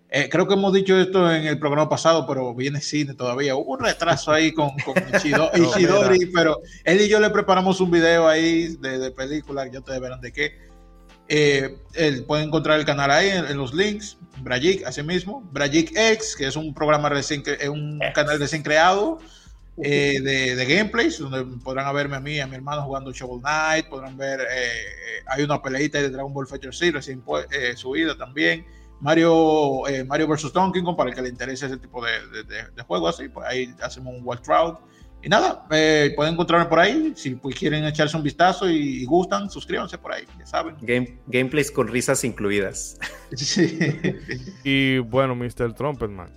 Eh, 0.08 0.28
creo 0.30 0.46
que 0.46 0.54
hemos 0.54 0.72
dicho 0.72 0.96
esto 0.98 1.30
en 1.30 1.46
el 1.46 1.58
programa 1.58 1.88
pasado, 1.88 2.26
pero 2.26 2.54
viene 2.54 2.80
cine 2.80 3.14
todavía. 3.14 3.56
Hubo 3.56 3.72
un 3.72 3.80
retraso 3.80 4.32
ahí 4.32 4.52
con, 4.52 4.70
con 4.84 4.94
pero 6.34 6.60
él 6.84 7.00
y 7.00 7.08
yo 7.08 7.18
le 7.18 7.30
preparamos 7.30 7.80
un 7.80 7.90
video 7.90 8.28
ahí 8.28 8.76
de, 8.76 8.98
de 8.98 9.10
película, 9.10 9.66
ya 9.66 9.80
ustedes 9.80 10.00
verán 10.00 10.20
de 10.20 10.32
qué. 10.32 10.66
Eh, 11.28 11.76
pueden 12.26 12.46
encontrar 12.46 12.78
el 12.78 12.86
canal 12.86 13.10
ahí 13.10 13.28
en, 13.28 13.56
los 13.56 13.74
links. 13.74 14.16
Brajik, 14.42 14.84
así 14.86 15.02
mismo. 15.02 15.42
Brajik 15.52 15.96
X, 15.96 16.36
que 16.36 16.46
es 16.46 16.56
un 16.56 16.74
programa 16.74 17.08
recién, 17.08 17.42
es 17.46 17.68
un 17.68 18.00
canal 18.14 18.38
recién 18.38 18.62
creado 18.62 19.18
eh, 19.82 20.20
de, 20.22 20.54
de, 20.54 20.66
gameplays, 20.66 21.18
donde 21.18 21.44
podrán 21.64 21.92
verme 21.94 22.16
a 22.16 22.20
mí 22.20 22.34
y 22.34 22.40
a 22.40 22.46
mi 22.46 22.54
hermano 22.54 22.82
jugando 22.82 23.12
Shovel 23.12 23.40
Knight. 23.40 23.88
Podrán 23.88 24.16
ver, 24.16 24.40
eh, 24.40 25.22
hay 25.26 25.42
una 25.42 25.60
peleita 25.60 25.98
de 25.98 26.10
Dragon 26.10 26.32
Ball 26.32 26.46
Fighter 26.46 26.74
Z 26.74 26.92
recién 26.92 27.22
subida 27.76 28.16
también. 28.16 28.64
Mario, 29.00 29.82
Mario 30.06 30.26
vs. 30.28 30.52
Donkey 30.52 30.82
Kong, 30.82 30.96
para 30.96 31.10
el 31.10 31.16
que 31.16 31.22
le 31.22 31.28
interese 31.28 31.66
ese 31.66 31.76
tipo 31.76 32.04
de, 32.04 32.12
de, 32.44 32.82
juego 32.82 33.08
así, 33.08 33.28
pues 33.28 33.46
ahí 33.46 33.74
hacemos 33.82 34.14
un 34.14 34.22
Wild 34.24 34.42
Trout 34.42 34.78
y 35.26 35.28
nada, 35.28 35.66
eh, 35.72 36.12
pueden 36.14 36.34
encontrarme 36.34 36.66
por 36.66 36.78
ahí. 36.78 37.12
Si 37.16 37.34
pues, 37.34 37.56
quieren 37.56 37.84
echarse 37.84 38.16
un 38.16 38.22
vistazo 38.22 38.68
y, 38.68 39.04
gustan, 39.06 39.50
suscríbanse 39.50 39.98
por 39.98 40.12
ahí, 40.12 40.24
ya 40.38 40.46
saben. 40.46 40.76
Game, 40.82 41.18
gameplays 41.26 41.70
con 41.70 41.88
risas 41.88 42.22
incluidas. 42.24 42.98
Sí. 43.34 43.76
y 44.62 44.98
bueno, 44.98 45.34
Mr. 45.34 45.74
Trumpetman. 45.74 46.30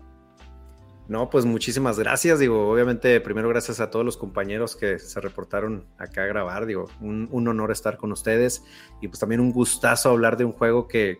No, 1.07 1.29
pues 1.29 1.45
muchísimas 1.45 1.99
gracias. 1.99 2.39
Digo, 2.39 2.67
obviamente, 2.67 3.21
primero 3.21 3.47
gracias 3.47 3.79
a 3.79 3.91
todos 3.91 4.03
los 4.03 4.17
compañeros 4.17 4.75
que 4.75 4.97
se 4.97 5.21
reportaron 5.21 5.85
acá 5.99 6.23
a 6.23 6.25
grabar. 6.25 6.65
Digo, 6.65 6.89
un, 6.99 7.29
un 7.31 7.47
honor 7.47 7.71
estar 7.71 7.97
con 7.97 8.11
ustedes. 8.11 8.63
Y 9.01 9.07
pues 9.07 9.19
también 9.19 9.39
un 9.39 9.51
gustazo 9.51 10.09
hablar 10.09 10.35
de 10.35 10.45
un 10.45 10.51
juego 10.51 10.87
que 10.87 11.19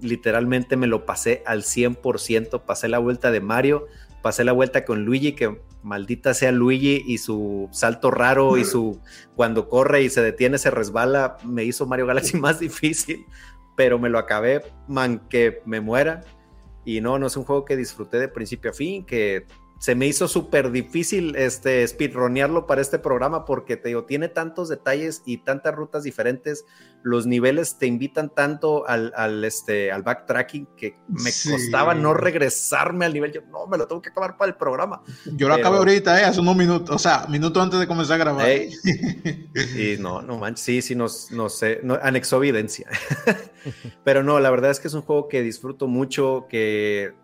literalmente 0.00 0.76
me 0.76 0.86
lo 0.86 1.06
pasé 1.06 1.42
al 1.46 1.62
100%. 1.62 2.64
Pasé 2.64 2.88
la 2.88 2.98
vuelta 2.98 3.30
de 3.30 3.40
Mario, 3.40 3.86
pasé 4.22 4.44
la 4.44 4.52
vuelta 4.52 4.84
con 4.84 5.04
Luigi, 5.04 5.32
que 5.32 5.60
maldita 5.82 6.34
sea 6.34 6.52
Luigi 6.52 7.02
y 7.06 7.18
su 7.18 7.68
salto 7.72 8.10
raro 8.10 8.56
y 8.58 8.64
su 8.64 9.00
cuando 9.36 9.68
corre 9.68 10.02
y 10.02 10.10
se 10.10 10.22
detiene 10.22 10.58
se 10.58 10.70
resbala, 10.70 11.36
me 11.44 11.64
hizo 11.64 11.86
Mario 11.86 12.06
Galaxy 12.06 12.36
más 12.40 12.60
difícil, 12.60 13.24
pero 13.76 13.98
me 13.98 14.08
lo 14.08 14.18
acabé, 14.18 14.62
man, 14.86 15.26
que 15.28 15.62
me 15.64 15.80
muera. 15.80 16.22
Y 16.84 17.00
no, 17.00 17.18
no 17.18 17.26
es 17.26 17.36
un 17.36 17.44
juego 17.44 17.64
que 17.64 17.76
disfruté 17.76 18.18
de 18.18 18.28
principio 18.28 18.70
a 18.70 18.74
fin, 18.74 19.04
que 19.04 19.46
se 19.78 19.94
me 19.94 20.06
hizo 20.06 20.26
súper 20.26 20.72
difícil 20.72 21.36
este, 21.36 21.86
speedronearlo 21.86 22.66
para 22.66 22.80
este 22.80 22.98
programa 22.98 23.44
porque 23.44 23.76
te 23.76 23.88
digo, 23.88 24.04
tiene 24.04 24.28
tantos 24.28 24.68
detalles 24.68 25.22
y 25.24 25.38
tantas 25.38 25.74
rutas 25.74 26.02
diferentes. 26.02 26.64
Los 27.04 27.26
niveles 27.26 27.78
te 27.78 27.86
invitan 27.86 28.34
tanto 28.34 28.88
al, 28.88 29.12
al 29.14 29.44
este, 29.44 29.92
al 29.92 30.02
backtracking 30.02 30.66
que 30.76 30.96
me 31.06 31.30
costaba 31.48 31.94
no 31.94 32.12
regresarme 32.12 33.06
al 33.06 33.12
nivel. 33.12 33.32
Yo 33.32 33.42
no, 33.42 33.68
me 33.68 33.78
lo 33.78 33.86
tengo 33.86 34.02
que 34.02 34.08
acabar 34.08 34.36
para 34.36 34.50
el 34.50 34.56
programa. 34.56 35.00
Yo 35.36 35.46
lo 35.46 35.54
acabé 35.54 35.78
ahorita, 35.78 36.20
¿eh? 36.20 36.24
hace 36.24 36.40
unos 36.40 36.56
minutos, 36.56 36.94
o 36.94 36.98
sea, 36.98 37.26
minutos 37.28 37.62
antes 37.62 37.78
de 37.78 37.86
comenzar 37.86 38.16
a 38.16 38.24
grabar. 38.24 38.48
y 38.50 39.96
no, 40.00 40.22
no 40.22 40.38
manches, 40.38 40.64
sí, 40.64 40.82
sí, 40.82 40.94
nos, 40.96 41.30
no 41.30 41.48
sé, 41.48 41.78
no, 41.84 41.96
anexó 42.02 42.38
evidencia. 42.38 42.88
Pero 44.04 44.24
no, 44.24 44.40
la 44.40 44.50
verdad 44.50 44.72
es 44.72 44.80
que 44.80 44.88
es 44.88 44.94
un 44.94 45.02
juego 45.02 45.28
que 45.28 45.40
disfruto 45.40 45.86
mucho, 45.86 46.46
que 46.48 47.14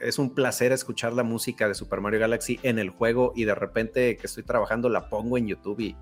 es 0.00 0.18
un 0.18 0.34
placer 0.34 0.72
escuchar 0.72 1.12
la 1.12 1.22
música 1.22 1.68
de 1.68 1.74
Super 1.74 2.00
Mario 2.00 2.20
Galaxy 2.20 2.58
en 2.62 2.78
el 2.78 2.90
juego 2.90 3.32
y 3.34 3.44
de 3.44 3.54
repente 3.54 4.16
que 4.16 4.26
estoy 4.26 4.42
trabajando 4.42 4.88
la 4.88 5.08
pongo 5.08 5.38
en 5.38 5.46
YouTube 5.46 5.80
y 5.80 5.96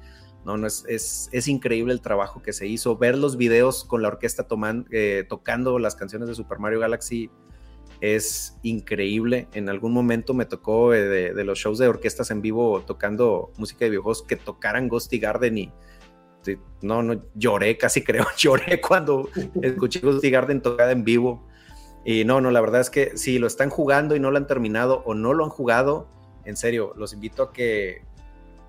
no, 0.45 0.57
no 0.57 0.67
es, 0.67 0.85
es, 0.89 1.49
increíble 1.49 1.93
el 1.93 2.01
trabajo 2.01 2.43
que 2.43 2.53
se 2.53 2.67
hizo. 2.67 2.97
Ver 2.97 3.17
los 3.17 3.37
videos 3.37 3.85
con 3.85 4.03
la 4.03 4.09
orquesta 4.09 4.47
eh, 4.91 5.25
tocando 5.29 5.79
las 5.79 5.95
canciones 5.95 6.29
de 6.29 6.35
Super 6.35 6.59
Mario 6.59 6.81
Galaxy 6.81 7.31
es 8.01 8.59
increíble. 8.63 9.47
En 9.53 9.69
algún 9.69 9.93
momento 9.93 10.35
me 10.35 10.45
tocó 10.45 10.95
eh, 10.95 11.33
de, 11.33 11.45
los 11.45 11.59
shows 11.59 11.79
de 11.79 11.87
orquestas 11.87 12.33
en 12.33 12.43
vivo 12.43 12.83
tocando 12.85 13.53
música 13.57 13.85
de 13.85 13.91
videojuegos 13.91 14.25
que 14.25 14.35
tocaran 14.35 14.89
Ghosty 14.89 15.19
Garden 15.19 15.59
y 15.59 15.73
no, 16.81 17.05
no 17.05 17.23
lloré, 17.37 17.79
casi 17.79 18.03
creo, 18.05 18.27
lloré 18.37 18.81
cuando 18.81 19.29
escuché 19.63 20.01
Ghosty 20.01 20.31
Garden 20.31 20.61
tocada 20.61 20.91
en 20.91 21.05
vivo 21.05 21.47
y 22.05 22.25
no, 22.25 22.41
no, 22.41 22.51
la 22.51 22.61
verdad 22.61 22.81
es 22.81 22.91
que 22.91 23.17
si 23.17 23.39
lo 23.39 23.47
están 23.47 23.71
jugando 23.71 24.17
y 24.17 24.21
no 24.21 24.31
lo 24.31 24.39
han 24.39 24.47
terminado 24.47 25.03
o 25.05 25.15
no 25.15 25.35
lo 25.35 25.45
han 25.45 25.51
jugado, 25.51 26.09
en 26.45 26.57
serio, 26.57 26.93
los 26.97 27.13
invito 27.13 27.43
a 27.45 27.53
que 27.53 28.03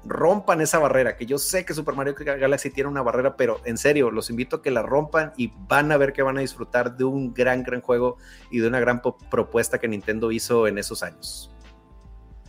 rompan 0.06 0.62
esa 0.62 0.80
barrera, 0.80 1.16
que 1.16 1.26
yo 1.26 1.38
sé 1.38 1.66
que 1.66 1.74
Super 1.74 1.96
Mario 1.96 2.14
Galaxy 2.18 2.70
tiene 2.70 2.90
una 2.90 3.02
barrera, 3.02 3.36
pero 3.38 3.62
en 3.64 3.78
serio, 3.78 4.12
los 4.12 4.30
invito 4.30 4.58
a 4.58 4.62
que 4.62 4.70
la 4.70 4.82
rompan 4.82 5.34
y 5.38 5.54
van 5.68 5.92
a 5.92 5.98
ver 5.98 6.14
que 6.14 6.22
van 6.22 6.38
a 6.38 6.42
disfrutar 6.42 6.98
de 6.98 7.06
un 7.06 7.34
gran, 7.34 7.64
gran 7.64 7.82
juego 7.82 8.18
y 8.52 8.60
de 8.60 8.68
una 8.68 8.80
gran 8.80 9.02
propuesta 9.02 9.80
que 9.80 9.88
Nintendo 9.88 10.32
hizo 10.32 10.68
en 10.68 10.78
esos 10.78 11.04
años. 11.04 11.56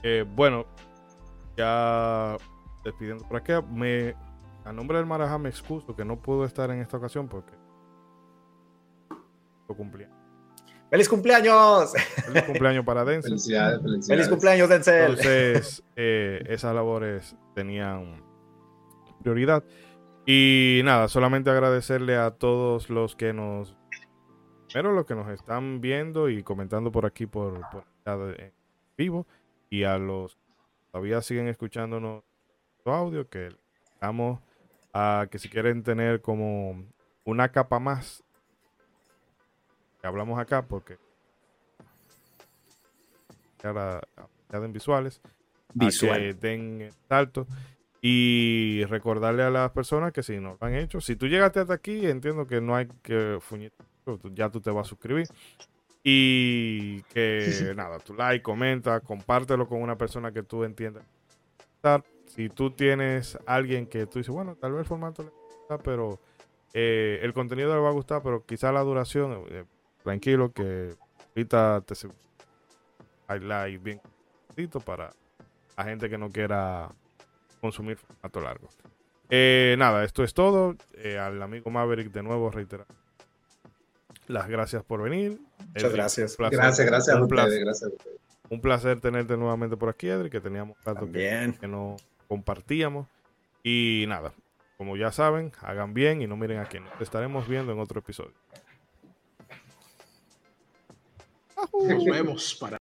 Eh, 0.03 0.25
bueno, 0.35 0.67
ya 1.57 2.37
despidiendo 2.85 3.27
por 3.27 3.39
acá, 3.39 3.63
me, 3.63 4.15
a 4.65 4.73
nombre 4.73 4.99
del 4.99 5.07
Marajá 5.07 5.39
me 5.39 5.49
excuso 5.49 5.95
que 5.95 6.05
no 6.05 6.21
pudo 6.21 6.45
estar 6.45 6.71
en 6.71 6.81
esta 6.81 6.97
ocasión 6.97 7.29
porque 7.29 7.53
lo 9.69 9.77
cumplía. 9.77 10.11
¡Feliz 10.95 11.09
cumpleaños! 11.09 11.93
¡Feliz 12.25 12.45
cumpleaños 12.45 12.85
para 12.85 13.05
Denzel! 13.05 13.33
Felicidades, 13.33 13.83
felicidades. 13.83 14.07
¡Feliz 14.07 14.29
cumpleaños, 14.29 14.69
Denzel! 14.69 15.11
Entonces, 15.11 15.83
eh, 15.97 16.45
esas 16.49 16.73
labores 16.73 17.35
tenían 17.53 18.23
prioridad. 19.21 19.65
Y 20.25 20.83
nada, 20.85 21.09
solamente 21.09 21.51
agradecerle 21.51 22.15
a 22.15 22.31
todos 22.31 22.91
los 22.91 23.17
que 23.17 23.33
nos. 23.33 23.77
Primero, 24.69 24.93
los 24.93 25.05
que 25.05 25.17
nos 25.17 25.29
están 25.31 25.81
viendo 25.81 26.29
y 26.29 26.45
comentando 26.45 26.93
por 26.93 27.07
aquí 27.07 27.27
por, 27.27 27.61
por 27.73 27.85
vivo. 28.97 29.27
Y 29.71 29.83
a 29.83 29.99
los 29.99 30.37
que 30.37 30.53
todavía 30.93 31.23
siguen 31.23 31.49
escuchándonos 31.49 32.23
audio, 32.85 33.29
que 33.29 33.49
vamos 34.01 34.39
a 34.93 35.27
que 35.29 35.41
si 35.41 35.49
quieren 35.49 35.83
tener 35.83 36.21
como 36.21 36.85
una 37.25 37.51
capa 37.51 37.81
más 37.81 38.24
hablamos 40.07 40.39
acá 40.39 40.63
porque 40.63 40.97
ahora 43.63 44.01
ya 44.51 44.61
den 44.61 44.73
visuales, 44.73 45.21
que 45.79 46.35
den 46.35 46.91
salto 47.09 47.47
y 48.01 48.85
recordarle 48.85 49.43
a 49.43 49.51
las 49.51 49.71
personas 49.71 50.13
que 50.13 50.23
si 50.23 50.39
no 50.39 50.59
lo 50.61 50.67
han 50.67 50.75
hecho, 50.75 51.01
si 51.01 51.17
tú 51.17 51.27
llegaste 51.27 51.61
hasta 51.61 51.75
aquí, 51.75 52.07
entiendo 52.07 52.47
que 52.47 52.61
no 52.61 52.77
hay 52.77 52.87
que 53.03 53.39
fuñir, 53.41 53.73
ya 54.35 54.51
tú 54.51 54.61
te 54.61 54.71
vas 54.71 54.87
a 54.87 54.91
suscribir. 54.91 55.27
Y 56.03 57.01
que 57.05 57.47
nada, 57.75 57.99
tu 57.99 58.13
like, 58.13 58.43
comenta, 58.43 59.01
compártelo 59.01 59.67
con 59.67 59.81
una 59.81 59.97
persona 59.97 60.33
que 60.33 60.43
tú 60.43 60.65
entiendas. 60.65 61.05
Si 62.27 62.51
tú 62.51 62.71
tienes 62.73 63.39
alguien 63.47 63.87
que 63.87 64.07
tú 64.07 64.19
dices, 64.19 64.35
bueno, 64.35 64.55
tal 64.57 64.73
vez 64.73 64.81
el 64.81 64.87
formato 64.87 65.23
le 65.23 65.31
gusta, 65.31 65.79
pero 65.79 66.21
eh, 66.75 67.21
el 67.23 67.33
contenido 67.33 67.75
le 67.75 67.81
va 67.81 67.89
a 67.89 67.93
gustar, 67.93 68.23
pero 68.23 68.45
quizá 68.45 68.71
la 68.71 68.81
duración, 68.81 69.45
eh, 69.49 69.65
tranquilo 70.05 70.53
que 70.53 70.95
ahorita 71.31 71.83
te 71.85 71.95
highlight 73.29 73.83
bien 73.83 74.01
para 74.85 75.13
la 75.77 75.85
gente 75.85 76.09
que 76.09 76.17
no 76.17 76.31
quiera 76.31 76.93
consumir 77.61 77.97
formato 77.97 78.41
largo. 78.41 78.69
Eh, 79.31 79.75
nada, 79.79 80.05
esto 80.05 80.23
es 80.23 80.35
todo. 80.35 80.77
Eh, 80.99 81.19
al 81.19 81.43
amigo 81.43 81.71
Maverick 81.71 82.13
de 82.13 82.23
nuevo 82.23 82.51
reiterar 82.51 82.87
las 84.29 84.49
gracias 84.49 84.83
por 84.85 85.03
venir. 85.03 85.41
Muchas 85.69 85.93
gracias. 85.93 86.37
gracias, 86.39 86.87
gracias 86.87 87.17
un 87.17 87.29
placer, 87.29 87.65
Un 88.49 88.61
placer 88.61 89.01
tenerte 89.01 89.37
nuevamente 89.37 89.77
por 89.77 89.89
aquí, 89.89 90.09
Edric, 90.09 90.33
que 90.33 90.41
teníamos 90.41 90.77
rato 90.85 91.11
que, 91.11 91.55
que 91.61 91.67
no 91.67 91.97
compartíamos. 92.29 93.09
Y 93.63 94.05
nada, 94.09 94.33
como 94.77 94.97
ya 94.97 95.11
saben, 95.11 95.53
hagan 95.63 95.95
bien 95.95 96.23
y 96.23 96.27
no 96.27 96.37
miren 96.37 96.59
a 96.59 96.67
quién. 96.67 96.85
Estaremos 97.01 97.49
viendo 97.49 97.73
en 97.73 97.81
otro 97.81 98.01
episodio. 98.01 98.35
Nos 101.73 102.05
vemos 102.05 102.55
para. 102.55 102.79